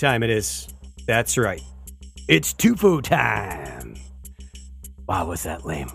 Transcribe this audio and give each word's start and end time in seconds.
time 0.00 0.22
it 0.22 0.30
is. 0.30 0.66
That's 1.06 1.36
right. 1.36 1.62
It's 2.26 2.54
Tufo 2.54 3.02
time. 3.02 3.96
Wow, 5.06 5.26
was 5.26 5.42
that 5.42 5.66
lame? 5.66 5.90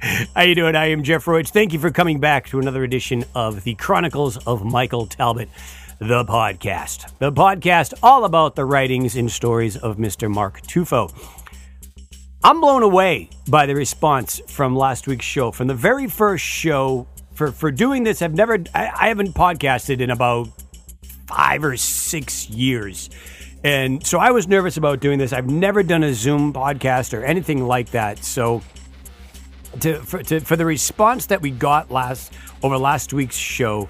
How 0.34 0.42
you 0.42 0.54
doing? 0.54 0.76
I 0.76 0.90
am 0.90 1.02
Jeff 1.02 1.26
Roach. 1.26 1.50
Thank 1.50 1.72
you 1.72 1.78
for 1.78 1.90
coming 1.90 2.20
back 2.20 2.48
to 2.48 2.58
another 2.58 2.84
edition 2.84 3.24
of 3.34 3.64
the 3.64 3.74
Chronicles 3.76 4.36
of 4.46 4.64
Michael 4.64 5.06
Talbot, 5.06 5.48
the 5.98 6.24
podcast. 6.24 7.16
The 7.18 7.32
podcast 7.32 7.94
all 8.02 8.24
about 8.24 8.54
the 8.54 8.64
writings 8.64 9.16
and 9.16 9.30
stories 9.30 9.76
of 9.76 9.96
Mr. 9.96 10.30
Mark 10.30 10.60
Tufo. 10.62 11.10
I'm 12.44 12.60
blown 12.60 12.82
away 12.82 13.30
by 13.48 13.66
the 13.66 13.74
response 13.74 14.40
from 14.48 14.74
last 14.76 15.06
week's 15.06 15.24
show. 15.24 15.52
From 15.52 15.68
the 15.68 15.74
very 15.74 16.08
first 16.08 16.44
show, 16.44 17.06
for 17.32 17.52
for 17.52 17.70
doing 17.70 18.02
this, 18.02 18.20
I've 18.20 18.34
never, 18.34 18.58
I, 18.74 18.90
I 18.94 19.08
haven't 19.08 19.34
podcasted 19.34 20.00
in 20.00 20.10
about 20.10 20.48
five 21.26 21.64
or 21.64 21.76
six 21.76 22.48
years. 22.50 23.10
And 23.64 24.04
so 24.04 24.18
I 24.18 24.32
was 24.32 24.48
nervous 24.48 24.76
about 24.76 25.00
doing 25.00 25.18
this. 25.18 25.32
I've 25.32 25.48
never 25.48 25.82
done 25.82 26.02
a 26.02 26.14
Zoom 26.14 26.52
podcast 26.52 27.16
or 27.16 27.24
anything 27.24 27.64
like 27.66 27.90
that. 27.90 28.24
So 28.24 28.62
to 29.80 30.00
for, 30.00 30.22
to, 30.22 30.40
for 30.40 30.56
the 30.56 30.66
response 30.66 31.26
that 31.26 31.40
we 31.40 31.50
got 31.50 31.90
last 31.90 32.32
over 32.62 32.76
last 32.76 33.12
week's 33.12 33.36
show, 33.36 33.88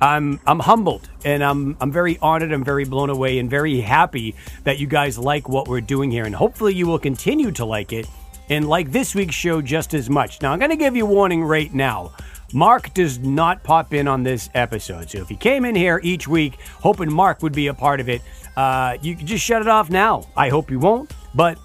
I'm 0.00 0.40
I'm 0.46 0.58
humbled 0.58 1.08
and 1.24 1.42
I'm 1.42 1.76
I'm 1.80 1.90
very 1.90 2.18
honored. 2.20 2.52
I'm 2.52 2.64
very 2.64 2.84
blown 2.84 3.10
away 3.10 3.38
and 3.38 3.48
very 3.48 3.80
happy 3.80 4.34
that 4.64 4.78
you 4.78 4.86
guys 4.86 5.18
like 5.18 5.48
what 5.48 5.68
we're 5.68 5.80
doing 5.80 6.10
here, 6.10 6.24
and 6.24 6.34
hopefully 6.34 6.74
you 6.74 6.86
will 6.86 6.98
continue 6.98 7.50
to 7.52 7.64
like 7.64 7.92
it 7.92 8.06
and 8.50 8.68
like 8.68 8.92
this 8.92 9.14
week's 9.14 9.34
show 9.34 9.62
just 9.62 9.94
as 9.94 10.10
much. 10.10 10.42
Now 10.42 10.52
I'm 10.52 10.58
going 10.58 10.70
to 10.70 10.76
give 10.76 10.96
you 10.96 11.06
a 11.06 11.08
warning 11.08 11.42
right 11.42 11.72
now. 11.72 12.12
Mark 12.54 12.94
does 12.94 13.18
not 13.18 13.64
pop 13.64 13.92
in 13.92 14.06
on 14.06 14.22
this 14.22 14.48
episode. 14.54 15.10
So 15.10 15.18
if 15.18 15.28
he 15.28 15.34
came 15.34 15.64
in 15.64 15.74
here 15.74 16.00
each 16.04 16.28
week 16.28 16.60
hoping 16.80 17.12
Mark 17.12 17.42
would 17.42 17.52
be 17.52 17.66
a 17.66 17.74
part 17.74 17.98
of 17.98 18.08
it, 18.08 18.22
uh, 18.56 18.96
you 19.02 19.16
can 19.16 19.26
just 19.26 19.44
shut 19.44 19.60
it 19.60 19.68
off 19.68 19.90
now. 19.90 20.28
I 20.36 20.48
hope 20.48 20.70
you 20.70 20.78
won't, 20.78 21.12
but 21.34 21.58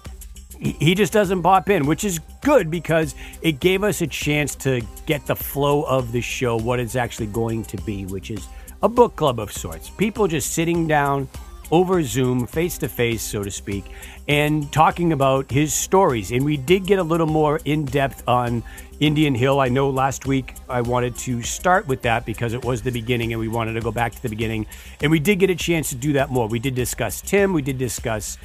he 0.58 0.94
just 0.94 1.12
doesn't 1.12 1.42
pop 1.42 1.70
in, 1.70 1.86
which 1.86 2.04
is 2.04 2.18
good 2.42 2.70
because 2.70 3.14
it 3.40 3.60
gave 3.60 3.82
us 3.84 4.02
a 4.02 4.06
chance 4.06 4.54
to 4.56 4.82
get 5.06 5.24
the 5.26 5.36
flow 5.36 5.84
of 5.84 6.12
the 6.12 6.20
show, 6.20 6.56
what 6.56 6.80
it's 6.80 6.96
actually 6.96 7.28
going 7.28 7.64
to 7.64 7.76
be, 7.78 8.04
which 8.06 8.30
is 8.30 8.46
a 8.82 8.88
book 8.88 9.16
club 9.16 9.38
of 9.38 9.52
sorts. 9.52 9.88
People 9.88 10.26
just 10.26 10.52
sitting 10.52 10.86
down 10.86 11.28
over 11.70 12.02
Zoom, 12.02 12.46
face 12.46 12.78
to 12.78 12.88
face, 12.88 13.22
so 13.22 13.42
to 13.42 13.50
speak, 13.50 13.84
and 14.28 14.70
talking 14.72 15.12
about 15.12 15.50
his 15.50 15.72
stories. 15.72 16.30
And 16.32 16.44
we 16.44 16.56
did 16.56 16.86
get 16.86 16.98
a 16.98 17.02
little 17.02 17.26
more 17.26 17.60
in 17.64 17.84
depth 17.84 18.22
on 18.26 18.62
Indian 19.00 19.34
Hill. 19.34 19.60
I 19.60 19.68
know 19.68 19.88
last 19.88 20.26
week 20.26 20.54
I 20.68 20.82
wanted 20.82 21.16
to 21.16 21.42
start 21.42 21.86
with 21.86 22.02
that 22.02 22.26
because 22.26 22.52
it 22.52 22.64
was 22.64 22.82
the 22.82 22.90
beginning 22.90 23.32
and 23.32 23.40
we 23.40 23.48
wanted 23.48 23.72
to 23.72 23.80
go 23.80 23.90
back 23.90 24.12
to 24.12 24.22
the 24.22 24.28
beginning. 24.28 24.66
And 25.00 25.10
we 25.10 25.18
did 25.18 25.38
get 25.38 25.50
a 25.50 25.54
chance 25.54 25.88
to 25.88 25.96
do 25.96 26.12
that 26.14 26.30
more. 26.30 26.46
We 26.46 26.58
did 26.58 26.74
discuss 26.74 27.20
Tim, 27.20 27.52
we 27.52 27.62
did 27.62 27.78
discuss 27.78 28.36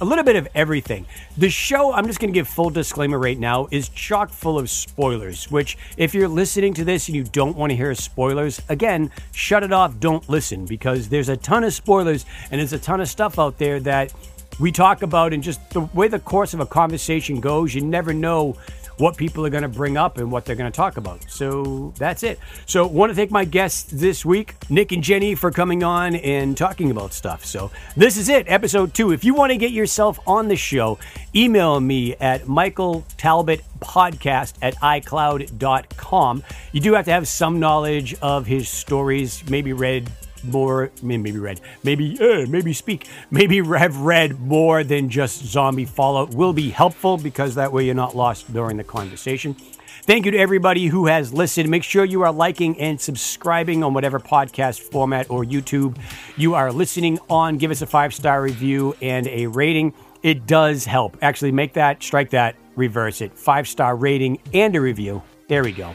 a 0.00 0.04
little 0.04 0.24
bit 0.24 0.36
of 0.36 0.48
everything. 0.54 1.06
The 1.36 1.50
show, 1.50 1.92
I'm 1.92 2.06
just 2.06 2.20
going 2.20 2.32
to 2.32 2.34
give 2.34 2.48
full 2.48 2.70
disclaimer 2.70 3.18
right 3.18 3.38
now, 3.38 3.68
is 3.70 3.88
chock 3.88 4.30
full 4.30 4.58
of 4.58 4.70
spoilers, 4.70 5.50
which, 5.50 5.76
if 5.96 6.14
you're 6.14 6.28
listening 6.28 6.74
to 6.74 6.84
this 6.84 7.08
and 7.08 7.16
you 7.16 7.24
don't 7.24 7.56
want 7.56 7.70
to 7.70 7.76
hear 7.76 7.94
spoilers, 7.94 8.60
again, 8.68 9.10
shut 9.32 9.62
it 9.62 9.72
off, 9.72 9.98
don't 10.00 10.28
listen, 10.28 10.64
because 10.64 11.08
there's 11.08 11.28
a 11.28 11.36
ton 11.36 11.64
of 11.64 11.72
spoilers 11.72 12.24
and 12.50 12.60
there's 12.60 12.72
a 12.72 12.78
ton 12.78 13.00
of 13.00 13.08
stuff 13.08 13.38
out 13.38 13.58
there 13.58 13.80
that 13.80 14.12
we 14.58 14.70
talk 14.70 15.02
about, 15.02 15.32
and 15.32 15.42
just 15.42 15.70
the 15.70 15.80
way 15.80 16.08
the 16.08 16.18
course 16.18 16.52
of 16.52 16.60
a 16.60 16.66
conversation 16.66 17.40
goes, 17.40 17.74
you 17.74 17.80
never 17.80 18.12
know 18.12 18.56
what 19.00 19.16
people 19.16 19.44
are 19.46 19.50
going 19.50 19.62
to 19.62 19.68
bring 19.68 19.96
up 19.96 20.18
and 20.18 20.30
what 20.30 20.44
they're 20.44 20.56
going 20.56 20.70
to 20.70 20.76
talk 20.76 20.96
about. 20.96 21.28
So 21.30 21.92
that's 21.96 22.22
it. 22.22 22.38
So 22.66 22.86
want 22.86 23.10
to 23.10 23.16
thank 23.16 23.30
my 23.30 23.44
guests 23.44 23.90
this 23.90 24.24
week, 24.24 24.54
Nick 24.68 24.92
and 24.92 25.02
Jenny, 25.02 25.34
for 25.34 25.50
coming 25.50 25.82
on 25.82 26.14
and 26.16 26.56
talking 26.56 26.90
about 26.90 27.12
stuff. 27.12 27.44
So 27.44 27.70
this 27.96 28.16
is 28.16 28.28
it, 28.28 28.46
episode 28.48 28.94
two. 28.94 29.12
If 29.12 29.24
you 29.24 29.34
want 29.34 29.52
to 29.52 29.56
get 29.56 29.72
yourself 29.72 30.20
on 30.26 30.48
the 30.48 30.56
show, 30.56 30.98
email 31.34 31.80
me 31.80 32.14
at 32.16 32.46
Michael 32.46 33.04
Talbot 33.16 33.62
podcast 33.80 34.54
at 34.60 34.76
iCloud.com. 34.76 36.44
You 36.72 36.80
do 36.80 36.92
have 36.92 37.06
to 37.06 37.12
have 37.12 37.26
some 37.26 37.58
knowledge 37.58 38.14
of 38.20 38.46
his 38.46 38.68
stories, 38.68 39.48
maybe 39.48 39.72
read 39.72 40.10
more 40.44 40.90
maybe 41.02 41.32
read. 41.32 41.60
Maybe 41.82 42.18
uh, 42.20 42.46
maybe 42.48 42.72
speak. 42.72 43.06
Maybe 43.30 43.64
have 43.78 43.98
read 43.98 44.40
more 44.40 44.84
than 44.84 45.08
just 45.08 45.44
zombie 45.44 45.84
fallout 45.84 46.34
will 46.34 46.52
be 46.52 46.70
helpful 46.70 47.16
because 47.16 47.54
that 47.54 47.72
way 47.72 47.84
you're 47.84 47.94
not 47.94 48.16
lost 48.16 48.52
during 48.52 48.76
the 48.76 48.84
conversation. 48.84 49.54
Thank 50.02 50.24
you 50.24 50.32
to 50.32 50.38
everybody 50.38 50.86
who 50.86 51.06
has 51.06 51.32
listened. 51.32 51.68
Make 51.68 51.84
sure 51.84 52.04
you 52.04 52.22
are 52.22 52.32
liking 52.32 52.78
and 52.80 53.00
subscribing 53.00 53.84
on 53.84 53.94
whatever 53.94 54.18
podcast 54.18 54.80
format 54.80 55.30
or 55.30 55.44
youtube 55.44 55.98
you 56.36 56.54
are 56.54 56.72
listening 56.72 57.18
on. 57.28 57.58
Give 57.58 57.70
us 57.70 57.82
a 57.82 57.86
five 57.86 58.14
star 58.14 58.42
review 58.42 58.96
and 59.02 59.26
a 59.28 59.46
rating. 59.46 59.94
It 60.22 60.46
does 60.46 60.84
help. 60.84 61.16
Actually 61.22 61.52
make 61.52 61.74
that 61.74 62.02
strike 62.02 62.30
that 62.30 62.56
reverse 62.76 63.20
it. 63.20 63.36
Five 63.36 63.68
star 63.68 63.94
rating 63.94 64.38
and 64.52 64.74
a 64.74 64.80
review. 64.80 65.22
There 65.48 65.62
we 65.62 65.72
go 65.72 65.94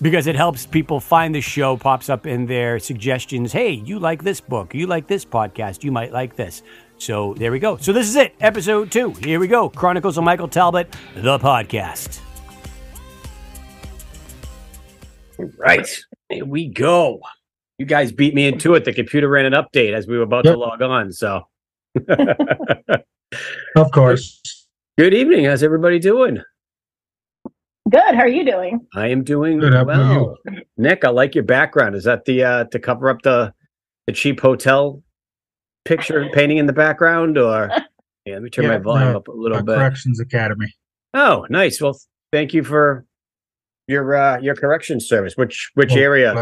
because 0.00 0.26
it 0.26 0.36
helps 0.36 0.66
people 0.66 1.00
find 1.00 1.34
the 1.34 1.40
show, 1.40 1.76
pops 1.76 2.08
up 2.08 2.26
in 2.26 2.46
their 2.46 2.78
suggestions. 2.78 3.52
Hey, 3.52 3.70
you 3.72 3.98
like 3.98 4.22
this 4.22 4.40
book, 4.40 4.74
you 4.74 4.86
like 4.86 5.06
this 5.06 5.24
podcast, 5.24 5.84
you 5.84 5.92
might 5.92 6.12
like 6.12 6.36
this. 6.36 6.62
So 6.98 7.34
there 7.34 7.52
we 7.52 7.58
go. 7.58 7.76
So 7.76 7.92
this 7.92 8.08
is 8.08 8.16
it, 8.16 8.34
episode 8.40 8.90
two. 8.90 9.12
Here 9.12 9.40
we 9.40 9.48
go 9.48 9.68
Chronicles 9.68 10.18
of 10.18 10.24
Michael 10.24 10.48
Talbot, 10.48 10.94
the 11.14 11.38
podcast. 11.38 12.20
All 15.38 15.50
right, 15.58 15.88
here 16.28 16.44
we 16.44 16.68
go. 16.68 17.20
You 17.78 17.86
guys 17.86 18.12
beat 18.12 18.34
me 18.34 18.46
into 18.46 18.74
it. 18.74 18.84
The 18.84 18.92
computer 18.92 19.28
ran 19.28 19.46
an 19.46 19.52
update 19.52 19.94
as 19.94 20.06
we 20.06 20.16
were 20.16 20.22
about 20.22 20.44
yep. 20.44 20.54
to 20.54 20.60
log 20.60 20.80
on. 20.80 21.12
So, 21.12 21.48
of 23.76 23.90
course. 23.92 24.40
Good 24.98 25.12
evening. 25.12 25.44
How's 25.44 25.64
everybody 25.64 25.98
doing? 25.98 26.40
Good. 27.90 28.14
How 28.14 28.22
are 28.22 28.28
you 28.28 28.44
doing? 28.44 28.86
I 28.94 29.08
am 29.08 29.24
doing 29.24 29.58
Good, 29.58 29.74
well. 29.86 30.36
Nick, 30.78 31.04
I 31.04 31.10
like 31.10 31.34
your 31.34 31.44
background. 31.44 31.94
Is 31.94 32.04
that 32.04 32.24
the 32.24 32.42
uh 32.44 32.64
to 32.64 32.78
cover 32.78 33.10
up 33.10 33.22
the 33.22 33.52
the 34.06 34.12
cheap 34.12 34.40
hotel 34.40 35.02
picture 35.84 36.28
painting 36.32 36.56
in 36.56 36.66
the 36.66 36.72
background 36.72 37.36
or 37.36 37.70
yeah, 38.24 38.34
let 38.34 38.42
me 38.42 38.50
turn 38.50 38.64
yeah, 38.64 38.72
my 38.72 38.78
volume 38.78 39.12
no, 39.12 39.18
up 39.18 39.28
a 39.28 39.32
little 39.32 39.62
bit. 39.62 39.76
Corrections 39.76 40.18
Academy. 40.18 40.72
Oh, 41.12 41.46
nice. 41.50 41.80
Well, 41.80 41.98
thank 42.32 42.54
you 42.54 42.64
for 42.64 43.04
your 43.86 44.16
uh 44.16 44.38
your 44.40 44.54
correction 44.54 44.98
service. 44.98 45.34
Which 45.36 45.70
which 45.74 45.90
well, 45.90 45.98
area? 45.98 46.34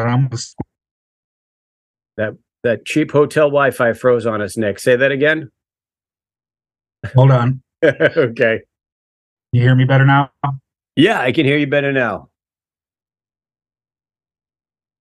That 2.17 2.37
that 2.63 2.85
cheap 2.85 3.11
hotel 3.11 3.47
Wi-Fi 3.47 3.95
froze 3.95 4.27
on 4.27 4.41
us, 4.41 4.57
Nick. 4.57 4.79
Say 4.79 4.95
that 4.95 5.11
again. 5.11 5.51
Hold 7.15 7.33
on. 7.33 7.63
okay. 7.85 8.61
You 9.51 9.61
hear 9.61 9.75
me 9.75 9.85
better 9.85 10.07
now? 10.07 10.31
Yeah, 10.97 11.21
I 11.21 11.33
can 11.33 11.47
hear 11.47 11.57
you 11.57 11.67
better 11.67 11.93
now. 11.93 12.29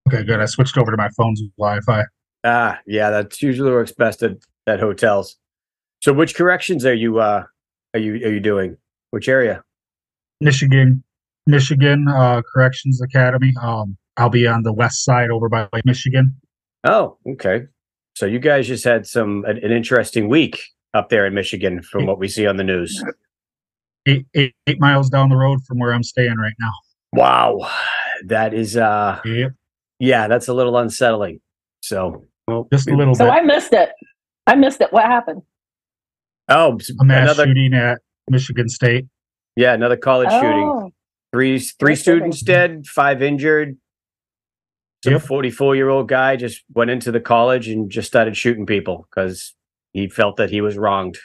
Okay, 0.08 0.24
good. 0.24 0.40
I 0.40 0.46
switched 0.46 0.78
over 0.78 0.92
to 0.92 0.98
my 0.98 1.10
phone's 1.10 1.42
Wi-Fi. 1.58 2.04
Ah, 2.44 2.80
yeah, 2.86 3.10
that's 3.10 3.42
usually 3.42 3.72
works 3.72 3.92
best 3.92 4.24
at, 4.24 4.38
at 4.68 4.80
hotels. 4.80 5.38
So, 6.02 6.14
which 6.14 6.36
corrections 6.36 6.86
are 6.86 6.94
you 6.94 7.20
uh 7.20 7.44
are 7.94 8.00
you 8.00 8.16
are 8.16 8.32
you 8.32 8.40
doing? 8.40 8.78
Which 9.12 9.28
area? 9.28 9.64
Michigan, 10.40 11.04
Michigan 11.46 12.08
uh, 12.08 12.42
Corrections 12.52 13.02
Academy. 13.02 13.54
Um, 13.62 13.98
I'll 14.18 14.30
be 14.30 14.48
on 14.48 14.64
the 14.64 14.74
west 14.74 15.04
side 15.04 15.30
over 15.30 15.50
by 15.50 15.68
Lake 15.74 15.86
Michigan. 15.86 16.36
Oh, 16.84 17.18
okay. 17.28 17.66
So 18.16 18.26
you 18.26 18.40
guys 18.40 18.68
just 18.68 18.84
had 18.84 19.06
some 19.06 19.46
an, 19.46 19.58
an 19.58 19.72
interesting 19.72 20.30
week 20.30 20.62
up 20.94 21.10
there 21.10 21.26
in 21.26 21.34
Michigan, 21.34 21.82
from 21.84 22.06
what 22.06 22.18
we 22.18 22.28
see 22.28 22.48
on 22.48 22.58
the 22.58 22.64
news 22.64 23.04
eight, 24.06 24.26
eight, 24.36 24.56
eight 24.68 24.80
miles 24.80 25.10
down 25.10 25.30
the 25.30 25.36
road 25.36 25.60
from 25.66 25.80
where 25.80 25.94
I'm 25.94 26.04
staying 26.04 26.38
right 26.38 26.54
now. 26.60 26.72
Wow, 27.14 27.70
that 28.28 28.54
is 28.54 28.78
uh, 28.78 29.20
yep. 29.26 29.52
yeah, 30.00 30.28
that's 30.28 30.48
a 30.48 30.54
little 30.54 30.78
unsettling. 30.78 31.42
So, 31.82 32.26
well, 32.48 32.68
just 32.72 32.88
a 32.90 32.96
little. 32.96 33.16
So 33.16 33.26
bit. 33.26 33.34
I 33.34 33.42
missed 33.42 33.74
it. 33.74 33.92
I 34.48 34.56
missed 34.56 34.82
it. 34.82 34.94
What 34.94 35.06
happened? 35.06 35.42
Oh, 36.48 36.78
a 37.00 37.04
mass 37.04 37.24
another, 37.24 37.46
shooting 37.46 37.74
at 37.74 38.00
Michigan 38.30 38.70
State. 38.70 39.06
Yeah, 39.56 39.74
another 39.74 39.98
college 39.98 40.30
oh. 40.32 40.42
shooting. 40.42 40.92
Three 41.34 41.60
three 41.60 41.96
students 41.96 42.42
dead, 42.42 42.86
five 42.88 43.22
injured. 43.22 43.78
Some 45.04 45.14
yep. 45.14 45.24
44 45.24 45.76
year 45.76 45.90
old 45.90 46.08
guy 46.08 46.36
just 46.36 46.64
went 46.74 46.92
into 46.92 47.12
the 47.12 47.20
college 47.20 47.68
and 47.68 47.90
just 47.90 48.08
started 48.08 48.38
shooting 48.38 48.68
people 48.68 49.08
because 49.10 49.56
he 49.94 50.08
felt 50.08 50.38
that 50.38 50.52
he 50.52 50.62
was 50.62 50.78
wronged. 50.78 51.18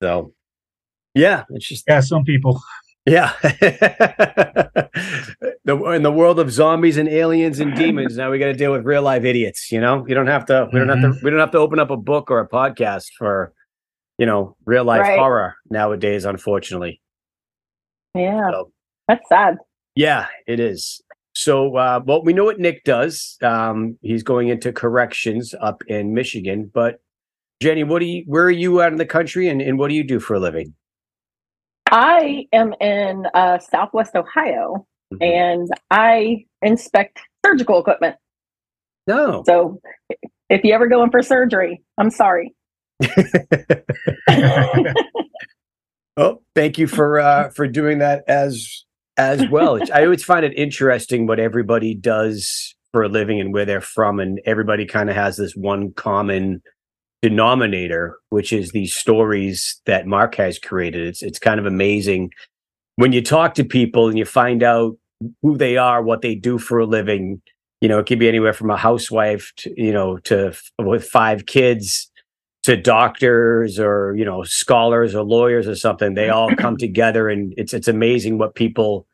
So 0.00 0.32
yeah, 1.14 1.44
it's 1.50 1.68
just 1.68 1.84
yeah. 1.88 2.00
Some 2.00 2.24
people. 2.24 2.60
Yeah. 3.06 3.32
the, 3.42 4.90
in 5.94 6.02
the 6.02 6.12
world 6.12 6.38
of 6.38 6.52
zombies 6.52 6.96
and 6.96 7.08
aliens 7.08 7.58
and 7.58 7.74
demons, 7.74 8.16
now 8.16 8.30
we 8.30 8.38
got 8.38 8.46
to 8.46 8.54
deal 8.54 8.72
with 8.72 8.84
real 8.84 9.02
life 9.02 9.24
idiots. 9.24 9.72
You 9.72 9.80
know, 9.80 10.04
you 10.06 10.14
don't 10.14 10.26
have 10.26 10.44
to. 10.46 10.68
We 10.72 10.78
don't 10.78 10.88
mm-hmm. 10.88 11.02
have 11.02 11.12
to. 11.12 11.16
Mm-hmm. 11.16 11.24
We 11.24 11.30
don't 11.30 11.40
have 11.40 11.50
to 11.52 11.58
open 11.58 11.78
up 11.78 11.90
a 11.90 11.96
book 11.96 12.30
or 12.30 12.40
a 12.40 12.48
podcast 12.48 13.06
for, 13.16 13.52
you 14.18 14.26
know, 14.26 14.56
real 14.64 14.84
life 14.84 15.00
right. 15.00 15.18
horror 15.18 15.56
nowadays. 15.70 16.24
Unfortunately. 16.24 17.00
Yeah, 18.14 18.50
so, 18.50 18.72
that's 19.08 19.28
sad. 19.28 19.56
Yeah, 19.94 20.26
it 20.46 20.60
is. 20.60 21.00
So, 21.32 21.76
uh, 21.76 22.00
well, 22.04 22.22
we 22.22 22.32
know 22.32 22.44
what 22.44 22.58
Nick 22.58 22.84
does. 22.84 23.38
Um, 23.42 23.98
he's 24.02 24.22
going 24.22 24.48
into 24.48 24.72
corrections 24.72 25.54
up 25.60 25.82
in 25.86 26.12
Michigan, 26.12 26.70
but 26.72 27.00
Jenny, 27.62 27.84
what 27.84 28.00
do 28.00 28.06
you? 28.06 28.24
Where 28.26 28.44
are 28.44 28.50
you 28.50 28.82
out 28.82 28.92
in 28.92 28.98
the 28.98 29.06
country, 29.06 29.48
and, 29.48 29.62
and 29.62 29.78
what 29.78 29.88
do 29.88 29.94
you 29.94 30.04
do 30.04 30.20
for 30.20 30.34
a 30.34 30.40
living? 30.40 30.74
I 31.90 32.46
am 32.52 32.72
in 32.80 33.26
uh, 33.34 33.58
Southwest 33.58 34.14
Ohio, 34.14 34.86
mm-hmm. 35.12 35.22
and 35.22 35.68
I 35.90 36.44
inspect 36.62 37.20
surgical 37.44 37.80
equipment. 37.80 38.16
No. 39.06 39.42
So, 39.46 39.80
if 40.48 40.62
you 40.64 40.72
ever 40.72 40.88
go 40.88 41.02
in 41.02 41.10
for 41.10 41.22
surgery, 41.22 41.82
I'm 41.98 42.10
sorry. 42.10 42.54
oh, 46.16 46.42
thank 46.54 46.78
you 46.78 46.86
for 46.86 47.18
uh, 47.18 47.50
for 47.50 47.66
doing 47.66 47.98
that 47.98 48.22
as 48.28 48.84
as 49.16 49.48
well. 49.50 49.80
I 49.92 50.04
always 50.04 50.22
find 50.24 50.44
it 50.44 50.52
interesting 50.56 51.26
what 51.26 51.40
everybody 51.40 51.94
does 51.94 52.74
for 52.92 53.02
a 53.02 53.08
living 53.08 53.40
and 53.40 53.52
where 53.52 53.64
they're 53.64 53.80
from, 53.80 54.20
and 54.20 54.40
everybody 54.44 54.86
kind 54.86 55.10
of 55.10 55.16
has 55.16 55.36
this 55.36 55.54
one 55.54 55.92
common 55.94 56.62
denominator, 57.22 58.18
which 58.30 58.52
is 58.52 58.70
these 58.70 58.94
stories 58.94 59.80
that 59.86 60.06
Mark 60.06 60.36
has 60.36 60.58
created. 60.58 61.06
It's 61.06 61.22
it's 61.22 61.38
kind 61.38 61.60
of 61.60 61.66
amazing 61.66 62.30
when 62.96 63.12
you 63.12 63.22
talk 63.22 63.54
to 63.54 63.64
people 63.64 64.08
and 64.08 64.18
you 64.18 64.24
find 64.24 64.62
out 64.62 64.96
who 65.42 65.56
they 65.56 65.76
are, 65.76 66.02
what 66.02 66.22
they 66.22 66.34
do 66.34 66.58
for 66.58 66.78
a 66.78 66.86
living. 66.86 67.42
You 67.80 67.88
know, 67.88 67.98
it 67.98 68.06
could 68.06 68.18
be 68.18 68.28
anywhere 68.28 68.52
from 68.52 68.70
a 68.70 68.76
housewife 68.76 69.52
to 69.58 69.74
you 69.76 69.92
know 69.92 70.18
to 70.18 70.54
with 70.78 71.04
five 71.04 71.46
kids 71.46 72.10
to 72.62 72.76
doctors 72.76 73.78
or 73.78 74.14
you 74.16 74.24
know 74.24 74.42
scholars 74.42 75.14
or 75.14 75.22
lawyers 75.22 75.66
or 75.68 75.74
something. 75.74 76.14
They 76.14 76.30
all 76.30 76.54
come 76.56 76.76
together, 76.78 77.28
and 77.28 77.54
it's 77.56 77.74
it's 77.74 77.88
amazing 77.88 78.38
what 78.38 78.54
people 78.54 79.06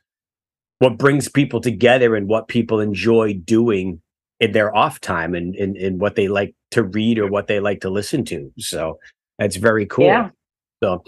what 0.78 0.98
brings 0.98 1.28
people 1.28 1.60
together 1.60 2.14
and 2.14 2.28
what 2.28 2.48
people 2.48 2.80
enjoy 2.80 3.32
doing 3.32 4.02
in 4.40 4.52
their 4.52 4.74
off 4.76 5.00
time 5.00 5.34
and, 5.34 5.54
and, 5.56 5.76
and 5.76 6.00
what 6.00 6.14
they 6.14 6.28
like 6.28 6.54
to 6.70 6.82
read 6.82 7.18
or 7.18 7.28
what 7.28 7.46
they 7.46 7.60
like 7.60 7.80
to 7.80 7.90
listen 7.90 8.24
to. 8.26 8.52
So 8.58 8.98
that's 9.38 9.56
very 9.56 9.86
cool. 9.86 10.06
Yeah. 10.06 10.30
So 10.82 11.02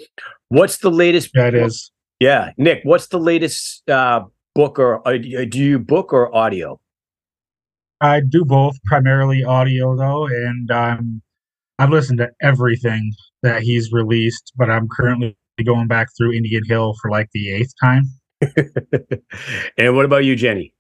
what's 0.48 0.78
the 0.78 0.90
latest? 0.90 1.30
That 1.34 1.54
is. 1.54 1.90
Yeah. 2.20 2.52
Nick, 2.56 2.80
what's 2.84 3.08
the 3.08 3.18
latest 3.18 3.88
uh, 3.88 4.22
book 4.54 4.78
or 4.78 5.06
uh, 5.06 5.18
do 5.18 5.58
you 5.58 5.78
book 5.78 6.12
or 6.12 6.34
audio? 6.34 6.80
I 8.00 8.20
do 8.20 8.44
both, 8.44 8.76
primarily 8.84 9.42
audio 9.42 9.96
though, 9.96 10.26
and 10.26 10.70
um, 10.70 11.22
I've 11.78 11.90
listened 11.90 12.18
to 12.18 12.30
everything 12.40 13.12
that 13.42 13.62
he's 13.62 13.92
released, 13.92 14.52
but 14.56 14.70
I'm 14.70 14.88
currently 14.88 15.36
going 15.64 15.88
back 15.88 16.08
through 16.16 16.32
Indian 16.32 16.62
Hill 16.64 16.94
for 17.00 17.10
like 17.10 17.28
the 17.32 17.50
eighth 17.52 17.72
time. 17.82 18.04
and 19.78 19.96
what 19.96 20.04
about 20.04 20.24
you, 20.24 20.36
Jenny? 20.36 20.72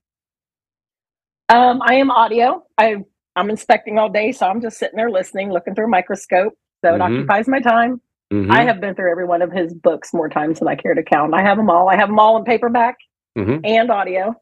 Um, 1.48 1.80
I 1.82 1.94
am 1.94 2.10
audio. 2.10 2.62
I 2.76 2.96
I'm 3.36 3.50
inspecting 3.50 3.98
all 3.98 4.10
day, 4.10 4.32
so 4.32 4.46
I'm 4.46 4.60
just 4.60 4.78
sitting 4.78 4.96
there 4.96 5.10
listening, 5.10 5.52
looking 5.52 5.74
through 5.74 5.86
a 5.86 5.88
microscope. 5.88 6.54
So 6.84 6.94
it 6.94 6.98
mm-hmm. 6.98 7.02
occupies 7.02 7.48
my 7.48 7.60
time. 7.60 8.00
Mm-hmm. 8.32 8.52
I 8.52 8.64
have 8.64 8.80
been 8.80 8.94
through 8.94 9.10
every 9.10 9.24
one 9.24 9.40
of 9.42 9.52
his 9.52 9.72
books 9.72 10.12
more 10.12 10.28
times 10.28 10.58
than 10.58 10.68
I 10.68 10.74
care 10.74 10.94
to 10.94 11.02
count. 11.02 11.32
I 11.34 11.42
have 11.42 11.56
them 11.56 11.70
all. 11.70 11.88
I 11.88 11.96
have 11.96 12.08
them 12.08 12.18
all 12.18 12.36
in 12.36 12.44
paperback 12.44 12.96
mm-hmm. 13.38 13.64
and 13.64 13.90
audio. 13.90 14.34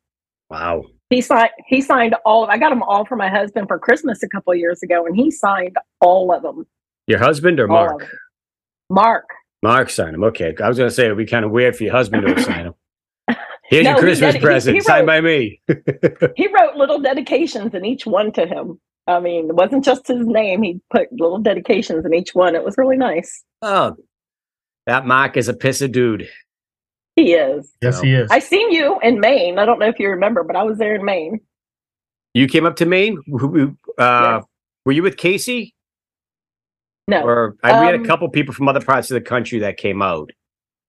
Wow. 0.50 0.84
He 1.10 1.20
signed. 1.20 1.50
He 1.68 1.80
signed 1.80 2.16
all. 2.24 2.44
Of, 2.44 2.50
I 2.50 2.58
got 2.58 2.70
them 2.70 2.82
all 2.82 3.04
for 3.04 3.16
my 3.16 3.28
husband 3.28 3.68
for 3.68 3.78
Christmas 3.78 4.22
a 4.22 4.28
couple 4.28 4.54
years 4.54 4.82
ago, 4.82 5.06
and 5.06 5.14
he 5.14 5.30
signed 5.30 5.76
all 6.00 6.32
of 6.32 6.42
them. 6.42 6.66
Your 7.06 7.20
husband 7.20 7.60
or 7.60 7.68
Mark? 7.68 8.08
Mark. 8.90 9.28
Mark 9.62 9.90
signed 9.90 10.14
them. 10.14 10.24
Okay, 10.24 10.54
I 10.60 10.68
was 10.68 10.76
going 10.76 10.90
to 10.90 10.94
say 10.94 11.04
it'd 11.04 11.16
be 11.16 11.26
kind 11.26 11.44
of 11.44 11.52
weird 11.52 11.76
for 11.76 11.84
your 11.84 11.92
husband 11.92 12.26
to 12.26 12.42
sign 12.42 12.64
them. 12.64 12.74
Here's 13.68 13.84
no, 13.84 13.90
your 13.90 14.00
Christmas 14.00 14.34
ded- 14.34 14.42
present, 14.42 14.74
he, 14.74 14.78
he 14.78 14.80
signed 14.82 15.06
by 15.06 15.20
me. 15.20 15.60
he 16.36 16.48
wrote 16.48 16.76
little 16.76 17.00
dedications 17.00 17.74
in 17.74 17.84
each 17.84 18.06
one 18.06 18.32
to 18.32 18.46
him. 18.46 18.80
I 19.06 19.20
mean, 19.20 19.48
it 19.48 19.54
wasn't 19.54 19.84
just 19.84 20.06
his 20.08 20.26
name. 20.26 20.62
He 20.62 20.80
put 20.90 21.12
little 21.12 21.38
dedications 21.38 22.04
in 22.04 22.14
each 22.14 22.34
one. 22.34 22.54
It 22.54 22.64
was 22.64 22.76
really 22.76 22.96
nice. 22.96 23.44
Oh, 23.62 23.96
that 24.86 25.06
Mark 25.06 25.36
is 25.36 25.48
a 25.48 25.54
piss 25.54 25.80
of 25.80 25.92
dude. 25.92 26.28
He 27.14 27.32
is. 27.32 27.72
Yes, 27.80 27.96
so. 27.96 28.02
he 28.02 28.14
is. 28.14 28.30
I 28.30 28.40
seen 28.40 28.70
you 28.72 28.98
in 29.02 29.20
Maine. 29.20 29.58
I 29.58 29.64
don't 29.64 29.78
know 29.78 29.88
if 29.88 29.98
you 29.98 30.10
remember, 30.10 30.42
but 30.42 30.54
I 30.56 30.62
was 30.64 30.78
there 30.78 30.94
in 30.94 31.04
Maine. 31.04 31.40
You 32.34 32.46
came 32.46 32.66
up 32.66 32.76
to 32.76 32.86
Maine. 32.86 33.18
Uh, 33.32 33.40
yes. 33.98 34.44
Were 34.84 34.92
you 34.92 35.02
with 35.02 35.16
Casey? 35.16 35.74
No. 37.08 37.22
Or 37.22 37.56
I, 37.62 37.70
um, 37.70 37.80
we 37.80 37.86
had 37.86 37.94
a 37.94 37.98
um, 37.98 38.04
couple 38.04 38.28
people 38.28 38.52
from 38.52 38.68
other 38.68 38.80
parts 38.80 39.10
of 39.10 39.14
the 39.14 39.20
country 39.20 39.58
that 39.60 39.76
came 39.78 40.02
out. 40.02 40.30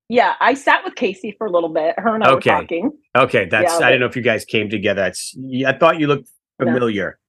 Yeah, 0.09 0.36
I 0.39 0.54
sat 0.54 0.86
with 0.86 0.95
Casey 0.95 1.36
for 1.38 1.48
a 1.48 1.51
little 1.51 1.69
bit. 1.69 1.95
Her 1.98 2.15
and 2.15 2.24
I 2.24 2.31
okay. 2.31 2.51
were 2.51 2.62
talking. 2.62 2.92
Okay, 3.15 3.45
that's. 3.45 3.80
Yeah, 3.80 3.86
I 3.86 3.89
didn't 3.89 4.01
know 4.01 4.07
if 4.07 4.15
you 4.15 4.21
guys 4.21 4.45
came 4.45 4.69
together. 4.69 5.01
That's. 5.01 5.36
I 5.65 5.74
thought 5.74 6.00
you 6.00 6.07
looked 6.07 6.30
familiar. 6.59 7.19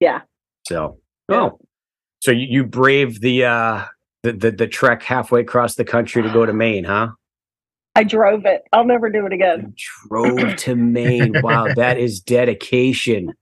No. 0.00 0.06
Yeah. 0.06 0.20
So. 0.66 0.98
Yeah. 1.28 1.40
Oh. 1.40 1.58
So 2.20 2.30
you, 2.30 2.46
you 2.48 2.64
braved 2.64 3.22
the 3.22 3.44
uh 3.44 3.84
the, 4.22 4.32
the 4.32 4.50
the 4.52 4.66
trek 4.66 5.02
halfway 5.02 5.40
across 5.40 5.74
the 5.74 5.84
country 5.84 6.22
to 6.22 6.30
go 6.30 6.46
to 6.46 6.52
Maine, 6.52 6.84
huh? 6.84 7.08
I 7.96 8.04
drove 8.04 8.44
it. 8.44 8.62
I'll 8.72 8.84
never 8.84 9.10
do 9.10 9.26
it 9.26 9.32
again. 9.32 9.74
You 9.76 10.08
drove 10.08 10.56
to 10.56 10.76
Maine. 10.76 11.34
wow, 11.42 11.66
that 11.76 11.98
is 11.98 12.20
dedication. 12.20 13.32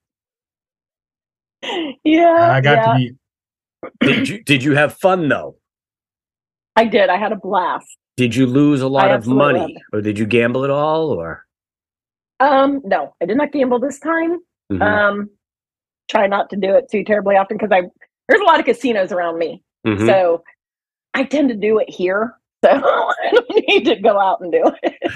Yeah. 2.04 2.50
I 2.52 2.60
got 2.60 2.76
yeah. 2.76 2.92
to 2.92 2.98
be. 2.98 3.12
Did 4.00 4.28
you 4.28 4.42
did 4.42 4.62
you 4.62 4.74
have 4.74 4.96
fun 4.96 5.28
though? 5.28 5.56
I 6.76 6.86
did. 6.86 7.10
I 7.10 7.16
had 7.16 7.32
a 7.32 7.36
blast. 7.36 7.96
Did 8.16 8.36
you 8.36 8.46
lose 8.46 8.80
a 8.80 8.88
lot 8.88 9.10
of 9.10 9.26
money, 9.26 9.76
or 9.92 10.00
did 10.00 10.18
you 10.18 10.26
gamble 10.26 10.64
at 10.64 10.70
all, 10.70 11.10
or? 11.10 11.44
Um, 12.38 12.80
no, 12.84 13.14
I 13.20 13.26
did 13.26 13.36
not 13.36 13.52
gamble 13.52 13.80
this 13.80 13.98
time. 13.98 14.38
Mm-hmm. 14.70 14.82
Um, 14.82 15.30
try 16.08 16.26
not 16.26 16.50
to 16.50 16.56
do 16.56 16.74
it 16.74 16.90
too 16.90 17.02
terribly 17.04 17.36
often 17.36 17.56
because 17.56 17.72
I 17.72 17.82
there's 18.28 18.40
a 18.40 18.44
lot 18.44 18.60
of 18.60 18.66
casinos 18.66 19.10
around 19.10 19.38
me, 19.38 19.62
mm-hmm. 19.86 20.06
so 20.06 20.44
I 21.12 21.24
tend 21.24 21.48
to 21.48 21.56
do 21.56 21.78
it 21.78 21.90
here. 21.90 22.34
So 22.64 22.70
I 22.72 23.30
don't 23.32 23.66
need 23.68 23.84
to 23.86 23.96
go 23.96 24.18
out 24.18 24.40
and 24.40 24.52
do 24.52 24.70
it. 24.82 24.94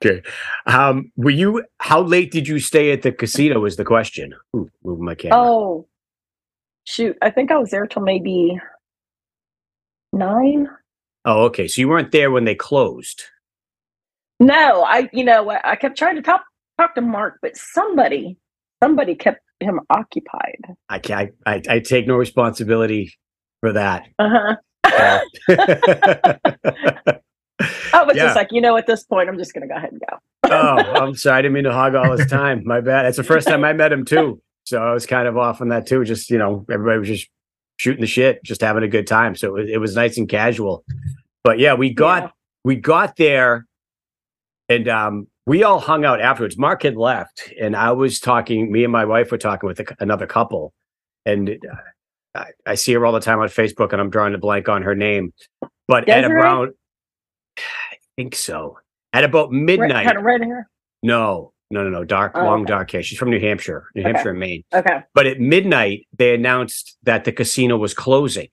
Okay. 0.00 0.22
Um, 0.66 1.10
were 1.16 1.30
you? 1.30 1.64
How 1.80 2.00
late 2.00 2.30
did 2.30 2.46
you 2.46 2.60
stay 2.60 2.92
at 2.92 3.02
the 3.02 3.10
casino? 3.10 3.64
Is 3.64 3.74
the 3.74 3.84
question. 3.84 4.32
Ooh, 4.54 4.70
move 4.84 5.00
my 5.00 5.16
camera. 5.16 5.36
Oh, 5.36 5.88
shoot! 6.84 7.18
I 7.20 7.30
think 7.30 7.50
I 7.50 7.58
was 7.58 7.70
there 7.70 7.84
till 7.84 8.02
maybe 8.02 8.60
nine. 10.12 10.68
Oh, 11.28 11.42
okay. 11.42 11.68
So 11.68 11.82
you 11.82 11.88
weren't 11.90 12.10
there 12.10 12.30
when 12.30 12.46
they 12.46 12.54
closed. 12.54 13.22
No, 14.40 14.82
I 14.82 15.10
you 15.12 15.24
know 15.24 15.50
I 15.50 15.76
kept 15.76 15.98
trying 15.98 16.16
to 16.16 16.22
talk 16.22 16.42
talk 16.78 16.94
to 16.94 17.02
Mark, 17.02 17.38
but 17.42 17.54
somebody 17.54 18.38
somebody 18.82 19.14
kept 19.14 19.40
him 19.60 19.78
occupied. 19.90 20.64
I 20.88 20.98
can 21.00 21.32
I, 21.44 21.62
I, 21.68 21.80
take 21.80 22.06
no 22.06 22.14
responsibility 22.14 23.12
for 23.60 23.74
that. 23.74 24.06
Uh 24.18 24.30
huh. 24.30 24.56
I 27.92 28.04
was 28.04 28.16
yeah. 28.16 28.24
just 28.24 28.36
like, 28.36 28.48
you 28.52 28.60
know, 28.62 28.76
at 28.78 28.86
this 28.86 29.02
point, 29.04 29.28
I'm 29.28 29.36
just 29.36 29.52
going 29.52 29.62
to 29.62 29.68
go 29.68 29.76
ahead 29.76 29.90
and 29.90 30.00
go. 30.08 30.16
oh, 30.44 30.76
I'm 31.02 31.14
sorry. 31.14 31.40
I 31.40 31.42
didn't 31.42 31.54
mean 31.54 31.64
to 31.64 31.72
hog 31.72 31.94
all 31.94 32.16
his 32.16 32.26
time. 32.30 32.62
My 32.64 32.80
bad. 32.80 33.04
It's 33.04 33.16
the 33.16 33.24
first 33.24 33.48
time 33.48 33.64
I 33.64 33.72
met 33.74 33.92
him 33.92 34.04
too. 34.04 34.40
So 34.64 34.80
I 34.80 34.92
was 34.92 35.04
kind 35.04 35.26
of 35.26 35.36
off 35.36 35.60
on 35.60 35.68
that 35.68 35.86
too. 35.86 36.04
Just, 36.04 36.30
you 36.30 36.38
know, 36.38 36.64
everybody 36.70 37.00
was 37.00 37.08
just 37.08 37.28
shooting 37.78 38.02
the 38.02 38.06
shit, 38.06 38.42
just 38.44 38.60
having 38.60 38.82
a 38.82 38.88
good 38.88 39.06
time. 39.06 39.34
So 39.34 39.48
it 39.48 39.52
was, 39.52 39.70
it 39.70 39.78
was 39.78 39.96
nice 39.96 40.18
and 40.18 40.28
casual. 40.28 40.84
But 41.42 41.58
yeah, 41.58 41.74
we 41.74 41.92
got 41.94 42.24
yeah. 42.24 42.30
we 42.64 42.76
got 42.76 43.16
there, 43.16 43.66
and 44.68 44.86
um, 44.88 45.28
we 45.46 45.62
all 45.62 45.80
hung 45.80 46.04
out 46.04 46.20
afterwards. 46.20 46.58
Mark 46.58 46.82
had 46.82 46.96
left, 46.96 47.52
and 47.58 47.74
I 47.74 47.92
was 47.92 48.20
talking. 48.20 48.70
Me 48.70 48.84
and 48.84 48.92
my 48.92 49.04
wife 49.04 49.30
were 49.30 49.38
talking 49.38 49.66
with 49.66 49.80
a, 49.80 49.96
another 50.00 50.26
couple, 50.26 50.74
and 51.24 51.48
uh, 51.50 51.76
I, 52.34 52.46
I, 52.66 52.74
see 52.74 52.92
her 52.92 53.06
all 53.06 53.12
the 53.12 53.20
time 53.20 53.38
on 53.38 53.48
Facebook, 53.48 53.92
and 53.92 54.00
I'm 54.00 54.10
drawing 54.10 54.34
a 54.34 54.38
blank 54.38 54.68
on 54.68 54.82
her 54.82 54.94
name. 54.94 55.32
But 55.86 56.06
Desiree? 56.06 56.24
at 56.24 56.30
around, 56.30 56.74
I 57.56 57.96
think 58.16 58.34
so. 58.34 58.78
At 59.14 59.24
about 59.24 59.50
midnight, 59.50 59.90
red, 59.90 60.04
kind 60.04 60.18
of 60.18 60.24
red 60.24 60.42
hair. 60.42 60.68
No, 61.02 61.52
no, 61.70 61.82
no, 61.84 61.90
no. 61.90 62.04
Dark, 62.04 62.32
oh, 62.34 62.44
long, 62.44 62.62
okay. 62.62 62.68
dark 62.68 62.90
hair. 62.90 63.02
She's 63.02 63.18
from 63.18 63.30
New 63.30 63.40
Hampshire, 63.40 63.86
New 63.94 64.02
okay. 64.02 64.12
Hampshire 64.12 64.30
and 64.30 64.38
Maine. 64.38 64.64
Okay. 64.72 65.02
But 65.14 65.26
at 65.26 65.38
midnight, 65.38 66.06
they 66.16 66.34
announced 66.34 66.96
that 67.02 67.24
the 67.24 67.32
casino 67.32 67.76
was 67.76 67.94
closing. 67.94 68.48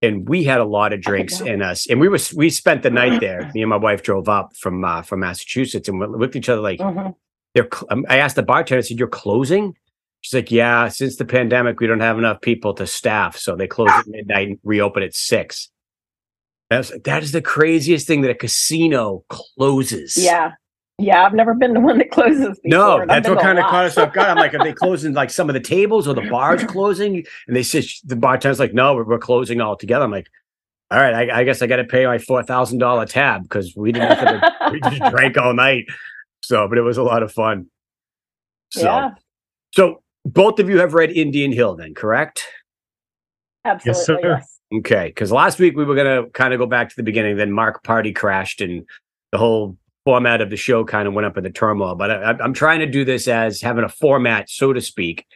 And 0.00 0.28
we 0.28 0.44
had 0.44 0.60
a 0.60 0.64
lot 0.64 0.92
of 0.92 1.00
drinks 1.00 1.40
in 1.40 1.60
us, 1.60 1.88
and 1.90 1.98
we 1.98 2.08
were 2.08 2.20
we 2.36 2.50
spent 2.50 2.84
the 2.84 2.90
night 2.90 3.20
there. 3.20 3.50
Me 3.54 3.62
and 3.62 3.70
my 3.70 3.76
wife 3.76 4.02
drove 4.02 4.28
up 4.28 4.54
from 4.56 4.84
uh, 4.84 5.02
from 5.02 5.20
Massachusetts, 5.20 5.88
and 5.88 5.98
we 5.98 6.06
looked 6.06 6.36
at 6.36 6.38
each 6.38 6.48
other 6.48 6.60
like, 6.60 6.78
mm-hmm. 6.78 7.10
"They're." 7.54 7.66
Cl- 7.72 7.86
um, 7.90 8.06
I 8.08 8.18
asked 8.18 8.36
the 8.36 8.44
bartender, 8.44 8.78
I 8.78 8.82
said, 8.82 9.00
"You're 9.00 9.08
closing?" 9.08 9.74
She's 10.20 10.34
like, 10.34 10.52
"Yeah, 10.52 10.86
since 10.86 11.16
the 11.16 11.24
pandemic, 11.24 11.80
we 11.80 11.88
don't 11.88 11.98
have 11.98 12.16
enough 12.16 12.40
people 12.42 12.74
to 12.74 12.86
staff, 12.86 13.36
so 13.36 13.56
they 13.56 13.66
close 13.66 13.90
at 13.90 14.06
midnight 14.06 14.46
and 14.46 14.58
reopen 14.62 15.02
at 15.02 15.16
6. 15.16 15.68
That's 16.70 16.92
that 17.04 17.22
is 17.22 17.32
the 17.32 17.42
craziest 17.42 18.06
thing 18.06 18.20
that 18.20 18.30
a 18.30 18.34
casino 18.34 19.24
closes. 19.28 20.16
Yeah, 20.16 20.52
yeah, 20.98 21.24
I've 21.24 21.32
never 21.32 21.54
been 21.54 21.74
the 21.74 21.80
one 21.80 21.98
that 21.98 22.10
closes. 22.10 22.58
Before, 22.58 22.60
no, 22.64 23.06
that's 23.06 23.28
what 23.28 23.40
kind 23.40 23.58
of 23.58 23.66
caught 23.66 23.84
us 23.84 23.96
off 23.96 24.12
guard. 24.12 24.30
I'm 24.30 24.36
like, 24.36 24.52
are 24.52 24.64
they 24.64 24.72
closing 24.74 25.12
like 25.12 25.30
some 25.30 25.48
of 25.48 25.54
the 25.54 25.60
tables 25.60 26.08
or 26.08 26.14
the 26.14 26.28
bars 26.28 26.64
closing? 26.68 27.24
And 27.46 27.56
they 27.56 27.62
said 27.62 27.84
the 28.04 28.16
bartender's 28.16 28.58
like, 28.58 28.74
no, 28.74 28.94
we're, 28.94 29.04
we're 29.04 29.18
closing 29.18 29.60
all 29.60 29.76
together. 29.76 30.04
I'm 30.04 30.10
like, 30.10 30.28
all 30.90 30.98
right, 30.98 31.30
I, 31.30 31.40
I 31.40 31.44
guess 31.44 31.62
I 31.62 31.68
got 31.68 31.76
to 31.76 31.84
pay 31.84 32.04
my 32.06 32.18
four 32.18 32.42
thousand 32.42 32.78
dollar 32.78 33.06
tab 33.06 33.44
because 33.44 33.76
we 33.76 33.92
didn't 33.92 34.08
have 34.08 34.40
to, 34.40 34.70
we 34.72 34.80
just 34.80 35.02
drank 35.10 35.36
all 35.38 35.54
night. 35.54 35.86
So, 36.42 36.66
but 36.66 36.78
it 36.78 36.82
was 36.82 36.96
a 36.96 37.02
lot 37.04 37.22
of 37.22 37.32
fun. 37.32 37.66
So, 38.72 38.82
yeah. 38.82 39.10
so 39.72 40.02
both 40.24 40.58
of 40.58 40.68
you 40.68 40.78
have 40.80 40.94
read 40.94 41.10
Indian 41.10 41.52
Hill, 41.52 41.76
then, 41.76 41.94
correct? 41.94 42.44
Absolutely. 43.64 43.98
Yes, 43.98 44.06
sir. 44.06 44.20
Yes. 44.22 44.58
Okay, 44.80 45.06
because 45.06 45.30
last 45.30 45.58
week 45.58 45.76
we 45.76 45.84
were 45.84 45.94
going 45.94 46.24
to 46.24 46.30
kind 46.30 46.52
of 46.52 46.58
go 46.58 46.66
back 46.66 46.90
to 46.90 46.96
the 46.96 47.02
beginning. 47.02 47.36
Then 47.36 47.52
Mark 47.52 47.84
party 47.84 48.12
crashed, 48.12 48.60
and 48.60 48.84
the 49.32 49.38
whole 49.38 49.76
format 50.08 50.40
of 50.40 50.48
the 50.48 50.56
show 50.56 50.86
kind 50.86 51.06
of 51.06 51.12
went 51.12 51.26
up 51.26 51.36
in 51.36 51.44
the 51.44 51.50
turmoil. 51.50 51.94
But 51.94 52.10
I, 52.10 52.30
I'm 52.42 52.54
trying 52.54 52.78
to 52.78 52.86
do 52.86 53.04
this 53.04 53.28
as 53.28 53.60
having 53.60 53.84
a 53.84 53.90
format, 53.90 54.48
so 54.48 54.72
to 54.72 54.80
speak, 54.80 55.26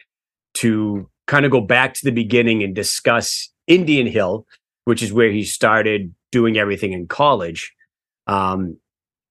to 0.55 1.07
kind 1.27 1.45
of 1.45 1.51
go 1.51 1.61
back 1.61 1.93
to 1.93 2.03
the 2.03 2.11
beginning 2.11 2.63
and 2.63 2.73
discuss 2.73 3.51
Indian 3.67 4.07
Hill, 4.07 4.47
which 4.85 5.03
is 5.03 5.13
where 5.13 5.29
he 5.29 5.43
started 5.43 6.11
doing 6.31 6.57
everything 6.57 6.91
in 6.91 7.05
college. 7.05 7.71
Um, 8.25 8.77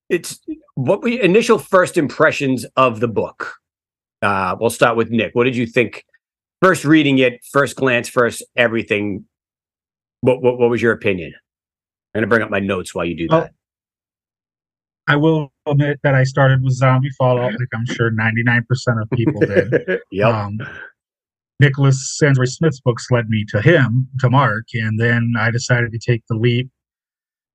it's 0.07 0.39
what 0.75 1.03
we 1.03 1.21
initial 1.21 1.59
first 1.59 1.97
impressions 1.97 2.65
of 2.77 3.01
the 3.01 3.09
book. 3.09 3.55
Uh, 4.21 4.55
we'll 4.57 4.69
start 4.69 4.95
with 4.95 5.09
Nick. 5.09 5.35
What 5.35 5.43
did 5.43 5.57
you 5.57 5.65
think? 5.65 6.05
First 6.61 6.85
reading 6.85 7.17
it, 7.17 7.43
first 7.51 7.75
glance, 7.75 8.07
first 8.07 8.45
everything. 8.55 9.25
What 10.21 10.41
what, 10.41 10.57
what 10.57 10.69
was 10.69 10.81
your 10.81 10.93
opinion? 10.93 11.33
I'm 12.15 12.19
gonna 12.19 12.27
bring 12.27 12.43
up 12.43 12.49
my 12.49 12.61
notes 12.61 12.95
while 12.95 13.03
you 13.03 13.17
do 13.17 13.27
that. 13.27 13.51
I 15.07 15.15
will 15.15 15.51
admit 15.65 15.99
that 16.03 16.15
I 16.15 16.23
started 16.23 16.63
with 16.63 16.73
Zombie 16.73 17.09
Fallout, 17.17 17.51
like 17.51 17.67
I'm 17.73 17.85
sure 17.85 18.11
99% 18.11 18.63
of 19.01 19.09
people 19.11 19.41
did. 19.41 19.99
yep. 20.11 20.33
Um, 20.33 20.59
Nicholas 21.59 22.17
Sansbury 22.17 22.47
Smith's 22.47 22.79
books 22.79 23.07
led 23.11 23.29
me 23.29 23.45
to 23.49 23.61
him, 23.61 24.07
to 24.19 24.29
Mark, 24.29 24.65
and 24.73 24.99
then 24.99 25.33
I 25.37 25.51
decided 25.51 25.91
to 25.91 25.99
take 25.99 26.23
the 26.27 26.35
leap 26.35 26.69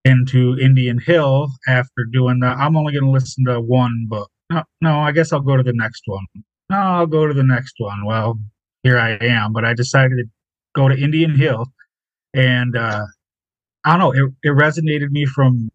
into 0.05 0.59
Indian 0.59 0.99
Hill 0.99 1.49
after 1.67 2.05
doing 2.11 2.40
that. 2.40 2.57
I'm 2.57 2.76
only 2.76 2.93
going 2.93 3.05
to 3.05 3.11
listen 3.11 3.45
to 3.47 3.61
one 3.61 4.07
book. 4.09 4.31
No, 4.50 4.62
no, 4.81 5.00
I 5.00 5.12
guess 5.12 5.33
I'll 5.33 5.40
go 5.40 5.57
to 5.57 5.62
the 5.62 5.75
next 5.75 6.02
one. 6.07 6.25
No, 6.71 6.76
I'll 6.76 7.07
go 7.07 7.26
to 7.26 7.35
the 7.35 7.43
next 7.43 7.75
one. 7.78 8.05
Well, 8.05 8.38
here 8.83 8.99
I 8.99 9.12
am, 9.21 9.52
but 9.52 9.64
I 9.64 9.75
decided 9.75 10.17
to 10.17 10.25
go 10.75 10.88
to 10.88 10.97
Indian 10.97 11.35
Hill, 11.35 11.67
and 12.35 12.76
uh, 12.76 13.05
I 13.85 13.97
don't 13.97 13.99
know. 13.99 14.12
It, 14.12 14.33
it 14.43 14.52
resonated 14.52 15.11
me 15.11 15.26
from 15.26 15.69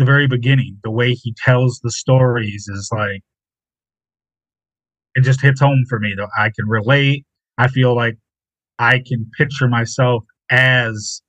the 0.00 0.06
very 0.06 0.26
beginning. 0.26 0.78
The 0.82 0.90
way 0.90 1.12
he 1.12 1.34
tells 1.44 1.78
the 1.78 1.90
stories 1.90 2.66
is 2.68 2.88
like 2.90 3.22
it 5.14 5.22
just 5.22 5.42
hits 5.42 5.60
home 5.60 5.84
for 5.88 6.00
me. 6.00 6.14
Though 6.16 6.28
I 6.36 6.50
can 6.56 6.66
relate. 6.66 7.26
I 7.58 7.68
feel 7.68 7.94
like 7.94 8.16
I 8.78 9.02
can 9.06 9.30
picture 9.36 9.68
myself 9.68 10.24
as 10.50 11.20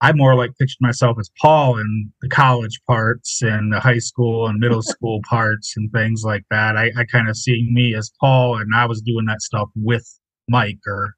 I 0.00 0.12
more 0.12 0.36
like 0.36 0.56
pictured 0.58 0.80
myself 0.80 1.16
as 1.18 1.30
Paul 1.40 1.78
in 1.78 2.12
the 2.22 2.28
college 2.28 2.80
parts 2.86 3.42
and 3.42 3.72
the 3.72 3.80
high 3.80 3.98
school 3.98 4.46
and 4.46 4.60
middle 4.60 4.82
school 4.94 5.20
parts 5.28 5.74
and 5.76 5.90
things 5.90 6.22
like 6.24 6.44
that. 6.50 6.76
I, 6.76 6.92
I 6.96 7.04
kind 7.04 7.28
of 7.28 7.36
see 7.36 7.68
me 7.72 7.96
as 7.96 8.12
Paul, 8.20 8.58
and 8.58 8.70
I 8.76 8.86
was 8.86 9.02
doing 9.02 9.26
that 9.26 9.42
stuff 9.42 9.68
with 9.74 10.06
Mike, 10.48 10.78
or 10.86 11.14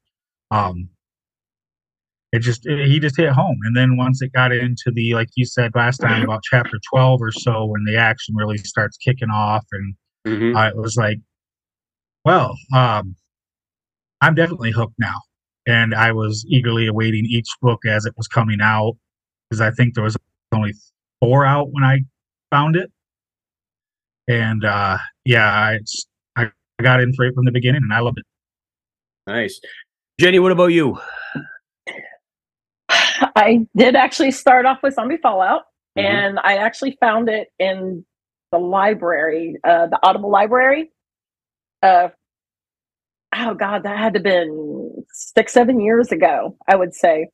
um, 0.49 0.89
it 2.35 2.39
just 2.41 2.65
it, 2.65 2.87
he 2.87 2.99
just 2.99 3.17
hit 3.17 3.29
home. 3.29 3.59
And 3.63 3.75
then 3.75 3.97
once 3.97 4.21
it 4.21 4.31
got 4.33 4.51
into 4.51 4.91
the 4.93 5.13
like 5.13 5.29
you 5.35 5.45
said 5.45 5.71
last 5.75 5.97
time 5.97 6.23
about 6.23 6.43
chapter 6.43 6.79
twelve 6.91 7.21
or 7.21 7.31
so, 7.31 7.65
when 7.65 7.83
the 7.85 7.97
action 7.97 8.35
really 8.35 8.57
starts 8.57 8.97
kicking 8.97 9.29
off, 9.29 9.65
and 9.71 9.95
mm-hmm. 10.27 10.55
uh, 10.55 10.67
it 10.67 10.77
was 10.77 10.95
like, 10.95 11.19
well, 12.23 12.55
um, 12.75 13.15
I'm 14.21 14.35
definitely 14.35 14.71
hooked 14.71 14.95
now 14.99 15.21
and 15.67 15.95
I 15.95 16.11
was 16.11 16.45
eagerly 16.47 16.87
awaiting 16.87 17.25
each 17.25 17.49
book 17.61 17.85
as 17.85 18.05
it 18.05 18.13
was 18.17 18.27
coming 18.27 18.59
out 18.61 18.95
because 19.49 19.61
I 19.61 19.71
think 19.71 19.95
there 19.95 20.03
was 20.03 20.17
only 20.53 20.73
four 21.19 21.45
out 21.45 21.69
when 21.71 21.83
I 21.83 21.99
found 22.51 22.75
it, 22.75 22.91
and 24.27 24.63
uh, 24.63 24.97
yeah, 25.23 25.47
I 25.47 25.79
I 26.35 26.51
got 26.81 27.01
in 27.01 27.13
for 27.13 27.25
it 27.25 27.33
from 27.33 27.45
the 27.45 27.51
beginning 27.51 27.81
and 27.83 27.93
I 27.93 27.99
loved 27.99 28.19
it. 28.19 28.25
Nice, 29.27 29.59
Jenny. 30.19 30.39
What 30.39 30.51
about 30.51 30.67
you? 30.67 30.99
I 33.35 33.65
did 33.75 33.95
actually 33.95 34.31
start 34.31 34.65
off 34.65 34.79
with 34.83 34.95
Zombie 34.95 35.17
Fallout, 35.17 35.63
mm-hmm. 35.97 36.05
and 36.05 36.39
I 36.39 36.57
actually 36.57 36.97
found 36.99 37.29
it 37.29 37.47
in 37.59 38.05
the 38.51 38.57
library, 38.57 39.57
uh, 39.63 39.87
the 39.87 39.99
Audible 40.03 40.31
library, 40.31 40.91
uh, 41.81 42.09
oh 43.35 43.53
god, 43.53 43.83
that 43.83 43.97
had 43.97 44.13
to 44.13 44.19
have 44.19 44.23
been 44.23 45.03
six, 45.11 45.53
seven 45.53 45.79
years 45.79 46.11
ago, 46.11 46.57
I 46.67 46.75
would 46.75 46.93
say. 46.93 47.29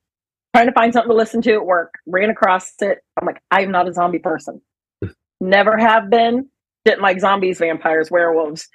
Trying 0.54 0.68
to 0.68 0.74
find 0.74 0.92
something 0.92 1.10
to 1.10 1.16
listen 1.16 1.42
to 1.44 1.54
at 1.54 1.66
work, 1.66 1.94
ran 2.06 2.30
across 2.30 2.74
it. 2.82 3.00
I'm 3.18 3.26
like, 3.26 3.42
I'm 3.52 3.72
not 3.72 3.88
a 3.88 3.94
zombie 3.94 4.20
person. 4.20 4.62
Never 5.42 5.78
have 5.78 6.10
been. 6.10 6.50
Didn't 6.84 7.02
like 7.02 7.22
zombies, 7.22 7.60
vampires, 7.60 8.12
werewolves, 8.12 8.68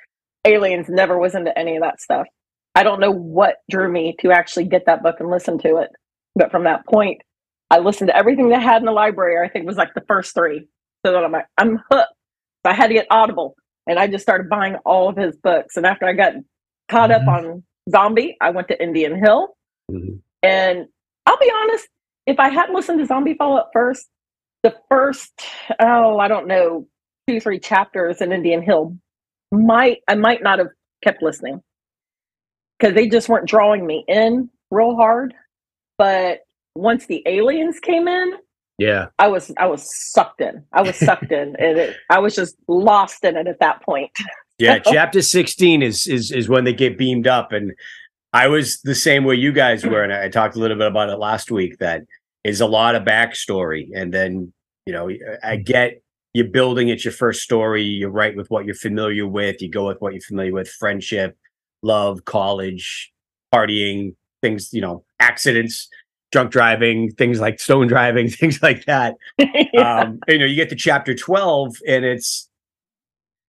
aliens, 0.45 0.89
never 0.89 1.19
was 1.19 1.35
into 1.35 1.57
any 1.59 1.77
of 1.77 1.83
that 1.83 2.01
stuff. 2.01 2.27
I 2.77 2.85
don't 2.85 3.01
know 3.01 3.11
what 3.11 3.57
drew 3.69 3.91
me 3.91 4.15
to 4.21 4.31
actually 4.31 4.65
get 4.65 4.87
that 4.87 5.03
book 5.03 5.17
and 5.19 5.29
listen 5.29 5.59
to 5.59 5.79
it. 5.79 5.91
But 6.37 6.53
from 6.53 6.65
that 6.65 6.87
point, 6.87 7.23
I 7.71 7.79
listened 7.79 8.09
to 8.09 8.17
everything 8.17 8.49
they 8.49 8.61
had 8.61 8.81
in 8.83 8.87
the 8.87 8.93
library. 8.93 9.45
I 9.45 9.51
think 9.51 9.65
it 9.65 9.67
was 9.67 9.77
like 9.77 9.95
the 9.95 10.05
first 10.07 10.35
three. 10.35 10.69
So 11.05 11.13
that 11.13 11.25
I'm 11.25 11.33
like, 11.33 11.47
I'm 11.59 11.81
hooked. 11.91 12.13
So 12.65 12.71
I 12.71 12.75
had 12.75 12.89
to 12.89 12.95
get 12.95 13.07
Audible 13.11 13.57
and 13.89 13.99
I 13.99 14.07
just 14.07 14.23
started 14.23 14.49
buying 14.49 14.77
all 14.85 15.09
of 15.09 15.17
his 15.17 15.37
books. 15.37 15.77
And 15.77 15.87
after 15.87 16.07
I 16.07 16.13
got 16.13 16.35
caught 16.89 17.11
mm-hmm. 17.11 17.29
up 17.29 17.45
on 17.45 17.63
Zombie. 17.91 18.37
I 18.41 18.51
went 18.51 18.69
to 18.69 18.83
Indian 18.83 19.19
Hill. 19.23 19.57
Mm-hmm. 19.91 20.17
And 20.43 20.87
I'll 21.27 21.39
be 21.39 21.53
honest, 21.63 21.89
if 22.27 22.39
I 22.39 22.49
hadn't 22.49 22.75
listened 22.75 22.99
to 23.01 23.07
Zombie 23.07 23.35
Fallout 23.35 23.69
first, 23.73 24.07
the 24.63 24.75
first, 24.89 25.33
oh, 25.81 26.19
I 26.19 26.29
don't 26.29 26.47
know, 26.47 26.87
two, 27.29 27.41
three 27.41 27.59
chapters 27.59 28.21
in 28.21 28.33
Indian 28.33 28.63
Hill 28.63 28.97
might, 29.53 29.99
I 30.09 30.15
might 30.15 30.43
not 30.43 30.59
have 30.59 30.69
kept 31.03 31.23
listening 31.23 31.63
because 32.79 32.95
they 32.95 33.09
just 33.09 33.29
weren't 33.29 33.49
drawing 33.49 33.87
me 33.87 34.05
in 34.09 34.51
real 34.71 34.97
hard. 34.97 35.35
But 35.99 36.41
once 36.75 37.07
the 37.07 37.23
aliens 37.27 37.81
came 37.81 38.09
in, 38.09 38.33
yeah, 38.79 39.07
I 39.19 39.29
was 39.29 39.53
I 39.59 39.67
was 39.67 39.89
sucked 40.13 40.41
in. 40.41 40.63
I 40.73 40.83
was 40.83 40.97
sucked 40.97 41.33
in, 41.33 41.57
and 41.59 41.79
it, 41.79 41.97
I 42.11 42.19
was 42.19 42.35
just 42.35 42.57
lost 42.69 43.25
in 43.25 43.37
it 43.37 43.47
at 43.47 43.61
that 43.61 43.83
point. 43.83 44.13
Yeah, 44.59 44.79
chapter 44.85 45.23
16 45.23 45.83
is 45.83 46.07
is 46.07 46.31
is 46.31 46.49
when 46.49 46.65
they 46.65 46.73
get 46.73 46.99
beamed 46.99 47.27
up. 47.27 47.53
And 47.53 47.73
I 48.33 48.49
was 48.49 48.81
the 48.83 48.95
same 48.95 49.25
way 49.25 49.37
you 49.37 49.53
guys 49.53 49.85
were. 49.85 50.03
And 50.03 50.13
I 50.13 50.29
talked 50.29 50.57
a 50.57 50.59
little 50.59 50.77
bit 50.77 50.89
about 50.89 51.09
it 51.09 51.17
last 51.17 51.51
week 51.51 51.79
that 51.79 52.03
is 52.45 52.61
a 52.61 52.67
lot 52.67 52.95
of 52.95 53.05
backstory. 53.05 53.89
And 53.95 54.13
then 54.13 54.53
you 54.85 54.93
know 54.93 55.11
I 55.43 55.57
get 55.57 56.03
you're 56.35 56.49
building 56.49 56.89
it's 56.89 57.05
your 57.05 57.13
first 57.13 57.43
story. 57.43 57.83
You 57.83 58.09
write 58.09 58.37
with 58.37 58.51
what 58.51 58.67
you're 58.67 58.75
familiar 58.75 59.27
with. 59.27 59.63
You 59.63 59.71
go 59.71 59.87
with 59.87 60.01
what 60.01 60.13
you're 60.13 60.21
familiar 60.21 60.53
with. 60.53 60.69
Friendship 60.69 61.37
love 61.83 62.25
college 62.25 63.13
partying 63.55 64.15
things 64.43 64.71
you 64.73 64.81
know 64.81 65.05
accidents 65.21 65.89
drunk 66.33 66.51
driving 66.51 67.11
things 67.13 67.41
like 67.41 67.61
stone 67.61 67.87
driving 67.87 68.29
things 68.31 68.63
like 68.63 68.85
that 68.85 69.15
yeah. 69.39 70.01
um 70.01 70.19
you 70.29 70.39
know 70.39 70.45
you 70.45 70.57
get 70.57 70.69
to 70.69 70.77
chapter 70.77 71.15
12 71.15 71.77
and 71.87 72.05
it's 72.05 72.49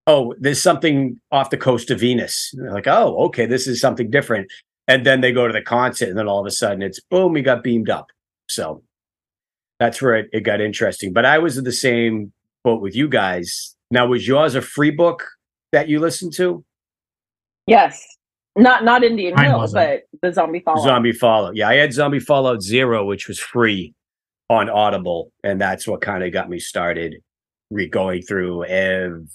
oh, 0.07 0.33
there's 0.39 0.61
something 0.61 1.19
off 1.31 1.49
the 1.49 1.57
coast 1.57 1.91
of 1.91 1.99
Venus. 1.99 2.55
like, 2.71 2.87
oh, 2.87 3.15
okay, 3.25 3.45
this 3.45 3.67
is 3.67 3.79
something 3.79 4.09
different. 4.09 4.49
And 4.87 5.05
then 5.05 5.19
they 5.19 5.33
go 5.33 5.45
to 5.45 5.53
the 5.53 5.61
concert, 5.61 6.07
and 6.07 6.17
then 6.17 6.29
all 6.29 6.39
of 6.39 6.45
a 6.45 6.51
sudden 6.51 6.81
it's 6.81 6.99
boom, 6.99 7.33
we 7.33 7.41
got 7.41 7.61
beamed 7.61 7.89
up. 7.89 8.07
So 8.47 8.81
that's 9.79 10.01
where 10.01 10.15
it, 10.15 10.29
it 10.31 10.41
got 10.41 10.61
interesting. 10.61 11.11
But 11.11 11.25
I 11.25 11.37
was 11.37 11.57
in 11.57 11.65
the 11.65 11.73
same 11.73 12.31
boat 12.63 12.81
with 12.81 12.95
you 12.95 13.09
guys. 13.09 13.75
Now, 13.91 14.07
was 14.07 14.25
yours 14.25 14.55
a 14.55 14.61
free 14.61 14.91
book 14.91 15.27
that 15.73 15.89
you 15.89 15.99
listened 15.99 16.33
to? 16.33 16.63
Yes. 17.67 18.16
Not 18.57 18.83
not 18.83 19.03
Indian 19.03 19.35
Mine 19.35 19.45
Hill, 19.45 19.59
wasn't. 19.59 20.01
but 20.11 20.27
the 20.27 20.33
Zombie 20.33 20.61
Fallout. 20.61 20.83
Zombie 20.83 21.11
Fallout. 21.11 21.55
Yeah, 21.55 21.69
I 21.69 21.75
had 21.75 21.93
Zombie 21.93 22.19
Fallout 22.19 22.63
Zero, 22.63 23.05
which 23.05 23.27
was 23.27 23.39
free 23.39 23.93
on 24.49 24.67
Audible, 24.69 25.31
and 25.43 25.61
that's 25.61 25.87
what 25.87 26.01
kind 26.01 26.23
of 26.23 26.33
got 26.33 26.49
me 26.49 26.57
started 26.57 27.17
re 27.69 27.87
going 27.87 28.23
through 28.23 28.65
everything. 28.65 29.27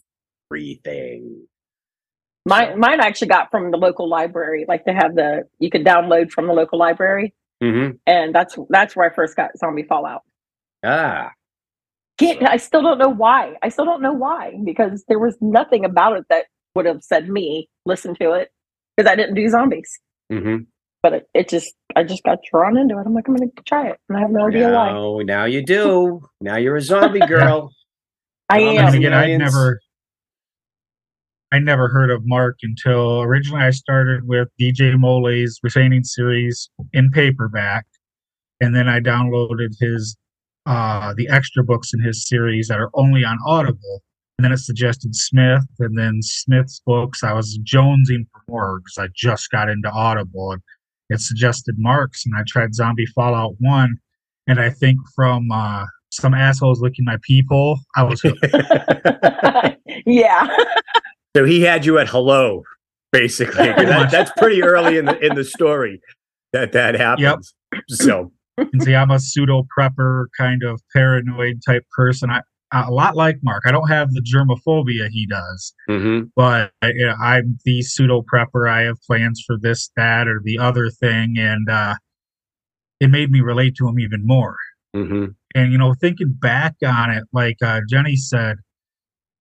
Mine, 2.45 2.73
so. 2.73 2.77
mine 2.79 2.99
actually 2.99 3.29
got 3.29 3.53
from 3.53 3.71
the 3.71 3.77
local 3.77 4.09
library. 4.09 4.65
Like 4.67 4.85
they 4.85 4.93
have 4.93 5.15
the 5.15 5.45
you 5.61 5.71
could 5.71 5.85
download 5.85 6.33
from 6.33 6.49
the 6.49 6.53
local 6.53 6.81
library, 6.81 7.33
mm-hmm. 7.63 7.93
and 8.07 8.35
that's 8.35 8.59
that's 8.71 8.97
where 8.97 9.09
I 9.09 9.15
first 9.15 9.37
got 9.37 9.57
Zombie 9.57 9.85
Fallout. 9.85 10.23
Ah, 10.85 11.31
Can't, 12.19 12.43
I 12.49 12.57
still 12.57 12.83
don't 12.83 12.99
know 12.99 13.09
why. 13.09 13.55
I 13.63 13.69
still 13.69 13.85
don't 13.85 14.03
know 14.03 14.13
why 14.13 14.55
because 14.65 15.05
there 15.07 15.21
was 15.21 15.37
nothing 15.41 15.85
about 15.85 16.17
it 16.17 16.25
that 16.29 16.47
would 16.75 16.87
have 16.87 17.05
said 17.05 17.29
me 17.29 17.69
listen 17.87 18.17
to 18.17 18.33
it 18.33 18.51
because 18.97 19.11
I 19.11 19.17
didn't 19.17 19.35
do 19.35 19.49
zombies. 19.49 19.91
Mm-hmm. 20.33 20.65
But 21.03 21.13
it, 21.15 21.29
it, 21.35 21.49
just 21.49 21.75
I 21.97 22.05
just 22.05 22.23
got 22.23 22.39
drawn 22.51 22.79
into 22.79 22.97
it. 22.99 23.03
I'm 23.05 23.15
like 23.15 23.27
I'm 23.27 23.35
going 23.35 23.51
to 23.51 23.63
try 23.65 23.89
it, 23.89 23.99
and 24.09 24.19
I 24.19 24.21
have 24.21 24.31
no 24.31 24.47
idea 24.47 24.71
now, 24.71 25.15
why. 25.15 25.23
Now 25.25 25.45
you 25.45 25.65
do. 25.65 26.21
now 26.41 26.57
you're 26.57 26.77
a 26.77 26.81
zombie 26.81 27.21
girl. 27.27 27.73
I 28.49 28.61
am. 28.61 28.95
Again, 28.95 29.13
I 29.13 29.37
never 29.37 29.81
I 31.53 31.59
never 31.59 31.89
heard 31.89 32.11
of 32.11 32.23
Mark 32.25 32.57
until 32.63 33.21
originally 33.21 33.63
I 33.63 33.71
started 33.71 34.27
with 34.27 34.49
DJ 34.59 34.99
Molles' 34.99 35.59
Remaining 35.63 36.03
series 36.03 36.71
in 36.95 37.11
paperback, 37.11 37.85
and 38.61 38.75
then 38.75 38.89
I 38.89 39.01
downloaded 39.01 39.75
his 39.79 40.17
uh, 40.65 41.13
the 41.17 41.29
extra 41.29 41.63
books 41.63 41.93
in 41.93 42.01
his 42.01 42.27
series 42.27 42.69
that 42.69 42.79
are 42.79 42.91
only 42.95 43.25
on 43.25 43.39
Audible. 43.47 44.03
And 44.39 44.45
then 44.45 44.53
it 44.53 44.59
suggested 44.59 45.15
Smith, 45.15 45.65
and 45.79 45.97
then 45.97 46.21
Smith's 46.23 46.81
books. 46.85 47.23
I 47.23 47.33
was 47.33 47.59
jonesing 47.65 48.27
for 48.33 48.43
more 48.49 48.81
because 48.81 48.99
I 48.99 49.09
just 49.15 49.51
got 49.51 49.69
into 49.69 49.91
Audible, 49.91 50.53
and 50.53 50.63
it 51.11 51.21
suggested 51.21 51.77
Marks, 51.79 52.25
and 52.25 52.35
I 52.37 52.43
tried 52.47 52.75
Zombie 52.75 53.07
Fallout 53.07 53.55
One, 53.59 53.99
and 54.47 54.59
I 54.59 54.71
think 54.71 54.99
from 55.15 55.51
uh, 55.53 55.85
some 56.11 56.35
assholes 56.35 56.81
licking 56.81 57.05
my 57.05 57.19
peephole, 57.23 57.79
I 57.95 58.03
was 58.03 58.23
yeah. 60.07 60.57
so 61.37 61.45
he 61.45 61.61
had 61.61 61.85
you 61.85 61.99
at 61.99 62.09
hello, 62.09 62.63
basically. 63.13 63.67
That, 63.67 64.11
that's 64.11 64.33
pretty 64.37 64.63
early 64.63 64.99
in 64.99 65.05
the 65.05 65.19
in 65.25 65.35
the 65.35 65.45
story 65.45 66.01
that 66.53 66.73
that 66.73 66.95
happens. 66.95 67.55
Yep. 67.73 67.83
So 67.89 68.33
and 68.59 68.83
see, 68.83 68.95
I'm 68.95 69.11
a 69.11 69.19
pseudo 69.19 69.67
prepper 69.77 70.27
kind 70.37 70.63
of 70.63 70.81
paranoid 70.95 71.63
type 71.67 71.85
person. 71.95 72.31
I 72.31 72.43
a 72.73 72.91
lot 72.91 73.17
like 73.17 73.39
Mark. 73.43 73.65
I 73.67 73.73
don't 73.73 73.89
have 73.89 74.11
the 74.13 74.23
germophobia 74.23 75.09
he 75.11 75.27
does, 75.27 75.75
mm-hmm. 75.89 76.27
but 76.35 76.73
you 76.83 77.07
know, 77.07 77.15
I'm 77.21 77.59
the 77.65 77.83
pseudo 77.83 78.23
prepper. 78.23 78.69
I 78.69 78.83
have 78.83 79.01
plans 79.03 79.43
for 79.47 79.57
this, 79.61 79.91
that, 79.97 80.27
or 80.27 80.41
the 80.43 80.59
other 80.59 80.89
thing, 80.89 81.35
and 81.39 81.69
uh, 81.69 81.95
it 83.01 83.09
made 83.09 83.31
me 83.31 83.41
relate 83.41 83.75
to 83.77 83.89
him 83.89 83.99
even 84.01 84.27
more. 84.27 84.57
Mm-hmm. 84.97 85.27
And 85.55 85.73
you 85.73 85.79
know, 85.79 85.95
thinking 86.01 86.33
back 86.33 86.75
on 86.85 87.11
it, 87.11 87.25
like 87.33 87.57
uh, 87.63 87.81
Jenny 87.89 88.17
said, 88.17 88.57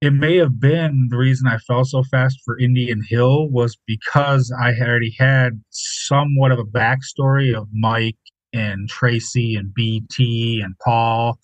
it 0.02 0.12
may 0.12 0.36
have 0.36 0.60
been 0.60 1.08
the 1.10 1.16
reason 1.16 1.46
I 1.46 1.58
fell 1.58 1.84
so 1.84 2.02
fast 2.02 2.40
for 2.44 2.58
Indian 2.58 3.02
Hill 3.08 3.48
was 3.48 3.78
because 3.86 4.52
I 4.60 4.72
had 4.72 4.88
already 4.88 5.14
had 5.18 5.62
somewhat 5.70 6.52
of 6.52 6.58
a 6.58 6.64
backstory 6.64 7.56
of 7.56 7.68
Mike 7.72 8.16
and 8.52 8.88
Tracy 8.88 9.54
and 9.54 9.72
BT 9.72 10.60
and 10.62 10.74
Paul 10.84 11.38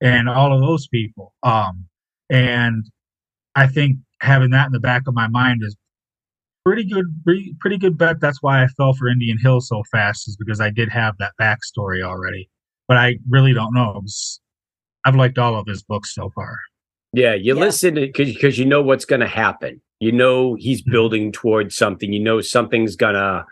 and 0.00 0.28
all 0.28 0.52
of 0.52 0.60
those 0.60 0.86
people. 0.88 1.34
Um, 1.42 1.86
and 2.30 2.84
I 3.54 3.66
think 3.66 3.98
having 4.20 4.50
that 4.50 4.66
in 4.66 4.72
the 4.72 4.80
back 4.80 5.02
of 5.06 5.14
my 5.14 5.28
mind 5.28 5.62
is 5.64 5.76
pretty 6.64 6.84
good, 6.84 7.06
pretty, 7.24 7.54
pretty 7.60 7.78
good 7.78 7.96
bet. 7.96 8.20
That's 8.20 8.42
why 8.42 8.62
I 8.62 8.66
fell 8.68 8.92
for 8.94 9.08
Indian 9.08 9.38
Hill 9.38 9.60
so 9.60 9.82
fast 9.90 10.28
is 10.28 10.36
because 10.36 10.60
I 10.60 10.70
did 10.70 10.88
have 10.90 11.14
that 11.18 11.32
backstory 11.40 12.02
already. 12.02 12.48
But 12.88 12.96
I 12.98 13.16
really 13.28 13.52
don't 13.52 13.74
know. 13.74 14.02
I've 15.04 15.16
liked 15.16 15.38
all 15.38 15.58
of 15.58 15.66
his 15.66 15.82
books 15.82 16.14
so 16.14 16.30
far. 16.34 16.58
Yeah, 17.12 17.34
you 17.34 17.54
yeah. 17.54 17.60
listen 17.60 17.94
because 17.94 18.32
because 18.32 18.58
you 18.58 18.64
know 18.64 18.82
what's 18.82 19.04
going 19.04 19.20
to 19.20 19.26
happen. 19.26 19.80
You 20.00 20.12
know 20.12 20.54
he's 20.54 20.82
mm-hmm. 20.82 20.92
building 20.92 21.32
towards 21.32 21.76
something. 21.76 22.12
You 22.12 22.20
know 22.20 22.40
something's 22.40 22.96
gonna 22.96 23.46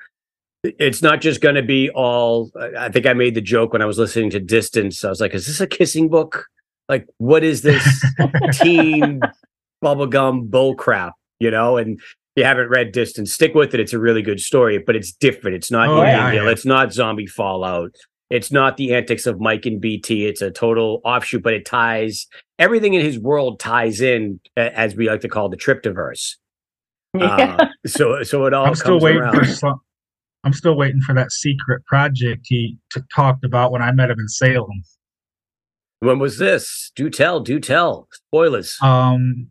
it's 0.64 1.02
not 1.02 1.21
just 1.21 1.40
going 1.40 1.54
to 1.54 1.62
be 1.62 1.90
all 1.90 2.50
i 2.78 2.88
think 2.88 3.06
i 3.06 3.12
made 3.12 3.35
the 3.35 3.40
joke 3.40 3.73
when 3.73 3.83
i 3.83 3.87
was 3.87 3.99
listening 3.99 4.30
to 4.30 4.40
distance. 4.40 5.04
I 5.04 5.11
was 5.11 5.21
like 5.21 5.35
is 5.35 5.47
this 5.47 5.61
a 5.61 5.66
kissing 5.66 6.09
book? 6.09 6.47
Like 6.88 7.06
what 7.18 7.44
is 7.44 7.62
this 7.62 8.04
teen 8.52 9.21
bubblegum 9.83 10.50
bull 10.50 10.75
crap 10.75 11.14
you 11.38 11.50
know 11.50 11.76
and 11.76 11.99
if 11.99 12.14
you 12.37 12.44
haven't 12.44 12.68
read 12.68 12.92
distance 12.92 13.33
stick 13.33 13.54
with 13.54 13.75
it. 13.75 13.80
It's 13.80 13.92
a 13.92 13.99
really 13.99 14.23
good 14.23 14.40
story 14.40 14.78
but 14.78 14.97
it's 14.97 15.12
different. 15.12 15.56
It's 15.56 15.71
not 15.71 15.88
oh, 15.88 16.02
yeah, 16.02 16.33
yeah. 16.33 16.49
it's 16.49 16.66
not 16.66 16.92
zombie 16.92 17.26
fallout. 17.26 17.94
It's 18.30 18.50
not 18.50 18.76
the 18.76 18.94
antics 18.94 19.26
of 19.26 19.40
mike 19.40 19.66
and 19.66 19.80
bt 19.80 20.26
it's 20.26 20.42
a 20.42 20.50
total 20.50 21.00
offshoot 21.04 21.42
but 21.42 21.52
it 21.52 21.66
ties 21.66 22.26
everything 22.59 22.94
in 22.94 23.02
his 23.02 23.18
world 23.18 23.61
ties 23.61 24.00
in 24.00 24.40
as 24.56 24.97
we 24.97 25.09
like 25.09 25.21
to 25.21 25.28
call 25.28 25.49
the 25.49 25.56
triptiverse. 25.56 26.37
Yeah. 27.16 27.56
Uh, 27.59 27.66
so 27.87 28.23
so 28.23 28.47
it 28.47 28.54
all 28.54 28.66
I'm 28.66 28.75
still 28.75 28.99
waiting 28.99 29.23
around. 29.23 29.37
for 29.37 29.44
some 29.44 29.80
I'm 30.45 30.53
still 30.53 30.77
waiting 30.77 31.01
for 31.01 31.15
that 31.15 31.33
secret 31.33 31.85
project 31.87 32.43
he 32.45 32.77
t- 32.93 33.01
talked 33.15 33.45
about 33.45 33.73
when 33.73 33.83
I 33.83 33.93
met 33.93 34.11
him 34.11 34.21
in 34.21 34.29
Salem. 34.29 34.83
When 36.01 36.19
was 36.19 36.39
this? 36.39 36.93
Do 36.95 37.09
tell, 37.09 37.41
do 37.41 37.59
tell. 37.59 38.09
Spoilers. 38.13 38.77
Um, 38.83 39.51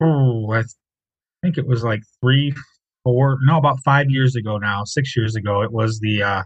oh, 0.00 0.50
I 0.52 0.60
th- 0.60 0.70
think 1.42 1.58
it 1.58 1.66
was 1.66 1.82
like 1.82 2.02
three, 2.20 2.54
four, 3.02 3.38
no, 3.42 3.58
about 3.58 3.80
five 3.84 4.08
years 4.08 4.36
ago 4.36 4.58
now, 4.58 4.84
six 4.84 5.16
years 5.16 5.34
ago. 5.34 5.62
It 5.62 5.72
was 5.72 5.98
the 5.98 6.22
uh, 6.22 6.42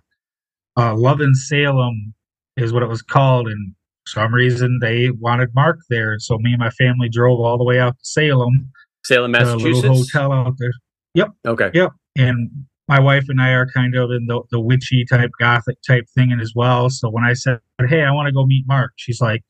uh, 0.78 0.96
Love 0.96 1.20
in 1.20 1.34
Salem 1.34 2.14
is 2.56 2.72
what 2.72 2.82
it 2.82 2.88
was 2.88 3.02
called, 3.02 3.46
and 3.46 3.74
for 4.06 4.20
some 4.20 4.34
reason 4.34 4.78
they 4.80 5.10
wanted 5.10 5.50
Mark 5.54 5.78
there, 5.90 6.18
so 6.18 6.38
me 6.38 6.52
and 6.52 6.60
my 6.60 6.70
family 6.70 7.08
drove 7.10 7.40
all 7.40 7.58
the 7.58 7.64
way 7.64 7.78
out 7.78 7.98
to 7.98 8.04
Salem, 8.04 8.70
Salem, 9.04 9.32
Massachusetts, 9.32 10.12
hotel 10.12 10.32
out 10.32 10.54
there. 10.58 10.72
Yep. 11.14 11.28
Okay. 11.46 11.70
Yep. 11.74 11.90
And 12.16 12.50
my 12.92 13.00
wife 13.00 13.24
and 13.28 13.40
I 13.40 13.52
are 13.52 13.66
kind 13.66 13.94
of 13.96 14.10
in 14.10 14.26
the, 14.26 14.42
the 14.50 14.60
witchy 14.60 15.06
type 15.06 15.30
gothic 15.40 15.78
type 15.86 16.04
thing 16.14 16.30
as 16.42 16.52
well. 16.54 16.90
So 16.90 17.08
when 17.08 17.24
I 17.24 17.32
said, 17.32 17.58
Hey, 17.88 18.02
I 18.02 18.10
want 18.10 18.26
to 18.26 18.32
go 18.32 18.44
meet 18.44 18.66
Mark, 18.66 18.92
she's 18.96 19.20
like, 19.20 19.42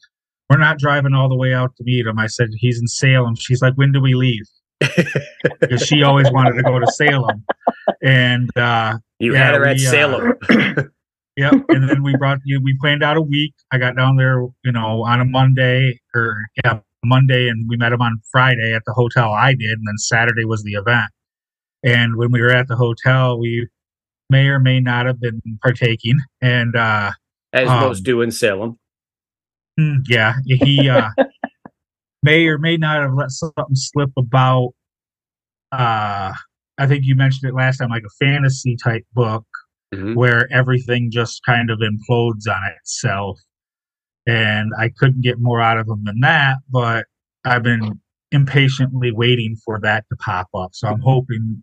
We're 0.49 0.59
not 0.59 0.79
driving 0.79 1.13
all 1.13 1.29
the 1.29 1.37
way 1.37 1.53
out 1.53 1.75
to 1.77 1.85
meet 1.85 2.07
him. 2.07 2.21
I 2.21 2.29
said, 2.29 2.51
He's 2.57 2.79
in 2.81 2.87
Salem. 2.87 3.35
She's 3.35 3.61
like, 3.61 3.75
When 3.75 3.91
do 3.91 4.01
we 4.01 4.15
leave? 4.15 4.45
because 5.61 5.83
she 5.83 6.05
always 6.05 6.31
wanted 6.31 6.53
to 6.53 6.63
go 6.63 6.79
to 6.79 6.87
Salem. 6.93 7.45
And 8.01 8.57
uh 8.57 8.99
you 9.19 9.33
yeah, 9.33 9.45
had 9.45 9.55
her 9.55 9.67
at 9.67 9.77
we, 9.77 9.87
uh, 9.87 9.91
Salem. 9.91 10.33
Uh, 11.35 11.41
yep. 11.51 11.55
And 11.71 11.89
then 11.89 12.03
we 12.03 12.15
brought 12.17 12.41
you 12.45 12.61
we 12.63 12.77
planned 12.79 13.03
out 13.03 13.17
a 13.17 13.23
week. 13.23 13.55
I 13.73 13.79
got 13.79 13.97
down 13.97 14.17
there, 14.17 14.43
you 14.65 14.71
know, 14.71 15.03
on 15.05 15.19
a 15.19 15.25
Monday 15.25 15.99
or 16.15 16.37
yeah, 16.63 16.81
Monday 17.05 17.49
and 17.49 17.67
we 17.71 17.79
met 17.79 17.91
him 17.91 18.03
on 18.03 18.21
Friday 18.31 18.75
at 18.75 18.83
the 18.85 18.93
hotel 18.93 19.33
I 19.33 19.55
did, 19.55 19.79
and 19.79 19.87
then 19.87 19.97
Saturday 19.97 20.45
was 20.45 20.63
the 20.63 20.75
event. 20.75 21.11
And 21.85 22.17
when 22.17 22.31
we 22.31 22.41
were 22.41 22.51
at 22.51 22.69
the 22.69 22.77
hotel, 22.77 23.39
we 23.39 23.69
may 24.31 24.47
or 24.47 24.59
may 24.59 24.81
not 24.81 25.07
have 25.07 25.21
been 25.21 25.41
partaking. 25.63 26.19
And 26.41 26.77
uh, 26.77 27.13
as 27.53 27.69
um, 27.69 27.81
most 27.81 28.01
do 28.05 28.23
in 28.23 28.31
Salem. 28.31 28.79
Hmm, 29.79 29.97
yeah, 30.07 30.35
he 30.45 30.89
uh, 30.89 31.11
may 32.23 32.47
or 32.47 32.59
may 32.59 32.77
not 32.77 33.03
have 33.03 33.15
let 33.15 33.31
something 33.31 33.75
slip 33.75 34.11
about. 34.17 34.71
Uh, 35.71 36.33
I 36.79 36.87
think 36.87 37.05
you 37.05 37.15
mentioned 37.15 37.49
it 37.49 37.55
last 37.55 37.79
time, 37.79 37.91
like 37.91 38.05
a 38.05 38.25
fantasy 38.25 38.77
type 38.77 39.05
book 39.15 39.45
mm-hmm. 39.95 40.15
where 40.15 40.53
everything 40.53 41.11
just 41.11 41.43
kind 41.45 41.71
of 41.71 41.79
implodes 41.79 42.49
on 42.49 42.61
itself. 42.81 43.39
And 44.27 44.73
I 44.79 44.91
couldn't 44.97 45.23
get 45.23 45.41
more 45.41 45.61
out 45.61 45.79
of 45.79 45.89
him 45.89 46.05
than 46.05 46.21
that, 46.21 46.59
but 46.71 47.07
I've 47.45 47.63
been 47.63 48.01
impatiently 48.31 49.11
waiting 49.11 49.57
for 49.65 49.81
that 49.81 50.05
to 50.11 50.17
pop 50.17 50.49
up. 50.55 50.71
So 50.73 50.89
I'm 50.89 51.01
hoping 51.01 51.63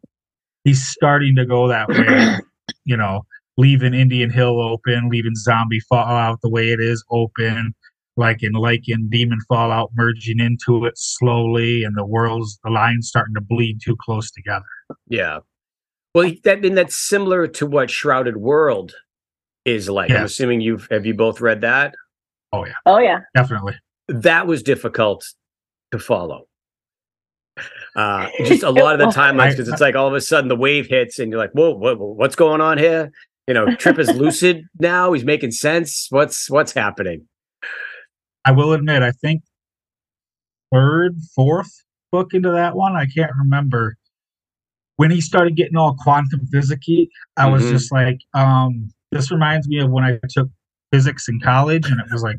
he's 0.64 0.86
starting 0.88 1.36
to 1.36 1.46
go 1.46 1.68
that 1.68 1.90
way. 1.90 2.38
you 2.86 2.98
know, 2.98 3.22
leaving 3.58 3.94
Indian 3.94 4.30
Hill 4.30 4.62
open, 4.62 5.10
leaving 5.10 5.36
Zombie 5.36 5.82
Fallout 5.82 6.40
the 6.42 6.50
way 6.50 6.70
it 6.70 6.80
is 6.80 7.04
open, 7.12 7.74
like 8.18 8.42
in 8.44 8.54
like 8.54 8.88
in 8.88 9.10
Demon 9.10 9.40
Fallout 9.48 9.92
merging 9.96 10.40
into 10.40 10.86
it 10.86 10.94
slowly, 10.98 11.84
and 11.84 11.98
the 11.98 12.06
worlds, 12.06 12.60
the 12.64 12.70
lines 12.70 13.08
starting 13.08 13.36
to 13.36 13.42
bleed 13.42 13.80
too 13.84 13.96
close 14.02 14.32
together. 14.32 14.66
Yeah. 15.08 15.40
Well, 16.16 16.32
that 16.44 16.66
and 16.66 16.78
that's 16.78 16.96
similar 16.96 17.48
to 17.48 17.66
what 17.66 17.90
Shrouded 17.90 18.38
World 18.38 18.94
is 19.66 19.90
like. 19.90 20.10
Yes. 20.10 20.20
I'm 20.20 20.26
assuming 20.26 20.62
you've 20.62 20.88
have 20.90 21.06
you 21.06 21.14
both 21.14 21.42
read 21.42 21.62
that? 21.62 21.94
Oh 22.52 22.66
yeah. 22.66 22.74
Oh 22.86 23.00
yeah. 23.00 23.20
Definitely. 23.36 23.76
That 24.08 24.48
was 24.48 24.64
difficult 24.64 25.26
to 25.92 26.00
follow. 26.00 26.46
Uh, 28.00 28.30
just 28.46 28.64
a 28.64 28.70
lot 28.70 28.94
of 28.94 29.00
the 29.00 29.06
timelines 29.20 29.52
because 29.52 29.68
it's 29.68 29.82
like 29.82 29.94
all 29.94 30.08
of 30.08 30.14
a 30.14 30.22
sudden 30.22 30.48
the 30.48 30.56
wave 30.56 30.88
hits 30.88 31.20
and 31.20 31.30
you're 31.30 31.40
like, 31.40 31.52
whoa, 31.52 31.72
whoa, 31.76 31.96
what's 31.96 32.36
going 32.36 32.62
on 32.62 32.78
here? 32.78 33.12
You 33.46 33.54
know, 33.54 33.76
Trip 33.76 34.00
is 34.00 34.10
lucid 34.16 34.64
now. 34.80 35.12
He's 35.12 35.26
making 35.26 35.52
sense. 35.52 36.08
What's 36.10 36.50
what's 36.50 36.72
happening? 36.72 37.28
I 38.46 38.52
will 38.54 38.72
admit, 38.72 39.04
I 39.04 39.12
think 39.12 39.44
third, 40.72 41.18
fourth 41.36 41.84
book 42.10 42.34
into 42.34 42.50
that 42.52 42.74
one, 42.74 42.96
I 42.96 43.06
can't 43.06 43.34
remember. 43.38 43.98
When 44.96 45.12
he 45.12 45.20
started 45.20 45.58
getting 45.58 45.76
all 45.76 45.98
quantum 46.00 46.48
physicky, 46.54 47.10
I 47.36 47.44
mm-hmm. 47.44 47.52
was 47.52 47.70
just 47.70 47.92
like, 47.92 48.20
um, 48.34 48.94
this 49.12 49.30
reminds 49.30 49.68
me 49.68 49.80
of 49.80 49.90
when 49.92 50.06
I 50.06 50.20
took 50.30 50.48
physics 50.94 51.28
in 51.28 51.42
college, 51.42 51.90
and 51.92 52.00
it 52.00 52.08
was 52.14 52.24
like, 52.24 52.38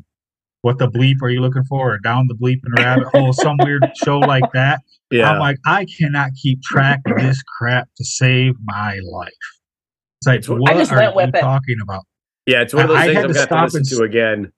what 0.63 0.79
the 0.79 0.89
bleep 0.89 1.17
are 1.23 1.31
you 1.31 1.41
looking 1.41 1.65
for? 1.65 1.95
Or 1.95 1.99
down 1.99 2.29
the 2.29 2.35
bleep 2.35 2.61
and 2.65 2.75
rabbit 2.79 3.09
hole, 3.09 3.33
some 3.33 3.57
weird 3.63 3.83
show 4.05 4.19
like 4.19 4.51
that. 4.53 4.81
Yeah. 5.11 5.31
I'm 5.31 5.39
like, 5.39 5.57
I 5.67 5.87
cannot 5.99 6.31
keep 6.41 6.63
track 6.63 7.01
of 7.07 7.17
this 7.21 7.43
crap 7.59 7.89
to 7.97 8.05
save 8.05 8.55
my 8.65 8.99
life. 9.05 9.31
It's 10.21 10.27
like, 10.27 10.45
what 10.47 10.73
are 10.73 11.03
you 11.03 11.21
it. 11.21 11.33
talking 11.41 11.79
about? 11.83 12.05
Yeah, 12.47 12.63
it's 12.63 12.75
one 12.75 12.85
of 12.85 12.89
those 12.89 12.99
I, 12.99 13.07
things 13.07 13.17
I 13.17 13.21
I'm 13.21 13.33
going 13.33 13.49
to 13.49 13.79
listen 13.79 13.99
to 13.99 14.05
again. 14.05 14.53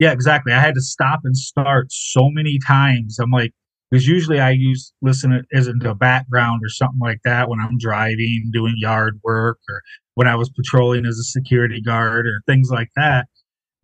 Yeah, 0.00 0.12
exactly. 0.12 0.52
I 0.52 0.58
had 0.58 0.74
to 0.74 0.80
stop 0.80 1.20
and 1.24 1.36
start 1.36 1.86
so 1.90 2.30
many 2.30 2.58
times. 2.66 3.18
I'm 3.18 3.30
like, 3.30 3.52
because 3.90 4.08
usually 4.08 4.40
I 4.40 4.50
use 4.50 4.92
listen 5.02 5.44
as 5.52 5.68
into 5.68 5.90
a 5.90 5.94
background 5.94 6.62
or 6.64 6.68
something 6.68 6.98
like 7.00 7.20
that 7.24 7.48
when 7.48 7.60
I'm 7.60 7.78
driving, 7.78 8.50
doing 8.52 8.74
yard 8.76 9.20
work, 9.22 9.58
or 9.68 9.82
when 10.14 10.26
I 10.26 10.34
was 10.34 10.48
patrolling 10.50 11.06
as 11.06 11.18
a 11.18 11.22
security 11.22 11.80
guard 11.80 12.26
or 12.26 12.40
things 12.46 12.70
like 12.70 12.88
that. 12.96 13.26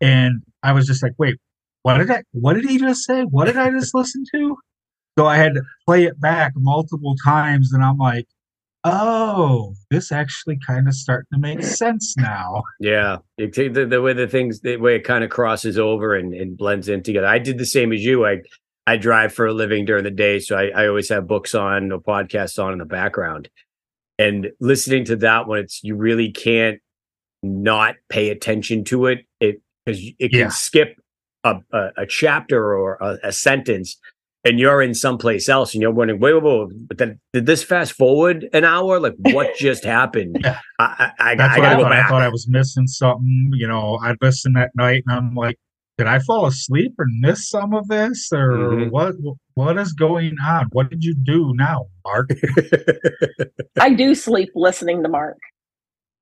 And 0.01 0.41
I 0.63 0.73
was 0.73 0.85
just 0.87 1.03
like, 1.03 1.13
wait, 1.17 1.37
what 1.83 1.97
did 1.97 2.11
I? 2.11 2.23
What 2.31 2.53
did 2.53 2.65
he 2.65 2.77
just 2.77 3.03
say? 3.05 3.23
What 3.23 3.45
did 3.45 3.57
I 3.57 3.69
just 3.69 3.93
listen 3.95 4.23
to? 4.35 4.57
So 5.19 5.25
I 5.25 5.37
had 5.37 5.55
to 5.55 5.61
play 5.85 6.05
it 6.05 6.19
back 6.19 6.53
multiple 6.55 7.15
times, 7.23 7.73
and 7.73 7.83
I'm 7.83 7.97
like, 7.97 8.27
oh, 8.83 9.73
this 9.89 10.11
actually 10.11 10.57
kind 10.65 10.87
of 10.87 10.93
starting 10.93 11.27
to 11.33 11.39
make 11.39 11.61
sense 11.63 12.15
now. 12.17 12.63
Yeah, 12.79 13.17
the, 13.37 13.87
the 13.89 14.01
way 14.01 14.13
the 14.13 14.27
things, 14.27 14.61
the 14.61 14.77
way 14.77 14.95
it 14.95 15.03
kind 15.03 15.23
of 15.23 15.29
crosses 15.29 15.77
over 15.77 16.15
and, 16.15 16.33
and 16.33 16.57
blends 16.57 16.87
in 16.87 17.03
together. 17.03 17.27
I 17.27 17.39
did 17.39 17.57
the 17.57 17.65
same 17.65 17.91
as 17.91 18.03
you. 18.03 18.25
I 18.25 18.41
I 18.87 18.97
drive 18.97 19.33
for 19.33 19.45
a 19.45 19.53
living 19.53 19.85
during 19.85 20.03
the 20.03 20.11
day, 20.11 20.39
so 20.39 20.55
I, 20.57 20.69
I 20.75 20.87
always 20.87 21.09
have 21.09 21.27
books 21.27 21.53
on 21.53 21.91
or 21.91 21.99
podcasts 21.99 22.61
on 22.61 22.73
in 22.73 22.79
the 22.79 22.85
background. 22.85 23.49
and 24.17 24.51
listening 24.59 25.05
to 25.05 25.15
that 25.17 25.47
one, 25.47 25.59
it's 25.59 25.83
you 25.83 25.95
really 25.95 26.31
can't 26.31 26.79
not 27.43 27.95
pay 28.09 28.29
attention 28.29 28.83
to 28.85 29.07
it. 29.07 29.25
It 29.85 29.91
because 29.91 30.13
it 30.19 30.29
can 30.29 30.39
yeah. 30.39 30.49
skip 30.49 30.95
a, 31.43 31.55
a, 31.73 31.89
a, 31.97 32.05
chapter 32.05 32.75
or 32.75 32.97
a, 33.01 33.17
a, 33.23 33.31
sentence, 33.31 33.97
and 34.43 34.59
you're 34.59 34.81
in 34.81 34.93
someplace 34.93 35.49
else, 35.49 35.73
and 35.73 35.81
you're 35.81 35.91
wondering, 35.91 36.19
wait, 36.19 36.33
wait, 36.33 36.43
wait, 36.43 36.87
but 36.87 36.97
then 36.97 37.19
did 37.33 37.45
this 37.45 37.63
fast 37.63 37.93
forward 37.93 38.47
an 38.53 38.63
hour? 38.63 38.99
Like 38.99 39.15
what 39.17 39.55
just 39.57 39.83
happened? 39.83 40.37
Yeah. 40.43 40.59
I, 40.79 41.11
I, 41.19 41.31
I, 41.31 41.35
That's 41.35 41.55
I 41.55 41.59
what 41.59 41.67
I 41.67 41.75
thought. 41.75 41.91
I 41.91 42.07
thought 42.07 42.21
I 42.21 42.29
was 42.29 42.47
missing 42.47 42.87
something. 42.87 43.51
You 43.55 43.67
know, 43.67 43.97
I'd 44.03 44.17
listen 44.21 44.55
at 44.57 44.71
night, 44.75 45.03
and 45.07 45.17
I'm 45.17 45.35
like, 45.35 45.57
did 45.97 46.07
I 46.07 46.19
fall 46.19 46.45
asleep 46.45 46.93
or 46.99 47.05
miss 47.19 47.49
some 47.49 47.73
of 47.73 47.87
this, 47.87 48.29
or 48.31 48.51
mm-hmm. 48.51 48.89
what? 48.89 49.15
What 49.55 49.77
is 49.77 49.93
going 49.93 50.37
on? 50.43 50.67
What 50.71 50.89
did 50.89 51.03
you 51.03 51.13
do 51.13 51.53
now, 51.55 51.87
Mark? 52.05 52.29
I 53.79 53.93
do 53.93 54.15
sleep 54.15 54.49
listening 54.55 55.03
to 55.03 55.09
Mark. 55.09 55.37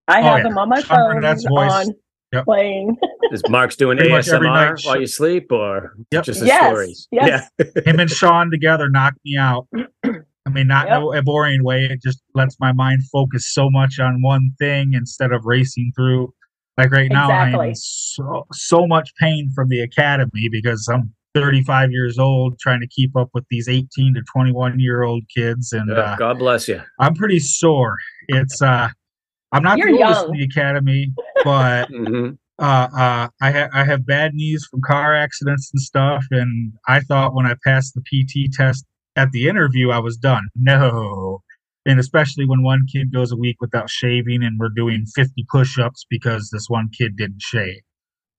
I 0.07 0.21
oh, 0.21 0.23
have 0.23 0.39
yeah. 0.39 0.47
him 0.47 0.57
on 0.57 0.69
my 0.69 0.81
phone 0.81 1.23
on 1.23 1.93
yep. 2.33 2.45
playing. 2.45 2.97
Is 3.31 3.43
Mark's 3.49 3.75
doing 3.75 3.97
Pretty 3.97 4.11
ASMR 4.11 4.85
while 4.85 4.99
you 4.99 5.07
sleep, 5.07 5.51
or 5.51 5.95
yep. 6.11 6.23
just 6.23 6.39
the 6.39 6.47
yes. 6.47 6.65
stories? 6.65 7.07
Yes. 7.11 7.49
Yeah. 7.59 7.65
Him 7.85 7.99
and 7.99 8.09
Sean 8.09 8.49
together 8.49 8.89
knock 8.89 9.13
me 9.23 9.37
out. 9.37 9.67
I 10.05 10.51
mean, 10.51 10.67
not 10.67 10.87
yep. 10.87 11.01
a 11.19 11.21
boring 11.21 11.63
way. 11.63 11.85
It 11.85 12.01
just 12.01 12.23
lets 12.33 12.59
my 12.59 12.71
mind 12.71 13.03
focus 13.11 13.53
so 13.53 13.69
much 13.69 13.99
on 13.99 14.21
one 14.21 14.51
thing 14.57 14.93
instead 14.93 15.31
of 15.31 15.45
racing 15.45 15.91
through. 15.95 16.33
Like 16.77 16.91
right 16.91 17.11
now, 17.11 17.25
exactly. 17.25 17.59
I'm 17.59 17.69
in 17.69 17.75
so, 17.75 18.47
so 18.53 18.87
much 18.87 19.13
pain 19.19 19.51
from 19.53 19.69
the 19.69 19.81
academy 19.81 20.49
because 20.49 20.87
I'm 20.91 21.13
35 21.35 21.91
years 21.91 22.17
old 22.17 22.57
trying 22.59 22.79
to 22.79 22.87
keep 22.87 23.15
up 23.15 23.29
with 23.33 23.45
these 23.49 23.67
18 23.67 24.15
to 24.15 24.21
21 24.31 24.79
year 24.79 25.03
old 25.03 25.23
kids 25.33 25.73
and 25.73 25.91
uh, 25.91 26.15
god 26.15 26.39
bless 26.39 26.67
you 26.67 26.81
i'm 26.99 27.13
pretty 27.13 27.39
sore 27.39 27.97
it's 28.29 28.61
uh 28.61 28.89
i'm 29.51 29.63
not 29.63 29.77
You're 29.77 29.91
the 29.91 30.03
oldest 30.03 30.25
in 30.25 30.31
the 30.33 30.43
academy 30.43 31.13
but 31.43 31.85
mm-hmm. 31.91 32.33
uh, 32.59 32.87
uh, 32.97 33.27
I, 33.41 33.51
ha- 33.51 33.69
I 33.73 33.83
have 33.85 34.05
bad 34.05 34.33
knees 34.33 34.67
from 34.69 34.81
car 34.81 35.15
accidents 35.15 35.71
and 35.73 35.81
stuff 35.81 36.25
and 36.31 36.73
i 36.87 36.99
thought 37.01 37.33
when 37.33 37.45
i 37.45 37.55
passed 37.65 37.95
the 37.95 38.01
pt 38.01 38.53
test 38.53 38.85
at 39.15 39.31
the 39.31 39.47
interview 39.47 39.91
i 39.91 39.99
was 39.99 40.17
done 40.17 40.47
no 40.55 41.41
and 41.85 41.99
especially 41.99 42.45
when 42.45 42.61
one 42.61 42.85
kid 42.91 43.11
goes 43.13 43.31
a 43.31 43.37
week 43.37 43.57
without 43.61 43.89
shaving 43.89 44.43
and 44.43 44.59
we're 44.59 44.69
doing 44.69 45.05
50 45.15 45.45
push-ups 45.49 46.05
because 46.09 46.49
this 46.51 46.69
one 46.69 46.89
kid 46.97 47.15
didn't 47.17 47.41
shave 47.41 47.81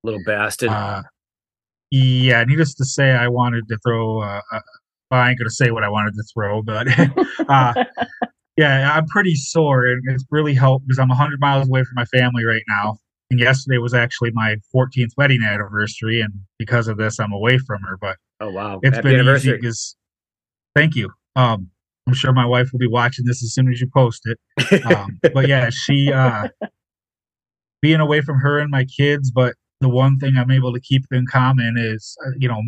little 0.03 0.23
bastard 0.25 0.71
uh, 0.71 1.03
yeah, 1.91 2.45
needless 2.45 2.75
to 2.75 2.85
say, 2.85 3.11
I 3.11 3.29
wanted 3.29 3.67
to 3.69 3.79
throw. 3.85 4.23
Uh, 4.23 4.41
uh, 4.53 4.61
well, 5.11 5.21
I 5.21 5.31
ain't 5.31 5.39
gonna 5.39 5.51
say 5.51 5.71
what 5.73 5.83
I 5.83 5.89
wanted 5.89 6.15
to 6.15 6.23
throw, 6.33 6.63
but 6.63 6.87
uh, 7.49 7.85
yeah, 8.61 8.93
I'm 8.95 9.07
pretty 9.07 9.35
sore, 9.35 9.87
and 9.87 10.03
it's 10.09 10.25
really 10.31 10.55
helped 10.55 10.87
because 10.87 10.99
I'm 10.99 11.09
100 11.09 11.41
miles 11.41 11.69
away 11.69 11.83
from 11.83 11.95
my 11.95 12.05
family 12.05 12.45
right 12.45 12.63
now. 12.69 12.99
And 13.31 13.41
yesterday 13.41 13.79
was 13.79 13.95
actually 13.95 14.33
my 14.35 14.57
14th 14.75 15.11
wedding 15.17 15.43
anniversary, 15.43 16.21
and 16.21 16.33
because 16.59 16.89
of 16.89 16.99
this, 16.99 17.19
I'm 17.19 17.33
away 17.33 17.59
from 17.59 17.81
her. 17.83 17.97
But 18.01 18.17
oh 18.41 18.51
wow, 18.51 18.81
it's 18.83 18.97
Happy 18.97 19.17
been 19.17 19.27
easy 19.29 19.53
because. 19.53 19.97
Thank 20.77 20.95
you. 20.95 21.11
Um, 21.35 21.69
I'm 22.07 22.15
sure 22.15 22.33
my 22.33 22.47
wife 22.47 22.71
will 22.73 22.79
be 22.79 22.87
watching 22.87 23.25
this 23.25 23.43
as 23.43 23.53
soon 23.53 23.73
as 23.73 23.81
you 23.81 23.89
post 23.93 24.23
it. 24.25 24.85
Um, 24.85 25.19
but 25.35 25.49
yeah, 25.49 25.69
she 25.71 26.13
uh, 26.13 26.47
being 27.83 28.01
away 28.01 28.21
from 28.21 28.39
her 28.39 28.59
and 28.59 28.71
my 28.71 28.85
kids, 28.85 29.31
but 29.31 29.55
the 29.81 29.89
one 29.89 30.19
thing 30.19 30.37
I'm 30.37 30.51
able 30.51 30.73
to 30.73 30.81
keep 30.81 31.03
in 31.11 31.27
common 31.27 31.75
is, 31.77 32.17
uh, 32.25 32.31
you 32.39 32.49
know, 32.49 32.61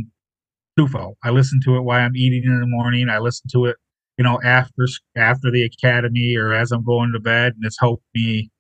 Tufo. 0.79 1.15
I 1.23 1.31
listen 1.31 1.61
to 1.65 1.77
it 1.77 1.83
while 1.83 2.01
I'm 2.01 2.17
eating 2.17 2.45
in 2.45 2.61
the 2.61 2.67
morning. 2.67 3.09
I 3.09 3.19
listen 3.19 3.49
to 3.53 3.67
it, 3.67 3.77
you 4.23 4.29
know, 4.29 4.39
after 4.45 4.87
after 5.17 5.51
the 5.51 5.65
academy 5.65 6.37
or 6.37 6.55
as 6.55 6.71
I'm 6.71 6.85
going 6.85 7.11
to 7.13 7.19
bed, 7.19 7.55
and 7.57 7.65
it's 7.65 7.81
helped 7.81 8.05
me 8.15 8.51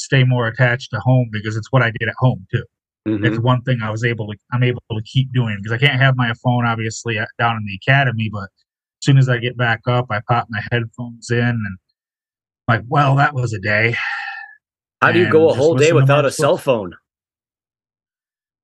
stay 0.00 0.24
more 0.24 0.48
attached 0.48 0.90
to 0.90 0.98
home 0.98 1.28
because 1.30 1.56
it's 1.56 1.70
what 1.70 1.82
I 1.82 1.92
did 2.00 2.08
at 2.08 2.16
home 2.18 2.44
too. 2.52 2.64
Mm-hmm. 3.06 3.24
It's 3.24 3.38
one 3.38 3.62
thing 3.62 3.78
I 3.80 3.90
was 3.90 4.04
able 4.04 4.26
to 4.26 4.36
I'm 4.52 4.64
able 4.64 4.82
to 4.90 5.00
keep 5.04 5.32
doing 5.32 5.56
because 5.62 5.72
I 5.72 5.78
can't 5.78 6.00
have 6.00 6.16
my 6.16 6.32
phone 6.42 6.66
obviously 6.66 7.14
down 7.38 7.56
in 7.58 7.64
the 7.64 7.78
academy, 7.80 8.28
but 8.32 8.42
as 8.42 9.04
soon 9.04 9.18
as 9.18 9.28
I 9.28 9.38
get 9.38 9.56
back 9.56 9.82
up, 9.86 10.06
I 10.10 10.20
pop 10.28 10.48
my 10.50 10.60
headphones 10.72 11.30
in 11.30 11.38
and 11.38 11.78
like, 12.66 12.82
well, 12.88 13.14
that 13.14 13.34
was 13.34 13.52
a 13.52 13.60
day. 13.60 13.94
How 15.00 15.12
do 15.12 15.20
you 15.20 15.30
go 15.30 15.48
a 15.48 15.54
whole 15.54 15.76
day 15.76 15.92
without 15.92 16.24
a 16.24 16.32
cell 16.32 16.58
phone? 16.58 16.92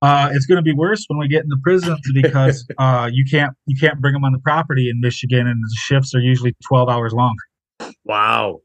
Uh, 0.04 0.28
it's 0.34 0.44
going 0.44 0.56
to 0.56 0.62
be 0.62 0.74
worse 0.74 1.06
when 1.08 1.18
we 1.18 1.26
get 1.26 1.44
into 1.44 1.56
prisons 1.62 1.98
because 2.14 2.66
uh, 2.76 3.08
you 3.10 3.24
can't 3.24 3.54
you 3.66 3.74
can't 3.74 4.00
bring 4.02 4.12
them 4.12 4.22
on 4.22 4.32
the 4.32 4.38
property 4.38 4.90
in 4.90 5.00
Michigan, 5.00 5.46
and 5.46 5.62
the 5.62 5.76
shifts 5.76 6.14
are 6.14 6.20
usually 6.20 6.54
twelve 6.62 6.90
hours 6.90 7.14
long. 7.14 7.34
Wow. 8.04 8.60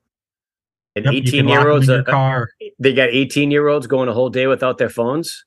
And 0.97 1.05
yep, 1.05 1.13
eighteen 1.13 1.47
year 1.47 1.69
olds, 1.69 1.89
uh, 1.89 2.03
car. 2.03 2.49
they 2.77 2.93
got 2.93 3.09
eighteen 3.09 3.51
year 3.51 3.69
olds 3.69 3.87
going 3.87 4.09
a 4.09 4.13
whole 4.13 4.29
day 4.29 4.47
without 4.47 4.79
their 4.79 4.89
phones. 4.89 5.45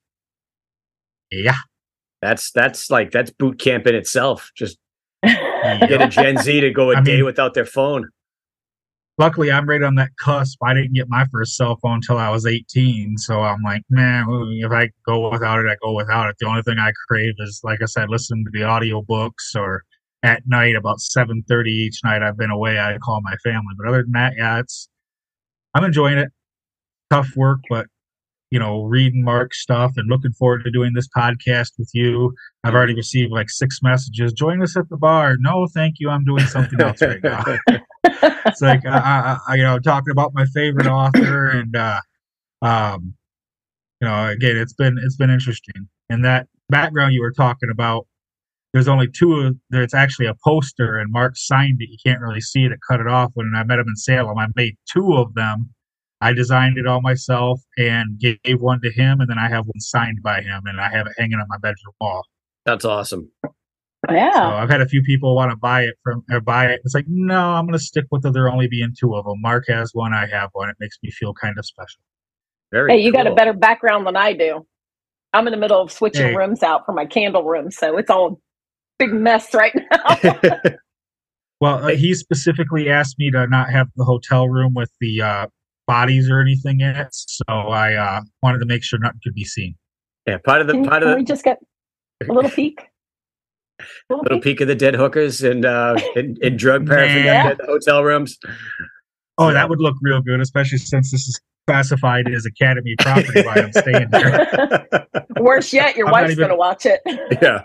Yeah, 1.30 1.56
that's 2.22 2.50
that's 2.52 2.90
like 2.90 3.10
that's 3.10 3.30
boot 3.30 3.58
camp 3.58 3.86
in 3.86 3.94
itself. 3.94 4.50
Just 4.56 4.78
get 5.22 6.00
a 6.00 6.08
Gen 6.08 6.38
Z 6.38 6.60
to 6.60 6.70
go 6.70 6.90
a 6.90 6.96
I 6.96 7.00
day 7.02 7.16
mean, 7.16 7.26
without 7.26 7.52
their 7.52 7.66
phone 7.66 8.08
luckily 9.18 9.50
I'm 9.50 9.68
right 9.68 9.82
on 9.82 9.94
that 9.96 10.10
cusp. 10.18 10.58
I 10.62 10.74
didn't 10.74 10.94
get 10.94 11.08
my 11.08 11.26
first 11.32 11.56
cell 11.56 11.76
phone 11.82 11.96
until 11.96 12.18
I 12.18 12.30
was 12.30 12.46
18. 12.46 13.18
So 13.18 13.40
I'm 13.40 13.62
like, 13.62 13.82
man, 13.90 14.26
if 14.62 14.72
I 14.72 14.90
go 15.06 15.30
without 15.30 15.60
it, 15.60 15.68
I 15.68 15.76
go 15.82 15.94
without 15.94 16.28
it. 16.28 16.36
The 16.38 16.46
only 16.46 16.62
thing 16.62 16.78
I 16.78 16.92
crave 17.08 17.34
is, 17.38 17.60
like 17.62 17.80
I 17.82 17.86
said, 17.86 18.08
listening 18.08 18.44
to 18.44 18.50
the 18.52 18.64
audiobooks 18.64 19.54
or 19.56 19.82
at 20.22 20.42
night 20.46 20.76
about 20.76 20.98
7.30 20.98 21.66
each 21.66 22.00
night 22.04 22.22
I've 22.22 22.36
been 22.36 22.50
away, 22.50 22.78
I 22.78 22.96
call 22.98 23.20
my 23.22 23.36
family. 23.42 23.74
But 23.76 23.88
other 23.88 24.02
than 24.02 24.12
that, 24.12 24.34
yeah, 24.36 24.60
it's, 24.60 24.88
I'm 25.74 25.84
enjoying 25.84 26.18
it. 26.18 26.28
Tough 27.10 27.36
work, 27.36 27.60
but 27.68 27.86
you 28.52 28.58
know, 28.58 28.82
reading 28.82 29.24
Mark's 29.24 29.62
stuff 29.62 29.92
and 29.96 30.10
looking 30.10 30.32
forward 30.32 30.62
to 30.62 30.70
doing 30.70 30.92
this 30.92 31.08
podcast 31.16 31.70
with 31.78 31.88
you. 31.94 32.34
I've 32.62 32.74
already 32.74 32.94
received 32.94 33.32
like 33.32 33.48
six 33.48 33.78
messages. 33.82 34.34
Join 34.34 34.62
us 34.62 34.76
at 34.76 34.90
the 34.90 34.98
bar. 34.98 35.36
No, 35.40 35.66
thank 35.72 35.94
you. 35.98 36.10
I'm 36.10 36.22
doing 36.22 36.44
something 36.44 36.78
else 36.78 37.00
right 37.00 37.22
now. 37.24 37.42
it's 38.04 38.60
like 38.60 38.84
I, 38.84 39.38
I, 39.48 39.54
you 39.54 39.62
know, 39.62 39.78
talking 39.78 40.10
about 40.10 40.32
my 40.34 40.44
favorite 40.44 40.86
author, 40.86 41.48
and 41.48 41.74
uh, 41.74 42.00
um, 42.60 43.14
you 44.02 44.08
know, 44.08 44.28
again, 44.28 44.58
it's 44.58 44.74
been 44.74 44.98
it's 45.02 45.16
been 45.16 45.30
interesting. 45.30 45.88
And 46.10 46.22
that 46.26 46.46
background 46.68 47.14
you 47.14 47.22
were 47.22 47.32
talking 47.32 47.70
about, 47.72 48.06
there's 48.74 48.86
only 48.86 49.08
two. 49.08 49.32
Of, 49.36 49.56
There's 49.70 49.94
actually 49.94 50.26
a 50.26 50.36
poster, 50.44 50.98
and 50.98 51.10
Mark 51.10 51.38
signed 51.38 51.80
it. 51.80 51.88
You 51.88 51.96
can't 52.04 52.20
really 52.20 52.42
see 52.42 52.64
it. 52.64 52.72
It 52.72 52.80
cut 52.86 53.00
it 53.00 53.06
off 53.06 53.30
when 53.32 53.50
I 53.56 53.64
met 53.64 53.78
him 53.78 53.88
in 53.88 53.96
Salem. 53.96 54.36
I 54.36 54.48
made 54.54 54.76
two 54.92 55.14
of 55.14 55.32
them 55.32 55.70
I 56.22 56.32
designed 56.32 56.78
it 56.78 56.86
all 56.86 57.00
myself 57.00 57.60
and 57.76 58.18
gave 58.18 58.60
one 58.60 58.80
to 58.82 58.92
him, 58.92 59.20
and 59.20 59.28
then 59.28 59.38
I 59.38 59.48
have 59.48 59.66
one 59.66 59.80
signed 59.80 60.22
by 60.22 60.40
him, 60.40 60.62
and 60.66 60.80
I 60.80 60.88
have 60.88 61.06
it 61.08 61.14
hanging 61.18 61.40
on 61.40 61.46
my 61.48 61.58
bedroom 61.58 61.94
wall. 62.00 62.24
That's 62.64 62.84
awesome. 62.84 63.28
Yeah. 64.08 64.32
So 64.32 64.40
I've 64.40 64.70
had 64.70 64.80
a 64.80 64.88
few 64.88 65.02
people 65.02 65.34
want 65.34 65.50
to 65.50 65.56
buy 65.56 65.82
it 65.82 65.94
from 66.04 66.24
or 66.30 66.40
buy 66.40 66.66
it. 66.66 66.80
It's 66.84 66.94
like, 66.94 67.06
no, 67.08 67.38
I'm 67.38 67.66
going 67.66 67.78
to 67.78 67.84
stick 67.84 68.06
with 68.12 68.24
it. 68.24 68.32
There 68.32 68.48
only 68.48 68.68
being 68.68 68.94
two 68.98 69.16
of 69.16 69.24
them. 69.24 69.40
Mark 69.40 69.64
has 69.68 69.90
one. 69.94 70.14
I 70.14 70.26
have 70.26 70.50
one. 70.52 70.70
It 70.70 70.76
makes 70.78 70.96
me 71.02 71.10
feel 71.10 71.34
kind 71.34 71.58
of 71.58 71.66
special. 71.66 72.00
Very. 72.70 72.92
Hey, 72.92 73.00
you 73.00 73.12
cool. 73.12 73.24
got 73.24 73.32
a 73.32 73.34
better 73.34 73.52
background 73.52 74.06
than 74.06 74.16
I 74.16 74.32
do. 74.32 74.64
I'm 75.32 75.48
in 75.48 75.50
the 75.50 75.56
middle 75.56 75.80
of 75.80 75.90
switching 75.90 76.28
hey. 76.28 76.36
rooms 76.36 76.62
out 76.62 76.86
for 76.86 76.92
my 76.92 77.06
candle 77.06 77.42
room, 77.42 77.70
so 77.72 77.96
it's 77.96 78.10
all 78.10 78.40
big 78.98 79.12
mess 79.12 79.54
right 79.54 79.74
now. 79.74 80.40
well, 81.60 81.84
uh, 81.84 81.88
he 81.88 82.14
specifically 82.14 82.88
asked 82.88 83.18
me 83.18 83.30
to 83.32 83.46
not 83.48 83.70
have 83.70 83.88
the 83.96 84.04
hotel 84.04 84.48
room 84.48 84.74
with 84.74 84.90
the 85.00 85.22
uh, 85.22 85.46
bodies 85.86 86.30
or 86.30 86.40
anything 86.40 86.80
in 86.80 86.96
it. 86.96 87.08
So 87.12 87.44
I 87.48 87.94
uh, 87.94 88.20
wanted 88.42 88.58
to 88.58 88.66
make 88.66 88.82
sure 88.82 88.98
nothing 88.98 89.20
could 89.22 89.34
be 89.34 89.44
seen. 89.44 89.74
Yeah, 90.26 90.38
part 90.44 90.60
of 90.60 90.66
the 90.66 90.74
can, 90.74 90.84
part 90.84 91.02
can 91.02 91.08
of 91.08 91.14
the, 91.14 91.16
we 91.16 91.24
just 91.24 91.44
get 91.44 91.58
a 92.28 92.32
little 92.32 92.50
peek. 92.56 92.80
A 92.80 93.84
little, 94.10 94.22
little 94.22 94.38
peek? 94.38 94.58
peek 94.58 94.60
of 94.60 94.68
the 94.68 94.74
dead 94.74 94.94
hookers 94.94 95.42
and 95.42 95.64
uh 95.64 95.96
and, 96.16 96.38
and 96.42 96.58
drug 96.58 96.86
paraphernalia 96.86 97.52
in 97.52 97.56
the 97.58 97.66
hotel 97.66 98.04
rooms. 98.04 98.38
Oh, 99.38 99.52
that 99.52 99.68
would 99.68 99.80
look 99.80 99.96
real 100.02 100.20
good, 100.20 100.40
especially 100.40 100.78
since 100.78 101.10
this 101.10 101.26
is 101.26 101.40
classified 101.66 102.28
as 102.28 102.44
Academy 102.46 102.94
property 102.98 103.42
while 103.42 103.58
I'm 103.58 103.72
staying 103.72 104.08
here. 104.12 104.98
Worse 105.40 105.72
yet, 105.72 105.96
your 105.96 106.06
I'm 106.06 106.12
wife's 106.12 106.32
even... 106.32 106.44
gonna 106.44 106.56
watch 106.56 106.86
it. 106.86 107.00
yeah. 107.40 107.62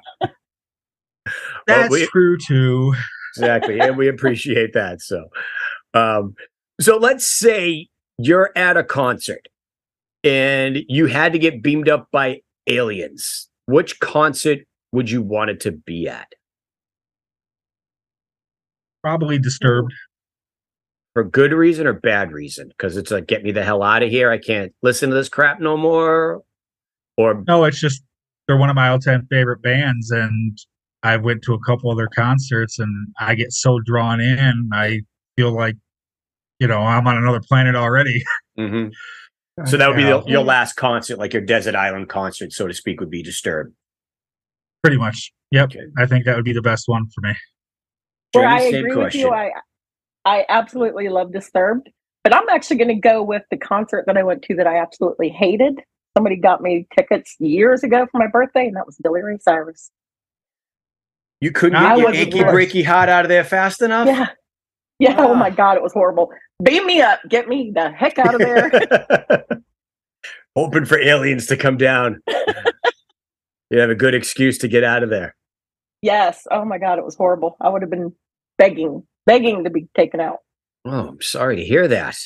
That's 1.67 1.89
well, 1.89 1.99
we, 1.99 2.08
true 2.08 2.38
too. 2.38 2.93
Exactly. 3.36 3.80
And 3.80 3.97
we 3.97 4.08
appreciate 4.08 4.73
that. 4.73 5.01
So 5.01 5.25
um 5.93 6.34
so 6.80 6.97
let's 6.97 7.27
say 7.27 7.89
you're 8.17 8.51
at 8.56 8.77
a 8.77 8.84
concert 8.84 9.47
and 10.23 10.80
you 10.88 11.06
had 11.06 11.34
to 11.34 11.39
get 11.39 11.62
beamed 11.62 11.89
up 11.89 12.08
by 12.12 12.41
aliens, 12.67 13.49
which 13.65 13.99
concert 13.99 14.60
would 14.91 15.10
you 15.10 15.21
want 15.21 15.49
it 15.49 15.60
to 15.62 15.71
be 15.71 16.08
at? 16.08 16.27
Probably 19.03 19.39
Disturbed. 19.39 19.93
For 21.13 21.23
good 21.23 21.51
reason 21.51 21.88
or 21.88 21.93
bad 21.93 22.32
reason? 22.32 22.67
Because 22.67 22.95
it's 22.95 23.10
like, 23.10 23.25
get 23.25 23.43
me 23.43 23.51
the 23.51 23.63
hell 23.63 23.82
out 23.82 24.03
of 24.03 24.10
here. 24.10 24.30
I 24.30 24.38
can't 24.38 24.71
listen 24.84 25.10
to 25.10 25.15
this 25.15 25.30
crap 25.30 25.60
no 25.60 25.75
more. 25.75 26.43
Or 27.17 27.43
no, 27.47 27.63
it's 27.63 27.80
just 27.80 28.03
they're 28.47 28.58
one 28.58 28.69
of 28.69 28.75
my 28.75 28.89
all-time 28.89 29.27
favorite 29.32 29.63
bands, 29.63 30.12
and 30.12 30.56
I 31.01 31.17
went 31.17 31.41
to 31.43 31.56
a 31.56 31.60
couple 31.65 31.89
of 31.89 31.97
their 31.97 32.10
concerts, 32.10 32.77
and 32.77 33.08
I 33.19 33.34
get 33.34 33.51
so 33.51 33.80
drawn 33.80 34.21
in. 34.21 34.69
I 34.71 35.01
feel 35.36 35.51
like 35.56 35.75
you 36.60 36.67
know, 36.67 36.80
I'm 36.80 37.08
on 37.08 37.17
another 37.17 37.41
planet 37.41 37.76
already. 37.76 38.24
Mm-hmm. 38.58 38.88
So 39.65 39.78
that 39.78 39.88
would 39.88 39.98
be 39.98 40.04
the, 40.04 40.24
your 40.26 40.43
last 40.43 40.74
concert, 40.74 41.20
like 41.20 41.32
your 41.32 41.43
desert 41.43 41.76
island 41.76 42.10
concert, 42.10 42.52
so 42.54 42.67
to 42.67 42.74
speak, 42.74 43.00
would 43.00 43.12
be 43.12 43.22
Disturbed. 43.22 43.72
Pretty 44.82 44.98
much. 44.98 45.32
Yep. 45.52 45.70
Okay. 45.70 45.86
I 45.96 46.08
think 46.08 46.26
that 46.26 46.36
would 46.36 46.43
be 46.46 46.54
the 46.54 46.62
best 46.63 46.88
one 46.88 47.08
for 47.13 47.22
me. 47.22 47.36
Well, 48.34 48.48
I 48.48 48.62
agree 48.62 48.93
question. 48.93 49.04
with 49.04 49.13
you. 49.13 49.30
I 49.30 49.52
I 50.26 50.46
absolutely 50.50 51.10
love 51.10 51.32
Disturbed, 51.32 51.89
but 52.24 52.36
I'm 52.36 52.50
actually 52.50 52.78
going 52.78 52.88
to 52.89 52.96
go 52.96 53.24
with 53.24 53.43
the 53.50 53.58
concert 53.58 54.06
that 54.08 54.17
I 54.17 54.24
went 54.24 54.41
to 54.43 54.56
that 54.56 54.67
I 54.67 54.78
absolutely 54.78 55.30
hated. 55.30 55.82
Somebody 56.17 56.36
got 56.36 56.62
me 56.62 56.88
tickets 56.98 57.36
years 57.39 57.84
ago 57.84 58.08
for 58.12 58.17
my 58.17 58.28
birthday, 58.28 58.67
and 58.67 58.76
that 58.76 58.86
was 58.86 58.98
Billy 59.02 59.22
Ray 59.22 59.38
Cyrus. 59.39 59.91
You 61.39 61.52
couldn't 61.52 61.80
get 61.80 61.98
your 62.00 62.13
achy 62.13 62.39
breaky 62.39 62.84
heart 62.84 63.10
out 63.10 63.26
of 63.26 63.30
there 63.30 63.43
fast 63.43 63.82
enough? 63.82 64.08
Yeah. 64.08 64.28
Yeah. 64.99 65.15
Oh 65.19 65.36
my 65.36 65.51
God, 65.51 65.77
it 65.77 65.83
was 65.83 65.93
horrible. 65.93 66.31
Beam 66.63 66.88
me 66.88 67.01
up. 67.01 67.19
Get 67.29 67.47
me 67.47 67.71
the 67.71 67.91
heck 67.91 68.17
out 68.17 68.33
of 68.33 68.39
there. 68.39 69.45
Hoping 70.55 70.86
for 70.86 70.99
aliens 70.99 71.45
to 71.47 71.55
come 71.55 71.77
down. 71.77 72.19
you 73.69 73.77
have 73.77 73.91
a 73.91 73.95
good 73.95 74.15
excuse 74.15 74.57
to 74.57 74.67
get 74.67 74.83
out 74.83 75.03
of 75.03 75.12
there. 75.12 75.36
Yes. 76.01 76.47
Oh 76.49 76.65
my 76.65 76.79
God, 76.79 76.97
it 76.97 77.05
was 77.05 77.13
horrible. 77.13 77.57
I 77.62 77.69
would 77.69 77.83
have 77.83 77.91
been 77.91 78.12
begging, 78.57 79.03
begging 79.27 79.65
to 79.65 79.69
be 79.69 79.88
taken 79.95 80.19
out. 80.19 80.39
Oh, 80.83 81.10
I'm 81.10 81.21
sorry 81.21 81.57
to 81.57 81.63
hear 81.63 81.88
that. 81.88 82.17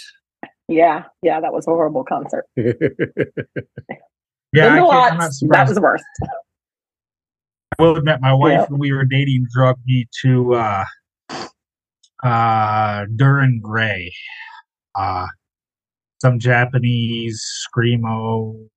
Yeah. 0.69 1.03
Yeah. 1.21 1.41
That 1.41 1.51
was 1.51 1.67
a 1.67 1.71
horrible 1.71 2.05
concert. 2.05 2.45
yeah. 2.55 2.73
I 4.55 4.79
lots, 4.79 5.41
that 5.41 5.67
was 5.67 5.75
the 5.75 5.81
worst. 5.81 6.05
I 7.77 7.83
will 7.83 7.97
admit, 7.97 8.21
my 8.21 8.33
wife, 8.33 8.69
when 8.69 8.79
we 8.79 8.93
were 8.93 9.03
dating, 9.03 9.47
drug 9.51 9.77
me 9.85 10.07
to 10.21 10.53
uh, 10.53 10.85
uh, 12.23 13.05
Dir 13.15 13.39
en 13.39 13.59
Grey, 13.61 14.11
uh, 14.95 15.27
some 16.21 16.39
Japanese 16.39 17.43
screamo. 17.65 18.67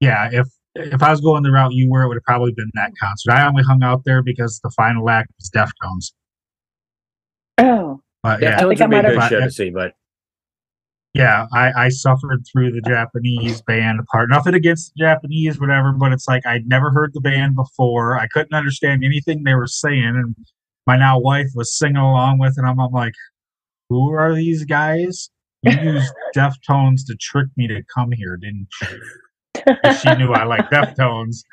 Yeah, 0.00 0.30
if 0.32 0.46
if 0.74 1.02
I 1.02 1.10
was 1.10 1.20
going 1.20 1.42
the 1.42 1.50
route 1.50 1.72
you 1.72 1.90
were, 1.90 2.02
it 2.02 2.08
would 2.08 2.16
have 2.16 2.24
probably 2.24 2.52
been 2.52 2.70
that 2.74 2.92
concert. 3.00 3.32
I 3.32 3.46
only 3.46 3.62
hung 3.62 3.82
out 3.82 4.04
there 4.04 4.22
because 4.22 4.60
the 4.62 4.70
final 4.70 5.08
act 5.10 5.30
was 5.38 5.50
Deftones. 5.50 6.12
Oh, 7.58 8.00
but, 8.22 8.40
yeah, 8.40 8.60
Deftones 8.60 8.80
would 8.80 8.90
be 8.90 8.96
a 8.96 9.02
good 9.02 9.28
show 9.28 9.40
to 9.40 9.50
see, 9.50 9.70
but 9.70 9.92
yeah, 11.12 11.46
I, 11.52 11.72
I 11.72 11.88
suffered 11.88 12.44
through 12.50 12.70
the 12.70 12.82
Japanese 12.82 13.60
band 13.62 14.00
part. 14.12 14.30
Nothing 14.30 14.54
against 14.54 14.92
the 14.94 15.04
Japanese, 15.04 15.58
whatever, 15.58 15.92
but 15.92 16.12
it's 16.12 16.28
like 16.28 16.46
I'd 16.46 16.68
never 16.68 16.90
heard 16.90 17.10
the 17.12 17.20
band 17.20 17.56
before. 17.56 18.16
I 18.16 18.28
couldn't 18.28 18.54
understand 18.54 19.02
anything 19.04 19.42
they 19.42 19.54
were 19.54 19.66
saying, 19.66 20.04
and 20.04 20.36
my 20.90 20.96
now 20.96 21.20
wife 21.20 21.50
was 21.54 21.78
singing 21.78 21.98
along 21.98 22.40
with 22.40 22.58
it. 22.58 22.64
I'm, 22.64 22.80
I'm 22.80 22.90
like, 22.90 23.12
who 23.88 24.12
are 24.12 24.34
these 24.34 24.64
guys? 24.64 25.30
You 25.62 25.70
used 25.82 26.12
Deftones 26.34 27.06
to 27.06 27.14
trick 27.20 27.46
me 27.56 27.68
to 27.68 27.80
come 27.94 28.10
here, 28.10 28.36
didn't 28.36 28.66
you? 28.82 29.94
she 30.00 30.12
knew 30.16 30.32
I 30.32 30.42
like 30.42 30.68
Deftones. 30.68 31.44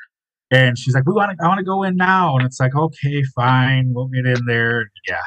And 0.50 0.76
she's 0.76 0.94
like, 0.94 1.06
"We 1.06 1.12
want 1.12 1.38
to. 1.38 1.44
I 1.44 1.46
want 1.46 1.58
to 1.58 1.64
go 1.64 1.84
in 1.84 1.94
now." 1.94 2.34
And 2.34 2.44
it's 2.44 2.58
like, 2.58 2.74
"Okay, 2.74 3.22
fine, 3.36 3.92
we'll 3.94 4.06
get 4.06 4.24
in 4.24 4.46
there." 4.46 4.86
Yeah, 5.06 5.20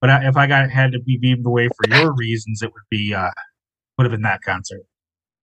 but 0.00 0.08
I, 0.08 0.28
if 0.28 0.36
I 0.36 0.46
got 0.46 0.70
had 0.70 0.92
to 0.92 1.00
be 1.00 1.18
beamed 1.18 1.44
away 1.44 1.66
for 1.66 1.94
your 1.94 2.14
reasons, 2.14 2.62
it 2.62 2.72
would 2.72 2.88
be 2.88 3.12
uh, 3.12 3.28
would 3.98 4.04
have 4.04 4.12
been 4.12 4.22
that 4.22 4.40
concert. 4.42 4.82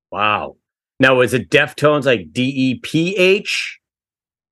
Wow. 0.09 0.55
Now 1.01 1.15
was 1.15 1.33
it 1.33 1.49
Deftones 1.49 2.05
like 2.05 2.31
D 2.31 2.43
E 2.43 2.79
P 2.81 3.13
H? 3.17 3.77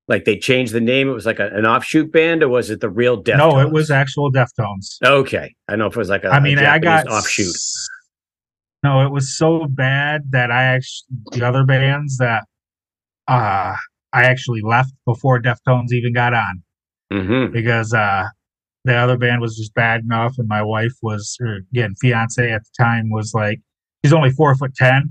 Like 0.07 0.25
they 0.25 0.37
changed 0.37 0.73
the 0.73 0.81
name. 0.81 1.09
It 1.09 1.13
was 1.13 1.25
like 1.25 1.39
a, 1.39 1.47
an 1.47 1.65
offshoot 1.65 2.11
band, 2.11 2.43
or 2.43 2.49
was 2.49 2.69
it 2.69 2.81
the 2.81 2.89
real 2.89 3.21
Deftones? 3.23 3.37
No, 3.37 3.59
it 3.59 3.71
was 3.71 3.89
actual 3.89 4.31
Deftones. 4.31 4.97
Okay, 5.03 5.55
I 5.69 5.75
know 5.77 5.87
if 5.87 5.95
it 5.95 5.99
was 5.99 6.09
like 6.09 6.25
a. 6.25 6.29
I 6.29 6.39
mean, 6.39 6.59
a 6.59 6.65
I 6.65 6.79
got 6.79 7.07
offshoot. 7.07 7.55
No, 8.83 9.05
it 9.05 9.11
was 9.11 9.37
so 9.37 9.65
bad 9.69 10.23
that 10.31 10.51
I 10.51 10.63
actually 10.63 11.07
the 11.31 11.47
other 11.47 11.63
bands 11.63 12.17
that 12.17 12.43
uh 13.29 13.75
I 14.11 14.23
actually 14.25 14.61
left 14.61 14.93
before 15.05 15.41
Deftones 15.41 15.93
even 15.93 16.13
got 16.13 16.33
on 16.33 16.63
mm-hmm. 17.11 17.53
because 17.53 17.93
uh 17.93 18.25
the 18.85 18.93
other 18.93 19.17
band 19.17 19.41
was 19.41 19.55
just 19.55 19.73
bad 19.73 20.01
enough, 20.01 20.35
and 20.37 20.47
my 20.47 20.61
wife 20.61 20.91
was, 21.01 21.37
or 21.39 21.59
again, 21.71 21.95
fiance 22.01 22.51
at 22.51 22.63
the 22.63 22.83
time 22.83 23.09
was 23.09 23.33
like, 23.33 23.61
she's 24.03 24.11
only 24.13 24.31
four 24.31 24.53
foot 24.55 24.75
ten, 24.75 25.09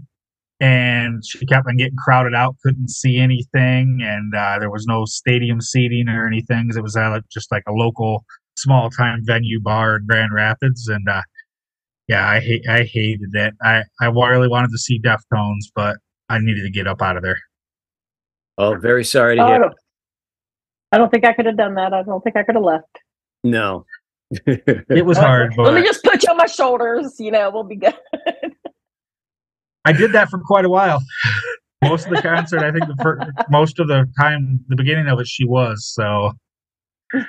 and 0.63 1.25
she 1.27 1.45
kept 1.45 1.67
on 1.67 1.77
getting 1.77 1.97
crowded 1.97 2.35
out, 2.35 2.55
couldn't 2.63 2.89
see 2.89 3.19
anything, 3.19 3.99
and 4.01 4.33
uh, 4.33 4.61
there 4.61 4.71
was 4.71 4.87
no 4.87 5.05
stadium 5.05 5.61
seating 5.61 6.09
or 6.09 6.25
anything. 6.25 6.71
It 6.75 6.81
was 6.81 6.95
uh, 6.97 7.19
just 7.33 7.51
like 7.51 7.65
a 7.67 7.73
local 7.73 8.25
small 8.57 8.89
time 8.89 9.23
venue 9.25 9.61
bar 9.61 9.97
in 9.97 10.07
Grand 10.07 10.33
Rapids, 10.33 10.87
and 10.87 11.07
uh, 11.09 11.23
yeah, 12.07 12.29
I 12.29 12.39
hate 12.39 12.63
I 12.69 12.85
hated 12.85 13.31
it. 13.35 13.55
I 13.61 13.83
I 14.01 14.07
really 14.07 14.47
wanted 14.47 14.71
to 14.71 14.79
see 14.79 15.01
Deftones, 15.01 15.65
but 15.75 15.97
I 16.29 16.39
needed 16.39 16.63
to 16.63 16.71
get 16.71 16.87
up 16.87 17.03
out 17.03 17.17
of 17.17 17.25
there. 17.25 17.41
Oh, 18.57 18.77
very 18.77 19.05
sorry 19.05 19.37
to 19.37 19.45
hear. 19.45 19.71
I 20.93 20.99
don't 20.99 21.11
think 21.11 21.25
I 21.25 21.33
could 21.33 21.47
have 21.47 21.57
done 21.57 21.75
that. 21.75 21.93
I 21.93 22.05
don't 22.05 22.23
think 22.23 22.37
I 22.37 22.45
could 22.45 22.55
have 22.55 22.63
left. 22.63 23.01
No. 23.43 23.85
it 24.31 25.05
was 25.05 25.19
hard. 25.19 25.55
But... 25.57 25.65
Let 25.65 25.75
me 25.75 25.83
just 25.83 26.05
put 26.05 26.23
you 26.23 26.31
on 26.31 26.37
my 26.37 26.47
shoulders. 26.47 27.17
You 27.19 27.33
know, 27.33 27.51
we'll 27.51 27.65
be 27.65 27.77
good. 27.77 27.99
I 29.85 29.93
did 29.93 30.13
that 30.13 30.31
for 30.31 30.39
quite 30.39 30.65
a 30.65 30.69
while. 30.69 31.03
Most 31.83 32.07
of 32.07 32.15
the 32.15 32.23
concert, 32.23 32.63
I 32.63 32.71
think, 32.71 32.87
the 32.87 32.97
first, 33.03 33.23
most 33.51 33.81
of 33.81 33.89
the 33.89 34.07
time, 34.19 34.61
the 34.69 34.77
beginning 34.77 35.09
of 35.09 35.19
it, 35.19 35.27
she 35.27 35.45
was 35.45 35.85
so. 35.85 36.33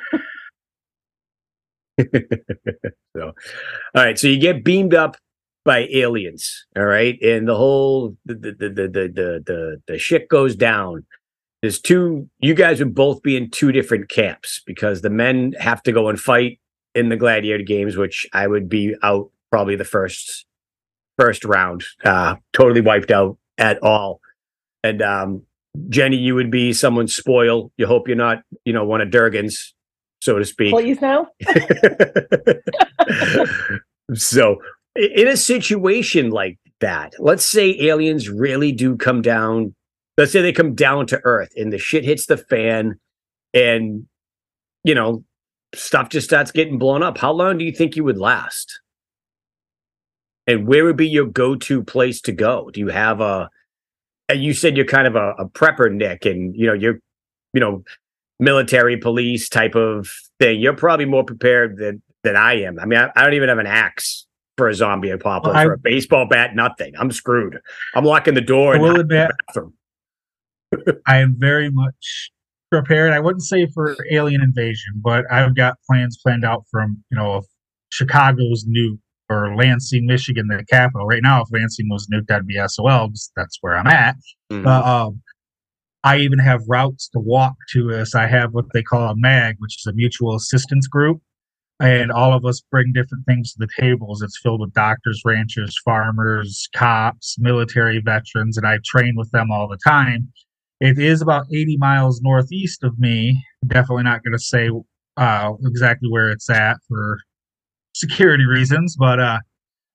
so, 2.00 3.24
all 3.26 3.34
right. 3.96 4.18
So 4.18 4.28
you 4.28 4.40
get 4.40 4.64
beamed 4.64 4.94
up 4.94 5.18
by 5.66 5.88
aliens. 5.92 6.66
All 6.78 6.86
right, 6.86 7.20
and 7.22 7.48
the 7.48 7.56
whole 7.56 8.16
the 8.26 8.36
the 8.36 8.52
the 8.52 8.70
the 8.70 9.44
the 9.46 9.82
the, 9.88 9.98
shit 9.98 10.30
goes 10.30 10.56
down. 10.56 11.06
There's 11.62 11.82
two. 11.82 12.30
You 12.40 12.54
guys 12.54 12.80
would 12.80 12.94
both 12.94 13.24
be 13.24 13.36
in 13.36 13.50
two 13.50 13.72
different 13.72 14.10
camps 14.10 14.62
because 14.66 15.02
the 15.02 15.10
men 15.10 15.54
have 15.60 15.82
to 15.84 15.92
go 15.92 16.10
and 16.10 16.20
fight 16.20 16.60
in 16.94 17.10
the 17.10 17.18
gladiator 17.18 17.64
games, 17.64 17.98
which 17.98 18.28
I 18.34 18.48
would 18.48 18.70
be 18.70 18.96
out 19.02 19.32
probably 19.50 19.76
the 19.76 19.86
first 19.86 20.46
first 21.18 21.46
round, 21.46 21.84
uh, 22.04 22.36
totally 22.54 22.82
wiped 22.82 23.12
out 23.12 23.38
at 23.58 23.82
all. 23.84 24.20
And 24.84 25.02
um, 25.02 25.44
Jenny, 25.90 26.18
you 26.18 26.36
would 26.36 26.52
be 26.52 26.74
someone 26.74 27.08
spoil. 27.08 27.72
You 27.78 27.88
hope 27.88 28.08
you're 28.08 28.18
not, 28.18 28.44
you 28.66 28.74
know, 28.74 28.86
one 28.86 29.02
of 29.02 29.12
Durgan's, 29.12 29.74
so 30.22 30.38
to 30.38 30.46
speak. 30.46 30.72
Please 30.72 31.02
no. 31.02 31.28
so, 34.14 34.58
in 34.96 35.28
a 35.28 35.38
situation 35.38 36.30
like 36.30 36.60
that, 36.80 37.14
let's 37.20 37.46
say 37.46 37.78
aliens 37.80 38.30
really 38.30 38.72
do 38.72 38.96
come 38.96 39.22
down. 39.22 39.74
Let's 40.18 40.32
say 40.32 40.42
they 40.42 40.54
come 40.54 40.76
down 40.76 41.08
to 41.08 41.20
Earth 41.24 41.50
and 41.56 41.74
the 41.74 41.80
shit 41.80 42.04
hits 42.04 42.28
the 42.28 42.38
fan, 42.38 43.00
and 43.54 44.06
you 44.84 44.94
know, 44.94 45.24
stuff 45.74 46.10
just 46.10 46.28
starts 46.28 46.52
getting 46.52 46.78
blown 46.78 47.02
up. 47.02 47.18
How 47.18 47.32
long 47.32 47.58
do 47.58 47.66
you 47.66 47.72
think 47.72 47.96
you 47.96 48.04
would 48.04 48.20
last? 48.20 48.80
And 50.48 50.68
where 50.68 50.84
would 50.86 50.98
be 50.98 51.08
your 51.08 51.26
go-to 51.26 51.84
place 51.84 52.22
to 52.22 52.32
go? 52.32 52.70
Do 52.72 52.80
you 52.80 52.88
have 52.88 53.22
a? 53.22 53.50
And 54.30 54.44
you 54.44 54.54
said 54.54 54.78
you're 54.78 54.86
kind 54.86 55.08
of 55.08 55.16
a, 55.16 55.32
a 55.38 55.50
prepper, 55.50 55.92
Nick, 55.92 56.26
and 56.26 56.56
you 56.56 56.68
know 56.68 56.74
you're, 56.74 57.00
you 57.54 57.60
know, 57.60 57.84
military 58.40 58.98
police 58.98 59.50
type 59.50 59.76
of 59.76 60.10
thing. 60.40 60.60
You're 60.60 60.76
probably 60.76 61.06
more 61.06 61.24
prepared 61.24 61.78
than 61.78 62.02
than 62.24 62.36
I 62.36 62.62
am. 62.62 62.80
I 62.80 62.86
mean, 62.86 63.00
I, 63.00 63.10
I 63.16 63.24
don't 63.24 63.34
even 63.34 63.50
have 63.50 63.60
an 63.60 63.68
axe 63.68 64.26
for 64.58 64.70
a 64.70 64.74
zombie 64.74 65.10
apocalypse 65.10 65.56
well, 65.56 65.68
or 65.68 65.74
a 65.74 65.78
baseball 65.78 66.28
bat. 66.28 66.56
Nothing. 66.56 66.94
I'm 66.98 67.12
screwed. 67.12 67.60
I'm 67.96 68.06
locking 68.06 68.34
the 68.34 68.42
door. 68.42 68.76
I 68.76 68.80
will 68.80 69.00
admit, 69.00 69.32
I 71.08 71.18
am 71.18 71.36
very 71.38 71.70
much 71.70 72.32
prepared. 72.72 73.14
I 73.14 73.20
wouldn't 73.20 73.44
say 73.44 73.68
for 73.68 73.96
alien 74.12 74.42
invasion, 74.42 74.94
but 74.96 75.26
I've 75.32 75.56
got 75.56 75.78
plans 75.88 76.18
planned 76.22 76.46
out 76.46 76.66
from 76.72 77.04
you 77.12 77.18
know 77.18 77.44
Chicago's 77.90 78.66
new 78.68 79.00
or 79.34 79.56
Lansing, 79.56 80.06
Michigan, 80.06 80.48
the 80.48 80.64
capital. 80.70 81.08
Right 81.08 81.24
now, 81.24 81.42
if 81.42 81.48
Lansing 81.52 81.90
was 81.90 82.08
nuked, 82.08 82.28
that'd 82.28 82.48
be 82.48 82.60
SOL. 82.68 83.12
That's 83.36 83.58
where 83.62 83.76
I'm 83.76 83.88
at. 83.88 84.16
Mm-hmm. 84.52 84.68
Uh, 84.68 84.82
um, 84.82 85.22
I 86.04 86.18
even 86.18 86.40
have 86.40 86.62
routes 86.68 87.08
to 87.10 87.20
walk 87.20 87.56
to 87.72 87.92
us. 87.92 88.14
I 88.14 88.28
have 88.28 88.54
what 88.54 88.66
they 88.74 88.84
call 88.84 89.10
a 89.10 89.16
MAG, 89.16 89.56
which 89.60 89.78
is 89.80 89.86
a 89.86 89.94
mutual 89.94 90.36
assistance 90.36 90.88
group. 90.88 91.22
And 91.80 92.12
all 92.12 92.34
of 92.34 92.46
us 92.46 92.62
bring 92.72 92.94
different 92.94 93.26
things 93.26 93.54
to 93.54 93.60
the 93.60 93.82
tables. 93.82 94.22
It's 94.22 94.40
filled 94.42 94.62
with 94.62 94.74
doctors, 94.74 95.22
ranchers, 95.26 95.76
farmers, 95.84 96.70
cops, 96.76 97.38
military 97.40 98.00
veterans, 98.00 98.58
and 98.58 98.68
I 98.68 98.80
train 98.86 99.16
with 99.18 99.32
them 99.32 99.52
all 99.52 99.68
the 99.68 99.80
time. 99.86 100.32
It 100.80 101.00
is 101.00 101.22
about 101.22 101.46
80 101.54 101.78
miles 101.78 102.22
northeast 102.22 102.84
of 102.84 103.00
me. 103.00 103.44
Definitely 103.66 104.04
not 104.04 104.24
going 104.24 104.34
to 104.34 104.40
say 104.40 104.70
uh, 105.18 105.54
exactly 105.66 106.10
where 106.10 106.30
it's 106.30 106.50
at 106.50 106.78
for 106.88 107.18
security 107.94 108.46
reasons, 108.46 108.96
but 108.98 109.20
uh, 109.20 109.40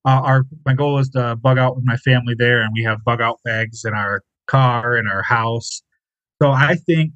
uh, 0.04 0.20
our 0.22 0.44
my 0.64 0.74
goal 0.74 0.98
is 0.98 1.08
to 1.11 1.37
bug 1.37 1.58
out 1.58 1.76
with 1.76 1.84
my 1.84 1.96
family 1.96 2.34
there, 2.37 2.62
and 2.62 2.72
we 2.74 2.82
have 2.84 3.04
bug 3.04 3.20
out 3.20 3.38
bags 3.44 3.84
in 3.84 3.94
our 3.94 4.22
car 4.46 4.96
in 4.96 5.06
our 5.06 5.22
house. 5.22 5.82
So 6.40 6.50
I 6.50 6.76
think 6.87 7.12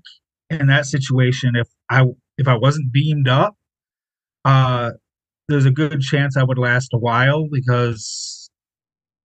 in 0.50 0.66
that 0.66 0.86
situation, 0.86 1.56
if 1.56 1.68
I 1.90 2.04
if 2.38 2.48
I 2.48 2.56
wasn't 2.56 2.92
beamed 2.92 3.28
up, 3.28 3.56
uh, 4.44 4.90
there's 5.48 5.66
a 5.66 5.70
good 5.70 6.00
chance 6.00 6.36
I 6.36 6.42
would 6.42 6.58
last 6.58 6.90
a 6.92 6.98
while 6.98 7.48
because 7.50 8.50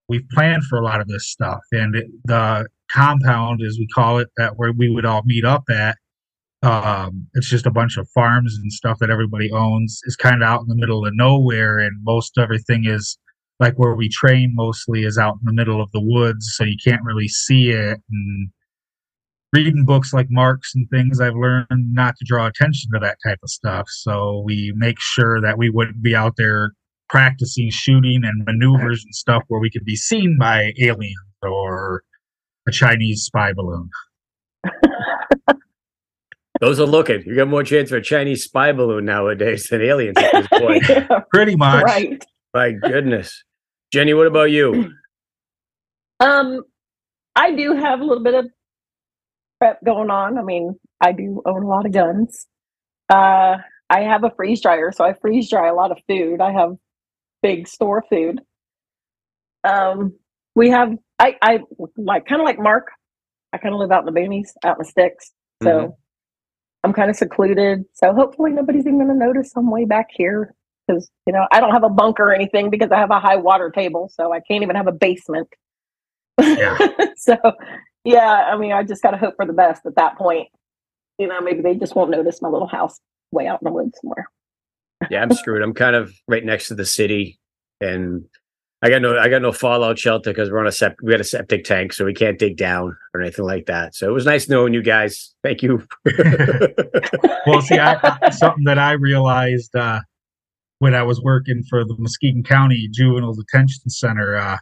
we've 0.07 0.27
planned 0.31 0.63
for 0.65 0.79
a 0.79 0.83
lot 0.83 1.01
of 1.01 1.07
this 1.07 1.29
stuff, 1.29 1.61
and 1.71 1.95
it, 1.95 2.07
the 2.25 2.67
compound, 2.91 3.61
as 3.61 3.77
we 3.79 3.87
call 3.93 4.19
it, 4.19 4.29
that 4.37 4.53
where 4.57 4.71
we 4.71 4.89
would 4.89 5.05
all 5.05 5.23
meet 5.25 5.45
up 5.45 5.63
at. 5.69 5.97
Um, 6.67 7.27
it's 7.33 7.49
just 7.49 7.65
a 7.65 7.71
bunch 7.71 7.95
of 7.95 8.09
farms 8.09 8.57
and 8.61 8.73
stuff 8.73 8.97
that 8.99 9.09
everybody 9.09 9.49
owns. 9.53 10.01
It's 10.03 10.17
kind 10.17 10.43
of 10.43 10.49
out 10.49 10.61
in 10.61 10.67
the 10.67 10.75
middle 10.75 11.05
of 11.05 11.13
nowhere, 11.15 11.79
and 11.79 11.95
most 12.03 12.37
everything 12.37 12.83
is 12.85 13.17
like 13.61 13.75
where 13.75 13.95
we 13.95 14.09
train 14.09 14.51
mostly 14.53 15.05
is 15.05 15.17
out 15.17 15.35
in 15.35 15.45
the 15.45 15.53
middle 15.53 15.81
of 15.81 15.89
the 15.93 16.01
woods, 16.01 16.53
so 16.55 16.65
you 16.65 16.75
can't 16.83 17.03
really 17.03 17.29
see 17.29 17.69
it. 17.69 17.99
And 18.11 18.49
reading 19.53 19.85
books 19.85 20.11
like 20.11 20.27
Mark's 20.29 20.75
and 20.75 20.89
things, 20.89 21.21
I've 21.21 21.35
learned 21.35 21.67
not 21.69 22.15
to 22.17 22.25
draw 22.25 22.47
attention 22.47 22.91
to 22.93 22.99
that 22.99 23.17
type 23.25 23.39
of 23.41 23.49
stuff. 23.49 23.85
So 23.87 24.43
we 24.45 24.73
make 24.75 24.99
sure 24.99 25.39
that 25.39 25.57
we 25.57 25.69
wouldn't 25.69 26.03
be 26.03 26.15
out 26.17 26.33
there 26.35 26.73
practicing 27.07 27.69
shooting 27.71 28.25
and 28.25 28.43
maneuvers 28.45 29.05
and 29.05 29.15
stuff 29.15 29.43
where 29.47 29.61
we 29.61 29.71
could 29.71 29.85
be 29.85 29.95
seen 29.95 30.37
by 30.37 30.73
aliens 30.81 31.15
or 31.41 32.03
a 32.67 32.71
Chinese 32.71 33.23
spy 33.23 33.53
balloon. 33.53 33.89
Those 36.59 36.79
are 36.79 36.85
looking. 36.85 37.23
You 37.25 37.35
got 37.35 37.47
more 37.47 37.63
chance 37.63 37.89
for 37.89 37.97
a 37.97 38.01
Chinese 38.01 38.43
spy 38.43 38.71
balloon 38.71 39.05
nowadays 39.05 39.67
than 39.69 39.81
aliens 39.81 40.17
at 40.17 40.31
this 40.31 40.47
point. 40.47 40.83
yeah, 40.89 41.19
Pretty 41.31 41.55
much. 41.55 41.83
Right. 41.83 42.23
My 42.53 42.71
goodness. 42.71 43.43
Jenny, 43.91 44.13
what 44.13 44.27
about 44.27 44.51
you? 44.51 44.91
Um, 46.19 46.63
I 47.35 47.53
do 47.53 47.75
have 47.75 47.99
a 47.99 48.03
little 48.03 48.23
bit 48.23 48.33
of 48.33 48.47
prep 49.59 49.83
going 49.85 50.09
on. 50.09 50.39
I 50.39 50.41
mean, 50.41 50.73
I 50.99 51.11
do 51.11 51.43
own 51.45 51.61
a 51.61 51.67
lot 51.67 51.85
of 51.85 51.91
guns. 51.91 52.47
Uh, 53.07 53.57
I 53.87 54.01
have 54.01 54.23
a 54.23 54.31
freeze 54.35 54.61
dryer, 54.61 54.91
so 54.91 55.03
I 55.05 55.13
freeze 55.13 55.47
dry 55.47 55.67
a 55.67 55.75
lot 55.75 55.91
of 55.91 55.99
food. 56.07 56.41
I 56.41 56.53
have 56.53 56.75
big 57.43 57.67
store 57.67 58.03
food. 58.09 58.41
Um, 59.63 60.13
we 60.55 60.71
have 60.71 60.93
I 61.19 61.35
I 61.41 61.59
like 61.95 62.25
kind 62.25 62.41
of 62.41 62.45
like 62.45 62.59
Mark. 62.59 62.87
I 63.53 63.57
kind 63.57 63.73
of 63.73 63.79
live 63.79 63.91
out 63.91 64.07
in 64.07 64.13
the 64.13 64.19
boonies, 64.19 64.49
out 64.63 64.77
in 64.77 64.79
the 64.79 64.85
sticks. 64.85 65.31
So 65.63 65.69
mm-hmm. 65.69 65.91
I'm 66.83 66.93
kind 66.93 67.09
of 67.09 67.15
secluded. 67.15 67.85
So 67.93 68.13
hopefully 68.13 68.51
nobody's 68.51 68.85
even 68.85 68.97
going 68.97 69.09
to 69.09 69.15
notice 69.15 69.51
I'm 69.55 69.69
way 69.69 69.85
back 69.85 70.07
here 70.11 70.53
because 70.87 71.09
you 71.25 71.33
know 71.33 71.47
I 71.51 71.59
don't 71.59 71.71
have 71.71 71.83
a 71.83 71.89
bunker 71.89 72.23
or 72.23 72.33
anything 72.33 72.69
because 72.69 72.91
I 72.91 72.97
have 72.97 73.11
a 73.11 73.19
high 73.19 73.35
water 73.35 73.69
table, 73.69 74.09
so 74.13 74.31
I 74.31 74.39
can't 74.39 74.63
even 74.63 74.75
have 74.75 74.87
a 74.87 74.91
basement. 74.91 75.47
Yeah. 76.39 76.77
so 77.17 77.35
yeah, 78.03 78.49
I 78.51 78.57
mean, 78.57 78.71
I 78.71 78.83
just 78.83 79.03
got 79.03 79.11
to 79.11 79.17
hope 79.17 79.35
for 79.35 79.45
the 79.45 79.53
best 79.53 79.85
at 79.85 79.95
that 79.95 80.17
point. 80.17 80.47
You 81.17 81.27
know, 81.27 81.41
maybe 81.41 81.61
they 81.61 81.75
just 81.75 81.95
won't 81.95 82.11
notice 82.11 82.41
my 82.41 82.49
little 82.49 82.67
house 82.67 82.99
way 83.31 83.47
out 83.47 83.61
in 83.61 83.65
the 83.65 83.71
woods 83.71 83.97
somewhere. 84.01 84.29
yeah, 85.09 85.21
I'm 85.21 85.33
screwed. 85.33 85.61
I'm 85.61 85.73
kind 85.73 85.95
of 85.95 86.13
right 86.27 86.45
next 86.45 86.69
to 86.69 86.75
the 86.75 86.85
city, 86.85 87.39
and 87.81 88.25
I 88.83 88.89
got 88.89 89.01
no 89.01 89.17
I 89.17 89.27
got 89.27 89.41
no 89.41 89.51
fallout 89.51 89.97
shelter 89.97 90.29
because 90.29 90.51
we're 90.51 90.59
on 90.59 90.67
a 90.67 90.71
sept 90.71 90.95
we 91.01 91.11
got 91.11 91.21
a 91.21 91.23
septic 91.23 91.63
tank, 91.63 91.93
so 91.93 92.05
we 92.05 92.13
can't 92.13 92.37
dig 92.37 92.57
down 92.57 92.95
or 93.13 93.21
anything 93.21 93.45
like 93.45 93.65
that. 93.65 93.95
So 93.95 94.07
it 94.07 94.13
was 94.13 94.25
nice 94.25 94.47
knowing 94.47 94.73
you 94.73 94.83
guys. 94.83 95.33
Thank 95.43 95.63
you. 95.63 95.83
well, 97.47 97.61
see, 97.61 97.79
I, 97.79 98.29
something 98.29 98.65
that 98.65 98.77
I 98.77 98.91
realized 98.91 99.75
uh, 99.75 100.01
when 100.77 100.93
I 100.93 101.01
was 101.01 101.19
working 101.21 101.63
for 101.67 101.83
the 101.83 101.95
Muskegon 101.97 102.43
County 102.43 102.87
Juvenile 102.91 103.33
Detention 103.33 103.89
Center, 103.89 104.35
uh, 104.35 104.57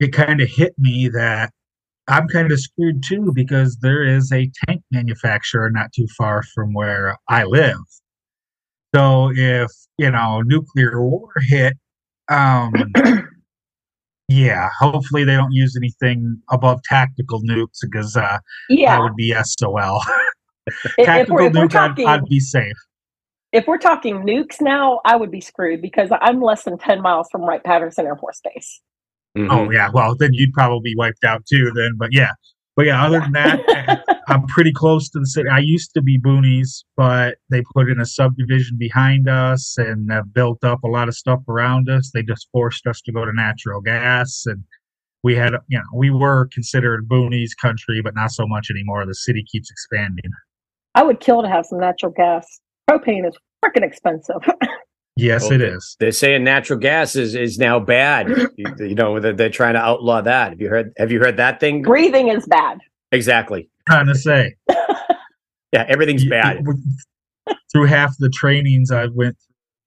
it 0.00 0.12
kind 0.12 0.40
of 0.40 0.48
hit 0.48 0.74
me 0.76 1.08
that 1.08 1.52
I'm 2.08 2.26
kind 2.26 2.50
of 2.50 2.58
screwed 2.58 3.04
too 3.04 3.32
because 3.34 3.76
there 3.82 4.02
is 4.02 4.32
a 4.32 4.50
tank 4.66 4.82
manufacturer 4.90 5.70
not 5.70 5.92
too 5.92 6.08
far 6.16 6.42
from 6.54 6.72
where 6.72 7.16
I 7.28 7.44
live. 7.44 7.78
So 8.94 9.30
if 9.34 9.70
you 9.98 10.10
know 10.10 10.42
nuclear 10.42 11.00
war 11.00 11.28
hit, 11.42 11.76
um, 12.28 12.72
yeah, 14.28 14.68
hopefully 14.78 15.24
they 15.24 15.34
don't 15.34 15.52
use 15.52 15.74
anything 15.76 16.40
above 16.50 16.82
tactical 16.84 17.42
nukes 17.42 17.78
because 17.82 18.16
uh, 18.16 18.38
yeah. 18.68 18.96
that 18.96 19.02
would 19.02 19.16
be 19.16 19.34
SOL. 19.42 20.02
tactical 21.00 21.38
if 21.38 21.52
nuke, 21.52 21.70
talking, 21.70 22.06
I'd, 22.06 22.20
I'd 22.20 22.24
be 22.26 22.40
safe 22.40 22.76
if 23.52 23.66
we're 23.66 23.78
talking 23.78 24.16
nukes 24.16 24.60
now, 24.60 25.00
I 25.04 25.16
would 25.16 25.30
be 25.30 25.40
screwed 25.40 25.80
because 25.80 26.10
I'm 26.20 26.40
less 26.42 26.64
than 26.64 26.78
10 26.78 27.00
miles 27.00 27.28
from 27.30 27.42
Wright 27.42 27.62
Patterson 27.62 28.06
Air 28.06 28.16
Force 28.16 28.40
Base. 28.44 28.80
Mm-hmm. 29.36 29.50
Oh, 29.50 29.70
yeah. 29.70 29.90
Well, 29.92 30.14
then 30.16 30.34
you'd 30.34 30.52
probably 30.52 30.90
be 30.90 30.94
wiped 30.96 31.24
out 31.24 31.44
too, 31.46 31.70
then. 31.74 31.92
But 31.96 32.10
yeah. 32.12 32.32
But 32.78 32.86
yeah, 32.86 33.04
other 33.04 33.18
than 33.18 33.32
that, 33.32 33.68
eh, 33.68 34.14
I'm 34.28 34.46
pretty 34.46 34.72
close 34.72 35.10
to 35.10 35.18
the 35.18 35.26
city. 35.26 35.48
I 35.48 35.58
used 35.58 35.92
to 35.94 36.00
be 36.00 36.16
boonies, 36.16 36.84
but 36.96 37.38
they 37.50 37.60
put 37.74 37.90
in 37.90 37.98
a 37.98 38.06
subdivision 38.06 38.76
behind 38.78 39.28
us 39.28 39.74
and 39.78 40.08
have 40.12 40.32
built 40.32 40.62
up 40.62 40.84
a 40.84 40.86
lot 40.86 41.08
of 41.08 41.16
stuff 41.16 41.40
around 41.48 41.90
us. 41.90 42.12
They 42.14 42.22
just 42.22 42.46
forced 42.52 42.86
us 42.86 43.00
to 43.00 43.10
go 43.12 43.24
to 43.24 43.32
natural 43.34 43.80
gas. 43.80 44.44
And 44.46 44.62
we 45.24 45.34
had, 45.34 45.54
you 45.66 45.76
know, 45.76 45.84
we 45.92 46.10
were 46.10 46.48
considered 46.52 47.08
boonies 47.08 47.50
country, 47.60 48.00
but 48.00 48.14
not 48.14 48.30
so 48.30 48.46
much 48.46 48.70
anymore. 48.70 49.04
The 49.06 49.14
city 49.16 49.44
keeps 49.50 49.72
expanding. 49.72 50.30
I 50.94 51.02
would 51.02 51.18
kill 51.18 51.42
to 51.42 51.48
have 51.48 51.66
some 51.66 51.80
natural 51.80 52.12
gas 52.12 52.60
propane 52.88 53.26
is 53.26 53.36
freaking 53.64 53.82
expensive. 53.82 54.36
yes, 55.18 55.42
well, 55.42 55.52
it 55.52 55.62
is. 55.62 55.96
They're 55.98 56.12
saying 56.12 56.44
natural 56.44 56.78
gas 56.78 57.16
is, 57.16 57.34
is 57.34 57.58
now 57.58 57.80
bad. 57.80 58.28
you, 58.56 58.74
you, 58.78 58.94
know, 58.94 59.20
they're, 59.20 59.32
they're 59.32 59.50
trying 59.50 59.74
to 59.74 59.80
outlaw 59.80 60.20
that. 60.20 60.50
Have 60.50 60.60
you 60.60 60.68
heard? 60.68 60.92
Have 60.96 61.12
you 61.12 61.20
heard 61.20 61.36
that 61.36 61.60
thing? 61.60 61.82
Breathing 61.82 62.28
is 62.28 62.46
bad. 62.46 62.78
Exactly. 63.12 63.68
Trying 63.88 64.06
to 64.06 64.14
say. 64.14 64.54
yeah, 65.72 65.84
everything's 65.88 66.26
bad. 66.26 66.64
Through 67.72 67.86
half 67.86 68.16
the 68.18 68.28
trainings 68.28 68.90
I 68.90 69.06
went 69.06 69.36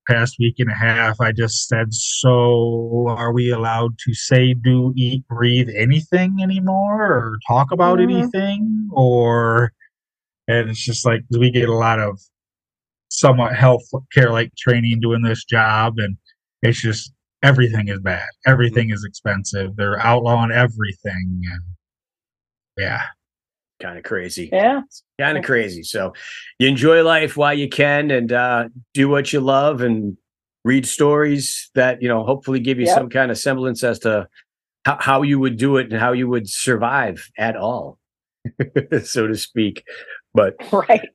past 0.08 0.36
week 0.40 0.56
and 0.58 0.70
a 0.70 0.74
half, 0.74 1.22
I 1.22 1.32
just 1.32 1.68
said, 1.68 1.94
"So, 1.94 3.06
are 3.08 3.32
we 3.32 3.52
allowed 3.52 3.98
to 4.00 4.14
say, 4.14 4.54
do, 4.54 4.94
eat, 4.96 5.28
breathe 5.28 5.70
anything 5.76 6.40
anymore, 6.42 7.04
or 7.04 7.38
talk 7.48 7.72
about 7.72 8.00
mm-hmm. 8.00 8.12
anything, 8.12 8.90
or?" 8.92 9.72
And 10.48 10.70
it's 10.70 10.84
just 10.84 11.06
like 11.06 11.22
we 11.30 11.52
get 11.52 11.70
a 11.70 11.74
lot 11.74 12.00
of 12.00 12.20
somewhat 13.12 13.56
health 13.56 13.84
care 14.14 14.32
like 14.32 14.56
training 14.56 15.00
doing 15.02 15.22
this 15.22 15.44
job 15.44 16.00
and 16.00 16.16
it's 16.62 16.82
just 16.82 17.14
everything 17.44 17.90
is 17.90 18.00
bad. 18.00 18.28
Everything 18.48 18.92
is 18.92 19.04
expensive. 19.04 19.76
They're 19.76 20.00
outlawing 20.00 20.52
everything 20.52 21.42
and 21.52 21.62
yeah. 22.78 23.02
Kind 23.82 23.98
of 23.98 24.04
crazy. 24.04 24.50
Yeah. 24.52 24.82
Kind 25.20 25.38
of 25.38 25.44
crazy. 25.44 25.84
So 25.84 26.14
you 26.58 26.68
enjoy 26.68 27.04
life 27.04 27.36
while 27.36 27.54
you 27.54 27.68
can 27.68 28.12
and 28.12 28.32
uh, 28.32 28.70
do 28.94 29.10
what 29.10 29.34
you 29.34 29.42
love 29.42 29.82
and 29.82 30.18
read 30.64 30.86
stories 30.86 31.70
that 31.74 32.02
you 32.02 32.08
know 32.08 32.24
hopefully 32.24 32.60
give 32.60 32.80
you 32.80 32.86
yep. 32.86 32.96
some 32.96 33.10
kind 33.10 33.32
of 33.32 33.38
semblance 33.38 33.84
as 33.84 33.98
to 33.98 34.28
how, 34.86 34.98
how 35.00 35.22
you 35.24 35.40
would 35.40 35.58
do 35.58 35.78
it 35.78 35.92
and 35.92 36.00
how 36.00 36.12
you 36.12 36.30
would 36.30 36.48
survive 36.48 37.28
at 37.38 37.58
all 37.58 37.98
so 39.04 39.28
to 39.28 39.36
speak. 39.36 39.84
But 40.34 40.54
right 40.72 41.10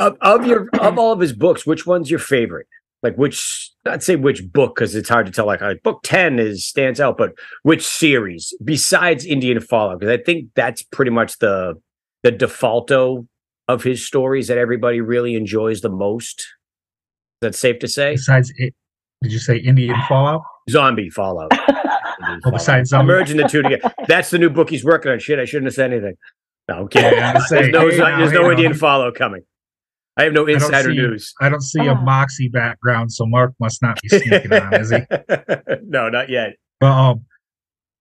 of, 0.00 0.16
of 0.20 0.46
your 0.46 0.68
of 0.80 0.98
all 0.98 1.12
of 1.12 1.20
his 1.20 1.32
books, 1.32 1.66
which 1.66 1.86
one's 1.86 2.10
your 2.10 2.18
favorite? 2.18 2.66
Like 3.02 3.16
which 3.16 3.70
not 3.84 4.02
say 4.02 4.16
which 4.16 4.50
book 4.52 4.74
because 4.74 4.94
it's 4.94 5.08
hard 5.08 5.26
to 5.26 5.32
tell. 5.32 5.46
Like, 5.46 5.60
like 5.60 5.82
book 5.82 6.00
ten 6.02 6.38
is 6.38 6.66
stands 6.66 7.00
out, 7.00 7.16
but 7.16 7.32
which 7.62 7.86
series 7.86 8.54
besides 8.64 9.24
Indian 9.24 9.60
Fallout? 9.60 10.00
Because 10.00 10.18
I 10.18 10.22
think 10.22 10.48
that's 10.54 10.82
pretty 10.82 11.10
much 11.10 11.38
the 11.38 11.74
the 12.22 12.32
defaulto 12.32 13.26
of 13.68 13.82
his 13.82 14.04
stories 14.04 14.48
that 14.48 14.58
everybody 14.58 15.00
really 15.00 15.34
enjoys 15.34 15.80
the 15.80 15.88
most. 15.88 16.40
Is 16.40 16.46
that 17.42 17.54
safe 17.54 17.78
to 17.80 17.88
say? 17.88 18.12
Besides 18.12 18.52
it, 18.56 18.74
did 19.22 19.32
you 19.32 19.38
say 19.38 19.56
Indian 19.56 19.96
Fallout? 20.08 20.42
Zombie 20.68 21.10
Fallout. 21.10 21.52
oh, 22.44 22.50
besides 22.50 22.90
zombie. 22.90 23.12
I'm 23.12 23.18
merging 23.18 23.36
the 23.38 23.48
two 23.48 23.62
together. 23.62 23.94
That's 24.08 24.30
the 24.30 24.38
new 24.38 24.50
book 24.50 24.70
he's 24.70 24.84
working 24.84 25.12
on. 25.12 25.18
Shit, 25.18 25.38
I 25.38 25.44
shouldn't 25.44 25.66
have 25.66 25.74
said 25.74 25.92
anything. 25.92 26.16
No, 26.68 26.80
I'm 26.80 26.88
kidding. 26.88 27.18
Yeah, 27.18 27.40
there's 27.48 27.70
no, 27.70 27.88
hey, 27.88 27.96
there's 27.98 28.32
no 28.32 28.50
Indian 28.50 28.74
Fallout 28.74 29.14
coming. 29.14 29.42
I 30.20 30.24
have 30.24 30.32
no 30.34 30.46
insider 30.46 30.90
I 30.90 30.92
see, 30.92 30.98
news. 30.98 31.32
I 31.40 31.48
don't 31.48 31.62
see 31.62 31.80
oh. 31.80 31.92
a 31.92 31.94
Moxie 31.94 32.48
background, 32.48 33.10
so 33.10 33.24
Mark 33.24 33.54
must 33.58 33.80
not 33.80 33.98
be 34.02 34.08
sneaking 34.10 34.52
on, 34.52 34.74
is 34.74 34.90
he? 34.90 34.98
no, 35.84 36.10
not 36.10 36.28
yet. 36.28 36.56
But 36.78 36.92
um, 36.92 37.24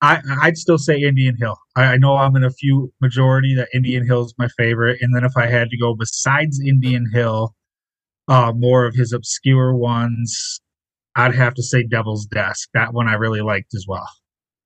I 0.01 0.20
I'd 0.41 0.57
still 0.57 0.78
say 0.78 0.99
Indian 0.99 1.38
Hill. 1.38 1.57
I, 1.78 1.84
I, 1.84 1.97
know 1.97 2.17
I'm 2.17 2.36
in 2.36 2.43
a 2.43 2.49
few 2.49 2.91
majority 3.01 3.55
that 3.55 3.70
Indian 3.74 4.05
Hill 4.05 4.26
is 4.26 4.34
my 4.38 4.49
favorite, 4.57 4.97
and 5.01 5.15
then 5.15 5.24
if 5.24 5.38
I 5.38 5.47
had 5.47 5.70
to 5.70 5.78
go 5.78 5.95
besides 5.95 6.59
Indian 6.59 7.05
Hill, 7.13 7.55
uh, 8.28 8.51
more 8.53 8.86
of 8.86 8.95
his 8.95 9.13
obscure 9.13 9.74
ones, 9.74 10.59
I'd 11.15 11.36
have 11.36 11.53
to 11.53 11.63
say 11.63 11.84
Devil's 11.84 12.26
Desk. 12.26 12.67
That 12.74 12.93
one 12.93 13.07
I 13.07 13.13
really 13.13 13.41
liked 13.41 13.74
as 13.74 13.86
well. 13.88 14.07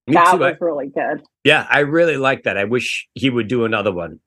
Me 0.07 0.15
that 0.15 0.31
too. 0.31 0.37
was 0.39 0.55
I, 0.59 0.65
really 0.65 0.87
good. 0.87 1.23
Yeah, 1.43 1.67
I 1.69 1.79
really 1.79 2.17
like 2.17 2.43
that. 2.43 2.57
I 2.57 2.63
wish 2.63 3.07
he 3.13 3.29
would 3.29 3.47
do 3.47 3.63
another 3.63 3.91
one. 3.91 4.19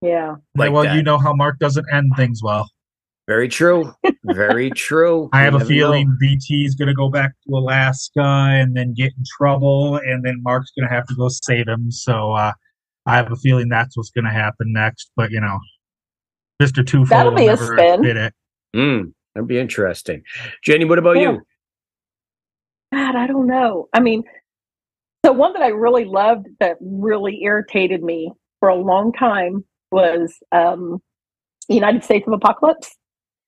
Yeah. 0.00 0.36
Like 0.56 0.72
well, 0.72 0.84
that. 0.84 0.94
you 0.94 1.02
know 1.02 1.18
how 1.18 1.34
Mark 1.34 1.58
doesn't 1.58 1.86
end 1.92 2.12
things 2.16 2.42
well. 2.42 2.68
Very 3.28 3.48
true. 3.48 3.94
Very 4.24 4.70
true. 4.74 5.28
I 5.32 5.42
have 5.42 5.54
a 5.54 5.64
feeling 5.64 6.08
know. 6.08 6.16
BT 6.18 6.64
is 6.64 6.74
going 6.74 6.88
to 6.88 6.94
go 6.94 7.10
back 7.10 7.32
to 7.46 7.54
Alaska 7.54 8.20
and 8.20 8.76
then 8.76 8.92
get 8.92 9.12
in 9.16 9.24
trouble, 9.38 9.96
and 9.96 10.24
then 10.24 10.42
Mark's 10.42 10.72
going 10.76 10.88
to 10.88 10.92
have 10.92 11.06
to 11.06 11.14
go 11.14 11.28
save 11.28 11.68
him. 11.68 11.92
So 11.92 12.32
uh, 12.32 12.52
I 13.06 13.16
have 13.16 13.30
a 13.30 13.36
feeling 13.36 13.68
that's 13.68 13.96
what's 13.96 14.10
going 14.10 14.24
to 14.24 14.32
happen 14.32 14.72
next. 14.72 15.12
But 15.16 15.30
you 15.30 15.40
know, 15.40 15.60
Mister 16.58 16.82
Two 16.82 17.04
That'll 17.04 17.32
be 17.32 17.46
a 17.46 17.56
spin. 17.56 18.02
Did 18.02 18.16
it. 18.16 18.34
Mm, 18.74 19.12
that'd 19.34 19.46
be 19.46 19.58
interesting. 19.58 20.22
Jenny, 20.64 20.84
what 20.84 20.98
about 20.98 21.16
yeah. 21.16 21.32
you? 21.32 21.42
God, 22.92 23.14
I 23.14 23.28
don't 23.28 23.46
know. 23.46 23.88
I 23.94 24.00
mean, 24.00 24.24
the 25.22 25.32
one 25.32 25.52
that 25.52 25.62
I 25.62 25.68
really 25.68 26.04
loved 26.04 26.48
that 26.58 26.78
really 26.80 27.42
irritated 27.44 28.02
me 28.02 28.32
for 28.58 28.70
a 28.70 28.74
long 28.74 29.12
time 29.12 29.64
was 29.90 30.34
um, 30.52 31.00
United 31.68 32.04
States 32.04 32.26
of 32.26 32.32
Apocalypse. 32.32 32.96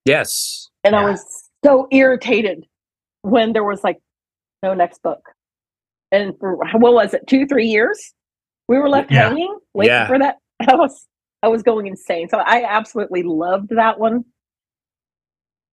Yes. 0.04 0.68
And 0.84 0.94
yeah. 0.94 1.00
I 1.00 1.10
was 1.10 1.50
so 1.64 1.86
irritated 1.90 2.64
when 3.22 3.52
there 3.52 3.64
was 3.64 3.84
like 3.84 3.98
no 4.62 4.74
next 4.74 5.02
book. 5.02 5.20
And 6.10 6.34
for 6.38 6.56
what 6.56 6.92
was 6.92 7.14
it, 7.14 7.26
two, 7.26 7.46
three 7.46 7.66
years? 7.66 7.98
We 8.68 8.78
were 8.78 8.88
left 8.88 9.10
yeah. 9.10 9.28
hanging, 9.28 9.58
waiting 9.74 9.94
yeah. 9.94 10.06
for 10.06 10.18
that. 10.18 10.36
I 10.68 10.74
was 10.74 11.06
I 11.42 11.48
was 11.48 11.62
going 11.62 11.86
insane. 11.86 12.28
So 12.28 12.38
I 12.38 12.64
absolutely 12.64 13.22
loved 13.22 13.70
that 13.70 13.98
one. 13.98 14.24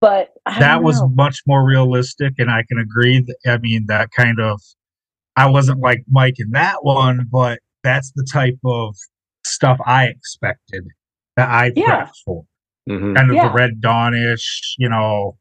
But 0.01 0.29
that 0.45 0.81
was 0.81 1.03
much 1.13 1.41
more 1.45 1.65
realistic, 1.65 2.35
and 2.37 2.49
I 2.49 2.63
can 2.69 2.79
agree. 2.79 3.19
That, 3.19 3.53
I 3.53 3.57
mean, 3.57 3.85
that 3.87 4.11
kind 4.15 4.39
of 4.39 4.61
I 5.35 5.49
wasn't 5.49 5.81
like 5.81 6.03
Mike 6.09 6.35
in 6.37 6.51
that 6.51 6.83
one, 6.83 7.27
but 7.29 7.59
that's 7.83 8.11
the 8.15 8.25
type 8.31 8.57
of 8.63 8.95
stuff 9.45 9.77
I 9.85 10.05
expected 10.05 10.83
that 11.37 11.49
I 11.49 11.71
yeah. 11.75 12.05
prepped 12.05 12.15
for. 12.25 12.43
Mm-hmm. 12.89 13.13
Kind 13.13 13.29
of 13.29 13.35
yeah. 13.35 13.47
the 13.47 13.53
Red 13.53 13.81
Dawnish, 13.81 14.75
you 14.77 14.89
know, 14.89 15.37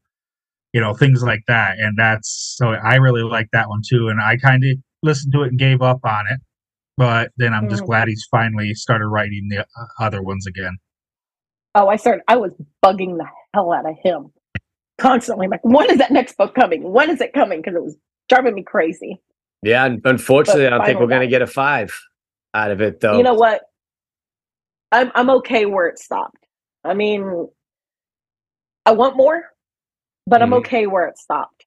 you 0.73 0.81
know, 0.81 0.95
things 0.95 1.23
like 1.23 1.43
that. 1.49 1.79
And 1.79 1.97
that's 1.97 2.55
so 2.59 2.69
I 2.69 2.97
really 2.97 3.23
like 3.23 3.49
that 3.53 3.69
one 3.69 3.81
too. 3.89 4.09
And 4.09 4.21
I 4.21 4.37
kind 4.37 4.63
of 4.65 4.71
listened 5.03 5.33
to 5.33 5.43
it 5.43 5.49
and 5.49 5.59
gave 5.59 5.81
up 5.81 6.01
on 6.05 6.25
it. 6.31 6.41
But 6.97 7.31
then 7.37 7.55
I'm 7.55 7.69
just 7.69 7.85
mm. 7.85 7.87
glad 7.87 8.09
he's 8.09 8.27
finally 8.31 8.75
started 8.75 9.07
writing 9.07 9.47
the 9.49 9.61
uh, 9.61 9.65
other 10.01 10.21
ones 10.21 10.47
again. 10.47 10.77
Oh, 11.75 11.87
I 11.87 11.97
started, 11.97 12.23
I 12.27 12.37
was 12.37 12.53
bugging 12.85 13.17
the 13.17 13.27
hell 13.55 13.73
out 13.73 13.89
of 13.89 13.95
him 14.03 14.33
constantly. 14.99 15.47
I'm 15.47 15.51
like, 15.51 15.65
when 15.65 15.89
is 15.91 15.99
that 15.99 16.11
next 16.11 16.37
book 16.37 16.55
coming? 16.55 16.83
When 16.93 17.09
is 17.09 17.21
it 17.21 17.33
coming? 17.33 17.61
Because 17.61 17.77
it 17.77 17.83
was 17.83 17.97
driving 18.29 18.55
me 18.55 18.65
crazy. 18.65 19.23
Yeah. 19.63 19.89
Unfortunately, 20.05 20.65
but 20.65 20.73
I 20.73 20.77
don't 20.77 20.87
think 20.87 21.01
we're 21.01 21.07
going 21.07 21.21
to 21.21 21.29
get 21.29 21.41
a 21.41 21.47
five 21.47 21.97
out 22.53 22.73
of 22.73 22.81
it, 22.81 23.01
though. 23.01 23.17
You 23.17 23.23
know 23.23 23.35
what? 23.35 23.63
I'm, 24.93 25.13
I'm 25.15 25.31
okay 25.31 25.67
where 25.67 25.87
it 25.87 25.99
stopped. 25.99 26.47
I 26.85 26.95
mean, 26.95 27.49
I 28.87 28.93
want 28.93 29.17
more, 29.17 29.43
but 30.27 30.41
mm. 30.41 30.45
I'm 30.45 30.51
mm-hmm. 30.51 30.59
okay 30.59 30.87
where 30.87 31.07
it 31.07 31.19
stopped. 31.19 31.65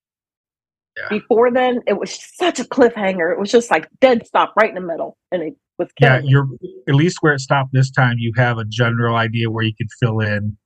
Yeah. 0.98 1.08
Before 1.10 1.52
then, 1.52 1.82
it 1.88 1.98
was 1.98 2.20
such 2.36 2.60
a 2.60 2.64
cliffhanger. 2.64 3.32
It 3.32 3.40
was 3.40 3.52
just 3.52 3.72
like 3.72 3.88
dead 4.02 4.26
stop 4.28 4.54
right 4.58 4.70
in 4.70 4.76
the 4.76 4.82
middle, 4.82 5.18
and 5.32 5.42
it 5.42 5.54
was. 5.78 5.90
Yeah, 6.00 6.20
you're 6.24 6.48
at 6.88 6.96
least 6.96 7.18
where 7.22 7.34
it 7.34 7.40
stopped 7.40 7.70
this 7.72 7.90
time. 7.92 8.18
You 8.20 8.34
have 8.36 8.58
a 8.58 8.66
general 8.66 9.16
idea 9.16 9.50
where 9.50 9.64
you 9.64 9.74
can 9.74 9.88
fill 10.00 10.20
in 10.20 10.58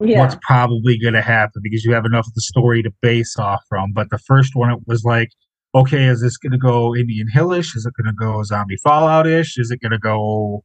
yeah. 0.00 0.18
what's 0.18 0.36
probably 0.42 0.98
going 0.98 1.14
to 1.14 1.22
happen 1.22 1.60
because 1.62 1.84
you 1.84 1.92
have 1.92 2.04
enough 2.04 2.26
of 2.26 2.34
the 2.34 2.40
story 2.40 2.82
to 2.82 2.90
base 3.02 3.38
off 3.38 3.62
from. 3.68 3.92
But 3.92 4.10
the 4.10 4.18
first 4.18 4.54
one, 4.54 4.70
it 4.70 4.80
was 4.86 5.04
like, 5.04 5.30
okay, 5.74 6.06
is 6.06 6.20
this 6.20 6.36
going 6.36 6.52
to 6.52 6.58
go 6.58 6.94
Indian 6.94 7.28
Hillish? 7.32 7.76
Is 7.76 7.86
it 7.86 7.94
going 8.00 8.12
to 8.12 8.18
go 8.18 8.42
Zombie 8.42 8.76
Fallout-ish? 8.82 9.58
Is 9.58 9.70
it 9.70 9.80
going 9.80 9.92
to 9.92 9.98
go? 9.98 10.64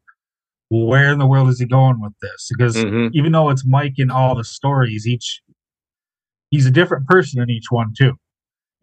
Where 0.69 1.11
in 1.11 1.19
the 1.19 1.27
world 1.27 1.49
is 1.49 1.59
he 1.59 1.65
going 1.65 2.01
with 2.01 2.13
this? 2.21 2.49
Because 2.49 2.75
mm-hmm. 2.75 3.07
even 3.13 3.31
though 3.31 3.49
it's 3.49 3.65
Mike 3.65 3.93
in 3.97 4.11
all 4.11 4.35
the 4.35 4.43
stories, 4.43 5.07
each 5.07 5.41
he's 6.49 6.65
a 6.65 6.71
different 6.71 7.07
person 7.07 7.41
in 7.41 7.49
each 7.49 7.67
one 7.69 7.93
too. 7.97 8.13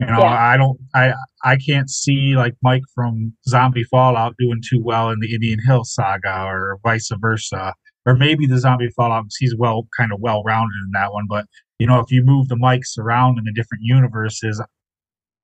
You 0.00 0.06
know, 0.06 0.18
yeah. 0.18 0.52
I 0.52 0.56
don't, 0.56 0.78
I, 0.94 1.14
I 1.44 1.56
can't 1.56 1.88
see 1.88 2.34
like 2.34 2.54
Mike 2.62 2.82
from 2.94 3.32
Zombie 3.48 3.84
Fallout 3.84 4.34
doing 4.38 4.60
too 4.68 4.82
well 4.82 5.10
in 5.10 5.20
the 5.20 5.32
Indian 5.32 5.60
Hill 5.64 5.84
saga, 5.84 6.44
or 6.46 6.78
vice 6.82 7.10
versa, 7.20 7.72
or 8.04 8.16
maybe 8.16 8.46
the 8.46 8.58
Zombie 8.58 8.90
Fallout 8.96 9.26
he's 9.38 9.54
well, 9.56 9.86
kind 9.96 10.12
of 10.12 10.18
well 10.20 10.42
rounded 10.42 10.76
in 10.84 10.90
that 10.94 11.12
one. 11.12 11.26
But 11.28 11.46
you 11.78 11.86
know, 11.86 12.00
if 12.00 12.10
you 12.10 12.22
move 12.22 12.48
the 12.48 12.56
Mikes 12.56 12.96
around 12.98 13.38
in 13.38 13.44
the 13.44 13.52
different 13.52 13.84
universes, 13.84 14.60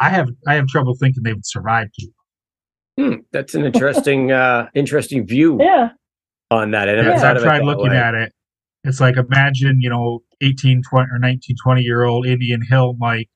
I 0.01 0.09
have, 0.09 0.31
I 0.49 0.55
have 0.55 0.67
trouble 0.67 0.97
thinking 0.99 1.23
they 1.23 1.33
would 1.33 1.47
survive. 1.47 1.89
Hmm, 2.99 3.17
that's 3.33 3.55
an 3.55 3.65
interesting, 3.65 4.33
uh, 4.33 4.69
interesting 4.75 5.27
view. 5.27 5.59
Yeah. 5.61 5.91
On 6.51 6.71
that, 6.73 6.89
and 6.89 7.07
yeah. 7.07 7.31
I've 7.31 7.43
tried 7.43 7.63
looking 7.63 7.91
way. 7.91 7.97
at 7.97 8.15
it. 8.15 8.33
It's 8.83 9.01
like 9.01 9.17
imagine, 9.17 9.81
you 9.81 9.91
know, 9.91 10.21
18, 10.41 10.83
20 10.83 11.09
or 11.13 11.19
19, 11.19 11.57
20 11.63 11.83
year 11.83 12.05
old 12.05 12.27
Indian 12.27 12.63
Hill 12.69 12.95
Mike 12.99 13.29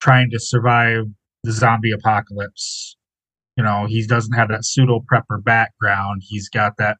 trying 0.00 0.30
to 0.30 0.38
survive 0.38 1.04
the 1.44 1.52
zombie 1.52 1.92
apocalypse. 1.92 2.96
You 3.56 3.64
know, 3.64 3.86
he 3.86 4.06
doesn't 4.06 4.34
have 4.34 4.48
that 4.48 4.64
pseudo 4.64 5.00
prepper 5.12 5.42
background. 5.42 6.22
He's 6.24 6.48
got 6.48 6.74
that, 6.78 6.96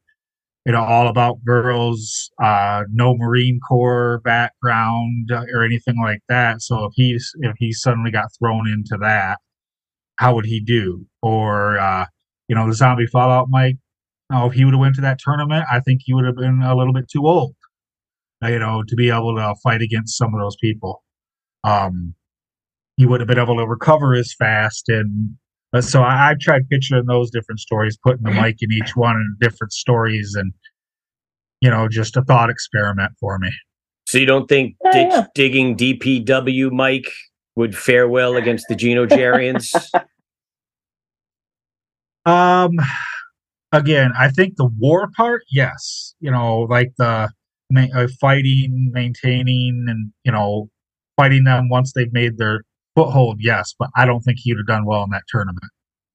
you 0.65 0.71
know, 0.71 0.83
all 0.83 1.07
about 1.07 1.43
girls, 1.43 2.29
uh, 2.41 2.83
no 2.91 3.15
Marine 3.15 3.59
Corps 3.67 4.21
background 4.23 5.29
or 5.31 5.63
anything 5.63 5.95
like 6.01 6.21
that. 6.29 6.61
So 6.61 6.85
if 6.85 6.93
he's 6.95 7.31
if 7.39 7.55
he 7.57 7.71
suddenly 7.71 8.11
got 8.11 8.27
thrown 8.39 8.67
into 8.67 8.97
that, 9.01 9.37
how 10.17 10.35
would 10.35 10.45
he 10.45 10.59
do? 10.59 11.05
Or 11.21 11.79
uh, 11.79 12.05
you 12.47 12.55
know, 12.55 12.67
the 12.67 12.73
zombie 12.75 13.07
Fallout 13.07 13.47
Mike. 13.49 13.77
Oh, 14.33 14.47
if 14.47 14.53
he 14.53 14.63
would 14.63 14.73
have 14.73 14.79
went 14.79 14.95
to 14.95 15.01
that 15.01 15.19
tournament, 15.19 15.65
I 15.71 15.79
think 15.79 16.01
he 16.03 16.13
would 16.13 16.25
have 16.25 16.35
been 16.35 16.61
a 16.61 16.75
little 16.75 16.93
bit 16.93 17.09
too 17.09 17.27
old, 17.27 17.55
you 18.41 18.59
know, 18.59 18.83
to 18.87 18.95
be 18.95 19.09
able 19.09 19.35
to 19.35 19.55
fight 19.61 19.81
against 19.81 20.17
some 20.17 20.33
of 20.33 20.39
those 20.39 20.55
people. 20.61 21.03
Um, 21.63 22.15
he 22.97 23.05
would 23.05 23.19
have 23.19 23.27
been 23.27 23.39
able 23.39 23.57
to 23.57 23.67
recover 23.67 24.13
as 24.13 24.33
fast. 24.33 24.87
And 24.87 25.35
uh, 25.73 25.81
so 25.81 26.03
I, 26.03 26.29
have 26.29 26.39
tried 26.39 26.69
picturing 26.69 27.05
those 27.05 27.31
different 27.31 27.59
stories, 27.59 27.97
putting 27.97 28.23
the 28.23 28.31
Mike 28.31 28.57
in 28.61 28.71
each 28.71 28.95
one 28.95 29.15
and 29.15 29.39
different 29.39 29.73
stories, 29.73 30.35
and 30.35 30.53
you 31.61 31.69
know, 31.69 31.87
just 31.87 32.17
a 32.17 32.21
thought 32.23 32.49
experiment 32.49 33.11
for 33.19 33.37
me. 33.37 33.49
So 34.07 34.17
you 34.17 34.25
don't 34.25 34.47
think 34.47 34.75
oh, 34.85 34.91
yeah. 34.93 35.25
digging 35.35 35.77
DPW 35.77 36.71
Mike 36.71 37.11
would 37.55 37.77
fare 37.77 38.07
well 38.07 38.35
against 38.35 38.65
the 38.67 38.75
Genogerians? 38.75 39.73
um, 42.25 42.77
again, 43.71 44.11
I 44.17 44.29
think 44.29 44.55
the 44.55 44.69
war 44.77 45.09
part, 45.15 45.43
yes. 45.49 46.15
You 46.19 46.31
know, 46.31 46.61
like 46.61 46.91
the 46.97 47.29
uh, 47.75 48.07
fighting, 48.19 48.91
maintaining, 48.93 49.85
and 49.87 50.11
you 50.23 50.31
know, 50.31 50.69
fighting 51.17 51.43
them 51.43 51.69
once 51.69 51.93
they've 51.93 52.13
made 52.13 52.37
their 52.37 52.61
foothold, 52.95 53.37
yes, 53.39 53.73
but 53.77 53.89
I 53.95 54.05
don't 54.05 54.21
think 54.21 54.39
he'd 54.41 54.57
have 54.57 54.67
done 54.67 54.85
well 54.85 55.03
in 55.03 55.09
that 55.11 55.23
tournament. 55.27 55.71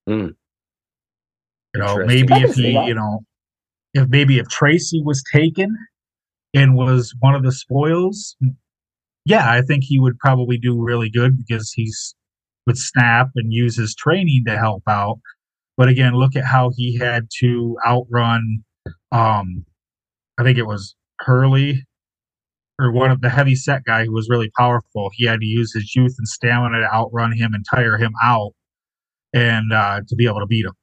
Mm. 0.08 0.34
You 1.74 1.80
know, 1.80 2.04
maybe 2.06 2.34
if 2.34 2.54
he, 2.54 2.72
you 2.72 2.94
know, 2.94 3.20
if 3.94 4.08
maybe 4.08 4.38
if 4.38 4.48
Tracy 4.48 5.02
was 5.02 5.22
taken 5.32 5.76
and 6.54 6.74
was 6.74 7.14
one 7.20 7.34
of 7.34 7.42
the 7.42 7.52
spoils, 7.52 8.36
yeah, 9.24 9.50
I 9.50 9.62
think 9.62 9.84
he 9.84 9.98
would 9.98 10.18
probably 10.18 10.58
do 10.58 10.82
really 10.82 11.10
good 11.10 11.36
because 11.36 11.72
he's 11.72 12.14
would 12.66 12.78
snap 12.78 13.28
and 13.36 13.52
use 13.52 13.76
his 13.76 13.94
training 13.94 14.44
to 14.46 14.56
help 14.58 14.82
out. 14.88 15.20
But 15.76 15.88
again, 15.88 16.14
look 16.14 16.36
at 16.36 16.44
how 16.44 16.70
he 16.76 16.96
had 16.98 17.28
to 17.40 17.76
outrun 17.86 18.64
um 19.12 19.64
I 20.38 20.42
think 20.42 20.58
it 20.58 20.66
was 20.66 20.94
Hurley 21.20 21.86
or 22.78 22.92
one 22.92 23.10
of 23.10 23.20
the 23.20 23.30
heavy 23.30 23.54
set 23.54 23.84
guy 23.84 24.04
who 24.04 24.12
was 24.12 24.28
really 24.28 24.50
powerful. 24.56 25.10
He 25.14 25.26
had 25.26 25.40
to 25.40 25.46
use 25.46 25.72
his 25.72 25.94
youth 25.94 26.14
and 26.18 26.28
stamina 26.28 26.80
to 26.80 26.94
outrun 26.94 27.32
him 27.32 27.54
and 27.54 27.64
tire 27.68 27.96
him 27.96 28.12
out, 28.22 28.52
and 29.32 29.72
uh, 29.72 30.00
to 30.06 30.16
be 30.16 30.26
able 30.26 30.40
to 30.40 30.46
beat 30.46 30.66
him. 30.66 30.74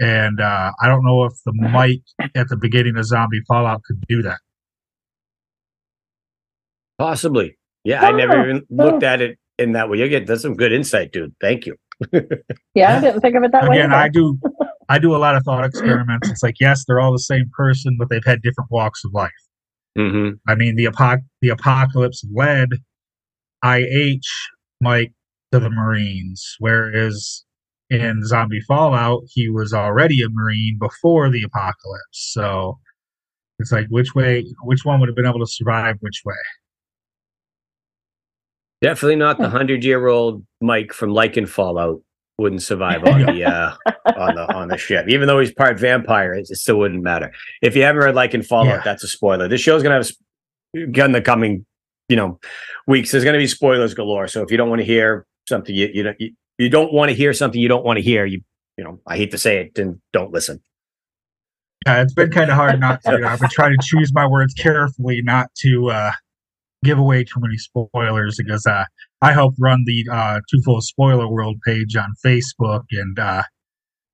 And 0.00 0.40
uh, 0.40 0.72
I 0.80 0.88
don't 0.88 1.04
know 1.04 1.24
if 1.24 1.32
the 1.44 1.52
Mike 1.52 2.02
at 2.34 2.48
the 2.48 2.56
beginning 2.56 2.96
of 2.96 3.04
Zombie 3.04 3.40
Fallout 3.46 3.82
could 3.84 4.00
do 4.08 4.22
that. 4.22 4.38
Possibly, 6.98 7.56
yeah. 7.84 8.04
I 8.04 8.12
never 8.12 8.42
even 8.42 8.66
looked 8.68 9.02
at 9.02 9.20
it 9.20 9.38
in 9.58 9.72
that 9.72 9.88
way. 9.88 9.98
You 9.98 10.08
get 10.08 10.26
that's 10.26 10.42
some 10.42 10.56
good 10.56 10.72
insight, 10.72 11.12
dude. 11.12 11.34
Thank 11.40 11.66
you. 11.66 11.76
Yeah, 12.74 12.98
I 12.98 13.00
didn't 13.00 13.20
think 13.20 13.36
of 13.36 13.42
it 13.42 13.52
that 13.52 13.64
Again, 13.64 13.70
way. 13.70 13.78
Again, 13.78 13.92
I 13.92 14.08
do. 14.08 14.38
I 14.88 14.98
do 14.98 15.16
a 15.16 15.18
lot 15.18 15.34
of 15.34 15.42
thought 15.42 15.64
experiments. 15.64 16.30
It's 16.30 16.42
like 16.42 16.56
yes, 16.60 16.84
they're 16.84 17.00
all 17.00 17.12
the 17.12 17.18
same 17.18 17.50
person, 17.56 17.96
but 17.98 18.08
they've 18.08 18.24
had 18.24 18.42
different 18.42 18.70
walks 18.70 19.04
of 19.04 19.12
life. 19.12 19.30
Mm-hmm. 19.98 20.34
I 20.48 20.54
mean, 20.54 20.76
the 20.76 20.84
apoc- 20.86 21.24
the 21.40 21.48
apocalypse 21.48 22.24
led 22.34 22.68
IH 23.64 24.20
Mike 24.80 25.12
to 25.52 25.58
the 25.58 25.70
Marines, 25.70 26.56
whereas 26.58 27.44
in 27.88 28.24
Zombie 28.24 28.60
Fallout, 28.60 29.22
he 29.28 29.48
was 29.48 29.72
already 29.72 30.22
a 30.22 30.28
Marine 30.28 30.78
before 30.78 31.30
the 31.30 31.42
apocalypse. 31.42 32.32
So 32.32 32.78
it's 33.58 33.72
like, 33.72 33.86
which 33.88 34.14
way, 34.14 34.44
which 34.64 34.84
one 34.84 35.00
would 35.00 35.08
have 35.08 35.16
been 35.16 35.26
able 35.26 35.40
to 35.40 35.46
survive 35.46 35.96
which 36.00 36.22
way? 36.24 36.34
Definitely 38.82 39.16
not 39.16 39.38
the 39.38 39.48
hundred 39.48 39.84
year 39.84 40.06
old 40.06 40.44
Mike 40.60 40.92
from 40.92 41.10
Lycan 41.10 41.48
Fallout 41.48 42.00
wouldn't 42.38 42.62
survive 42.62 43.04
on 43.04 43.22
the 43.22 43.44
uh, 43.50 43.74
on 44.16 44.34
the 44.34 44.54
on 44.54 44.68
the 44.68 44.76
ship. 44.76 45.06
Even 45.08 45.26
though 45.26 45.40
he's 45.40 45.52
part 45.52 45.78
vampire, 45.80 46.34
it, 46.34 46.46
still 46.48 46.78
wouldn't 46.78 47.02
matter. 47.02 47.32
If 47.62 47.74
you 47.74 47.82
haven't 47.82 48.02
read 48.02 48.14
Lycan 48.14 48.44
Fallout, 48.44 48.66
yeah. 48.66 48.82
that's 48.84 49.02
a 49.02 49.08
spoiler. 49.08 49.48
This 49.48 49.60
show's 49.60 49.82
gonna 49.82 49.94
have 49.94 50.10
in 50.74 51.12
the 51.12 51.22
coming, 51.22 51.64
you 52.08 52.16
know, 52.16 52.38
weeks. 52.86 53.10
There's 53.10 53.24
gonna 53.24 53.38
be 53.38 53.46
spoilers 53.46 53.94
galore. 53.94 54.28
So 54.28 54.42
if 54.42 54.50
you 54.50 54.56
don't 54.56 54.68
want 54.68 54.80
to 54.80 54.86
hear 54.86 55.26
something, 55.48 55.74
you 55.74 55.88
you 55.92 56.02
don't 56.02 56.20
you, 56.20 56.32
you 56.58 56.68
don't 56.68 56.92
want 56.92 57.08
to 57.08 57.14
hear 57.14 57.32
something 57.32 57.60
you 57.60 57.68
don't 57.68 57.84
want 57.84 57.96
to 57.96 58.02
hear. 58.02 58.26
You 58.26 58.42
you 58.76 58.84
know, 58.84 59.00
I 59.06 59.16
hate 59.16 59.30
to 59.30 59.38
say 59.38 59.58
it, 59.58 59.74
then 59.74 60.00
don't 60.12 60.32
listen. 60.32 60.60
Yeah, 61.86 62.02
it's 62.02 62.12
been 62.12 62.30
kind 62.30 62.50
of 62.50 62.56
hard 62.56 62.80
not 62.80 63.02
to. 63.04 63.26
I've 63.26 63.40
been 63.40 63.48
trying 63.50 63.72
to 63.72 63.82
choose 63.82 64.12
my 64.12 64.26
words 64.26 64.52
carefully, 64.52 65.22
not 65.22 65.54
to 65.62 65.90
uh 65.90 66.12
give 66.86 66.98
away 66.98 67.24
too 67.24 67.40
many 67.40 67.56
spoilers 67.58 68.36
because 68.38 68.66
uh, 68.66 68.84
I 69.22 69.32
helped 69.32 69.58
run 69.60 69.84
the 69.86 70.06
uh, 70.10 70.40
Tufo 70.52 70.80
Spoiler 70.80 71.28
World 71.28 71.56
page 71.64 71.96
on 71.96 72.12
Facebook, 72.24 72.84
and 72.92 73.18
uh, 73.18 73.42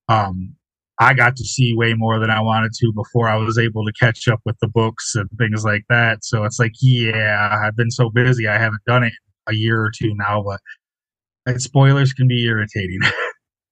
um, 0.08 0.54
I 0.98 1.14
got 1.14 1.36
to 1.36 1.44
see 1.44 1.74
way 1.74 1.94
more 1.94 2.18
than 2.18 2.30
I 2.30 2.40
wanted 2.40 2.72
to 2.80 2.92
before 2.94 3.28
I 3.28 3.36
was 3.36 3.58
able 3.58 3.84
to 3.84 3.92
catch 3.92 4.28
up 4.28 4.40
with 4.44 4.56
the 4.60 4.68
books 4.68 5.14
and 5.14 5.28
things 5.38 5.64
like 5.64 5.84
that. 5.88 6.24
So 6.24 6.44
it's 6.44 6.58
like, 6.58 6.72
yeah, 6.80 7.60
I've 7.64 7.76
been 7.76 7.90
so 7.90 8.10
busy, 8.10 8.46
I 8.46 8.58
haven't 8.58 8.84
done 8.86 9.04
it 9.04 9.12
a 9.48 9.54
year 9.54 9.82
or 9.82 9.90
two 9.90 10.14
now, 10.14 10.42
but 10.42 11.60
spoilers 11.60 12.12
can 12.12 12.28
be 12.28 12.44
irritating. 12.44 13.00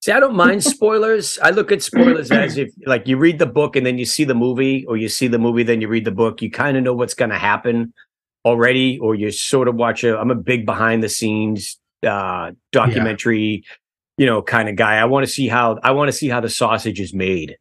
See, 0.03 0.13
I 0.13 0.19
don't 0.19 0.35
mind 0.35 0.65
spoilers. 0.65 1.39
I 1.43 1.51
look 1.51 1.71
at 1.71 1.83
spoilers 1.83 2.31
as 2.31 2.57
if, 2.57 2.71
like, 2.87 3.07
you 3.07 3.19
read 3.19 3.39
the 3.39 3.45
book 3.45 3.77
and 3.77 3.85
then 3.85 3.99
you 3.99 4.07
see 4.07 4.25
the 4.25 4.35
movie, 4.35 4.87
or 4.87 4.97
you 4.97 5.11
see 5.11 5.29
the 5.29 5.39
movie, 5.39 5.63
then 5.63 5.83
you 5.83 5.89
read 5.89 6.07
the 6.07 6.11
book. 6.11 6.41
You 6.41 6.51
kind 6.51 6.79
of 6.79 6.83
know 6.83 6.95
what's 6.95 7.13
going 7.13 7.29
to 7.29 7.37
happen 7.37 7.93
already, 8.45 8.99
or 8.99 9.15
you 9.15 9.31
sort 9.31 9.69
of 9.69 9.75
watch 9.75 10.05
a. 10.05 10.19
I'm 10.19 10.31
a 10.31 10.37
big 10.37 10.67
behind 10.67 11.03
the 11.03 11.09
scenes 11.09 11.79
uh, 12.07 12.53
documentary, 12.73 13.65
yeah. 13.65 13.75
you 14.19 14.27
know, 14.27 14.43
kind 14.43 14.69
of 14.69 14.77
guy. 14.77 14.97
I 14.97 15.05
want 15.05 15.27
to 15.27 15.33
see 15.33 15.49
how 15.49 15.79
I 15.83 15.93
want 15.93 16.09
to 16.09 16.13
see 16.13 16.29
how 16.29 16.41
the 16.41 16.49
sausage 16.49 17.01
is 17.01 17.15
made, 17.15 17.57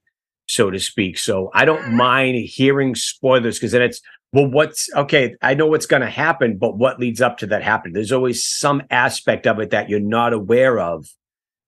so 0.47 0.69
to 0.69 0.80
speak. 0.80 1.17
So 1.17 1.51
I 1.53 1.65
don't 1.65 1.93
mind 1.93 2.38
hearing 2.45 2.95
spoilers 2.95 3.57
because 3.57 3.71
then 3.71 3.82
it's 3.82 4.01
well, 4.32 4.47
what's 4.47 4.89
okay? 4.95 5.36
I 5.41 5.55
know 5.55 5.65
what's 5.65 5.88
going 5.88 6.01
to 6.01 6.09
happen, 6.09 6.57
but 6.57 6.77
what 6.77 6.99
leads 6.99 7.21
up 7.21 7.38
to 7.39 7.47
that 7.47 7.63
happen? 7.63 7.93
There's 7.93 8.11
always 8.11 8.45
some 8.45 8.84
aspect 8.91 9.47
of 9.47 9.59
it 9.59 9.71
that 9.71 9.89
you're 9.89 9.99
not 9.99 10.34
aware 10.34 10.80
of 10.80 11.07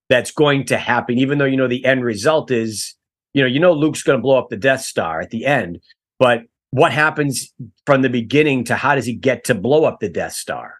that's 0.08 0.30
going 0.30 0.66
to 0.66 0.78
happen, 0.78 1.18
even 1.18 1.38
though 1.38 1.44
you 1.44 1.56
know 1.56 1.68
the 1.68 1.84
end 1.84 2.04
result 2.04 2.50
is, 2.50 2.94
you 3.34 3.42
know, 3.42 3.48
you 3.48 3.58
know 3.58 3.72
Luke's 3.72 4.02
going 4.02 4.18
to 4.18 4.22
blow 4.22 4.38
up 4.38 4.48
the 4.48 4.56
Death 4.56 4.82
Star 4.82 5.20
at 5.20 5.30
the 5.30 5.44
end, 5.44 5.80
but 6.18 6.42
what 6.72 6.92
happens 6.92 7.52
from 7.86 8.02
the 8.02 8.08
beginning 8.08 8.64
to 8.64 8.74
how 8.74 8.94
does 8.94 9.06
he 9.06 9.14
get 9.14 9.44
to 9.44 9.54
blow 9.54 9.84
up 9.84 10.00
the 10.00 10.08
Death 10.08 10.32
Star, 10.32 10.78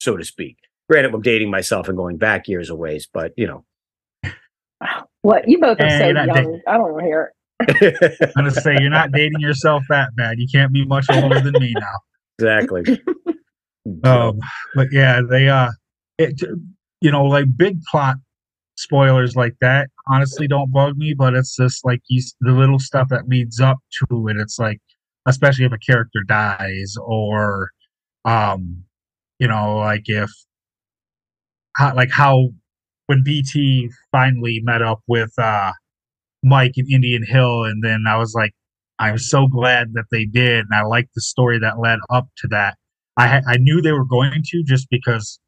so 0.00 0.16
to 0.16 0.24
speak? 0.24 0.56
Granted, 0.90 1.14
I'm 1.14 1.22
dating 1.22 1.50
myself 1.50 1.88
and 1.88 1.96
going 1.96 2.16
back 2.16 2.48
years 2.48 2.70
a 2.70 2.74
ways, 2.74 3.08
but 3.12 3.32
you 3.36 3.46
know. 3.46 3.64
What 5.22 5.48
you 5.48 5.58
both 5.58 5.80
are 5.80 5.90
so 5.90 6.08
young. 6.08 6.26
Dating. 6.28 6.62
I 6.66 6.72
don't 6.74 6.92
want 6.92 6.98
to 7.00 7.04
hear 7.04 7.32
it. 7.60 8.32
I'm 8.36 8.44
gonna 8.44 8.50
say 8.52 8.76
you're 8.80 8.90
not 8.90 9.10
dating 9.10 9.40
yourself 9.40 9.82
that 9.88 10.14
bad. 10.16 10.38
You 10.38 10.46
can't 10.52 10.72
be 10.72 10.84
much 10.84 11.06
older 11.10 11.40
than 11.40 11.54
me 11.54 11.72
now. 11.78 11.86
Exactly. 12.40 13.02
um, 14.04 14.38
but 14.76 14.86
yeah, 14.92 15.20
they 15.28 15.48
uh, 15.48 15.70
it, 16.18 16.40
you 17.00 17.10
know, 17.10 17.24
like 17.24 17.56
big 17.56 17.82
plot 17.90 18.14
spoilers 18.76 19.34
like 19.34 19.56
that 19.60 19.88
honestly 20.06 20.46
don't 20.46 20.70
bug 20.72 20.96
me, 20.96 21.14
but 21.14 21.34
it's 21.34 21.56
just 21.56 21.84
like 21.84 22.00
you, 22.08 22.22
the 22.40 22.52
little 22.52 22.78
stuff 22.78 23.08
that 23.08 23.28
leads 23.28 23.60
up 23.60 23.78
to 24.08 24.28
it. 24.28 24.36
It's 24.36 24.58
like, 24.58 24.80
especially 25.26 25.64
if 25.64 25.72
a 25.72 25.78
character 25.78 26.20
dies 26.26 26.94
or, 27.00 27.70
um, 28.24 28.84
you 29.38 29.48
know, 29.48 29.76
like 29.76 30.04
if, 30.06 30.30
how, 31.76 31.94
like 31.94 32.10
how 32.10 32.50
when 33.06 33.22
BT 33.24 33.90
finally 34.12 34.60
met 34.62 34.82
up 34.82 35.00
with 35.08 35.32
uh, 35.38 35.72
Mike 36.42 36.72
in 36.76 36.86
Indian 36.90 37.24
Hill, 37.26 37.64
and 37.64 37.82
then 37.82 38.04
I 38.06 38.16
was 38.16 38.34
like, 38.34 38.52
I'm 38.98 39.18
so 39.18 39.46
glad 39.46 39.94
that 39.94 40.06
they 40.10 40.24
did, 40.24 40.66
and 40.70 40.74
I 40.74 40.82
like 40.82 41.08
the 41.14 41.20
story 41.20 41.58
that 41.60 41.80
led 41.80 41.98
up 42.10 42.28
to 42.38 42.48
that. 42.48 42.76
I 43.16 43.40
I 43.48 43.56
knew 43.58 43.80
they 43.80 43.92
were 43.92 44.04
going 44.04 44.42
to 44.44 44.62
just 44.64 44.88
because 44.90 45.40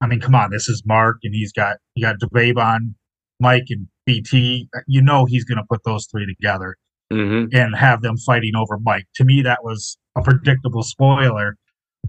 I 0.00 0.06
mean, 0.06 0.20
come 0.20 0.34
on, 0.34 0.50
this 0.50 0.68
is 0.68 0.82
Mark, 0.84 1.18
and 1.22 1.34
he's 1.34 1.52
got 1.52 1.76
you 1.94 2.04
got 2.04 2.18
Debate 2.18 2.58
on 2.58 2.94
Mike 3.40 3.66
and 3.70 3.86
BT. 4.04 4.68
You 4.86 5.02
know 5.02 5.26
he's 5.26 5.44
going 5.44 5.58
to 5.58 5.64
put 5.68 5.84
those 5.84 6.06
three 6.10 6.26
together 6.26 6.76
mm-hmm. 7.12 7.54
and 7.56 7.76
have 7.76 8.02
them 8.02 8.16
fighting 8.18 8.54
over 8.56 8.78
Mike. 8.82 9.06
To 9.16 9.24
me, 9.24 9.42
that 9.42 9.64
was 9.64 9.98
a 10.16 10.22
predictable 10.22 10.82
spoiler, 10.82 11.56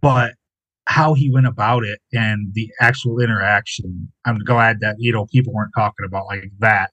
but 0.02 0.34
how 0.86 1.14
he 1.14 1.30
went 1.30 1.48
about 1.48 1.84
it 1.84 2.00
and 2.14 2.54
the 2.54 2.72
actual 2.80 3.20
interaction, 3.20 4.10
I'm 4.26 4.40
glad 4.40 4.80
that 4.80 4.96
you 5.00 5.12
know 5.12 5.26
people 5.26 5.54
weren't 5.54 5.72
talking 5.76 6.06
about 6.06 6.26
like 6.28 6.50
that. 6.60 6.92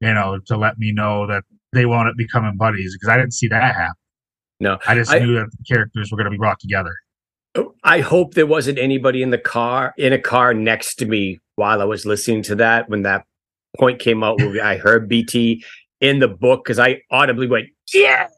You 0.00 0.14
know, 0.14 0.38
to 0.46 0.56
let 0.56 0.78
me 0.78 0.92
know 0.92 1.26
that 1.26 1.44
they 1.72 1.86
wound 1.86 2.08
up 2.08 2.16
becoming 2.16 2.56
buddies 2.56 2.96
because 2.96 3.12
I 3.12 3.18
didn't 3.18 3.34
see 3.34 3.48
that 3.48 3.74
happen. 3.74 3.94
No, 4.58 4.78
I 4.86 4.94
just 4.94 5.12
I, 5.12 5.18
knew 5.18 5.34
that 5.34 5.50
the 5.50 5.64
characters 5.68 6.10
were 6.10 6.16
going 6.16 6.26
to 6.26 6.30
be 6.30 6.38
brought 6.38 6.58
together. 6.60 6.94
I 7.82 8.00
hope 8.00 8.34
there 8.34 8.46
wasn't 8.46 8.78
anybody 8.78 9.22
in 9.22 9.30
the 9.30 9.38
car 9.38 9.92
in 9.96 10.12
a 10.12 10.18
car 10.18 10.54
next 10.54 10.96
to 10.96 11.06
me 11.06 11.38
while 11.56 11.80
I 11.80 11.84
was 11.84 12.06
listening 12.06 12.42
to 12.44 12.54
that 12.56 12.88
when 12.88 13.02
that 13.02 13.24
point 13.78 13.98
came 13.98 14.22
out 14.22 14.38
where 14.38 14.64
I 14.64 14.76
heard 14.76 15.08
BT 15.08 15.64
in 16.00 16.18
the 16.18 16.28
book 16.28 16.64
because 16.64 16.78
I 16.78 17.02
audibly 17.10 17.46
went, 17.46 17.66
Yeah. 17.92 18.28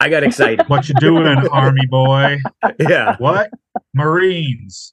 I 0.00 0.08
got 0.08 0.22
excited. 0.22 0.68
what 0.68 0.88
you 0.88 0.94
doing, 0.96 1.26
army 1.52 1.86
boy? 1.86 2.38
Yeah. 2.78 3.16
What? 3.18 3.50
Marines. 3.94 4.92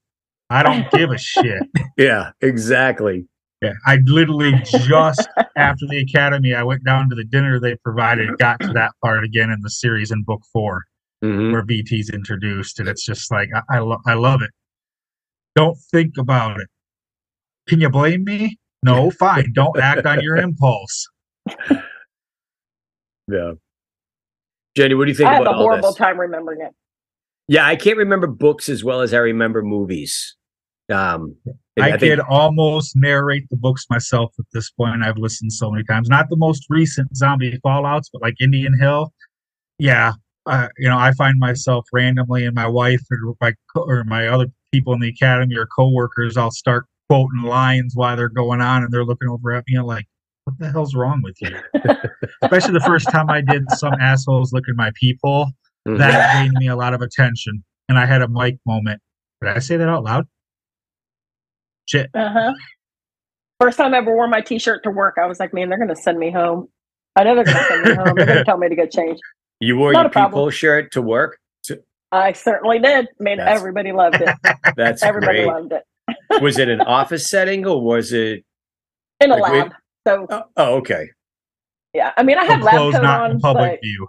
I 0.49 0.63
don't 0.63 0.89
give 0.91 1.11
a 1.11 1.17
shit. 1.17 1.63
Yeah, 1.97 2.31
exactly. 2.41 3.25
Yeah. 3.61 3.73
I 3.85 3.99
literally 4.05 4.53
just 4.65 5.27
after 5.55 5.85
the 5.87 5.99
academy, 5.99 6.53
I 6.53 6.63
went 6.63 6.83
down 6.83 7.09
to 7.09 7.15
the 7.15 7.23
dinner 7.23 7.59
they 7.59 7.75
provided, 7.77 8.37
got 8.37 8.59
to 8.61 8.73
that 8.73 8.91
part 9.03 9.23
again 9.23 9.49
in 9.49 9.59
the 9.61 9.69
series 9.69 10.11
in 10.11 10.23
book 10.23 10.41
four 10.51 10.83
mm-hmm. 11.23 11.51
where 11.51 11.63
BT's 11.63 12.09
introduced, 12.09 12.79
and 12.79 12.89
it's 12.89 13.05
just 13.05 13.31
like 13.31 13.49
I 13.55 13.77
I, 13.77 13.79
lo- 13.79 14.01
I 14.05 14.13
love 14.15 14.41
it. 14.41 14.51
Don't 15.55 15.77
think 15.91 16.17
about 16.17 16.59
it. 16.59 16.67
Can 17.67 17.81
you 17.81 17.89
blame 17.89 18.23
me? 18.23 18.57
No, 18.83 19.11
fine. 19.11 19.53
Don't 19.53 19.79
act 19.79 20.05
on 20.05 20.21
your 20.21 20.37
impulse. 20.47 21.07
Yeah. 23.31 23.51
Jenny, 24.75 24.93
what 24.93 25.05
do 25.05 25.11
you 25.11 25.15
think? 25.15 25.27
About 25.29 25.41
it? 25.41 25.47
I 25.47 25.51
have 25.51 25.55
a 25.55 25.57
horrible 25.57 25.93
time 25.93 26.19
remembering 26.19 26.61
it. 26.61 26.73
Yeah, 27.47 27.65
I 27.65 27.75
can't 27.75 27.97
remember 27.97 28.27
books 28.27 28.69
as 28.69 28.83
well 28.83 29.01
as 29.01 29.13
I 29.13 29.17
remember 29.17 29.61
movies. 29.61 30.35
Um, 30.91 31.35
I, 31.79 31.91
I 31.93 31.97
think- 31.97 32.01
could 32.01 32.19
almost 32.21 32.95
narrate 32.95 33.47
the 33.49 33.57
books 33.57 33.85
myself 33.89 34.31
at 34.39 34.45
this 34.53 34.69
point. 34.71 35.03
I've 35.03 35.17
listened 35.17 35.53
so 35.53 35.71
many 35.71 35.83
times. 35.83 36.09
Not 36.09 36.29
the 36.29 36.35
most 36.35 36.65
recent 36.69 37.15
zombie 37.15 37.57
fallouts, 37.65 38.05
but 38.11 38.21
like 38.21 38.35
Indian 38.41 38.77
Hill. 38.77 39.13
Yeah, 39.79 40.13
uh, 40.45 40.67
you 40.77 40.89
know, 40.89 40.97
I 40.97 41.11
find 41.13 41.39
myself 41.39 41.85
randomly, 41.93 42.45
and 42.45 42.55
my 42.55 42.67
wife 42.67 43.01
or 43.11 43.35
my 43.39 43.53
or 43.75 44.03
my 44.05 44.27
other 44.27 44.47
people 44.71 44.93
in 44.93 44.99
the 44.99 45.09
academy 45.09 45.55
or 45.55 45.67
coworkers, 45.67 46.37
I'll 46.37 46.51
start 46.51 46.85
quoting 47.09 47.43
lines 47.43 47.93
while 47.95 48.15
they're 48.15 48.29
going 48.29 48.61
on, 48.61 48.83
and 48.83 48.91
they're 48.93 49.05
looking 49.05 49.29
over 49.29 49.53
at 49.53 49.63
me 49.67 49.79
like, 49.79 50.05
"What 50.51 50.59
the 50.59 50.71
hell's 50.71 50.95
wrong 50.95 51.21
with 51.23 51.37
you?" 51.41 51.55
Especially 52.41 52.73
the 52.73 52.83
first 52.85 53.09
time 53.09 53.29
I 53.29 53.41
did 53.41 53.69
some 53.71 53.93
assholes 53.93 54.53
look 54.53 54.63
at 54.69 54.75
my 54.75 54.91
people, 54.99 55.51
mm-hmm. 55.87 55.97
that 55.97 56.33
gained 56.33 56.53
me 56.53 56.67
a 56.67 56.75
lot 56.75 56.93
of 56.93 57.01
attention, 57.01 57.63
and 57.89 57.97
I 57.97 58.05
had 58.05 58.21
a 58.21 58.27
Mike 58.27 58.59
moment. 58.65 59.01
Did 59.41 59.51
I 59.51 59.59
say 59.59 59.77
that 59.77 59.89
out 59.89 60.03
loud? 60.03 60.27
Shit. 61.85 62.09
Uh 62.13 62.29
huh. 62.31 62.53
First 63.59 63.77
time 63.77 63.93
I 63.93 63.97
ever 63.97 64.15
wore 64.15 64.27
my 64.27 64.41
T-shirt 64.41 64.83
to 64.83 64.91
work, 64.91 65.17
I 65.21 65.27
was 65.27 65.39
like, 65.39 65.53
"Man, 65.53 65.69
they're 65.69 65.79
gonna 65.79 65.95
send 65.95 66.17
me 66.17 66.31
home." 66.31 66.67
I 67.15 67.23
know 67.23 67.35
they're 67.35 67.43
gonna 67.43 67.63
send 67.67 67.83
me 67.83 67.95
home. 67.95 68.13
They're 68.15 68.25
gonna 68.25 68.45
tell 68.45 68.57
me 68.57 68.69
to 68.69 68.75
get 68.75 68.91
changed. 68.91 69.21
You 69.59 69.77
wore 69.77 69.93
Not 69.93 70.03
your 70.03 70.09
people 70.09 70.29
problem. 70.29 70.51
shirt 70.51 70.91
to 70.93 71.01
work? 71.01 71.37
To- 71.65 71.83
I 72.11 72.31
certainly 72.33 72.79
did. 72.79 73.05
I 73.05 73.23
mean, 73.23 73.37
that's, 73.37 73.59
everybody 73.59 73.91
loved 73.91 74.15
it. 74.21 74.29
That's 74.75 75.03
everybody 75.03 75.43
great. 75.43 75.47
loved 75.47 75.73
it. 75.73 76.41
was 76.41 76.57
it 76.57 76.67
an 76.67 76.81
office 76.81 77.29
setting 77.29 77.65
or 77.65 77.81
was 77.81 78.11
it 78.11 78.43
in 79.19 79.31
a 79.31 79.35
like 79.35 79.51
lab? 79.51 79.73
So, 80.07 80.27
oh, 80.29 80.43
oh, 80.57 80.75
okay. 80.77 81.09
Yeah, 81.93 82.11
I 82.17 82.23
mean, 82.23 82.37
I 82.37 82.45
had 82.45 82.61
lab 82.61 82.75
clothes, 82.75 82.95
coat 82.95 83.03
not 83.03 83.31
on, 83.31 83.39
public 83.39 83.73
but, 83.73 83.79
view. 83.81 84.07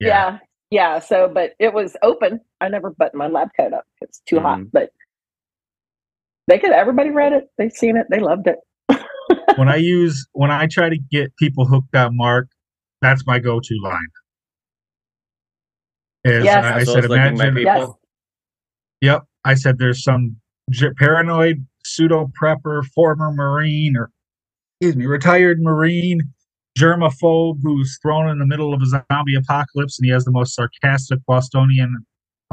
Yeah. 0.00 0.08
yeah. 0.08 0.38
yeah, 0.70 0.98
So, 0.98 1.30
but 1.32 1.52
it 1.58 1.72
was 1.72 1.96
open. 2.02 2.40
I 2.60 2.68
never 2.68 2.90
buttoned 2.90 3.18
my 3.18 3.26
lab 3.26 3.48
coat 3.58 3.72
up. 3.72 3.84
It's 4.00 4.20
too 4.28 4.36
mm-hmm. 4.36 4.44
hot, 4.44 4.72
but 4.72 4.90
they 6.46 6.58
could. 6.58 6.70
Everybody 6.70 7.10
read 7.10 7.32
it. 7.32 7.44
They've 7.58 7.72
seen 7.72 7.96
it. 7.96 8.06
They 8.10 8.20
loved 8.20 8.46
it. 8.46 8.58
when 9.56 9.68
I 9.68 9.76
use 9.76 10.26
when 10.32 10.50
I 10.50 10.66
try 10.66 10.88
to 10.88 10.98
get 11.10 11.34
people 11.36 11.66
hooked 11.66 11.94
on 11.96 12.16
Mark, 12.16 12.48
that's 13.00 13.26
my 13.26 13.38
go-to 13.38 13.78
line 13.82 14.08
is 16.24 16.44
yes. 16.44 16.64
I, 16.64 16.76
I 16.76 16.84
said, 16.84 17.04
imagine. 17.04 17.56
Yes. 17.58 17.88
Yep. 19.02 19.22
I 19.44 19.54
said 19.54 19.78
there's 19.78 20.02
some 20.02 20.36
paranoid 20.98 21.66
pseudo 21.84 22.30
prepper, 22.40 22.84
former 22.94 23.30
Marine, 23.30 23.96
or 23.96 24.10
excuse 24.80 24.96
me, 24.96 25.06
retired 25.06 25.60
Marine, 25.60 26.20
germaphobe 26.78 27.58
who's 27.62 27.98
thrown 28.02 28.28
in 28.28 28.38
the 28.38 28.46
middle 28.46 28.74
of 28.74 28.82
a 28.82 28.86
zombie 28.86 29.36
apocalypse, 29.36 29.98
and 29.98 30.06
he 30.06 30.12
has 30.12 30.24
the 30.24 30.30
most 30.30 30.54
sarcastic 30.54 31.20
Bostonian 31.26 32.04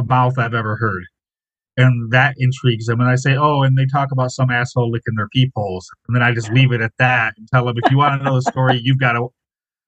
mouth 0.05 0.37
I've 0.37 0.53
ever 0.53 0.75
heard. 0.75 1.03
And 1.77 2.11
that 2.11 2.35
intrigues 2.37 2.85
them. 2.85 2.99
And 2.99 3.09
I 3.09 3.15
say, 3.15 3.35
oh, 3.35 3.61
and 3.61 3.77
they 3.77 3.85
talk 3.85 4.11
about 4.11 4.31
some 4.31 4.51
asshole 4.51 4.91
licking 4.91 5.15
their 5.15 5.29
peepholes. 5.29 5.89
And 6.07 6.15
then 6.15 6.21
I 6.21 6.33
just 6.33 6.51
leave 6.51 6.71
it 6.71 6.81
at 6.81 6.91
that 6.99 7.33
and 7.37 7.47
tell 7.47 7.65
them, 7.65 7.75
if 7.81 7.89
you 7.91 7.97
want 7.97 8.19
to 8.19 8.25
know 8.25 8.35
the 8.35 8.41
story, 8.41 8.79
you've 8.83 8.99
got 8.99 9.13
to 9.13 9.29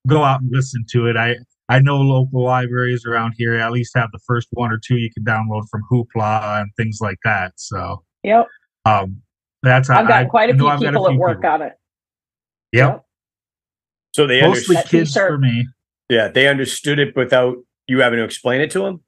go 0.07 0.23
out 0.23 0.41
and 0.41 0.49
listen 0.51 0.85
to 0.91 1.07
it. 1.07 1.17
I 1.17 1.35
I 1.69 1.79
know 1.79 1.97
local 1.97 2.43
libraries 2.43 3.05
around 3.05 3.33
here 3.37 3.55
at 3.55 3.71
least 3.71 3.93
have 3.95 4.09
the 4.11 4.19
first 4.25 4.47
one 4.51 4.71
or 4.71 4.77
two 4.77 4.97
you 4.97 5.09
can 5.13 5.23
download 5.23 5.63
from 5.69 5.81
Hoopla 5.91 6.61
and 6.61 6.69
things 6.77 6.99
like 7.01 7.17
that. 7.23 7.53
So, 7.55 8.03
yep. 8.23 8.47
Um, 8.85 9.21
that's 9.61 9.89
I've 9.89 10.07
got 10.07 10.23
I, 10.23 10.25
quite 10.25 10.49
a 10.49 10.53
few 10.53 10.63
people 10.63 10.71
a 10.73 10.77
few 10.77 10.87
at 10.87 11.15
work 11.17 11.37
people. 11.39 11.49
on 11.51 11.61
it. 11.61 11.73
Yep. 12.73 12.89
yep. 12.89 13.05
So 14.13 14.27
they 14.27 14.41
mostly 14.41 14.77
kids 14.87 15.13
for 15.13 15.37
me. 15.37 15.67
Yeah, 16.09 16.27
they 16.27 16.47
understood 16.47 16.99
it 16.99 17.15
without 17.15 17.57
you 17.87 18.01
having 18.01 18.17
to 18.17 18.25
explain 18.25 18.61
it 18.61 18.71
to 18.71 18.79
them. 18.79 19.03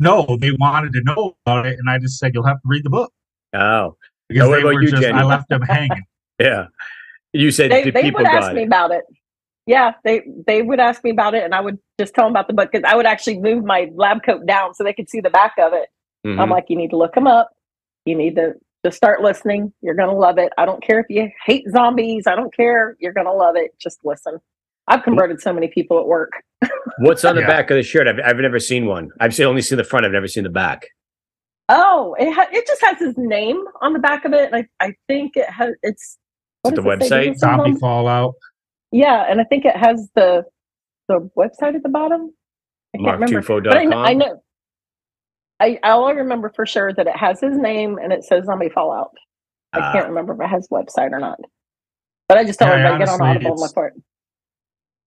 No, 0.00 0.36
they 0.40 0.50
wanted 0.52 0.92
to 0.94 1.02
know 1.04 1.36
about 1.46 1.66
it, 1.66 1.78
and 1.78 1.88
I 1.88 1.98
just 1.98 2.18
said 2.18 2.32
you'll 2.34 2.46
have 2.46 2.60
to 2.60 2.68
read 2.68 2.84
the 2.84 2.90
book. 2.90 3.12
Oh, 3.54 3.96
because 4.28 4.50
they 4.50 4.64
were 4.64 4.82
you, 4.82 4.90
just, 4.90 5.02
Jenny? 5.02 5.18
I 5.18 5.22
left 5.22 5.48
them 5.48 5.62
hanging. 5.62 6.02
yeah, 6.40 6.66
you 7.32 7.50
said 7.50 7.70
they, 7.70 7.90
they 7.90 8.10
would 8.10 8.26
ask 8.26 8.52
me 8.52 8.64
about 8.64 8.90
it. 8.90 9.04
Yeah, 9.66 9.92
they 10.04 10.22
they 10.46 10.62
would 10.62 10.80
ask 10.80 11.04
me 11.04 11.10
about 11.10 11.34
it, 11.34 11.44
and 11.44 11.54
I 11.54 11.60
would 11.60 11.78
just 12.00 12.14
tell 12.14 12.24
them 12.24 12.32
about 12.32 12.48
the 12.48 12.54
book 12.54 12.70
because 12.72 12.90
I 12.90 12.96
would 12.96 13.06
actually 13.06 13.38
move 13.38 13.64
my 13.64 13.90
lab 13.94 14.24
coat 14.24 14.44
down 14.44 14.74
so 14.74 14.82
they 14.82 14.92
could 14.92 15.08
see 15.08 15.20
the 15.20 15.30
back 15.30 15.52
of 15.58 15.72
it. 15.72 15.88
Mm-hmm. 16.26 16.40
I'm 16.40 16.50
like, 16.50 16.64
you 16.68 16.76
need 16.76 16.90
to 16.90 16.96
look 16.96 17.14
them 17.14 17.26
up. 17.26 17.50
You 18.04 18.16
need 18.16 18.34
to 18.36 18.54
just 18.84 18.96
start 18.96 19.22
listening. 19.22 19.72
You're 19.80 19.94
gonna 19.94 20.16
love 20.16 20.38
it. 20.38 20.52
I 20.58 20.64
don't 20.64 20.82
care 20.82 21.00
if 21.00 21.06
you 21.08 21.30
hate 21.46 21.64
zombies. 21.70 22.26
I 22.26 22.34
don't 22.34 22.54
care. 22.54 22.96
You're 23.00 23.12
gonna 23.12 23.32
love 23.32 23.56
it. 23.56 23.72
Just 23.78 23.98
listen. 24.04 24.38
I've 24.88 25.02
converted 25.04 25.40
so 25.40 25.52
many 25.52 25.68
people 25.68 25.98
at 26.00 26.06
work. 26.06 26.32
What's 26.98 27.24
on 27.24 27.36
the 27.36 27.42
yeah. 27.42 27.46
back 27.46 27.70
of 27.70 27.76
the 27.76 27.82
shirt? 27.82 28.08
I've, 28.08 28.18
I've 28.24 28.36
never 28.36 28.58
seen 28.58 28.86
one. 28.86 29.10
I've 29.20 29.34
seen, 29.34 29.46
only 29.46 29.62
seen 29.62 29.78
the 29.78 29.84
front. 29.84 30.04
I've 30.04 30.12
never 30.12 30.26
seen 30.26 30.42
the 30.42 30.50
back. 30.50 30.86
Oh, 31.68 32.16
it 32.18 32.32
ha- 32.32 32.48
it 32.50 32.66
just 32.66 32.82
has 32.82 32.98
his 32.98 33.14
name 33.16 33.62
on 33.80 33.92
the 33.92 34.00
back 34.00 34.24
of 34.24 34.32
it. 34.32 34.52
I 34.52 34.66
I 34.80 34.94
think 35.06 35.36
it 35.36 35.48
has. 35.48 35.74
It's 35.82 36.18
what 36.62 36.74
the 36.74 36.82
website 36.82 37.38
Zombie 37.38 37.78
Fallout. 37.78 38.34
Yeah, 38.90 39.24
and 39.28 39.40
I 39.40 39.44
think 39.44 39.64
it 39.64 39.76
has 39.76 40.08
the 40.14 40.44
the 41.08 41.30
website 41.36 41.76
at 41.76 41.82
the 41.82 41.88
bottom. 41.88 42.32
I 42.94 42.98
can't 42.98 43.20
remember. 43.20 43.60
But 43.62 43.76
I, 43.76 44.10
I 44.10 44.14
know. 44.14 44.42
I 45.62 45.78
all 45.84 46.06
I 46.06 46.10
remember 46.10 46.50
for 46.54 46.66
sure 46.66 46.92
that 46.92 47.06
it 47.06 47.16
has 47.16 47.40
his 47.40 47.56
name 47.56 47.96
and 48.02 48.12
it 48.12 48.24
says 48.24 48.46
Zombie 48.46 48.68
Fallout. 48.68 49.12
I 49.72 49.78
uh, 49.78 49.92
can't 49.92 50.08
remember 50.08 50.34
if 50.34 50.40
it 50.40 50.48
has 50.48 50.68
website 50.68 51.12
or 51.12 51.20
not. 51.20 51.38
But 52.28 52.38
I 52.38 52.44
just 52.44 52.58
tell 52.58 52.68
yeah, 52.68 52.86
everybody 52.86 53.04
get 53.04 53.08
on 53.08 53.22
Audible 53.22 53.52
and 53.52 53.60
look 53.60 53.72
for 53.72 53.86
it. 53.86 53.94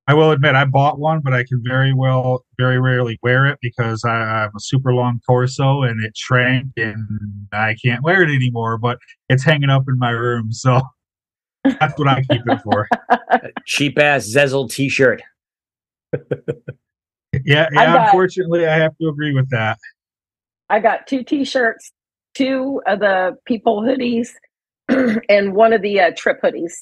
I 0.07 0.13
will 0.13 0.31
admit 0.31 0.55
I 0.55 0.63
bought 0.65 0.97
one, 0.97 1.19
but 1.19 1.33
I 1.33 1.43
can 1.43 1.61
very 1.67 1.93
well, 1.93 2.45
very 2.57 2.79
rarely 2.79 3.19
wear 3.21 3.47
it 3.47 3.57
because 3.61 4.05
I, 4.05 4.13
have 4.13 4.51
a 4.55 4.59
super 4.59 4.93
long 4.93 5.19
torso 5.27 5.81
and 5.81 6.03
it 6.05 6.15
shrank 6.15 6.67
and 6.77 7.05
I 7.51 7.75
can't 7.83 8.03
wear 8.03 8.21
it 8.21 8.33
anymore. 8.33 8.77
But 8.77 8.99
it's 9.27 9.43
hanging 9.43 9.69
up 9.69 9.83
in 9.89 9.97
my 9.97 10.11
room, 10.11 10.53
so 10.53 10.79
that's 11.63 11.97
what 11.99 12.07
I 12.07 12.21
keep 12.29 12.43
it 12.45 12.61
for. 12.61 12.87
Cheap 13.65 13.97
ass 13.97 14.31
Zezel 14.33 14.69
T-shirt. 14.71 15.21
yeah, 16.13 16.21
yeah. 17.43 17.67
Got, 17.73 18.05
unfortunately, 18.05 18.67
I 18.67 18.77
have 18.77 18.95
to 18.99 19.09
agree 19.09 19.33
with 19.33 19.49
that. 19.49 19.79
I 20.69 20.79
got 20.79 21.07
two 21.07 21.23
T-shirts, 21.23 21.91
two 22.33 22.81
of 22.87 22.99
the 22.99 23.37
people 23.45 23.81
hoodies, 23.81 24.29
and 25.29 25.53
one 25.53 25.73
of 25.73 25.81
the 25.81 25.99
uh, 25.99 26.11
trip 26.15 26.41
hoodies. 26.41 26.73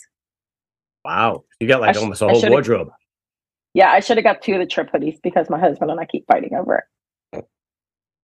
Wow, 1.06 1.44
you 1.60 1.68
got 1.68 1.82
like 1.82 1.96
sh- 1.96 2.00
almost 2.00 2.22
a 2.22 2.28
whole 2.28 2.50
wardrobe. 2.50 2.90
Yeah, 3.74 3.92
I 3.92 4.00
should 4.00 4.18
have 4.18 4.24
got 4.24 4.42
two 4.42 4.54
of 4.54 4.60
the 4.60 4.66
trip 4.66 4.92
hoodies 4.92 5.18
because 5.22 5.50
my 5.50 5.60
husband 5.60 5.92
and 5.92 6.00
I 6.00 6.06
keep 6.06 6.26
fighting 6.28 6.54
over 6.54 6.78
it. 6.78 6.84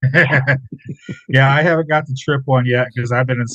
yeah, 1.28 1.53
I 1.53 1.62
haven't 1.62 1.89
got 1.89 2.05
the 2.05 2.16
trip 2.18 2.43
one 2.45 2.66
yet 2.66 2.88
because 2.93 3.12
I've 3.12 3.28
been 3.28 3.41
in 3.41 3.47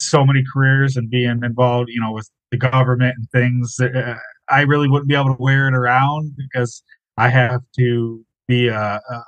so 0.00 0.24
many 0.24 0.42
careers 0.52 0.96
and 0.96 1.10
being 1.10 1.42
involved, 1.44 1.90
you 1.90 2.00
know, 2.00 2.12
with 2.12 2.30
the 2.50 2.56
government 2.56 3.14
and 3.16 3.30
things. 3.30 3.78
Uh, 3.78 4.14
I 4.48 4.62
really 4.62 4.88
wouldn't 4.88 5.08
be 5.08 5.14
able 5.14 5.36
to 5.36 5.42
wear 5.42 5.68
it 5.68 5.74
around 5.74 6.34
because 6.36 6.82
I 7.18 7.28
have 7.28 7.60
to 7.78 8.24
be 8.48 8.68
a, 8.68 8.74
a, 8.78 9.14
a 9.14 9.24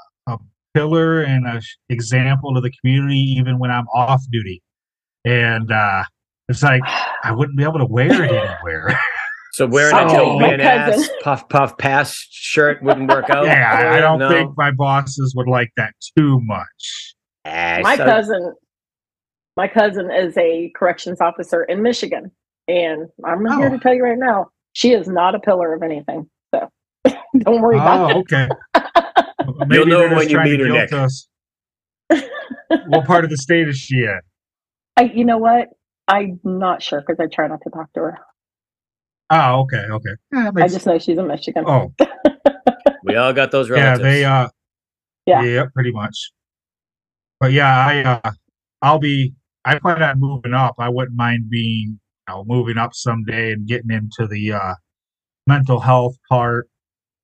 pillar 0.75 1.23
and 1.23 1.47
an 1.47 1.61
example 1.89 2.55
to 2.55 2.61
the 2.61 2.71
community 2.81 3.21
even 3.39 3.59
when 3.59 3.71
I'm 3.71 3.87
off 3.95 4.23
duty. 4.31 4.63
And 5.25 5.71
uh, 5.71 6.05
it's 6.49 6.63
like 6.63 6.83
I 7.25 7.33
wouldn't 7.33 7.57
be 7.57 7.65
able 7.65 7.79
to 7.79 7.87
wear 7.87 8.25
it 8.25 8.33
anywhere. 8.33 8.99
So 9.53 9.67
wearing 9.67 9.95
a 10.11 10.21
oh, 10.21 10.39
man 10.39 10.61
ass 10.61 11.09
puff 11.23 11.49
puff 11.49 11.77
pass 11.79 12.27
shirt 12.31 12.83
wouldn't 12.83 13.11
work 13.11 13.31
out. 13.31 13.45
yeah, 13.45 13.93
I 13.95 14.01
don't 14.01 14.19
no. 14.19 14.29
think 14.29 14.53
my 14.57 14.71
bosses 14.71 15.35
would 15.37 15.49
like 15.49 15.71
that 15.77 15.95
too 16.17 16.41
much. 16.43 17.15
my 17.45 17.97
so- 17.97 18.05
cousin, 18.05 18.55
my 19.57 19.69
cousin 19.69 20.11
is 20.11 20.37
a 20.37 20.73
corrections 20.75 21.21
officer 21.21 21.65
in 21.65 21.83
Michigan, 21.83 22.31
and 22.67 23.09
I'm 23.25 23.47
oh. 23.47 23.59
here 23.59 23.71
to 23.71 23.79
tell 23.79 23.95
you 23.95 24.03
right 24.03 24.19
now, 24.19 24.49
she 24.73 24.93
is 24.93 25.07
not 25.07 25.35
a 25.35 25.41
pillar 25.41 25.75
of 25.75 25.83
anything. 25.83 26.29
So 26.55 26.69
don't 27.39 27.61
worry 27.61 27.77
oh, 27.77 27.81
about 27.81 28.11
it. 28.11 28.17
okay. 28.17 28.49
You'll 29.71 29.87
know 29.87 30.15
when 30.15 30.29
you 30.29 30.41
meet 30.41 30.61
her, 30.61 30.69
Nick. 30.69 30.93
Us. 30.93 31.29
what 32.87 33.05
part 33.07 33.25
of 33.25 33.31
the 33.31 33.37
state 33.37 33.69
is 33.69 33.79
she 33.79 33.99
in? 33.99 34.21
I, 34.97 35.05
you 35.05 35.25
know 35.25 35.39
what? 35.39 35.69
I'm 36.09 36.41
not 36.45 36.83
sure 36.83 37.01
because 37.01 37.19
I 37.21 37.27
try 37.27 37.47
not 37.47 37.61
to 37.63 37.71
talk 37.71 37.93
to 37.95 38.01
her. 38.01 38.19
Oh, 39.31 39.61
okay, 39.61 39.85
okay. 39.91 40.11
Yeah, 40.33 40.51
I 40.57 40.69
just 40.69 40.85
know 40.87 40.99
she's 40.99 41.17
in 41.17 41.27
Michigan. 41.27 41.65
Oh, 41.67 41.93
we 43.05 43.17
all 43.17 43.33
got 43.33 43.51
those 43.51 43.71
relatives. 43.71 44.01
Yeah, 44.01 44.11
they. 44.11 44.25
Uh, 44.25 44.49
yeah, 45.27 45.43
yeah, 45.43 45.65
pretty 45.73 45.93
much. 45.93 46.33
But 47.41 47.53
yeah, 47.53 47.87
I. 47.87 48.03
Uh, 48.03 48.33
I'll 48.83 48.99
be. 48.99 49.35
I 49.65 49.79
plan 49.79 50.03
on 50.03 50.21
moving 50.21 50.53
up. 50.53 50.75
I 50.79 50.89
wouldn't 50.89 51.17
mind 51.17 51.49
being, 51.49 51.99
you 52.29 52.35
know, 52.35 52.45
moving 52.47 52.77
up 52.77 52.95
someday 52.95 53.53
and 53.53 53.67
getting 53.67 53.91
into 53.91 54.27
the 54.27 54.53
uh, 54.53 54.75
mental 55.47 55.81
health 55.81 56.17
part, 56.29 56.69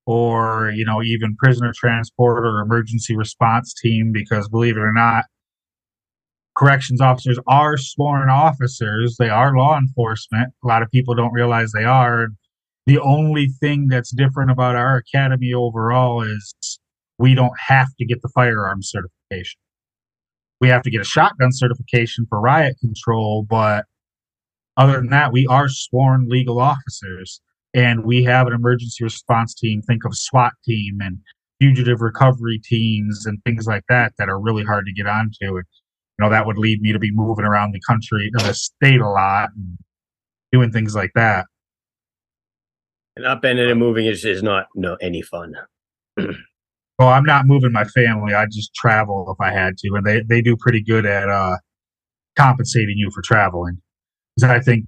or 0.08 0.72
you 0.74 0.86
know, 0.86 1.02
even 1.02 1.36
prisoner 1.36 1.70
transport 1.76 2.42
or 2.46 2.60
emergency 2.62 3.14
response 3.14 3.74
team. 3.74 4.10
Because 4.10 4.48
believe 4.48 4.78
it 4.78 4.80
or 4.80 4.92
not, 4.92 5.26
corrections 6.56 7.02
officers 7.02 7.38
are 7.46 7.76
sworn 7.76 8.30
officers. 8.30 9.16
They 9.18 9.28
are 9.28 9.54
law 9.54 9.76
enforcement. 9.76 10.54
A 10.64 10.66
lot 10.66 10.82
of 10.82 10.90
people 10.90 11.14
don't 11.14 11.34
realize 11.34 11.72
they 11.72 11.84
are. 11.84 12.28
The 12.86 12.98
only 13.00 13.48
thing 13.60 13.88
that's 13.88 14.10
different 14.10 14.50
about 14.50 14.76
our 14.76 14.96
academy 14.96 15.52
overall 15.52 16.22
is 16.22 16.54
we 17.18 17.34
don't 17.34 17.58
have 17.66 17.88
to 17.98 18.06
get 18.06 18.22
the 18.22 18.30
firearm 18.34 18.78
certification. 18.80 19.60
We 20.58 20.68
have 20.68 20.80
to 20.84 20.90
get 20.90 21.02
a 21.02 21.04
shotgun 21.04 21.50
certification 21.52 22.24
for 22.30 22.40
riot 22.40 22.76
control, 22.80 23.44
but 23.46 23.84
other 24.78 24.94
than 24.94 25.10
that, 25.10 25.32
we 25.32 25.46
are 25.48 25.68
sworn 25.68 26.28
legal 26.30 26.58
officers 26.60 27.42
and 27.74 28.04
we 28.04 28.24
have 28.24 28.46
an 28.46 28.52
emergency 28.52 29.04
response 29.04 29.54
team. 29.54 29.82
Think 29.82 30.04
of 30.04 30.16
SWAT 30.16 30.52
team 30.64 30.98
and 31.00 31.18
fugitive 31.60 32.00
recovery 32.00 32.60
teams 32.62 33.26
and 33.26 33.42
things 33.44 33.66
like 33.66 33.84
that 33.88 34.12
that 34.18 34.28
are 34.28 34.40
really 34.40 34.64
hard 34.64 34.86
to 34.86 34.92
get 34.92 35.06
onto. 35.06 35.56
You 35.56 35.62
know 36.18 36.30
that 36.30 36.46
would 36.46 36.58
lead 36.58 36.80
me 36.80 36.92
to 36.92 36.98
be 36.98 37.12
moving 37.12 37.44
around 37.44 37.72
the 37.72 37.80
country 37.86 38.30
or 38.34 38.40
the 38.40 38.54
state 38.54 39.00
a 39.00 39.08
lot 39.08 39.50
and 39.54 39.78
doing 40.52 40.72
things 40.72 40.94
like 40.94 41.12
that. 41.14 41.46
And 43.16 43.24
upending 43.26 43.70
and 43.70 43.78
moving 43.78 44.06
is, 44.06 44.24
is 44.24 44.42
not 44.42 44.66
no 44.74 44.96
any 45.00 45.22
fun. 45.22 45.54
Well 46.98 47.10
i'm 47.10 47.24
not 47.24 47.46
moving 47.46 47.70
my 47.70 47.84
family. 47.84 48.34
I 48.34 48.46
just 48.46 48.74
travel 48.74 49.24
if 49.30 49.40
i 49.40 49.52
had 49.52 49.78
to. 49.78 49.94
And 49.94 50.04
they, 50.04 50.20
they 50.28 50.42
do 50.42 50.56
pretty 50.56 50.82
good 50.82 51.06
at 51.06 51.28
uh, 51.28 51.58
compensating 52.36 52.98
you 52.98 53.12
for 53.14 53.22
traveling. 53.22 53.80
Because 54.34 54.50
i 54.50 54.58
think 54.58 54.86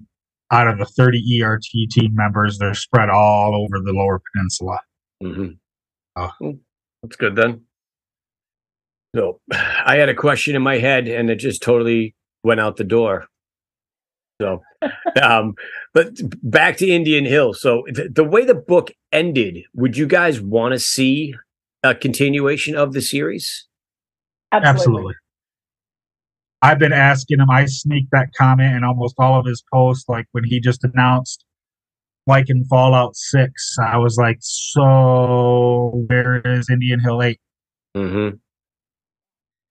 out 0.51 0.67
of 0.67 0.77
the 0.77 0.85
30 0.85 1.41
ert 1.41 1.63
team 1.63 2.13
members 2.13 2.57
they're 2.57 2.73
spread 2.73 3.09
all 3.09 3.55
over 3.55 3.83
the 3.83 3.93
lower 3.93 4.21
peninsula 4.33 4.79
mm-hmm. 5.23 5.51
oh. 6.15 6.57
that's 7.01 7.15
good 7.15 7.35
then 7.35 7.61
so 9.15 9.39
I 9.51 9.97
had 9.97 10.09
a 10.09 10.15
question 10.15 10.55
in 10.55 10.61
my 10.61 10.77
head 10.77 11.07
and 11.07 11.29
it 11.29 11.35
just 11.35 11.61
totally 11.61 12.15
went 12.43 12.59
out 12.59 12.77
the 12.77 12.83
door. 12.83 13.25
So, 14.41 14.61
um, 15.21 15.53
but 15.93 16.13
back 16.41 16.77
to 16.77 16.87
Indian 16.87 17.25
Hill. 17.25 17.53
So 17.53 17.83
th- 17.93 18.11
the 18.13 18.23
way 18.23 18.45
the 18.45 18.55
book 18.55 18.91
ended, 19.11 19.63
would 19.75 19.97
you 19.97 20.07
guys 20.07 20.41
want 20.41 20.73
to 20.73 20.79
see 20.79 21.35
a 21.83 21.93
continuation 21.93 22.75
of 22.75 22.93
the 22.93 23.01
series? 23.01 23.67
Absolutely. 24.51 24.69
Absolutely. 24.79 25.13
I've 26.61 26.79
been 26.79 26.93
asking 26.93 27.39
him. 27.39 27.49
I 27.49 27.65
sneaked 27.65 28.11
that 28.11 28.29
comment 28.37 28.75
in 28.75 28.83
almost 28.83 29.15
all 29.17 29.39
of 29.39 29.45
his 29.45 29.63
posts. 29.73 30.07
Like 30.07 30.27
when 30.31 30.43
he 30.43 30.59
just 30.59 30.83
announced, 30.83 31.43
like 32.27 32.49
in 32.49 32.65
Fallout 32.65 33.15
Six, 33.15 33.75
I 33.83 33.97
was 33.97 34.17
like, 34.17 34.37
"So 34.41 36.03
where 36.07 36.41
is 36.45 36.69
Indian 36.69 36.99
Hill 36.99 37.21
8 37.21 37.39
mm-hmm. 37.97 38.35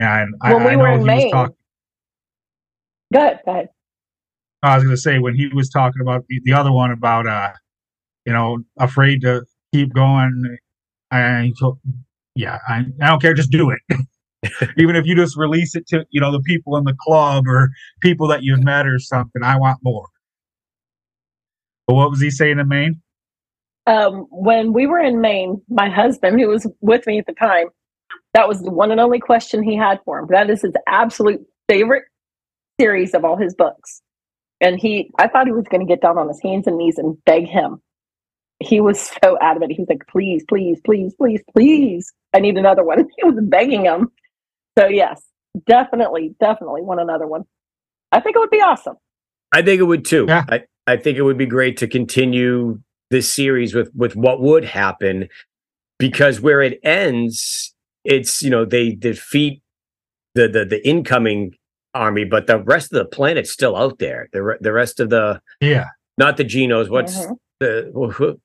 And 0.01 0.35
I, 0.41 0.55
when 0.55 0.65
we 0.65 0.71
I 0.71 0.77
were 0.77 0.93
in 0.93 1.05
Maine, 1.05 1.31
talking. 1.31 1.55
Good, 3.13 3.39
good. 3.45 3.69
I 4.63 4.75
was 4.75 4.85
going 4.85 4.95
to 4.95 5.01
say 5.01 5.19
when 5.19 5.35
he 5.35 5.49
was 5.49 5.69
talking 5.69 6.01
about 6.01 6.25
the, 6.29 6.41
the 6.45 6.53
other 6.53 6.73
one 6.73 6.91
about, 6.91 7.27
uh, 7.27 7.53
you 8.27 8.33
know, 8.33 8.59
afraid 8.79 9.21
to 9.23 9.45
keep 9.73 9.93
going. 9.93 10.59
I 11.11 11.53
told, 11.59 11.79
yeah, 12.35 12.59
I, 12.69 12.85
I 13.01 13.09
don't 13.09 13.21
care, 13.21 13.35
just 13.35 13.51
do 13.51 13.71
it. 13.71 13.81
Even 14.79 14.97
if 14.97 15.07
you 15.07 15.15
just 15.15 15.37
release 15.37 15.75
it 15.75 15.87
to, 15.89 16.07
you 16.11 16.21
know, 16.21 16.33
the 16.33 16.41
people 16.41 16.77
in 16.77 16.85
the 16.85 16.97
club 17.01 17.47
or 17.47 17.71
people 18.01 18.27
that 18.29 18.43
you've 18.43 18.63
met 18.63 18.87
or 18.87 18.99
something, 18.99 19.43
I 19.43 19.59
want 19.59 19.79
more. 19.83 20.07
But 21.87 21.95
what 21.95 22.11
was 22.11 22.21
he 22.21 22.31
saying 22.31 22.59
in 22.59 22.69
Maine? 22.69 23.01
Um, 23.87 24.27
when 24.31 24.73
we 24.73 24.87
were 24.87 25.01
in 25.01 25.21
Maine, 25.21 25.61
my 25.69 25.89
husband, 25.89 26.41
who 26.41 26.49
was 26.49 26.67
with 26.81 27.07
me 27.07 27.19
at 27.19 27.27
the 27.27 27.33
time, 27.33 27.67
that 28.35 28.49
was 28.49 28.63
the 28.63 28.71
one 28.71 28.91
and 28.91 29.01
only 29.01 29.19
question 29.19 29.63
he 29.63 29.77
had 29.77 29.99
for 30.05 30.19
him. 30.19 30.27
That 30.31 30.51
is 30.51 30.63
his 30.63 30.75
absolute 30.87 31.41
favorite 31.69 32.05
series 32.81 33.15
of 33.15 33.25
all 33.25 33.37
his 33.37 33.55
books. 33.55 34.03
And 34.61 34.79
he, 34.79 35.11
I 35.19 35.27
thought 35.27 35.47
he 35.47 35.53
was 35.53 35.65
going 35.71 35.81
to 35.81 35.87
get 35.87 36.03
down 36.03 36.19
on 36.19 36.29
his 36.29 36.41
hands 36.43 36.67
and 36.67 36.77
knees 36.77 36.99
and 36.99 37.17
beg 37.25 37.49
him. 37.49 37.81
He 38.61 38.81
was 38.81 39.11
so 39.23 39.39
adamant. 39.41 39.73
He's 39.73 39.89
like, 39.89 40.07
please, 40.07 40.45
please, 40.49 40.81
please, 40.85 41.15
please, 41.19 41.43
please. 41.53 42.13
I 42.35 42.41
need 42.41 42.57
another 42.57 42.85
one. 42.85 43.09
He 43.17 43.25
was 43.25 43.43
begging 43.43 43.85
him. 43.85 44.11
So 44.79 44.87
yes, 44.87 45.23
definitely, 45.67 46.35
definitely 46.41 46.83
want 46.83 47.01
another 47.01 47.27
one. 47.27 47.43
I 48.13 48.21
think 48.21 48.37
it 48.37 48.39
would 48.39 48.51
be 48.51 48.61
awesome. 48.61 48.97
I 49.53 49.63
think 49.63 49.81
it 49.81 49.85
would 49.85 50.05
too. 50.05 50.27
Yeah. 50.29 50.45
I, 50.49 50.63
I 50.87 50.97
think 50.97 51.19
it 51.19 51.23
would 51.23 51.39
be 51.39 51.47
great 51.47 51.77
to 51.79 51.89
continue 51.89 52.81
this 53.11 53.33
series 53.33 53.75
with 53.75 53.91
with 53.95 54.15
what 54.17 54.41
would 54.41 54.65
happen 54.65 55.29
because 55.99 56.41
where 56.41 56.63
it 56.63 56.79
ends, 56.85 57.75
it's 58.05 58.43
you 58.43 58.51
know 58.51 58.65
they 58.65 58.93
defeat 58.93 59.63
the 60.35 60.49
the 60.49 60.65
the 60.65 60.87
incoming 60.89 61.53
army, 61.95 62.25
but 62.25 62.47
the 62.47 62.59
rest 62.63 62.93
of 62.93 62.99
the 62.99 63.05
planet's 63.05 63.51
still 63.51 63.77
out 63.77 63.99
there. 63.99 64.29
The 64.33 64.57
the 64.61 64.73
rest 64.73 65.01
of 65.01 65.11
the 65.11 65.41
yeah, 65.61 65.87
not 66.19 66.37
the 66.37 66.45
Genos. 66.45 66.89
What's 66.89 67.17
Mhm. 67.27 67.37
the 67.59 67.91
who, 67.93 68.39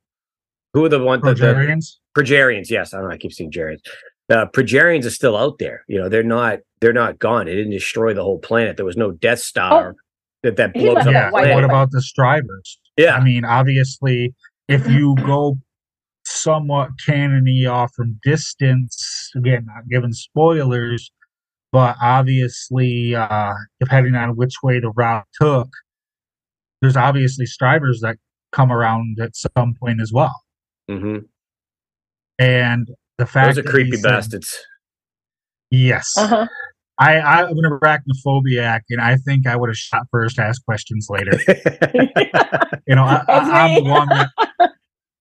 who 0.74 0.86
are 0.86 0.90
the 0.90 1.04
one 1.04 1.22
the, 1.22 1.34
the 1.34 1.46
Progerians. 1.46 1.98
Progerians? 2.18 2.70
Yes, 2.70 2.94
I 2.94 2.98
don't 2.98 3.08
know. 3.10 3.14
I 3.14 3.18
keep 3.18 3.34
seeing 3.34 3.52
Gerians. 3.52 3.82
The 4.28 4.48
Progerians 4.54 5.06
are 5.06 5.12
still 5.12 5.38
out 5.38 5.60
there. 5.60 5.84
You 5.88 6.00
know, 6.00 6.10
they're 6.10 6.24
not 6.24 6.60
they're 6.82 6.94
not 6.94 7.20
gone. 7.20 7.48
It 7.48 7.56
didn't 7.56 7.72
destroy 7.72 8.14
the 8.14 8.24
whole 8.24 8.40
planet. 8.40 8.76
There 8.78 8.86
was 8.86 8.98
no 8.98 9.12
Death 9.12 9.40
Star 9.40 9.96
that 10.44 10.58
that 10.58 10.74
blows 10.74 10.98
up 10.98 11.06
that 11.06 11.12
Yeah. 11.12 11.30
planet. 11.30 11.56
What 11.56 11.64
about 11.64 11.92
the 11.92 12.02
strivers? 12.02 12.80
yeah, 12.98 13.16
I 13.16 13.24
mean, 13.24 13.46
obviously, 13.46 14.34
if 14.68 14.88
you 14.90 15.16
go 15.26 15.58
somewhat 16.24 16.90
canony 17.06 17.66
off 17.66 17.94
from 17.96 18.20
distance, 18.24 19.32
again, 19.36 19.66
not 19.66 19.88
giving 19.90 20.12
spoilers, 20.14 21.12
but 21.72 21.96
obviously, 22.02 23.14
uh, 23.16 23.54
depending 23.80 24.16
on 24.16 24.36
which 24.36 24.56
way 24.64 24.80
the 24.80 24.90
route 24.92 25.26
took, 25.40 25.70
there's 26.82 26.98
obviously 26.98 27.46
strivers 27.46 28.00
that 28.02 28.18
come 28.52 28.72
around 28.72 29.20
at 29.20 29.36
some 29.36 29.76
point 29.80 30.02
as 30.02 30.12
well. 30.14 30.42
hmm 30.90 31.18
And 32.40 32.90
the 33.18 33.26
fact 33.26 33.48
those 33.50 33.58
are 33.60 33.62
that 33.64 33.70
creepy 33.72 33.92
he 33.92 33.98
said- 33.98 34.10
bastards. 34.10 34.58
yes, 35.72 36.14
Uh-huh. 36.18 36.48
I, 36.98 37.20
I'm 37.20 37.50
an 37.58 37.66
arachnophobiac, 37.66 38.82
and 38.90 39.02
I 39.02 39.18
think 39.18 39.46
I 39.48 39.58
would 39.58 39.70
have 39.70 39.76
shot 39.78 40.04
first, 40.12 40.40
asked 40.40 40.64
questions 40.66 41.08
later. 41.10 41.38
You 42.88 42.94
know, 42.96 43.04
I, 43.04 43.24
I, 43.28 43.40
I'm 43.66 43.84
the 43.84 43.90
one 43.90 44.08
that. 44.10 44.30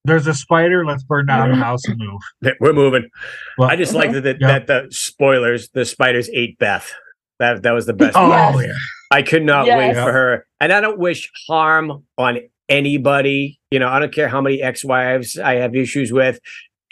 There's 0.04 0.26
a 0.26 0.34
spider. 0.34 0.84
Let's 0.84 1.02
burn 1.02 1.24
down 1.26 1.48
the 1.48 1.56
house 1.56 1.80
and 1.86 1.96
move. 1.98 2.20
We're 2.60 2.74
moving. 2.74 3.08
Well, 3.56 3.70
I 3.70 3.76
just 3.76 3.94
like 3.94 4.12
that, 4.12 4.20
that, 4.20 4.36
Yep. 4.38 4.66
that 4.66 4.66
the 4.66 4.94
spoilers, 4.94 5.70
the 5.70 5.86
spiders 5.86 6.28
ate 6.34 6.58
Beth. 6.58 6.92
That 7.38 7.62
that 7.62 7.72
was 7.72 7.86
the 7.86 7.94
best. 7.94 8.16
Oh 8.18 8.28
Yes. 8.28 8.66
yeah. 8.66 8.72
I 9.10 9.22
could 9.22 9.44
not 9.44 9.66
wait 9.66 9.94
Yes. 9.94 9.96
for 9.96 10.12
her. 10.12 10.46
And 10.60 10.74
I 10.74 10.82
don't 10.82 10.98
wish 10.98 11.30
harm 11.48 12.04
on 12.18 12.38
anybody. 12.68 13.58
You 13.70 13.78
know, 13.78 13.88
I 13.88 13.98
don't 13.98 14.12
care 14.12 14.28
how 14.28 14.42
many 14.42 14.60
ex-wives 14.60 15.38
I 15.38 15.54
have 15.54 15.74
issues 15.74 16.12
with. 16.12 16.38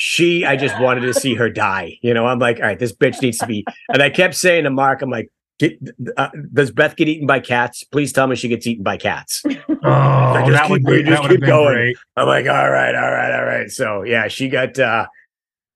She, 0.04 0.44
I 0.44 0.56
just 0.56 0.80
wanted 0.80 1.02
to 1.02 1.14
see 1.14 1.34
her 1.34 1.48
die. 1.48 1.96
You 2.02 2.12
know, 2.12 2.26
I'm 2.26 2.40
like, 2.40 2.56
all 2.56 2.64
right, 2.64 2.76
this 2.78 2.92
bitch 2.92 3.22
needs 3.22 3.38
to 3.38 3.46
be. 3.46 3.64
And 3.88 4.02
I 4.02 4.10
kept 4.10 4.34
saying 4.34 4.64
to 4.64 4.70
Mark, 4.70 5.00
I'm 5.00 5.10
like, 5.10 5.28
get, 5.60 5.78
uh, 6.16 6.28
does 6.52 6.72
Beth 6.72 6.96
get 6.96 7.06
eaten 7.06 7.24
by 7.28 7.38
cats? 7.38 7.84
Please 7.84 8.12
tell 8.12 8.26
me 8.26 8.34
she 8.34 8.48
gets 8.48 8.66
eaten 8.66 8.82
by 8.82 8.96
cats. 8.96 9.44
Oh, 9.84 10.34
just 10.46 10.52
that 10.52 10.62
keep- 10.62 10.70
would 10.70 10.84
we 10.86 11.02
be 11.02 11.08
just 11.08 11.22
that 11.22 11.28
keep 11.30 11.40
going. 11.40 11.74
great. 11.74 11.96
I'm 12.16 12.26
like, 12.26 12.46
all 12.46 12.70
right, 12.70 12.94
all 12.96 13.10
right, 13.10 13.32
all 13.36 13.44
right. 13.44 13.68
So 13.70 14.02
yeah, 14.02 14.26
she 14.28 14.48
got. 14.48 14.76
uh 14.78 15.06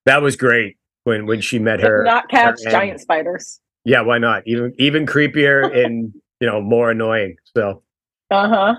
That 0.06 0.22
was 0.22 0.34
great 0.36 0.76
when 1.04 1.26
when 1.26 1.40
she 1.40 1.58
met 1.58 1.80
her. 1.80 2.02
Not 2.04 2.28
cats, 2.28 2.64
her 2.64 2.70
giant 2.70 3.00
spiders. 3.00 3.60
Yeah, 3.84 4.02
why 4.02 4.18
not? 4.18 4.42
Even 4.46 4.72
even 4.78 5.06
creepier 5.06 5.72
and 5.84 6.12
you 6.40 6.46
know 6.48 6.60
more 6.60 6.90
annoying. 6.92 7.34
So 7.56 7.82
Uh 8.30 8.48
huh. 8.48 8.74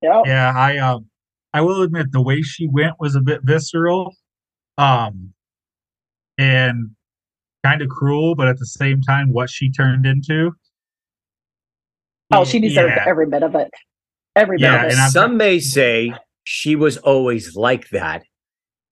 Yep. 0.00 0.22
Yeah, 0.26 0.52
I 0.56 0.78
um, 0.78 1.06
I 1.52 1.60
will 1.60 1.82
admit 1.82 2.10
the 2.12 2.22
way 2.22 2.40
she 2.40 2.66
went 2.68 2.94
was 2.98 3.14
a 3.16 3.20
bit 3.20 3.40
visceral, 3.42 4.14
um, 4.78 5.32
and 6.38 6.90
kind 7.64 7.80
of 7.82 7.88
cruel, 7.88 8.34
but 8.34 8.48
at 8.48 8.58
the 8.58 8.66
same 8.66 9.00
time, 9.00 9.32
what 9.32 9.48
she 9.50 9.70
turned 9.70 10.06
into. 10.06 10.52
Oh, 12.32 12.44
she 12.44 12.58
deserved 12.60 12.94
Yeah. 12.96 13.04
every 13.06 13.26
bit 13.26 13.42
of 13.42 13.54
it. 13.54 13.70
Every 14.36 14.56
bit 14.56 14.62
Yeah, 14.64 14.84
of 14.86 14.92
it. 14.92 14.98
and 14.98 15.12
some 15.12 15.36
may 15.36 15.60
say 15.60 16.12
she 16.44 16.74
was 16.74 16.96
always 16.98 17.54
like 17.54 17.88
that, 17.90 18.24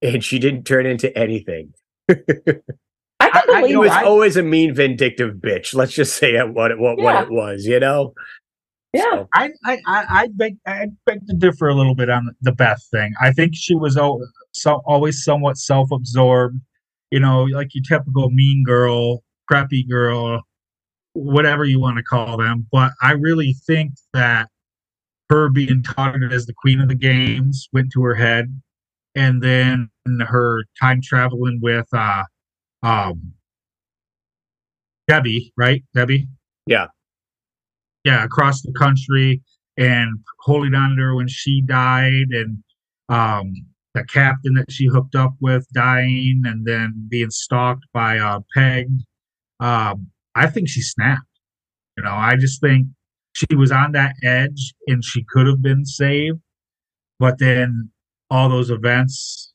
and 0.01 0.23
she 0.23 0.39
didn't 0.39 0.65
turn 0.65 0.87
into 0.87 1.17
anything. 1.19 1.75
I 2.09 2.15
can 2.15 2.63
I- 3.21 3.29
I- 3.31 3.47
believe 3.47 3.67
She 3.69 3.73
know, 3.75 3.81
was 3.81 3.91
that. 3.91 4.05
always 4.05 4.37
a 4.37 4.43
mean, 4.43 4.75
vindictive 4.75 5.37
bitch. 5.37 5.75
Let's 5.75 5.93
just 5.93 6.17
say 6.17 6.35
it 6.37 6.53
what 6.55 6.71
it 6.71 6.79
what, 6.79 6.99
Yeah. 6.99 7.05
what 7.05 7.23
it 7.25 7.31
was. 7.31 7.67
You 7.67 7.81
know. 7.81 8.15
Yeah. 8.93 9.03
So, 9.03 9.29
I 9.35 9.51
I 9.65 9.79
I 9.87 10.05
I 10.11 10.29
beg 10.33 10.57
I 10.67 10.87
beg 11.07 11.27
to 11.27 11.35
differ 11.35 11.69
a 11.69 11.75
little 11.75 11.95
bit 11.95 12.11
on 12.11 12.35
the 12.43 12.53
Beth 12.53 12.83
thing. 12.91 13.13
I 13.21 13.33
think 13.33 13.55
she 13.57 13.75
was 13.75 13.97
al- 13.97 14.21
so 14.53 14.83
always 14.87 15.25
somewhat 15.25 15.57
self-absorbed, 15.57 16.61
you 17.11 17.21
know, 17.21 17.45
like 17.45 17.75
your 17.75 17.85
typical 17.89 18.31
mean 18.31 18.63
girl, 18.65 19.23
preppy 19.51 19.89
girl, 19.89 20.43
whatever 21.15 21.65
you 21.65 21.81
want 21.81 21.97
to 21.97 22.03
call 22.03 22.37
them. 22.37 22.67
But 22.71 22.93
I 23.03 23.13
really 23.13 23.55
think 23.67 23.93
that 24.15 24.49
her 25.31 25.49
being 25.49 25.83
touted 25.83 26.33
as 26.33 26.47
the 26.47 26.55
queen 26.55 26.81
of 26.81 26.89
the 26.89 26.95
games 26.95 27.69
went 27.73 27.91
to 27.93 28.03
her 28.03 28.15
head, 28.15 28.61
and 29.15 29.43
then 29.43 29.91
her 30.21 30.65
time 30.81 31.01
traveling 31.03 31.59
with 31.63 31.87
uh 31.93 32.25
um 32.83 33.33
Debbie, 35.09 35.53
right? 35.57 35.83
Debbie 35.95 36.29
Yeah. 36.67 36.87
yeah, 38.05 38.25
across 38.25 38.63
the 38.63 38.73
country 38.73 39.43
and 39.77 40.19
holding 40.41 40.75
on 40.75 40.97
to 40.97 41.03
her 41.03 41.15
when 41.15 41.29
she 41.29 41.61
died 41.63 42.29
and 42.31 42.63
um 43.09 43.53
the 43.95 44.05
captain 44.05 44.55
that 44.55 44.71
she 44.71 44.87
hooked 44.87 45.15
up 45.15 45.35
with 45.41 45.67
dying 45.75 46.43
and 46.47 46.67
then 46.67 47.07
being 47.09 47.31
stalked 47.31 47.85
by 47.93 48.19
uh 48.19 48.41
Peg. 48.55 48.89
Um, 49.61 50.07
I 50.35 50.47
think 50.49 50.69
she 50.69 50.81
snapped. 50.83 51.27
You 51.97 52.05
know, 52.05 52.13
I 52.15 52.37
just 52.37 52.61
think 52.61 52.87
she 53.35 53.55
was 53.55 53.71
on 53.71 53.93
that 53.93 54.15
edge 54.23 54.75
and 54.87 55.05
she 55.05 55.25
could 55.29 55.47
have 55.47 55.63
been 55.63 55.85
saved, 55.85 56.39
but 57.19 57.39
then 57.39 57.91
all 58.31 58.49
those 58.49 58.71
events 58.71 59.53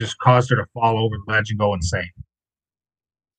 just 0.00 0.16
caused 0.18 0.50
her 0.50 0.56
to 0.56 0.66
fall 0.74 0.98
over 0.98 1.16
the 1.16 1.32
ledge 1.32 1.50
and 1.50 1.58
go 1.58 1.74
insane. 1.74 2.10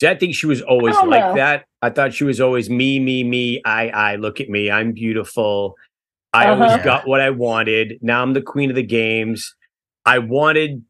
I 0.05 0.13
think 0.15 0.35
she 0.35 0.45
was 0.45 0.61
always 0.61 0.95
like 0.95 1.21
know. 1.21 1.35
that. 1.35 1.65
I 1.81 1.89
thought 1.89 2.13
she 2.13 2.23
was 2.23 2.39
always 2.39 2.69
me, 2.69 2.99
me, 2.99 3.23
me. 3.23 3.61
I, 3.65 3.89
I. 3.89 4.15
Look 4.17 4.39
at 4.39 4.47
me. 4.49 4.69
I'm 4.69 4.91
beautiful. 4.91 5.75
I 6.33 6.49
always 6.49 6.71
Uh-huh. 6.71 6.83
got 6.83 7.07
what 7.07 7.19
I 7.21 7.29
wanted. 7.31 7.97
Now 8.01 8.21
I'm 8.21 8.33
the 8.33 8.41
queen 8.41 8.69
of 8.69 8.75
the 8.75 8.83
games. 8.83 9.55
I 10.07 10.19
wanted. 10.19 10.83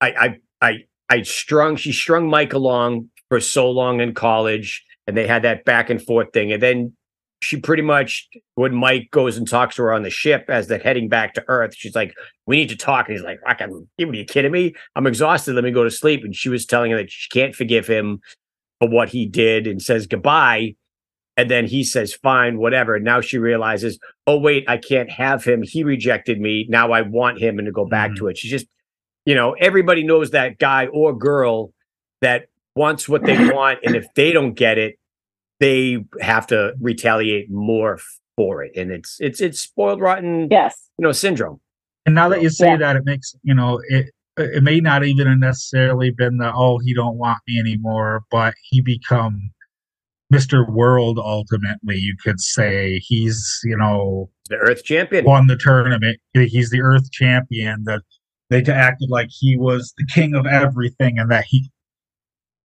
I, 0.00 0.10
I, 0.10 0.36
I, 0.60 0.78
I 1.08 1.22
strung. 1.22 1.76
She 1.76 1.92
strung 1.92 2.28
Mike 2.28 2.52
along 2.52 3.08
for 3.28 3.40
so 3.40 3.70
long 3.70 4.00
in 4.00 4.12
college, 4.12 4.84
and 5.06 5.16
they 5.16 5.26
had 5.26 5.42
that 5.42 5.64
back 5.64 5.88
and 5.88 6.02
forth 6.02 6.32
thing. 6.32 6.52
And 6.52 6.62
then 6.62 6.92
she 7.42 7.58
pretty 7.58 7.82
much, 7.82 8.28
when 8.56 8.74
Mike 8.74 9.08
goes 9.12 9.36
and 9.36 9.48
talks 9.48 9.76
to 9.76 9.82
her 9.82 9.92
on 9.94 10.02
the 10.02 10.10
ship 10.10 10.46
as 10.48 10.66
they're 10.66 10.78
heading 10.78 11.08
back 11.08 11.32
to 11.34 11.44
Earth, 11.46 11.74
she's 11.76 11.94
like, 11.94 12.12
"We 12.46 12.56
need 12.56 12.68
to 12.70 12.76
talk." 12.76 13.08
And 13.08 13.16
he's 13.16 13.24
like, 13.24 13.38
"I 13.46 13.54
can. 13.54 13.70
Are 13.70 14.14
you 14.14 14.24
kidding 14.24 14.52
me? 14.52 14.74
I'm 14.96 15.06
exhausted. 15.06 15.54
Let 15.54 15.64
me 15.64 15.70
go 15.70 15.84
to 15.84 15.90
sleep." 15.90 16.24
And 16.24 16.34
she 16.34 16.48
was 16.48 16.66
telling 16.66 16.90
him 16.90 16.98
that 16.98 17.10
she 17.10 17.28
can't 17.30 17.54
forgive 17.54 17.86
him 17.86 18.20
for 18.80 18.88
what 18.88 19.10
he 19.10 19.26
did 19.26 19.68
and 19.68 19.80
says 19.80 20.08
goodbye. 20.08 20.74
And 21.36 21.50
then 21.50 21.66
he 21.66 21.84
says, 21.84 22.12
fine, 22.12 22.58
whatever. 22.58 22.96
And 22.96 23.04
now 23.04 23.20
she 23.20 23.38
realizes, 23.38 23.98
oh, 24.26 24.38
wait, 24.38 24.64
I 24.68 24.76
can't 24.76 25.10
have 25.10 25.44
him. 25.44 25.62
He 25.62 25.84
rejected 25.84 26.40
me. 26.40 26.66
Now 26.68 26.92
I 26.92 27.02
want 27.02 27.38
him 27.38 27.58
and 27.58 27.66
to 27.66 27.72
go 27.72 27.86
back 27.86 28.10
Mhm. 28.12 28.16
to 28.16 28.26
it. 28.28 28.38
She's 28.38 28.50
just, 28.50 28.66
you 29.24 29.34
know, 29.34 29.52
everybody 29.52 30.02
knows 30.02 30.32
that 30.32 30.58
guy 30.58 30.86
or 30.86 31.16
girl 31.16 31.72
that 32.20 32.46
wants 32.74 33.08
what 33.08 33.24
they 33.24 33.36
want. 33.52 33.78
And 33.84 33.94
if 33.96 34.06
they 34.14 34.32
don't 34.32 34.52
get 34.54 34.76
it, 34.76 34.96
they 35.60 36.04
have 36.20 36.46
to 36.48 36.74
retaliate 36.80 37.50
more 37.50 37.98
for 38.36 38.62
it. 38.62 38.72
And 38.76 38.90
it's, 38.90 39.16
it's, 39.20 39.40
it's 39.40 39.60
spoiled 39.60 40.00
rotten, 40.00 40.48
Yes. 40.50 40.90
you 40.98 41.04
know, 41.04 41.12
syndrome. 41.12 41.60
And 42.06 42.14
now 42.14 42.28
that 42.30 42.42
you 42.42 42.50
say 42.50 42.66
Yeah. 42.68 42.76
that, 42.78 42.96
it 42.96 43.04
makes 43.04 43.34
you 43.42 43.54
know 43.54 43.80
it. 43.88 44.06
It 44.36 44.62
may 44.62 44.80
not 44.80 45.04
even 45.04 45.26
have 45.26 45.36
necessarily 45.38 46.10
been 46.10 46.38
the 46.38 46.50
oh 46.54 46.78
he 46.78 46.94
don't 46.94 47.18
want 47.18 47.38
me 47.46 47.58
anymore, 47.60 48.22
but 48.30 48.54
he 48.62 48.80
become 48.80 49.50
Mr. 50.32 50.68
World 50.70 51.18
ultimately. 51.18 51.96
You 51.96 52.16
could 52.22 52.40
say 52.40 53.00
he's 53.02 53.60
you 53.64 53.76
know 53.76 54.30
The 54.48 54.56
Earth 54.56 54.84
champion. 54.84 55.24
won 55.24 55.46
the 55.46 55.56
tournament. 55.56 56.18
He's 56.34 56.70
the 56.70 56.80
Earth 56.80 57.10
champion. 57.10 57.84
That 57.84 58.02
they 58.48 58.62
acted 58.64 59.10
like 59.10 59.28
he 59.30 59.56
was 59.56 59.92
the 59.98 60.06
king 60.12 60.34
of 60.34 60.46
everything, 60.46 61.18
and 61.18 61.30
that 61.30 61.44
he 61.48 61.70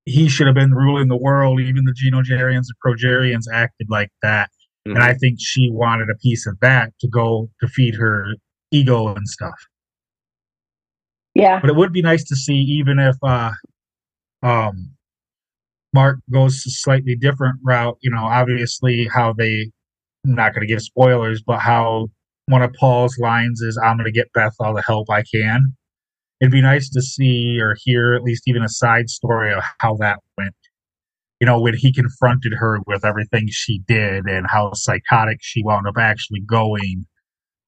he 0.04 0.28
should 0.28 0.46
have 0.46 0.54
been 0.54 0.74
ruling 0.74 1.08
the 1.08 1.16
world. 1.16 1.60
Even 1.60 1.84
the 1.84 1.92
Genogerians 1.94 2.66
and 2.68 2.76
Progerians 2.84 3.44
acted 3.52 3.88
like 3.90 4.10
that, 4.22 4.50
and 4.84 4.98
I 4.98 5.14
think 5.14 5.38
she 5.40 5.70
wanted 5.70 6.08
a 6.10 6.16
piece 6.16 6.46
of 6.46 6.58
that 6.60 6.92
to 7.00 7.08
go 7.08 7.50
to 7.60 7.68
feed 7.68 7.94
her 7.96 8.34
ego 8.70 9.14
and 9.14 9.26
stuff. 9.28 9.54
Yeah. 11.34 11.60
but 11.60 11.68
it 11.68 11.76
would 11.76 11.92
be 11.92 12.00
nice 12.00 12.24
to 12.24 12.34
see 12.36 12.54
even 12.54 12.98
if 12.98 13.16
uh 13.22 13.50
um 14.42 14.95
mark 15.96 16.18
goes 16.32 16.64
a 16.66 16.70
slightly 16.70 17.16
different 17.16 17.56
route 17.64 17.96
you 18.02 18.10
know 18.10 18.24
obviously 18.24 19.08
how 19.12 19.32
they 19.32 19.70
I'm 20.24 20.34
not 20.34 20.54
going 20.54 20.66
to 20.66 20.72
give 20.72 20.82
spoilers 20.82 21.42
but 21.42 21.58
how 21.60 22.08
one 22.46 22.62
of 22.62 22.72
paul's 22.74 23.18
lines 23.18 23.60
is 23.60 23.78
i'm 23.82 23.96
going 23.96 24.06
to 24.06 24.12
get 24.12 24.32
beth 24.34 24.54
all 24.60 24.74
the 24.74 24.82
help 24.82 25.10
i 25.10 25.22
can 25.22 25.74
it'd 26.40 26.52
be 26.52 26.62
nice 26.62 26.88
to 26.90 27.02
see 27.02 27.58
or 27.60 27.76
hear 27.82 28.14
at 28.14 28.22
least 28.22 28.44
even 28.46 28.62
a 28.62 28.68
side 28.68 29.08
story 29.08 29.52
of 29.52 29.62
how 29.80 29.96
that 29.96 30.18
went 30.38 30.54
you 31.40 31.46
know, 31.46 31.60
when 31.60 31.74
he 31.74 31.92
confronted 31.92 32.54
her 32.54 32.80
with 32.86 33.04
everything 33.04 33.48
she 33.50 33.80
did 33.86 34.24
and 34.24 34.46
how 34.48 34.72
psychotic 34.72 35.38
she 35.42 35.62
wound 35.62 35.86
up 35.86 35.98
actually 35.98 36.40
going. 36.40 37.06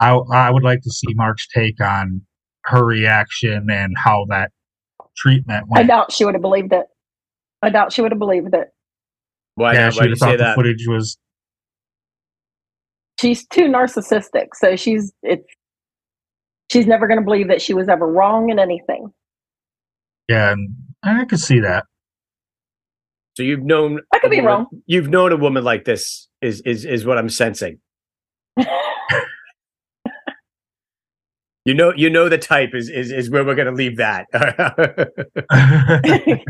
I, 0.01 0.13
I 0.33 0.51
would 0.51 0.63
like 0.63 0.81
to 0.83 0.91
see 0.91 1.13
Mark's 1.15 1.47
take 1.49 1.81
on 1.81 2.23
her 2.65 2.85
reaction 2.85 3.69
and 3.71 3.95
how 3.99 4.27
that 4.31 4.53
treatment 5.17 5.67
went. 5.69 5.85
I 5.85 5.87
doubt 5.87 6.13
she 6.13 6.25
would 6.25 6.35
have 6.35 6.43
believed 6.43 6.73
it. 6.73 6.87
I 7.63 7.71
doubt 7.71 7.93
she 7.93 8.03
would 8.03 8.13
have 8.13 8.19
believed 8.19 8.55
it. 8.55 8.69
Why, 9.55 9.75
yeah, 9.75 9.91
she 9.91 10.01
would 10.01 10.11
have 10.11 10.19
thought 10.19 10.39
the 10.39 10.53
footage 10.55 10.87
was. 10.87 11.19
She's 13.21 13.47
too 13.49 13.65
narcissistic, 13.65 14.49
so 14.55 14.77
she's 14.77 15.13
it's. 15.23 15.47
She's 16.71 16.87
never 16.87 17.09
going 17.09 17.19
to 17.19 17.25
believe 17.25 17.49
that 17.49 17.63
she 17.63 17.73
was 17.73 17.89
ever 17.89 18.07
wrong 18.07 18.51
in 18.51 18.59
anything. 18.59 19.09
Yeah, 20.29 20.53
and 20.53 20.69
I 21.03 21.25
could 21.25 21.41
see 21.41 21.61
that. 21.61 21.85
So 23.39 23.43
you've 23.43 23.63
known 23.63 24.01
I 24.13 24.19
could 24.19 24.31
be 24.31 24.37
woman, 24.37 24.49
wrong. 24.49 24.67
You've 24.87 25.09
known 25.09 25.33
a 25.33 25.37
woman 25.37 25.65
like 25.65 25.85
this 25.85 26.29
is 26.43 26.61
is 26.63 26.85
is 26.85 27.07
what 27.07 27.19
I'm 27.19 27.29
sensing. 27.29 27.79
you 31.65 31.75
know 31.75 31.93
you 31.97 32.11
know 32.11 32.29
the 32.29 32.37
type 32.37 32.71
is 32.75 32.91
is 32.91 33.13
is 33.13 33.31
where 33.31 33.45
we're 33.45 33.55
gonna 33.55 33.73
leave 33.73 33.97
that. 33.97 34.27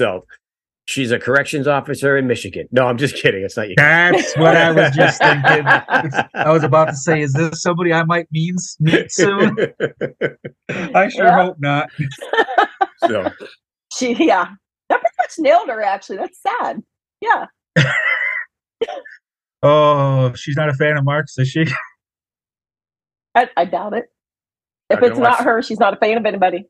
so 0.00 0.24
she's 0.86 1.12
a 1.12 1.18
corrections 1.18 1.66
officer 1.66 2.16
in 2.16 2.26
Michigan. 2.26 2.66
No, 2.72 2.86
I'm 2.86 2.96
just 2.96 3.14
kidding. 3.14 3.44
It's 3.44 3.54
not 3.54 3.68
you. 3.68 3.74
That's 3.76 4.34
what 4.38 4.56
I 4.56 4.72
was 4.72 4.96
just 4.96 5.20
thinking. 5.20 5.66
I 6.34 6.50
was 6.50 6.64
about 6.64 6.86
to 6.86 6.96
say, 6.96 7.20
is 7.20 7.34
this 7.34 7.60
somebody 7.60 7.92
I 7.92 8.02
might 8.04 8.26
meet, 8.32 8.54
meet 8.80 9.12
soon? 9.12 9.58
I 10.70 11.08
sure 11.10 11.26
yeah. 11.26 11.44
hope 11.44 11.56
not. 11.60 11.90
so 13.06 13.30
she 13.92 14.14
yeah 14.24 14.46
that 14.88 15.00
pretty 15.00 15.16
much 15.18 15.34
nailed 15.38 15.68
her. 15.68 15.82
Actually, 15.82 16.16
that's 16.16 16.40
sad. 16.40 16.82
Yeah. 17.20 17.46
oh, 19.62 20.32
she's 20.34 20.56
not 20.56 20.70
a 20.70 20.74
fan 20.74 20.96
of 20.96 21.04
Mark's, 21.04 21.36
is 21.36 21.48
she? 21.48 21.66
I, 23.34 23.50
I 23.54 23.66
doubt 23.66 23.92
it. 23.92 24.06
If 24.88 25.02
it's 25.02 25.18
not 25.18 25.44
her, 25.44 25.60
she's 25.60 25.78
not 25.78 25.92
a 25.92 25.96
fan 25.98 26.16
of 26.16 26.24
anybody. 26.24 26.64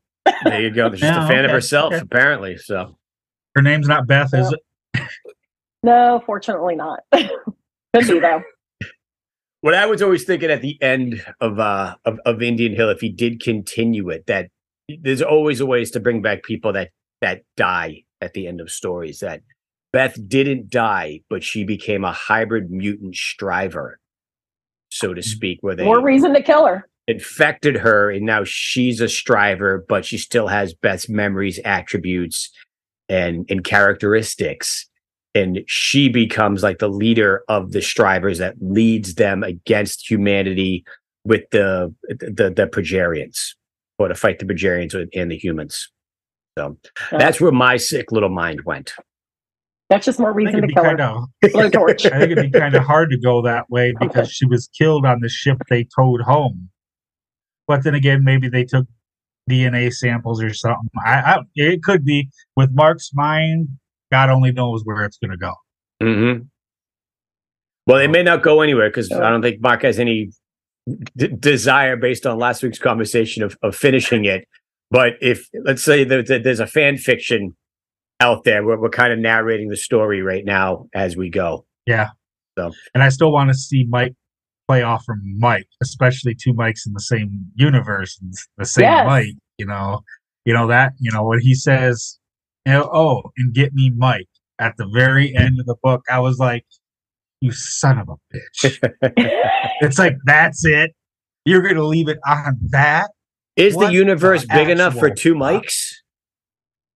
there 0.44 0.60
you 0.60 0.70
go. 0.70 0.90
She's 0.90 1.00
just 1.00 1.20
a 1.20 1.26
fan 1.26 1.38
okay. 1.38 1.44
of 1.46 1.50
herself, 1.52 1.94
okay. 1.94 2.02
apparently. 2.02 2.58
So 2.58 2.98
her 3.54 3.62
name's 3.62 3.88
not 3.88 4.06
Beth, 4.06 4.32
no. 4.32 4.40
is 4.40 4.52
it? 4.52 5.02
no, 5.82 6.22
fortunately 6.26 6.76
not. 6.76 7.00
Could 7.12 8.08
be 8.08 8.20
though. 8.20 8.42
What 9.62 9.74
I 9.74 9.86
was 9.86 10.00
always 10.00 10.24
thinking 10.24 10.50
at 10.50 10.62
the 10.62 10.80
end 10.80 11.24
of 11.40 11.58
uh 11.58 11.96
of, 12.04 12.18
of 12.24 12.42
Indian 12.42 12.74
Hill, 12.74 12.88
if 12.90 13.00
he 13.00 13.10
did 13.10 13.40
continue 13.40 14.08
it, 14.10 14.26
that 14.26 14.48
there's 15.00 15.22
always 15.22 15.60
a 15.60 15.66
ways 15.66 15.90
to 15.92 16.00
bring 16.00 16.22
back 16.22 16.42
people 16.42 16.72
that 16.72 16.90
that 17.20 17.42
die 17.56 18.04
at 18.20 18.32
the 18.32 18.46
end 18.46 18.60
of 18.60 18.70
stories 18.70 19.20
that 19.20 19.42
Beth 19.92 20.16
didn't 20.28 20.70
die, 20.70 21.20
but 21.28 21.42
she 21.42 21.64
became 21.64 22.04
a 22.04 22.12
hybrid 22.12 22.70
mutant 22.70 23.16
striver, 23.16 23.98
so 24.88 25.12
to 25.14 25.20
mm. 25.20 25.24
speak, 25.24 25.58
where 25.62 25.74
they 25.74 25.84
more 25.84 26.02
reason 26.02 26.32
to 26.34 26.42
kill 26.42 26.66
her. 26.66 26.86
Infected 27.08 27.76
her, 27.76 28.10
and 28.10 28.24
now 28.24 28.44
she's 28.44 29.00
a 29.00 29.08
striver, 29.08 29.84
but 29.88 30.04
she 30.04 30.16
still 30.16 30.46
has 30.46 30.74
Beth's 30.74 31.08
memories, 31.08 31.58
attributes, 31.64 32.52
and 33.10 33.44
and 33.50 33.64
characteristics. 33.64 34.86
And 35.34 35.60
she 35.66 36.08
becomes 36.08 36.62
like 36.62 36.78
the 36.78 36.88
leader 36.88 37.44
of 37.48 37.72
the 37.72 37.82
strivers 37.82 38.38
that 38.38 38.56
leads 38.60 39.14
them 39.14 39.44
against 39.44 40.10
humanity 40.10 40.84
with 41.24 41.42
the 41.50 41.94
the 42.08 42.50
the 42.50 42.66
Progerians, 42.66 43.54
or 43.98 44.08
to 44.08 44.14
fight 44.14 44.38
the 44.38 44.46
Progerians 44.46 44.94
and 45.14 45.30
the 45.30 45.36
humans. 45.36 45.90
So 46.58 46.76
that's 47.12 47.40
where 47.40 47.52
my 47.52 47.76
sick 47.76 48.10
little 48.10 48.28
mind 48.28 48.62
went. 48.64 48.92
That's 49.88 50.06
just 50.06 50.20
more 50.20 50.32
reason 50.32 50.62
to 50.62 50.68
kill 50.68 50.84
kinda, 50.84 51.26
her. 51.42 51.70
torch. 51.70 52.06
I 52.06 52.18
think 52.20 52.32
it'd 52.32 52.52
be 52.52 52.58
kind 52.58 52.74
of 52.74 52.84
hard 52.84 53.10
to 53.10 53.18
go 53.18 53.42
that 53.42 53.68
way 53.70 53.92
because 54.00 54.26
okay. 54.26 54.32
she 54.32 54.46
was 54.46 54.68
killed 54.76 55.04
on 55.04 55.20
the 55.20 55.28
ship 55.28 55.58
they 55.68 55.86
towed 55.96 56.22
home. 56.22 56.70
But 57.66 57.84
then 57.84 57.94
again, 57.94 58.24
maybe 58.24 58.48
they 58.48 58.64
took 58.64 58.86
DNA 59.50 59.92
samples 59.92 60.42
or 60.42 60.52
something. 60.54 60.88
I, 61.04 61.20
I 61.20 61.38
it 61.54 61.82
could 61.82 62.04
be 62.04 62.28
with 62.56 62.70
Mark's 62.72 63.10
mind. 63.14 63.68
God 64.12 64.30
only 64.30 64.52
knows 64.52 64.82
where 64.84 65.04
it's 65.04 65.18
going 65.18 65.30
to 65.30 65.36
go. 65.36 65.52
Mm-hmm. 66.02 66.42
Well, 67.86 67.98
it 67.98 68.08
may 68.08 68.22
not 68.22 68.42
go 68.42 68.60
anywhere 68.60 68.88
because 68.88 69.10
I 69.10 69.30
don't 69.30 69.42
think 69.42 69.60
Mark 69.60 69.82
has 69.82 69.98
any 69.98 70.30
d- 71.16 71.28
desire, 71.28 71.96
based 71.96 72.26
on 72.26 72.38
last 72.38 72.62
week's 72.62 72.78
conversation, 72.78 73.42
of, 73.42 73.56
of 73.62 73.74
finishing 73.74 74.24
it. 74.24 74.46
But 74.90 75.14
if 75.20 75.48
let's 75.64 75.82
say 75.82 76.04
there's 76.04 76.60
a 76.60 76.66
fan 76.66 76.96
fiction 76.96 77.56
out 78.20 78.44
there 78.44 78.64
where 78.64 78.78
we're 78.78 78.90
kind 78.90 79.12
of 79.12 79.18
narrating 79.18 79.68
the 79.68 79.76
story 79.76 80.22
right 80.22 80.44
now 80.44 80.86
as 80.94 81.16
we 81.16 81.30
go. 81.30 81.64
Yeah. 81.86 82.10
So, 82.58 82.72
and 82.94 83.02
I 83.02 83.08
still 83.08 83.32
want 83.32 83.50
to 83.50 83.54
see 83.54 83.86
Mike 83.88 84.14
play 84.70 84.82
off 84.82 85.04
from 85.04 85.20
Mike, 85.36 85.66
especially 85.82 86.32
two 86.32 86.54
Mikes 86.54 86.86
in 86.86 86.92
the 86.92 87.00
same 87.00 87.46
universe, 87.56 88.16
and 88.22 88.32
the 88.56 88.64
same 88.64 88.84
yes. 88.84 89.04
Mike. 89.04 89.34
You 89.58 89.66
know, 89.66 90.02
you 90.44 90.54
know 90.54 90.68
that. 90.68 90.92
You 91.00 91.10
know 91.10 91.24
when 91.24 91.40
he 91.40 91.54
says, 91.54 92.18
"Oh, 92.66 93.22
and 93.36 93.52
get 93.52 93.74
me 93.74 93.90
Mike." 93.96 94.28
At 94.60 94.76
the 94.76 94.86
very 94.92 95.34
end 95.34 95.58
of 95.58 95.66
the 95.66 95.74
book, 95.82 96.02
I 96.08 96.20
was 96.20 96.38
like, 96.38 96.64
"You 97.40 97.50
son 97.50 97.98
of 97.98 98.08
a 98.08 98.14
bitch!" 98.32 98.78
it's 99.80 99.98
like 99.98 100.16
that's 100.24 100.64
it. 100.64 100.92
You're 101.44 101.62
gonna 101.62 101.82
leave 101.82 102.08
it 102.08 102.18
on 102.26 102.56
that. 102.70 103.10
Is 103.56 103.74
what 103.74 103.88
the 103.88 103.94
universe 103.94 104.42
the 104.42 104.54
big 104.54 104.68
enough 104.68 104.96
for 104.96 105.10
two 105.10 105.34
Mikes? 105.34 106.00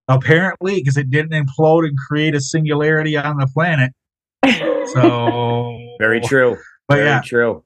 Apparently, 0.07 0.77
because 0.77 0.97
it 0.97 1.11
didn't 1.11 1.33
implode 1.33 1.89
and 1.89 1.97
create 1.99 2.37
a 2.37 2.41
singularity 2.41 3.17
on 3.17 3.39
the 3.39 3.49
planet. 3.49 3.93
So 4.87 5.79
very 5.99 6.21
true. 6.21 6.59
But 6.89 6.97
very 6.97 7.09
yeah. 7.09 7.23
true. 7.25 7.65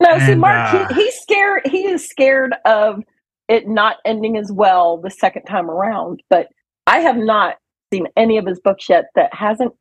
No, 0.00 0.10
and, 0.10 0.22
see, 0.22 0.34
Mark, 0.34 0.74
uh, 0.74 0.88
he, 0.88 1.02
he's 1.02 1.14
scared. 1.14 1.62
He 1.66 1.86
is 1.86 2.08
scared 2.08 2.54
of 2.64 3.02
it 3.48 3.68
not 3.68 3.96
ending 4.04 4.36
as 4.36 4.50
well 4.52 4.98
the 4.98 5.10
second 5.10 5.44
time 5.44 5.70
around. 5.70 6.22
But 6.28 6.48
I 6.86 7.00
have 7.00 7.16
not 7.16 7.56
seen 7.92 8.06
any 8.16 8.36
of 8.38 8.46
his 8.46 8.60
books 8.60 8.88
yet 8.88 9.06
that 9.14 9.32
hasn't 9.32 9.72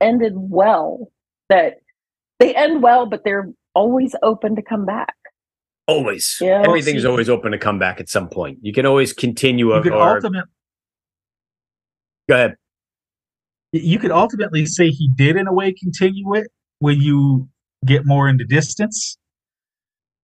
ended 0.00 0.34
well. 0.36 1.10
That 1.48 1.80
they 2.38 2.54
end 2.54 2.82
well, 2.82 3.06
but 3.06 3.24
they're 3.24 3.50
always 3.74 4.14
open 4.22 4.56
to 4.56 4.62
come 4.62 4.86
back. 4.86 5.14
Always. 5.86 6.38
Yeah, 6.40 6.62
Everything's 6.64 7.04
always 7.04 7.28
open 7.28 7.52
to 7.52 7.58
come 7.58 7.78
back 7.78 8.00
at 8.00 8.08
some 8.08 8.28
point. 8.28 8.58
You 8.62 8.72
can 8.72 8.86
always 8.86 9.12
continue. 9.12 9.74
You 9.74 9.82
could 9.82 9.92
or, 9.92 10.16
ultimate, 10.16 10.44
Go 12.28 12.34
ahead. 12.36 12.56
You 13.72 13.98
could 13.98 14.10
ultimately 14.10 14.66
say 14.66 14.90
he 14.90 15.08
did, 15.16 15.36
in 15.36 15.46
a 15.46 15.52
way, 15.52 15.72
continue 15.72 16.34
it 16.34 16.46
when 16.78 17.00
you 17.00 17.48
get 17.84 18.06
more 18.06 18.28
into 18.28 18.44
distance. 18.44 19.18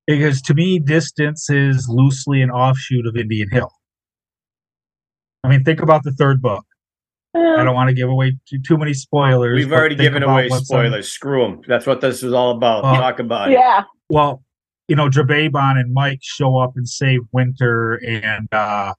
Because 0.06 0.40
to 0.42 0.54
me, 0.54 0.78
distance 0.78 1.50
is 1.50 1.86
loosely 1.88 2.40
an 2.40 2.50
offshoot 2.50 3.06
of 3.06 3.16
Indian 3.16 3.48
Hill. 3.50 3.70
I 5.44 5.48
mean, 5.48 5.64
think 5.64 5.80
about 5.80 6.02
the 6.02 6.12
third 6.12 6.40
book. 6.40 6.64
I 7.34 7.62
don't 7.62 7.74
want 7.74 7.88
to 7.88 7.94
give 7.94 8.08
away 8.08 8.36
too, 8.48 8.58
too 8.66 8.78
many 8.78 8.94
spoilers. 8.94 9.56
We've 9.56 9.72
already 9.72 9.94
given 9.94 10.22
away 10.22 10.48
spoilers. 10.48 11.10
Screw 11.10 11.42
them. 11.42 11.60
That's 11.68 11.86
what 11.86 12.00
this 12.00 12.22
is 12.22 12.32
all 12.32 12.52
about. 12.52 12.84
Uh, 12.84 12.96
Talk 12.96 13.18
about 13.20 13.50
yeah. 13.50 13.80
it. 13.80 13.86
Well, 14.08 14.42
you 14.88 14.96
know, 14.96 15.08
Drabaybon 15.08 15.78
and 15.78 15.92
Mike 15.92 16.20
show 16.22 16.56
up 16.56 16.72
and 16.74 16.88
save 16.88 17.20
Winter 17.32 18.00
and 18.06 18.48
uh, 18.52 18.94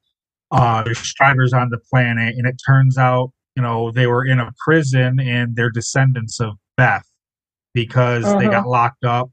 uh, 0.51 0.83
there's 0.83 0.99
strivers 0.99 1.53
on 1.53 1.69
the 1.69 1.79
planet. 1.91 2.35
And 2.37 2.47
it 2.47 2.61
turns 2.65 2.97
out, 2.97 3.31
you 3.55 3.63
know, 3.63 3.91
they 3.91 4.05
were 4.05 4.23
in 4.23 4.39
a 4.39 4.51
prison 4.63 5.19
and 5.19 5.55
they're 5.55 5.71
descendants 5.71 6.39
of 6.39 6.53
Beth 6.77 7.08
because 7.73 8.25
uh-huh. 8.25 8.39
they 8.39 8.47
got 8.47 8.67
locked 8.67 9.03
up. 9.05 9.29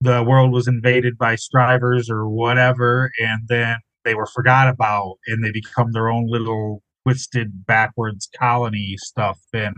The 0.00 0.22
world 0.22 0.52
was 0.52 0.68
invaded 0.68 1.16
by 1.16 1.36
strivers 1.36 2.10
or 2.10 2.28
whatever. 2.28 3.10
And 3.20 3.42
then 3.48 3.78
they 4.04 4.14
were 4.14 4.26
forgot 4.26 4.68
about 4.68 5.16
and 5.26 5.44
they 5.44 5.50
become 5.50 5.92
their 5.92 6.10
own 6.10 6.26
little 6.28 6.82
twisted 7.04 7.66
backwards 7.66 8.28
colony 8.38 8.96
stuff. 8.98 9.38
And 9.52 9.74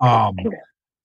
um, 0.00 0.36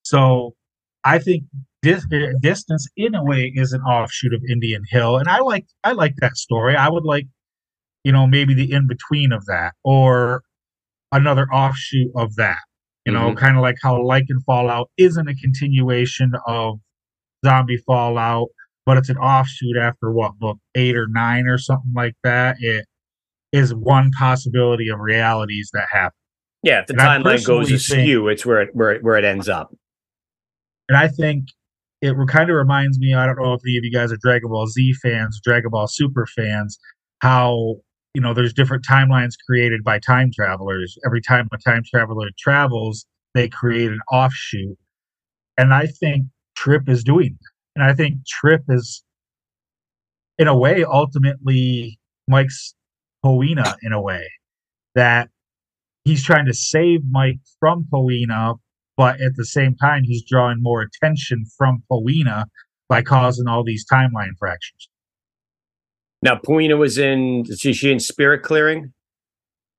so 0.03 0.55
I 1.03 1.19
think 1.19 1.43
dis- 1.81 2.05
distance 2.41 2.87
in 2.95 3.15
a 3.15 3.23
way 3.23 3.51
is 3.55 3.73
an 3.73 3.81
offshoot 3.81 4.33
of 4.33 4.41
Indian 4.49 4.83
Hill, 4.89 5.17
and 5.17 5.27
I 5.27 5.39
like 5.39 5.65
I 5.83 5.91
like 5.91 6.15
that 6.17 6.37
story. 6.37 6.75
I 6.75 6.89
would 6.89 7.03
like, 7.03 7.27
you 8.03 8.11
know, 8.11 8.27
maybe 8.27 8.53
the 8.53 8.71
in 8.71 8.87
between 8.87 9.31
of 9.31 9.45
that, 9.45 9.73
or 9.83 10.43
another 11.11 11.47
offshoot 11.51 12.11
of 12.15 12.35
that. 12.35 12.59
You 13.05 13.11
know, 13.11 13.27
mm-hmm. 13.27 13.37
kind 13.37 13.57
of 13.57 13.61
like 13.61 13.77
how 13.81 13.97
Lycan 13.97 14.41
Fallout 14.45 14.89
isn't 14.97 15.27
a 15.27 15.35
continuation 15.35 16.33
of 16.47 16.79
Zombie 17.45 17.77
Fallout, 17.85 18.47
but 18.85 18.97
it's 18.97 19.09
an 19.09 19.17
offshoot 19.17 19.77
after 19.77 20.11
what 20.11 20.39
book 20.39 20.57
eight 20.75 20.95
or 20.95 21.07
nine 21.09 21.47
or 21.47 21.57
something 21.57 21.91
like 21.93 22.15
that. 22.23 22.57
It 22.59 22.85
is 23.51 23.73
one 23.73 24.11
possibility 24.17 24.89
of 24.89 24.99
realities 24.99 25.69
that 25.73 25.87
happen. 25.91 26.17
Yeah, 26.63 26.79
if 26.79 26.87
the 26.87 26.93
and 26.93 27.25
timeline 27.25 27.45
goes 27.45 27.69
askew, 27.69 28.21
think, 28.21 28.31
it's 28.31 28.45
where 28.45 28.61
it 28.61 28.69
where 28.73 28.91
it, 28.91 29.03
where 29.03 29.17
it 29.17 29.25
ends 29.25 29.49
up. 29.49 29.75
And 30.87 30.97
I 30.97 31.09
think 31.09 31.49
it 32.01 32.15
kind 32.27 32.49
of 32.49 32.55
reminds 32.55 32.99
me. 32.99 33.13
I 33.13 33.25
don't 33.25 33.37
know 33.37 33.53
if 33.53 33.61
any 33.65 33.77
of 33.77 33.83
you 33.83 33.91
guys 33.91 34.13
are 34.13 34.17
Dragon 34.21 34.49
Ball 34.49 34.67
Z 34.67 34.93
fans, 35.01 35.41
Dragon 35.43 35.71
Ball 35.71 35.87
Super 35.87 36.25
fans, 36.25 36.79
how 37.21 37.75
you 38.13 38.21
know, 38.21 38.33
there's 38.33 38.53
different 38.53 38.85
timelines 38.85 39.33
created 39.45 39.83
by 39.83 39.99
time 39.99 40.31
travelers. 40.33 40.97
Every 41.05 41.21
time 41.21 41.47
a 41.51 41.57
time 41.57 41.83
traveler 41.83 42.29
travels, 42.37 43.05
they 43.33 43.49
create 43.49 43.91
an 43.91 44.01
offshoot. 44.11 44.77
And 45.57 45.73
I 45.73 45.87
think 45.87 46.27
Trip 46.55 46.87
is 46.87 47.03
doing 47.03 47.37
that. 47.39 47.49
And 47.75 47.83
I 47.83 47.93
think 47.93 48.25
Trip 48.27 48.61
is, 48.69 49.03
in 50.37 50.47
a 50.47 50.57
way, 50.57 50.83
ultimately 50.83 51.99
Mike's 52.27 52.75
Poina 53.25 53.75
in 53.81 53.93
a 53.93 54.01
way 54.01 54.29
that 54.95 55.29
he's 56.03 56.23
trying 56.23 56.45
to 56.45 56.53
save 56.53 57.01
Mike 57.09 57.39
from 57.59 57.87
Poina, 57.91 58.55
but 58.95 59.19
at 59.21 59.35
the 59.35 59.45
same 59.45 59.75
time, 59.75 60.03
he's 60.03 60.23
drawing 60.23 60.61
more 60.61 60.81
attention 60.81 61.45
from 61.57 61.83
Poina 61.91 62.45
by 62.89 63.01
causing 63.01 63.47
all 63.47 63.63
these 63.63 63.85
timeline 63.91 64.37
fractures. 64.37 64.89
Now, 66.23 66.37
Poina 66.37 66.77
was 66.77 66.97
in, 66.97 67.43
is 67.47 67.59
she 67.59 67.91
in 67.91 67.99
Spirit 67.99 68.43
Clearing? 68.43 68.93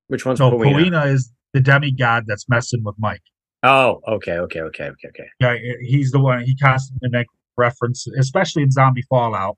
Which 0.09 0.27
one's? 0.27 0.39
Poina 0.39 1.07
is 1.07 1.33
the 1.55 1.61
demigod 1.61 2.25
that's 2.27 2.47
messing 2.51 2.85
with 2.85 2.97
Mike. 2.99 3.23
Oh, 3.63 4.03
okay, 4.07 4.37
okay, 4.37 4.61
okay, 4.61 4.85
okay, 4.85 5.09
okay. 5.09 5.29
Yeah, 5.41 5.57
he's 5.81 6.11
the 6.11 6.21
one. 6.21 6.43
He 6.43 6.55
constantly 6.57 7.09
make 7.09 7.29
reference, 7.57 8.07
especially 8.19 8.63
in 8.63 8.71
Zombie 8.71 9.05
Fallout, 9.09 9.57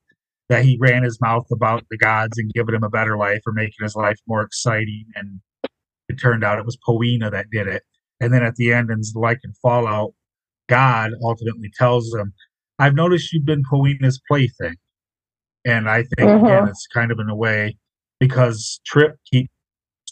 that 0.49 0.65
he 0.65 0.79
ran 0.81 1.03
his 1.03 1.21
mouth 1.21 1.47
about 1.51 1.85
the 1.91 1.99
gods 1.99 2.39
and 2.39 2.53
giving 2.53 2.77
him 2.77 2.85
a 2.85 2.89
better 2.89 3.17
life 3.17 3.41
or 3.45 3.53
making 3.53 3.83
his 3.83 3.97
life 3.97 4.21
more 4.29 4.43
exciting. 4.43 5.07
And 5.17 5.41
it 6.09 6.21
turned 6.21 6.45
out 6.45 6.61
it 6.61 6.65
was 6.65 6.79
Poina 6.89 7.33
that 7.33 7.47
did 7.51 7.67
it. 7.67 7.83
And 8.21 8.33
then 8.33 8.45
at 8.45 8.55
the 8.55 8.73
end, 8.73 8.91
in 8.91 9.01
like 9.17 9.41
in 9.43 9.53
Fallout, 9.61 10.13
God 10.69 11.11
ultimately 11.21 11.73
tells 11.77 12.15
him, 12.15 12.33
"I've 12.79 12.95
noticed 12.95 13.33
you've 13.33 13.45
been 13.45 13.65
Poina's 13.69 14.21
plaything." 14.29 14.77
And 15.67 15.91
I 15.91 16.05
think 16.05 16.31
uh-huh. 16.31 16.47
again, 16.47 16.69
it's 16.69 16.87
kind 16.87 17.11
of 17.11 17.19
in 17.19 17.29
a 17.29 17.35
way 17.35 17.77
because 18.21 18.81
Trip 18.87 19.17
keeps 19.31 19.51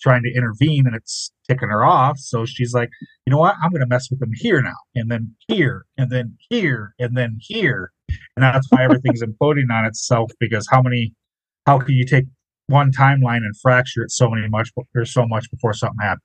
trying 0.02 0.22
to 0.24 0.34
intervene 0.34 0.86
and 0.86 0.96
it's 0.96 1.32
ticking 1.48 1.68
her 1.68 1.84
off. 1.84 2.18
So 2.18 2.44
she's 2.44 2.74
like, 2.74 2.90
you 3.24 3.30
know 3.30 3.38
what? 3.38 3.54
I'm 3.62 3.70
going 3.70 3.80
to 3.80 3.86
mess 3.86 4.10
with 4.10 4.20
them 4.20 4.32
here 4.34 4.60
now, 4.60 4.74
and 4.94 5.10
then 5.10 5.34
here, 5.48 5.86
and 5.96 6.10
then 6.10 6.36
here, 6.50 6.94
and 6.98 7.16
then 7.16 7.38
here. 7.40 7.92
And 8.36 8.42
that's 8.42 8.66
why 8.70 8.84
everything's 8.84 9.22
imploding 9.24 9.70
on 9.72 9.86
itself 9.86 10.30
because 10.40 10.66
how 10.70 10.82
many, 10.82 11.14
how 11.66 11.78
can 11.78 11.94
you 11.94 12.04
take 12.04 12.24
one 12.66 12.90
timeline 12.92 13.38
and 13.38 13.54
fracture 13.62 14.02
it 14.02 14.10
so 14.10 14.28
many 14.28 14.48
much 14.48 14.70
or 14.94 15.04
so 15.04 15.26
much 15.26 15.50
before 15.50 15.72
something 15.72 15.98
happens? 16.02 16.22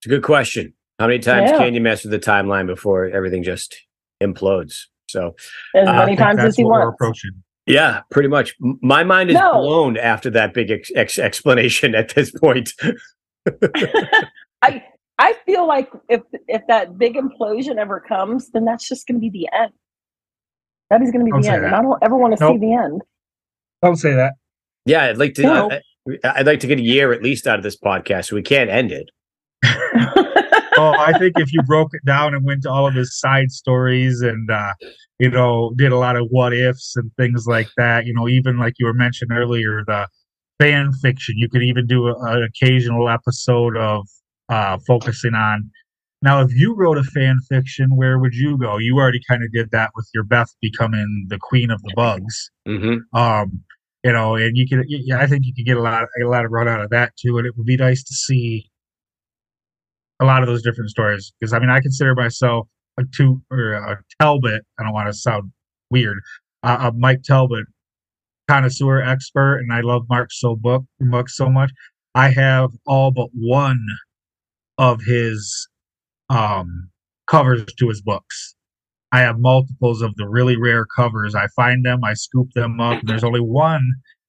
It's 0.00 0.06
a 0.06 0.08
good 0.08 0.22
question. 0.22 0.74
How 0.98 1.06
many 1.06 1.18
times 1.18 1.50
yeah. 1.50 1.58
can 1.58 1.74
you 1.74 1.80
mess 1.80 2.04
with 2.04 2.12
the 2.12 2.18
timeline 2.18 2.66
before 2.66 3.06
everything 3.06 3.42
just 3.42 3.76
implodes? 4.22 4.86
So 5.12 5.34
as 5.74 5.86
uh, 5.86 5.92
many 5.92 6.16
times 6.16 6.40
as 6.40 6.56
he 6.56 6.64
wants. 6.64 6.94
Approaching. 6.94 7.42
Yeah, 7.66 8.00
pretty 8.10 8.28
much. 8.28 8.54
My 8.60 9.04
mind 9.04 9.30
is 9.30 9.36
no. 9.36 9.52
blown 9.52 9.96
after 9.96 10.30
that 10.30 10.52
big 10.52 10.70
ex- 10.70 10.90
ex- 10.96 11.18
explanation 11.18 11.94
at 11.94 12.14
this 12.14 12.30
point. 12.30 12.72
I 14.62 14.84
I 15.18 15.34
feel 15.46 15.66
like 15.66 15.90
if 16.08 16.22
if 16.48 16.62
that 16.68 16.98
big 16.98 17.14
implosion 17.14 17.76
ever 17.76 18.00
comes, 18.00 18.50
then 18.50 18.64
that's 18.64 18.88
just 18.88 19.06
going 19.06 19.20
to 19.20 19.20
be 19.20 19.30
the 19.30 19.48
end. 19.56 19.72
That 20.90 21.02
is 21.02 21.10
going 21.10 21.20
to 21.20 21.24
be 21.24 21.30
don't 21.30 21.42
the 21.42 21.48
end, 21.48 21.62
that. 21.62 21.68
and 21.68 21.76
I 21.76 21.82
don't 21.82 22.02
ever 22.02 22.16
want 22.16 22.36
to 22.36 22.40
nope. 22.40 22.54
see 22.54 22.66
the 22.66 22.72
end. 22.74 23.02
Don't 23.82 23.96
say 23.96 24.14
that. 24.14 24.34
Yeah, 24.84 25.04
I'd 25.04 25.18
like 25.18 25.34
to. 25.34 25.42
No. 25.42 25.70
I, 25.70 25.80
I'd 26.24 26.46
like 26.46 26.60
to 26.60 26.66
get 26.66 26.78
a 26.78 26.82
year 26.82 27.12
at 27.12 27.22
least 27.22 27.46
out 27.46 27.58
of 27.58 27.62
this 27.62 27.78
podcast, 27.78 28.26
so 28.26 28.36
we 28.36 28.42
can't 28.42 28.70
end 28.70 28.90
it. 28.90 29.10
I 30.90 31.16
think 31.18 31.38
if 31.38 31.52
you 31.52 31.62
broke 31.62 31.90
it 31.92 32.04
down 32.04 32.34
and 32.34 32.44
went 32.44 32.62
to 32.62 32.70
all 32.70 32.86
of 32.86 32.94
his 32.94 33.18
side 33.18 33.50
stories 33.50 34.20
and 34.20 34.50
uh, 34.50 34.72
you 35.18 35.30
know 35.30 35.72
did 35.76 35.92
a 35.92 35.98
lot 35.98 36.16
of 36.16 36.26
what 36.30 36.52
ifs 36.52 36.96
and 36.96 37.10
things 37.16 37.46
like 37.46 37.68
that, 37.76 38.06
you 38.06 38.14
know, 38.14 38.28
even 38.28 38.58
like 38.58 38.74
you 38.78 38.86
were 38.86 38.94
mentioned 38.94 39.30
earlier, 39.32 39.82
the 39.86 40.06
fan 40.60 40.92
fiction, 40.92 41.34
you 41.38 41.48
could 41.48 41.62
even 41.62 41.86
do 41.86 42.06
a, 42.06 42.14
an 42.32 42.42
occasional 42.42 43.08
episode 43.08 43.76
of 43.76 44.06
uh, 44.48 44.78
focusing 44.86 45.34
on. 45.34 45.70
Now, 46.22 46.40
if 46.40 46.54
you 46.54 46.74
wrote 46.76 46.98
a 46.98 47.02
fan 47.02 47.40
fiction, 47.48 47.96
where 47.96 48.18
would 48.18 48.34
you 48.34 48.56
go? 48.56 48.78
You 48.78 48.96
already 48.96 49.20
kind 49.28 49.42
of 49.42 49.52
did 49.52 49.70
that 49.72 49.90
with 49.96 50.08
your 50.14 50.22
Beth 50.22 50.54
becoming 50.60 51.26
the 51.28 51.38
queen 51.38 51.70
of 51.70 51.82
the 51.82 51.92
bugs. 51.96 52.50
Mm-hmm. 52.68 53.18
Um, 53.18 53.60
you 54.04 54.12
know, 54.12 54.36
and 54.36 54.56
you 54.56 54.68
could, 54.68 54.84
yeah, 54.88 55.20
I 55.20 55.26
think 55.26 55.44
you 55.46 55.52
could 55.54 55.66
get 55.66 55.76
a 55.76 55.82
lot, 55.82 56.04
a 56.22 56.28
lot 56.28 56.44
of 56.44 56.52
run 56.52 56.68
out 56.68 56.80
of 56.80 56.90
that 56.90 57.12
too. 57.16 57.38
And 57.38 57.46
it 57.46 57.56
would 57.56 57.66
be 57.66 57.76
nice 57.76 58.04
to 58.04 58.14
see 58.14 58.70
a 60.22 60.24
lot 60.24 60.42
of 60.42 60.48
those 60.48 60.62
different 60.62 60.90
stories 60.90 61.32
because 61.38 61.52
I 61.52 61.58
mean 61.58 61.70
I 61.70 61.80
consider 61.80 62.14
myself 62.14 62.68
a 62.98 63.04
two 63.14 63.42
or 63.50 63.72
a 63.72 63.98
Talbot. 64.20 64.62
I 64.78 64.84
don't 64.84 64.92
want 64.92 65.08
to 65.08 65.12
sound 65.12 65.50
weird. 65.90 66.18
Uh, 66.62 66.90
a 66.90 66.92
Mike 66.96 67.22
Talbot 67.22 67.64
connoisseur 68.48 69.00
expert, 69.02 69.58
and 69.58 69.72
I 69.72 69.80
love 69.80 70.02
Mark 70.08 70.28
so 70.30 70.54
book 70.54 70.84
so 71.28 71.48
much. 71.48 71.70
I 72.14 72.30
have 72.30 72.70
all 72.86 73.10
but 73.10 73.28
one 73.32 73.84
of 74.78 75.00
his 75.02 75.68
um, 76.28 76.90
covers 77.26 77.64
to 77.78 77.88
his 77.88 78.00
books. 78.02 78.54
I 79.10 79.20
have 79.20 79.38
multiples 79.38 80.02
of 80.02 80.14
the 80.16 80.28
really 80.28 80.56
rare 80.56 80.86
covers. 80.96 81.34
I 81.34 81.46
find 81.54 81.84
them, 81.84 82.02
I 82.04 82.14
scoop 82.14 82.48
them 82.54 82.80
up. 82.80 83.00
And 83.00 83.08
there's 83.08 83.24
only 83.24 83.40
one 83.40 83.86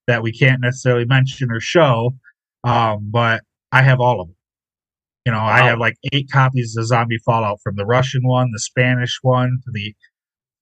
that 0.07 0.21
we 0.21 0.31
can't 0.31 0.61
necessarily 0.61 1.05
mention 1.05 1.49
or 1.51 1.61
show, 1.61 2.11
um, 2.65 3.09
but 3.09 3.41
I 3.71 3.81
have 3.81 4.01
all 4.01 4.19
of 4.19 4.27
them. 4.27 4.35
You 5.25 5.31
know, 5.31 5.39
wow. 5.39 5.47
I 5.47 5.61
have 5.61 5.79
like 5.79 5.95
eight 6.11 6.29
copies 6.31 6.75
of 6.77 6.85
Zombie 6.85 7.19
Fallout 7.25 7.59
from 7.63 7.75
the 7.75 7.85
Russian 7.85 8.21
one, 8.23 8.51
the 8.51 8.59
Spanish 8.59 9.19
one, 9.21 9.59
to 9.63 9.71
the 9.71 9.95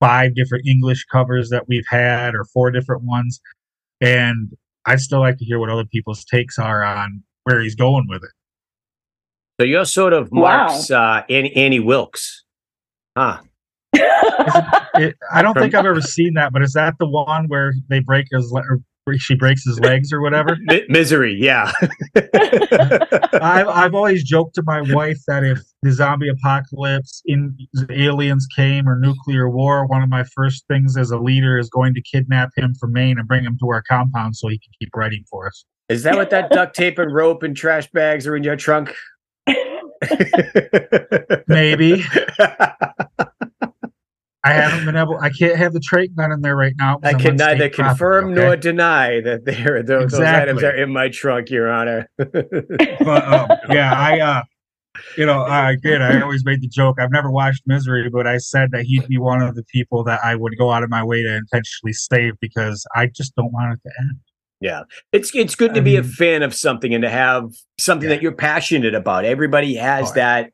five 0.00 0.34
different 0.34 0.66
English 0.66 1.04
covers 1.10 1.50
that 1.50 1.68
we've 1.68 1.86
had, 1.88 2.34
or 2.34 2.44
four 2.44 2.70
different 2.70 3.02
ones. 3.02 3.40
And 4.00 4.52
I'd 4.86 5.00
still 5.00 5.20
like 5.20 5.38
to 5.38 5.44
hear 5.44 5.58
what 5.58 5.70
other 5.70 5.84
people's 5.84 6.24
takes 6.24 6.58
are 6.58 6.82
on 6.82 7.22
where 7.44 7.60
he's 7.60 7.74
going 7.74 8.06
with 8.08 8.22
it. 8.22 8.30
So 9.60 9.66
you're 9.66 9.84
sort 9.84 10.12
of 10.12 10.32
Mark's 10.32 10.90
wow. 10.90 11.18
uh, 11.18 11.22
Annie, 11.28 11.54
Annie 11.54 11.80
Wilkes, 11.80 12.44
huh? 13.16 13.38
it, 13.92 14.84
it, 14.94 15.16
I 15.32 15.42
don't 15.42 15.54
think 15.54 15.74
I've 15.74 15.86
ever 15.86 16.00
seen 16.00 16.34
that, 16.34 16.52
but 16.52 16.62
is 16.62 16.72
that 16.72 16.94
the 16.98 17.08
one 17.08 17.48
where 17.48 17.74
they 17.88 18.00
break 18.00 18.26
his 18.30 18.50
she 19.18 19.34
breaks 19.34 19.64
his 19.64 19.80
legs 19.80 20.12
or 20.12 20.20
whatever. 20.20 20.56
misery, 20.88 21.36
yeah. 21.38 21.72
I've 23.34 23.68
I've 23.68 23.94
always 23.94 24.22
joked 24.22 24.54
to 24.56 24.62
my 24.64 24.82
wife 24.92 25.18
that 25.26 25.44
if 25.44 25.60
the 25.82 25.92
zombie 25.92 26.28
apocalypse, 26.28 27.22
in 27.26 27.56
aliens 27.90 28.46
came 28.54 28.88
or 28.88 28.98
nuclear 28.98 29.48
war, 29.48 29.86
one 29.86 30.02
of 30.02 30.08
my 30.08 30.24
first 30.34 30.64
things 30.68 30.96
as 30.96 31.10
a 31.10 31.18
leader 31.18 31.58
is 31.58 31.68
going 31.68 31.94
to 31.94 32.02
kidnap 32.02 32.50
him 32.56 32.74
from 32.74 32.92
Maine 32.92 33.18
and 33.18 33.26
bring 33.26 33.44
him 33.44 33.58
to 33.60 33.68
our 33.70 33.82
compound 33.82 34.36
so 34.36 34.48
he 34.48 34.58
can 34.58 34.72
keep 34.78 34.90
writing 34.94 35.24
for 35.28 35.46
us. 35.46 35.64
Is 35.88 36.04
that 36.04 36.16
what 36.16 36.30
that 36.30 36.50
duct 36.50 36.74
tape 36.76 36.98
and 36.98 37.12
rope 37.12 37.42
and 37.42 37.56
trash 37.56 37.90
bags 37.90 38.26
are 38.26 38.36
in 38.36 38.44
your 38.44 38.56
trunk? 38.56 38.94
Maybe. 41.48 42.04
I 44.44 44.52
haven't 44.54 44.84
been 44.84 44.96
able. 44.96 45.18
I 45.18 45.30
can't 45.30 45.56
have 45.56 45.72
the 45.72 45.80
trait 45.80 46.16
gun 46.16 46.32
in 46.32 46.40
there 46.40 46.56
right 46.56 46.74
now. 46.76 46.98
I 47.02 47.14
can 47.14 47.36
neither 47.36 47.68
confirm 47.68 48.24
property, 48.24 48.40
okay? 48.40 48.46
nor 48.48 48.56
deny 48.56 49.20
that 49.20 49.44
there 49.44 49.82
those, 49.84 50.04
exactly. 50.04 50.52
those, 50.52 50.62
items 50.62 50.62
are 50.64 50.82
in 50.82 50.92
my 50.92 51.08
trunk, 51.08 51.50
Your 51.50 51.70
Honor. 51.70 52.08
but 52.18 52.30
um, 53.28 53.48
yeah, 53.70 53.94
I 53.96 54.18
uh, 54.18 54.42
you 55.16 55.26
know, 55.26 55.42
I 55.42 55.72
again, 55.72 56.02
I 56.02 56.20
always 56.20 56.44
made 56.44 56.60
the 56.60 56.68
joke. 56.68 56.96
I've 57.00 57.12
never 57.12 57.30
watched 57.30 57.62
Misery, 57.66 58.08
but 58.10 58.26
I 58.26 58.38
said 58.38 58.70
that 58.72 58.82
he'd 58.82 59.06
be 59.06 59.18
one 59.18 59.42
of 59.42 59.54
the 59.54 59.64
people 59.64 60.02
that 60.04 60.20
I 60.24 60.34
would 60.34 60.58
go 60.58 60.72
out 60.72 60.82
of 60.82 60.90
my 60.90 61.04
way 61.04 61.22
to 61.22 61.36
intentionally 61.36 61.92
save 61.92 62.34
because 62.40 62.84
I 62.94 63.06
just 63.06 63.34
don't 63.36 63.52
want 63.52 63.74
it 63.74 63.88
to 63.88 63.94
end. 64.00 64.18
Yeah, 64.60 64.82
it's 65.12 65.34
it's 65.34 65.54
good 65.54 65.74
to 65.74 65.80
I 65.80 65.84
be 65.84 65.92
mean, 65.92 66.00
a 66.00 66.04
fan 66.04 66.42
of 66.42 66.54
something 66.54 66.94
and 66.94 67.02
to 67.02 67.10
have 67.10 67.52
something 67.78 68.08
yeah. 68.08 68.16
that 68.16 68.22
you're 68.22 68.32
passionate 68.32 68.94
about. 68.94 69.24
Everybody 69.24 69.74
has 69.76 70.10
oh, 70.10 70.14
that 70.14 70.50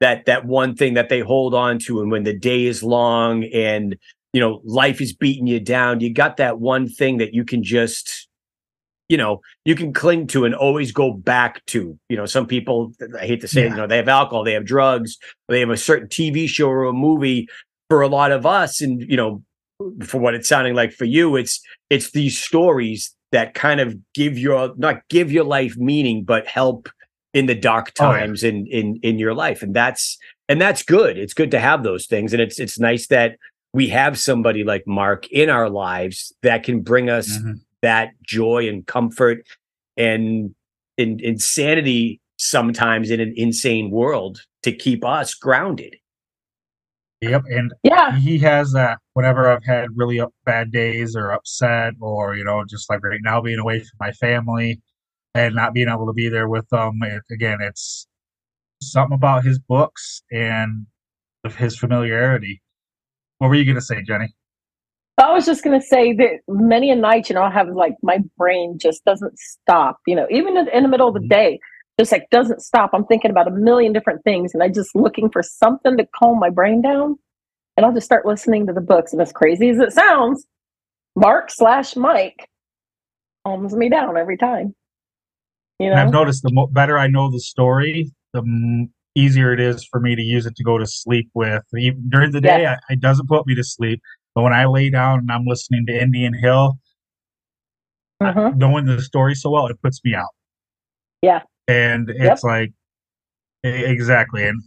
that 0.00 0.26
that 0.26 0.44
one 0.44 0.74
thing 0.74 0.94
that 0.94 1.08
they 1.08 1.20
hold 1.20 1.54
on 1.54 1.78
to 1.78 2.00
and 2.00 2.10
when 2.10 2.24
the 2.24 2.36
day 2.36 2.64
is 2.64 2.82
long 2.82 3.44
and 3.44 3.96
you 4.32 4.40
know 4.40 4.60
life 4.64 5.00
is 5.00 5.14
beating 5.14 5.46
you 5.46 5.60
down 5.60 6.00
you 6.00 6.12
got 6.12 6.36
that 6.36 6.58
one 6.58 6.88
thing 6.88 7.18
that 7.18 7.32
you 7.32 7.44
can 7.44 7.62
just 7.62 8.28
you 9.08 9.16
know 9.16 9.40
you 9.64 9.74
can 9.74 9.92
cling 9.92 10.26
to 10.26 10.44
and 10.44 10.54
always 10.54 10.92
go 10.92 11.12
back 11.12 11.64
to 11.66 11.98
you 12.08 12.16
know 12.16 12.26
some 12.26 12.46
people 12.46 12.92
i 13.18 13.26
hate 13.26 13.40
to 13.40 13.48
say 13.48 13.62
yeah. 13.62 13.66
it, 13.66 13.70
you 13.70 13.76
know 13.76 13.86
they 13.86 13.96
have 13.96 14.08
alcohol 14.08 14.44
they 14.44 14.52
have 14.52 14.66
drugs 14.66 15.16
they 15.48 15.60
have 15.60 15.70
a 15.70 15.76
certain 15.76 16.08
tv 16.08 16.48
show 16.48 16.68
or 16.68 16.84
a 16.84 16.92
movie 16.92 17.48
for 17.88 18.02
a 18.02 18.08
lot 18.08 18.32
of 18.32 18.44
us 18.44 18.80
and 18.80 19.00
you 19.02 19.16
know 19.16 19.42
for 20.04 20.18
what 20.18 20.34
it's 20.34 20.48
sounding 20.48 20.74
like 20.74 20.92
for 20.92 21.04
you 21.04 21.36
it's 21.36 21.60
it's 21.90 22.10
these 22.12 22.38
stories 22.38 23.14
that 23.32 23.54
kind 23.54 23.80
of 23.80 23.96
give 24.14 24.38
your 24.38 24.74
not 24.76 25.06
give 25.08 25.30
your 25.30 25.44
life 25.44 25.76
meaning 25.76 26.24
but 26.24 26.46
help 26.46 26.88
in 27.34 27.46
the 27.46 27.54
dark 27.54 27.92
times 27.94 28.42
oh, 28.42 28.46
yeah. 28.46 28.52
in 28.52 28.66
in 28.66 29.00
in 29.02 29.18
your 29.18 29.34
life 29.34 29.62
and 29.62 29.74
that's 29.74 30.18
and 30.48 30.60
that's 30.60 30.82
good 30.82 31.18
it's 31.18 31.34
good 31.34 31.50
to 31.50 31.60
have 31.60 31.82
those 31.82 32.06
things 32.06 32.32
and 32.32 32.40
it's 32.40 32.58
it's 32.58 32.78
nice 32.78 33.08
that 33.08 33.36
we 33.72 33.88
have 33.88 34.18
somebody 34.18 34.64
like 34.64 34.86
mark 34.86 35.26
in 35.28 35.50
our 35.50 35.68
lives 35.68 36.32
that 36.42 36.62
can 36.62 36.80
bring 36.80 37.10
us 37.10 37.36
mm-hmm. 37.36 37.52
that 37.82 38.10
joy 38.22 38.66
and 38.68 38.86
comfort 38.86 39.46
and 39.96 40.54
in, 40.96 41.20
insanity 41.20 42.20
sometimes 42.38 43.10
in 43.10 43.20
an 43.20 43.34
insane 43.36 43.90
world 43.90 44.40
to 44.62 44.72
keep 44.72 45.04
us 45.04 45.34
grounded 45.34 45.96
Yep, 47.22 47.44
and 47.48 47.72
yeah, 47.82 48.14
he 48.18 48.38
has 48.40 48.72
that. 48.72 48.98
Whenever 49.14 49.50
I've 49.50 49.64
had 49.64 49.88
really 49.94 50.20
bad 50.44 50.70
days 50.70 51.16
or 51.16 51.30
upset, 51.30 51.94
or 51.98 52.36
you 52.36 52.44
know, 52.44 52.62
just 52.68 52.90
like 52.90 53.02
right 53.02 53.20
now 53.22 53.40
being 53.40 53.58
away 53.58 53.78
from 53.78 53.96
my 53.98 54.12
family 54.12 54.80
and 55.36 55.54
not 55.54 55.74
being 55.74 55.88
able 55.88 56.06
to 56.06 56.12
be 56.12 56.28
there 56.28 56.48
with 56.48 56.68
them. 56.70 57.00
It, 57.02 57.22
again, 57.30 57.58
it's 57.60 58.06
something 58.82 59.14
about 59.14 59.44
his 59.44 59.58
books 59.58 60.22
and 60.30 60.86
his 61.58 61.78
familiarity. 61.78 62.62
What 63.38 63.48
were 63.48 63.54
you 63.54 63.64
going 63.64 63.76
to 63.76 63.82
say, 63.82 64.02
Jenny? 64.02 64.34
I 65.18 65.32
was 65.32 65.46
just 65.46 65.64
going 65.64 65.78
to 65.78 65.86
say 65.86 66.12
that 66.14 66.40
many 66.46 66.90
a 66.90 66.96
night, 66.96 67.28
you 67.28 67.34
know, 67.34 67.42
I 67.42 67.50
have 67.50 67.68
like 67.68 67.94
my 68.02 68.18
brain 68.36 68.78
just 68.78 69.04
doesn't 69.04 69.38
stop, 69.38 69.98
you 70.06 70.14
know, 70.14 70.26
even 70.30 70.56
in, 70.56 70.82
the 70.82 70.88
middle 70.88 71.08
of 71.08 71.14
the 71.14 71.20
mm-hmm. 71.20 71.28
day, 71.28 71.60
just 71.98 72.12
like 72.12 72.28
doesn't 72.30 72.60
stop. 72.60 72.90
I'm 72.92 73.06
thinking 73.06 73.30
about 73.30 73.48
a 73.48 73.52
million 73.52 73.94
different 73.94 74.22
things 74.24 74.52
and 74.52 74.62
I 74.62 74.68
just 74.68 74.94
looking 74.94 75.30
for 75.30 75.42
something 75.42 75.96
to 75.96 76.06
calm 76.14 76.38
my 76.38 76.50
brain 76.50 76.82
down. 76.82 77.16
And 77.76 77.84
I'll 77.84 77.94
just 77.94 78.06
start 78.06 78.26
listening 78.26 78.66
to 78.66 78.72
the 78.72 78.80
books. 78.80 79.12
And 79.12 79.20
as 79.20 79.32
crazy 79.32 79.70
as 79.70 79.78
it 79.78 79.92
sounds, 79.92 80.46
Mark 81.14 81.50
slash 81.50 81.96
Mike 81.96 82.48
calms 83.46 83.74
me 83.74 83.88
down 83.88 84.18
every 84.18 84.36
time. 84.36 84.74
You 85.78 85.86
know? 85.86 85.92
And 85.92 86.00
I've 86.00 86.12
noticed 86.12 86.42
the 86.42 86.52
mo- 86.52 86.68
better 86.68 86.98
I 86.98 87.06
know 87.06 87.30
the 87.30 87.40
story, 87.40 88.10
the 88.32 88.40
m- 88.40 88.92
easier 89.14 89.52
it 89.52 89.60
is 89.60 89.86
for 89.90 90.00
me 90.00 90.14
to 90.14 90.22
use 90.22 90.46
it 90.46 90.56
to 90.56 90.64
go 90.64 90.78
to 90.78 90.86
sleep 90.86 91.28
with. 91.34 91.62
Even 91.76 92.08
during 92.08 92.32
the 92.32 92.40
day, 92.40 92.62
yes. 92.62 92.80
I, 92.88 92.94
it 92.94 93.00
doesn't 93.00 93.28
put 93.28 93.46
me 93.46 93.54
to 93.54 93.64
sleep. 93.64 94.00
But 94.34 94.42
when 94.42 94.52
I 94.52 94.66
lay 94.66 94.90
down 94.90 95.20
and 95.20 95.30
I'm 95.30 95.46
listening 95.46 95.86
to 95.86 95.98
Indian 95.98 96.34
Hill, 96.34 96.78
uh-huh. 98.20 98.52
knowing 98.56 98.84
the 98.84 99.00
story 99.00 99.34
so 99.34 99.50
well, 99.50 99.66
it 99.66 99.80
puts 99.82 100.00
me 100.04 100.14
out. 100.14 100.28
Yeah. 101.22 101.42
And 101.68 102.10
it's 102.10 102.20
yep. 102.20 102.38
like, 102.44 102.72
exactly. 103.64 104.46
And 104.46 104.62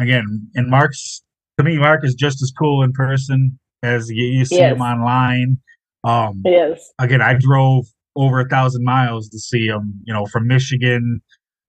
again, 0.00 0.48
and 0.54 0.68
Mark's, 0.68 1.22
to 1.58 1.64
me, 1.64 1.78
Mark 1.78 2.04
is 2.04 2.14
just 2.14 2.42
as 2.42 2.52
cool 2.58 2.82
in 2.82 2.92
person 2.92 3.58
as 3.82 4.10
you, 4.10 4.24
you 4.24 4.44
see 4.44 4.56
him 4.56 4.80
online. 4.80 5.58
Um, 6.04 6.42
yes. 6.44 6.90
Again, 6.98 7.20
I 7.20 7.34
drove 7.34 7.84
over 8.16 8.40
a 8.40 8.48
thousand 8.48 8.84
miles 8.84 9.28
to 9.28 9.38
see 9.38 9.66
him, 9.66 10.00
you 10.04 10.12
know, 10.12 10.26
from 10.26 10.46
Michigan 10.46 11.20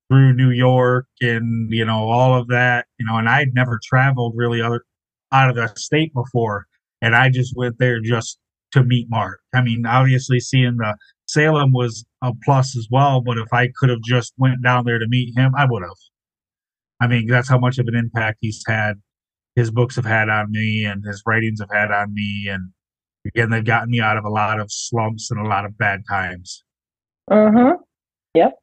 through 0.10 0.34
New 0.34 0.52
York 0.52 1.06
and, 1.22 1.72
you 1.72 1.86
know, 1.86 2.10
all 2.10 2.34
of 2.34 2.48
that, 2.48 2.86
you 2.98 3.06
know, 3.06 3.18
and 3.18 3.28
I'd 3.28 3.54
never 3.54 3.80
traveled 3.84 4.34
really 4.36 4.62
other 4.62 4.84
out 5.32 5.50
of 5.50 5.56
the 5.56 5.68
state 5.76 6.14
before 6.14 6.66
and 7.02 7.16
I 7.16 7.30
just 7.30 7.56
went 7.56 7.78
there 7.80 8.00
just 8.00 8.40
to 8.72 8.84
meet 8.84 9.08
Mark. 9.10 9.40
I 9.54 9.62
mean, 9.62 9.86
obviously 9.86 10.40
seeing 10.40 10.78
the 10.78 10.96
Salem 11.28 11.72
was 11.72 12.06
a 12.22 12.32
plus 12.44 12.78
as 12.78 12.88
well, 12.90 13.22
but 13.22 13.38
if 13.38 13.52
I 13.54 13.70
could 13.78 13.90
have 13.90 14.02
just 14.02 14.34
went 14.38 14.64
down 14.64 14.86
there 14.86 15.00
to 15.00 15.08
meet 15.08 15.38
him, 15.38 15.52
I 15.58 15.66
would 15.70 15.84
have. 15.84 15.98
I 17.00 17.08
mean, 17.08 17.28
that's 17.28 17.50
how 17.50 17.60
much 17.60 17.78
of 17.78 17.88
an 17.88 17.96
impact 17.96 18.40
he's 18.42 18.64
had. 18.68 18.96
His 19.56 19.72
books 19.72 19.96
have 19.96 20.06
had 20.06 20.30
on 20.30 20.52
me, 20.52 20.86
and 20.86 21.04
his 21.06 21.22
writings 21.26 21.60
have 21.60 21.70
had 21.72 21.92
on 21.92 22.14
me, 22.14 22.48
and 22.50 22.72
again, 23.28 23.50
they've 23.50 23.64
gotten 23.64 23.90
me 23.90 24.00
out 24.00 24.18
of 24.18 24.26
a 24.26 24.30
lot 24.30 24.60
of 24.60 24.72
slumps 24.72 25.32
and 25.32 25.40
a 25.40 25.48
lot 25.48 25.66
of 25.66 25.78
bad 25.78 26.04
times. 26.10 26.64
Mm-hmm. 27.30 27.82
Yep. 28.34 28.54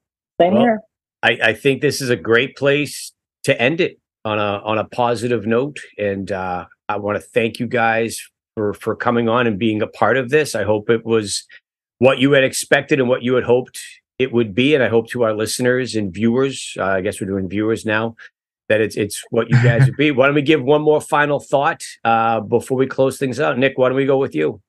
Same 0.41 0.55
well, 0.55 0.63
here. 0.63 0.81
I, 1.23 1.39
I 1.43 1.53
think 1.55 1.81
this 1.81 2.01
is 2.01 2.11
a 2.11 2.17
great 2.17 2.57
place 2.57 3.13
to 3.45 3.61
end 3.61 3.81
it 3.81 3.99
on 4.25 4.39
a 4.39 4.61
on 4.65 4.79
a 4.79 4.85
positive 4.85 5.47
note, 5.47 5.79
and 5.99 6.31
uh, 6.33 6.67
I 6.89 6.97
want 6.97 7.17
to 7.17 7.29
thank 7.29 7.59
you 7.59 7.67
guys 7.67 8.21
for 8.57 8.75
for 8.75 8.97
coming 8.97 9.29
on 9.29 9.47
and 9.47 9.59
being 9.59 9.83
a 9.83 9.87
part 9.87 10.17
of 10.17 10.31
this. 10.31 10.55
I 10.55 10.65
hope 10.65 10.91
it 10.91 11.05
was 11.05 11.45
what 11.99 12.19
you 12.19 12.33
had 12.33 12.45
expected 12.45 13.01
and 13.01 13.09
what 13.09 13.23
you 13.23 13.35
had 13.35 13.45
hoped 13.45 13.81
it 14.19 14.33
would 14.33 14.55
be, 14.55 14.75
and 14.75 14.83
I 14.83 14.89
hope 14.89 15.09
to 15.11 15.25
our 15.25 15.35
listeners 15.35 15.95
and 15.95 16.13
viewers. 16.13 16.75
Uh, 16.79 16.85
I 16.85 17.01
guess 17.01 17.21
we're 17.21 17.27
doing 17.27 17.49
viewers 17.49 17.85
now. 17.85 18.17
That 18.69 18.81
it's 18.81 18.97
it's 18.97 19.23
what 19.31 19.51
you 19.51 19.63
guys 19.63 19.85
would 19.87 19.97
be. 19.97 20.11
Why 20.11 20.27
don't 20.27 20.35
we 20.35 20.43
give 20.43 20.63
one 20.63 20.83
more 20.83 21.01
final 21.01 21.39
thought 21.39 21.83
uh, 22.05 22.41
before 22.41 22.79
we 22.79 22.87
close 22.87 23.19
things 23.19 23.39
out? 23.39 23.59
Nick, 23.59 23.77
why 23.77 23.89
don't 23.89 23.97
we 23.97 24.07
go 24.07 24.17
with 24.17 24.35
you? 24.35 24.61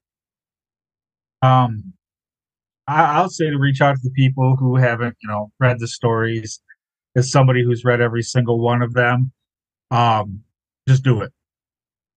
Um, 1.41 1.93
I, 2.88 3.22
will 3.22 3.30
say 3.30 3.50
to 3.50 3.58
reach 3.58 3.82
out 3.82 3.96
to 3.96 4.02
the 4.04 4.12
people 4.12 4.58
who 4.60 4.76
haven't, 4.76 5.16
you 5.22 5.30
know, 5.30 5.52
read 5.60 5.80
the 5.80 5.88
stories. 5.88 6.62
As 7.16 7.32
somebody 7.32 7.64
who's 7.64 7.86
read 7.86 8.02
every 8.02 8.24
single 8.24 8.60
one 8.60 8.82
of 8.82 8.93
them, 8.93 9.32
um, 9.89 10.41
just 10.86 11.02
do 11.02 11.22
it 11.22 11.32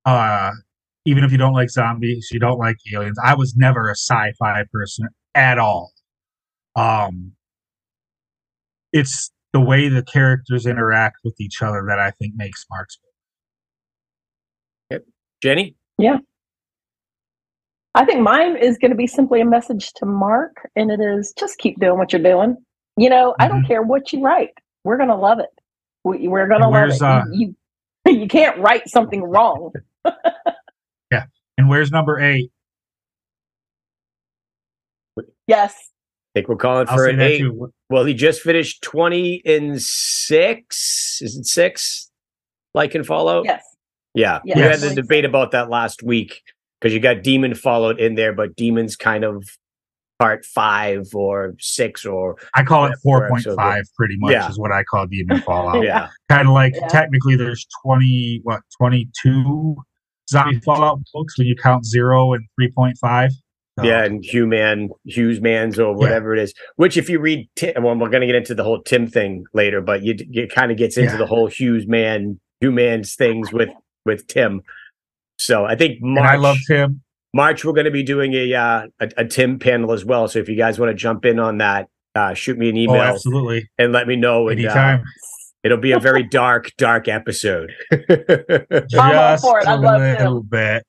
uh, 0.08 0.52
even 1.04 1.22
if 1.22 1.32
you 1.32 1.38
don't 1.38 1.52
like 1.52 1.70
zombies, 1.70 2.28
you 2.32 2.40
don't 2.40 2.58
like 2.58 2.76
aliens. 2.92 3.18
I 3.22 3.34
was 3.34 3.54
never 3.56 3.88
a 3.88 3.94
sci-fi 3.94 4.64
person 4.72 5.08
at 5.34 5.58
all. 5.58 5.92
Um, 6.76 7.32
it's 8.92 9.30
the 9.52 9.60
way 9.60 9.88
the 9.88 10.02
characters 10.02 10.66
interact 10.66 11.18
with 11.24 11.40
each 11.40 11.62
other 11.62 11.84
that 11.88 11.98
I 11.98 12.10
think 12.12 12.34
makes 12.36 12.64
Mark's 12.70 12.98
Yep. 14.90 15.04
Jenny? 15.42 15.76
Yeah. 15.98 16.18
I 17.94 18.04
think 18.04 18.20
mine 18.20 18.56
is 18.56 18.78
going 18.78 18.90
to 18.90 18.96
be 18.96 19.06
simply 19.06 19.40
a 19.40 19.44
message 19.44 19.92
to 19.94 20.06
Mark, 20.06 20.56
and 20.76 20.90
it 20.90 21.00
is 21.00 21.32
just 21.36 21.58
keep 21.58 21.80
doing 21.80 21.98
what 21.98 22.12
you're 22.12 22.22
doing. 22.22 22.56
You 22.96 23.10
know, 23.10 23.32
mm-hmm. 23.32 23.42
I 23.42 23.48
don't 23.48 23.58
mm-hmm. 23.58 23.66
care 23.66 23.82
what 23.82 24.12
you 24.12 24.22
write. 24.22 24.50
We're 24.84 24.96
going 24.96 25.08
to 25.08 25.16
love 25.16 25.40
it. 25.40 25.50
We, 26.04 26.28
are 26.28 26.48
going 26.48 26.60
to 26.60 26.68
love 26.68 26.90
it. 26.90 27.02
Uh, 27.02 27.24
you, 27.32 27.56
you, 28.06 28.12
you 28.20 28.28
can't 28.28 28.58
write 28.58 28.88
something 28.88 29.22
wrong. 29.22 29.72
yeah. 31.10 31.24
And 31.56 31.68
where's 31.68 31.90
number 31.90 32.20
eight? 32.20 32.50
Yes. 35.46 35.74
I 35.74 36.40
think 36.40 36.48
we're 36.48 36.56
calling 36.56 36.86
for 36.86 37.06
an 37.06 37.20
eight. 37.20 37.38
Too. 37.38 37.72
Well, 37.90 38.04
he 38.04 38.14
just 38.14 38.42
finished 38.42 38.82
20 38.82 39.42
in 39.44 39.78
six. 39.78 41.18
Is 41.20 41.36
it 41.36 41.46
six? 41.46 42.10
Like 42.74 42.94
and 42.94 43.06
Fallout? 43.06 43.44
Yes. 43.44 43.64
Yeah. 44.14 44.40
Yes. 44.44 44.56
We 44.56 44.62
had 44.62 44.80
the 44.80 45.02
debate 45.02 45.24
about 45.24 45.52
that 45.52 45.70
last 45.70 46.02
week 46.02 46.42
because 46.80 46.92
you 46.92 47.00
got 47.00 47.22
Demon 47.22 47.54
Fallout 47.54 47.98
in 47.98 48.14
there, 48.14 48.32
but 48.32 48.56
Demon's 48.56 48.96
kind 48.96 49.24
of 49.24 49.44
part 50.18 50.44
five 50.44 51.06
or 51.14 51.54
six 51.58 52.04
or 52.04 52.36
I 52.54 52.64
call 52.64 52.86
it 52.86 52.98
four 53.02 53.28
point 53.28 53.46
five 53.56 53.84
pretty 53.96 54.16
much 54.18 54.32
yeah. 54.32 54.48
is 54.48 54.58
what 54.58 54.72
I 54.72 54.82
call 54.82 55.06
Demon 55.06 55.40
Fallout. 55.42 55.84
yeah. 55.84 56.08
Kind 56.28 56.48
of 56.48 56.54
like 56.54 56.74
yeah. 56.74 56.88
technically 56.88 57.36
there's 57.36 57.66
twenty 57.84 58.40
what 58.42 58.60
twenty 58.76 59.08
two 59.22 59.76
zombie 60.28 60.60
Fallout 60.60 61.00
books 61.14 61.38
when 61.38 61.46
you 61.46 61.54
count 61.56 61.86
zero 61.86 62.32
and 62.32 62.44
three 62.56 62.70
point 62.70 62.98
five. 63.00 63.30
So. 63.78 63.84
Yeah, 63.84 64.04
and 64.04 64.24
Human, 64.24 64.90
Hughes 65.04 65.40
Man's 65.40 65.78
or 65.78 65.94
whatever 65.94 66.34
yeah. 66.34 66.42
it 66.42 66.44
is. 66.44 66.54
Which, 66.76 66.96
if 66.96 67.08
you 67.08 67.20
read, 67.20 67.48
Tim, 67.56 67.82
well, 67.82 67.96
we're 67.96 68.08
going 68.08 68.22
to 68.22 68.26
get 68.26 68.34
into 68.34 68.54
the 68.54 68.64
whole 68.64 68.82
Tim 68.82 69.06
thing 69.06 69.44
later, 69.54 69.80
but 69.80 70.02
you 70.02 70.16
it 70.18 70.52
kind 70.52 70.72
of 70.72 70.78
gets 70.78 70.96
into 70.96 71.12
yeah. 71.12 71.18
the 71.18 71.26
whole 71.26 71.46
Hughes 71.46 71.86
Man, 71.86 72.40
Humans 72.60 73.14
things 73.14 73.52
with 73.52 73.70
with 74.04 74.26
Tim. 74.26 74.62
So 75.38 75.64
I 75.64 75.76
think 75.76 75.98
March, 76.00 76.18
and 76.18 76.28
I 76.28 76.36
love 76.36 76.56
Tim. 76.66 77.02
March, 77.34 77.64
we're 77.64 77.72
going 77.72 77.84
to 77.84 77.90
be 77.90 78.02
doing 78.02 78.32
a, 78.34 78.54
uh, 78.54 78.86
a, 79.00 79.10
a 79.18 79.24
Tim 79.24 79.58
panel 79.58 79.92
as 79.92 80.04
well. 80.04 80.26
So 80.28 80.38
if 80.38 80.48
you 80.48 80.56
guys 80.56 80.78
want 80.78 80.90
to 80.90 80.94
jump 80.94 81.24
in 81.24 81.38
on 81.38 81.58
that, 81.58 81.88
uh, 82.14 82.34
shoot 82.34 82.58
me 82.58 82.70
an 82.70 82.76
oh, 82.76 82.80
email. 82.80 82.96
Oh, 82.96 83.00
absolutely, 83.00 83.68
and 83.78 83.92
let 83.92 84.08
me 84.08 84.16
know. 84.16 84.48
Anytime. 84.48 85.00
And, 85.00 85.02
uh, 85.02 85.10
It'll 85.64 85.76
be 85.76 85.92
a 85.92 85.98
very 85.98 86.22
dark, 86.22 86.70
dark 86.78 87.08
episode. 87.08 87.72
Just 87.90 89.42
for 89.42 89.58
a 89.58 89.76
little 89.76 90.42
bit. 90.42 90.86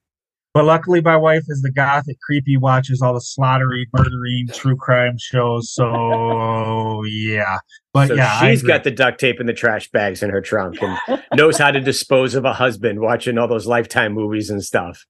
But 0.60 0.66
luckily, 0.66 1.00
my 1.00 1.16
wife 1.16 1.46
is 1.48 1.62
the 1.62 1.72
gothic 1.72 2.20
creepy, 2.20 2.58
watches 2.58 3.02
all 3.02 3.14
the 3.14 3.22
slaughtering, 3.22 3.86
murdering, 3.94 4.48
true 4.52 4.76
crime 4.76 5.16
shows. 5.18 5.72
So 5.72 7.02
yeah, 7.06 7.60
but 7.94 8.10
so 8.10 8.16
yeah, 8.16 8.42
she's 8.42 8.62
got 8.62 8.84
the 8.84 8.92
duct 8.92 9.22
tape 9.22 9.40
and 9.40 9.48
the 9.48 9.54
trash 9.54 9.90
bags 9.92 10.22
in 10.22 10.30
her 10.30 10.42
trunk 10.42 10.82
and 10.82 11.22
knows 11.34 11.58
how 11.58 11.72
to 11.72 11.80
dispose 11.80 12.36
of 12.36 12.44
a 12.44 12.52
husband 12.52 13.00
watching 13.00 13.38
all 13.38 13.48
those 13.48 13.68
Lifetime 13.68 14.12
movies 14.12 14.50
and 14.50 14.62
stuff. 14.62 15.06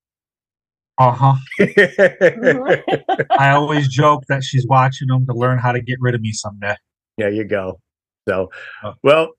Uh 1.00 1.14
huh. 1.14 1.36
I 3.40 3.50
always 3.50 3.88
joke 3.88 4.26
that 4.30 4.44
she's 4.44 4.68
watching 4.68 5.08
them 5.08 5.26
to 5.26 5.34
learn 5.34 5.58
how 5.58 5.72
to 5.72 5.82
get 5.82 5.98
rid 6.00 6.14
of 6.14 6.22
me 6.22 6.32
someday. 6.32 6.76
There 7.18 7.32
you 7.32 7.44
go. 7.44 7.80
So, 8.28 8.52
oh. 8.84 8.94
well, 9.02 9.30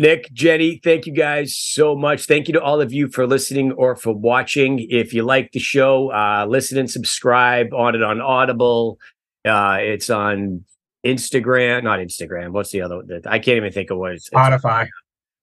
Nick, 0.00 0.32
Jenny, 0.32 0.80
thank 0.82 1.06
you 1.06 1.12
guys 1.12 1.56
so 1.56 1.94
much. 1.94 2.26
Thank 2.26 2.48
you 2.48 2.54
to 2.54 2.60
all 2.60 2.80
of 2.80 2.92
you 2.92 3.08
for 3.08 3.28
listening 3.28 3.70
or 3.72 3.94
for 3.94 4.12
watching. 4.12 4.84
If 4.90 5.14
you 5.14 5.22
like 5.22 5.52
the 5.52 5.60
show, 5.60 6.10
uh, 6.10 6.46
listen 6.48 6.78
and 6.78 6.90
subscribe 6.90 7.72
on 7.72 7.94
it 7.94 8.02
on 8.02 8.20
Audible. 8.20 8.98
Uh, 9.44 9.76
it's 9.80 10.10
on 10.10 10.64
Instagram, 11.06 11.84
not 11.84 12.00
Instagram. 12.00 12.50
What's 12.50 12.72
the 12.72 12.80
other? 12.80 12.96
One? 12.96 13.22
I 13.26 13.38
can't 13.38 13.56
even 13.56 13.72
think 13.72 13.90
of 13.90 13.98
what 13.98 14.12
it's. 14.12 14.28
Spotify. 14.30 14.88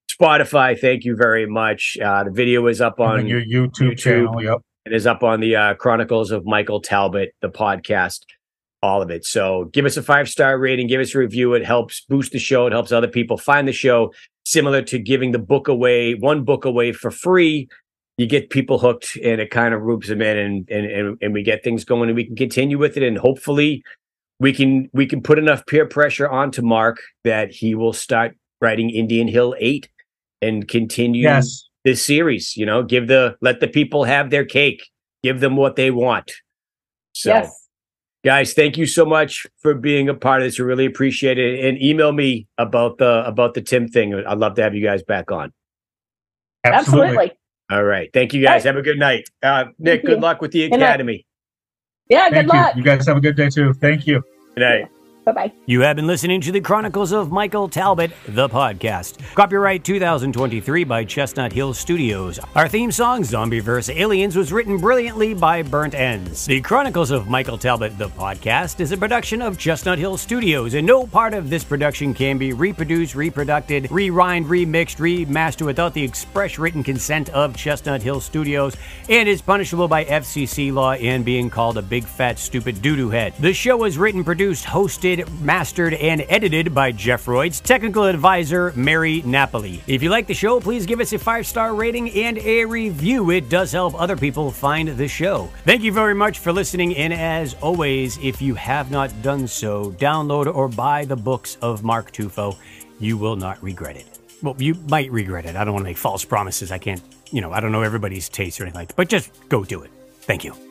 It's 0.09 0.17
Spotify. 0.19 0.77
Thank 0.77 1.05
you 1.05 1.15
very 1.15 1.45
much. 1.45 1.97
Uh, 2.03 2.25
the 2.25 2.31
video 2.31 2.67
is 2.67 2.81
up 2.81 2.99
on 2.99 3.27
your 3.27 3.41
YouTube, 3.41 3.91
YouTube 3.91 3.97
channel. 3.97 4.43
Yep. 4.43 4.57
It 4.85 4.93
is 4.93 5.07
up 5.07 5.23
on 5.23 5.39
the 5.39 5.55
uh, 5.55 5.73
Chronicles 5.75 6.31
of 6.31 6.45
Michael 6.45 6.81
Talbot, 6.81 7.33
the 7.41 7.49
podcast 7.49 8.25
all 8.81 9.01
of 9.01 9.09
it. 9.09 9.25
So 9.25 9.65
give 9.73 9.85
us 9.85 9.97
a 9.97 10.03
five 10.03 10.27
star 10.27 10.57
rating, 10.57 10.87
give 10.87 11.01
us 11.01 11.13
a 11.13 11.19
review. 11.19 11.53
It 11.53 11.65
helps 11.65 12.01
boost 12.01 12.31
the 12.31 12.39
show. 12.39 12.65
It 12.67 12.73
helps 12.73 12.91
other 12.91 13.07
people 13.07 13.37
find 13.37 13.67
the 13.67 13.73
show 13.73 14.13
similar 14.45 14.81
to 14.83 14.97
giving 14.97 15.31
the 15.31 15.39
book 15.39 15.67
away, 15.67 16.15
one 16.15 16.43
book 16.43 16.65
away 16.65 16.91
for 16.91 17.11
free. 17.11 17.69
You 18.17 18.27
get 18.27 18.49
people 18.49 18.79
hooked 18.79 19.17
and 19.23 19.39
it 19.39 19.51
kind 19.51 19.73
of 19.73 19.81
roops 19.81 20.07
them 20.07 20.21
in 20.21 20.37
and, 20.37 20.69
and, 20.69 20.85
and, 20.85 21.17
and 21.21 21.33
we 21.33 21.43
get 21.43 21.63
things 21.63 21.85
going 21.85 22.09
and 22.09 22.15
we 22.15 22.25
can 22.25 22.35
continue 22.35 22.77
with 22.77 22.97
it. 22.97 23.03
And 23.03 23.17
hopefully 23.17 23.83
we 24.39 24.53
can, 24.53 24.89
we 24.93 25.05
can 25.05 25.21
put 25.21 25.39
enough 25.39 25.65
peer 25.65 25.85
pressure 25.85 26.29
onto 26.29 26.61
Mark 26.61 26.97
that 27.23 27.51
he 27.51 27.75
will 27.75 27.93
start 27.93 28.35
writing 28.59 28.89
Indian 28.89 29.27
Hill 29.27 29.55
eight 29.59 29.89
and 30.41 30.67
continue 30.67 31.23
yes. 31.23 31.67
this 31.83 32.03
series. 32.03 32.55
You 32.57 32.65
know, 32.65 32.83
give 32.83 33.07
the 33.07 33.37
let 33.41 33.59
the 33.59 33.67
people 33.67 34.03
have 34.03 34.29
their 34.29 34.45
cake, 34.45 34.83
give 35.23 35.39
them 35.39 35.55
what 35.55 35.75
they 35.75 35.91
want. 35.91 36.31
So, 37.13 37.29
yes. 37.29 37.60
Guys, 38.23 38.53
thank 38.53 38.77
you 38.77 38.85
so 38.85 39.06
much 39.06 39.45
for 39.60 39.73
being 39.73 40.10
a 40.10 40.14
part 40.14 40.41
of 40.41 40.48
this. 40.48 40.60
I 40.60 40.64
really 40.64 40.85
appreciate 40.85 41.38
it. 41.38 41.65
And 41.65 41.81
email 41.81 42.11
me 42.11 42.48
about 42.57 42.98
the 42.98 43.26
about 43.26 43.53
the 43.53 43.61
Tim 43.61 43.88
thing. 43.88 44.14
I'd 44.14 44.38
love 44.38 44.56
to 44.56 44.64
have 44.64 44.76
you 44.76 44.84
guys 44.84 45.03
back 45.03 45.31
on. 45.31 45.52
Absolutely. 46.64 47.07
Absolutely. 47.07 47.38
All 47.72 47.84
right. 47.84 48.10
Thank 48.14 48.34
you 48.34 48.43
guys. 48.43 48.64
Have 48.65 48.76
a 48.76 48.81
good 48.81 48.99
night. 48.99 49.30
Uh, 49.41 49.65
Nick, 49.80 50.03
good 50.06 50.19
luck 50.19 50.41
with 50.41 50.52
the 50.52 50.64
academy. 50.64 51.26
Yeah, 52.10 52.30
good 52.30 52.48
luck. 52.48 52.76
You. 52.76 52.80
you 52.80 52.85
guys 52.85 53.07
have 53.07 53.18
a 53.18 53.22
good 53.22 53.38
day 53.38 53.49
too. 53.49 53.73
Thank 53.73 54.06
you. 54.06 54.22
Good 54.56 54.61
night. 54.61 54.89
Bye 55.23 55.31
bye. 55.34 55.53
You 55.68 55.81
have 55.81 55.98
been 55.98 56.07
listening 56.07 56.41
to 56.41 56.52
the 56.52 56.61
Chronicles 56.61 57.11
of 57.11 57.31
Michael 57.31 57.69
Talbot, 57.69 58.11
the 58.27 58.49
podcast. 58.49 59.19
Copyright 59.35 59.84
2023 59.84 60.84
by 60.84 61.06
Chestnut 61.06 61.53
Hill 61.53 61.76
Studios. 61.76 62.39
Our 62.56 62.68
theme 62.68 62.91
song, 62.91 63.23
"Zombie 63.23 63.61
Zombieverse 63.61 63.95
Aliens, 63.95 64.35
was 64.35 64.52
written 64.52 64.77
brilliantly 64.77 65.35
by 65.35 65.61
Burnt 65.61 65.93
Ends. 65.93 66.45
The 66.45 66.61
Chronicles 66.61 67.11
of 67.11 67.30
Michael 67.30 67.57
Talbot, 67.57 67.99
the 67.99 68.10
podcast, 68.10 68.80
is 68.80 68.91
a 68.91 68.98
production 68.98 69.43
of 69.43 69.60
Chestnut 69.60 69.99
Hill 69.99 70.18
Studios, 70.18 70.73
and 70.73 70.88
no 70.88 71.06
part 71.06 71.35
of 71.35 71.49
this 71.49 71.64
production 71.64 72.15
can 72.15 72.39
be 72.39 72.53
reproduced, 72.53 73.14
reproduced, 73.14 73.91
rewind, 73.91 74.48
remixed, 74.48 74.98
remastered 74.98 75.65
without 75.65 75.93
the 75.93 76.03
express 76.03 76.57
written 76.57 76.84
consent 76.84 77.30
of 77.30 77.56
Chestnut 77.56 78.02
Hill 78.02 78.22
Studios, 78.22 78.76
and 79.07 79.30
is 79.30 79.41
punishable 79.41 79.88
by 79.88 80.03
FCC 80.06 80.72
law 80.72 80.93
and 80.93 81.23
being 81.23 81.49
called 81.49 81.77
a 81.77 81.81
big 81.81 82.06
fat 82.06 82.39
stupid 82.39 82.81
doo 82.81 82.95
doo 82.95 83.10
head. 83.10 83.34
The 83.39 83.53
show 83.53 83.77
was 83.77 83.98
written, 83.98 84.23
produced, 84.23 84.65
hosted, 84.65 85.10
mastered, 85.41 85.93
and 85.93 86.25
edited 86.29 86.73
by 86.73 86.91
Jeff 86.91 87.25
Royds, 87.25 87.61
technical 87.61 88.03
advisor 88.03 88.73
Mary 88.75 89.21
Napoli. 89.23 89.81
If 89.88 90.01
you 90.01 90.09
like 90.09 90.27
the 90.27 90.33
show, 90.33 90.59
please 90.59 90.85
give 90.85 90.99
us 90.99 91.13
a 91.13 91.19
five 91.19 91.45
star 91.45 91.75
rating 91.75 92.09
and 92.11 92.38
a 92.39 92.65
review. 92.65 93.31
It 93.31 93.49
does 93.49 93.71
help 93.71 93.99
other 93.99 94.17
people 94.17 94.51
find 94.51 94.89
the 94.89 95.07
show. 95.07 95.49
Thank 95.65 95.83
you 95.83 95.91
very 95.91 96.15
much 96.15 96.39
for 96.39 96.51
listening, 96.51 96.95
and 96.95 97.13
as 97.13 97.53
always, 97.55 98.17
if 98.19 98.41
you 98.41 98.55
have 98.55 98.91
not 98.91 99.11
done 99.21 99.47
so, 99.47 99.91
download 99.91 100.53
or 100.53 100.67
buy 100.67 101.05
the 101.05 101.15
books 101.15 101.57
of 101.61 101.83
Mark 101.83 102.11
Tufo. 102.11 102.57
You 102.99 103.17
will 103.17 103.35
not 103.35 103.61
regret 103.63 103.97
it. 103.97 104.19
Well, 104.41 104.55
you 104.57 104.75
might 104.88 105.11
regret 105.11 105.45
it. 105.45 105.55
I 105.55 105.63
don't 105.63 105.73
want 105.73 105.83
to 105.83 105.89
make 105.89 105.97
false 105.97 106.23
promises. 106.25 106.71
I 106.71 106.77
can't, 106.77 107.01
you 107.31 107.41
know, 107.41 107.51
I 107.51 107.59
don't 107.59 107.71
know 107.71 107.81
everybody's 107.81 108.29
taste 108.29 108.59
or 108.59 108.63
anything 108.63 108.79
like 108.79 108.88
that, 108.89 108.95
but 108.95 109.09
just 109.09 109.31
go 109.49 109.63
do 109.63 109.81
it. 109.81 109.91
Thank 110.21 110.43
you. 110.43 110.70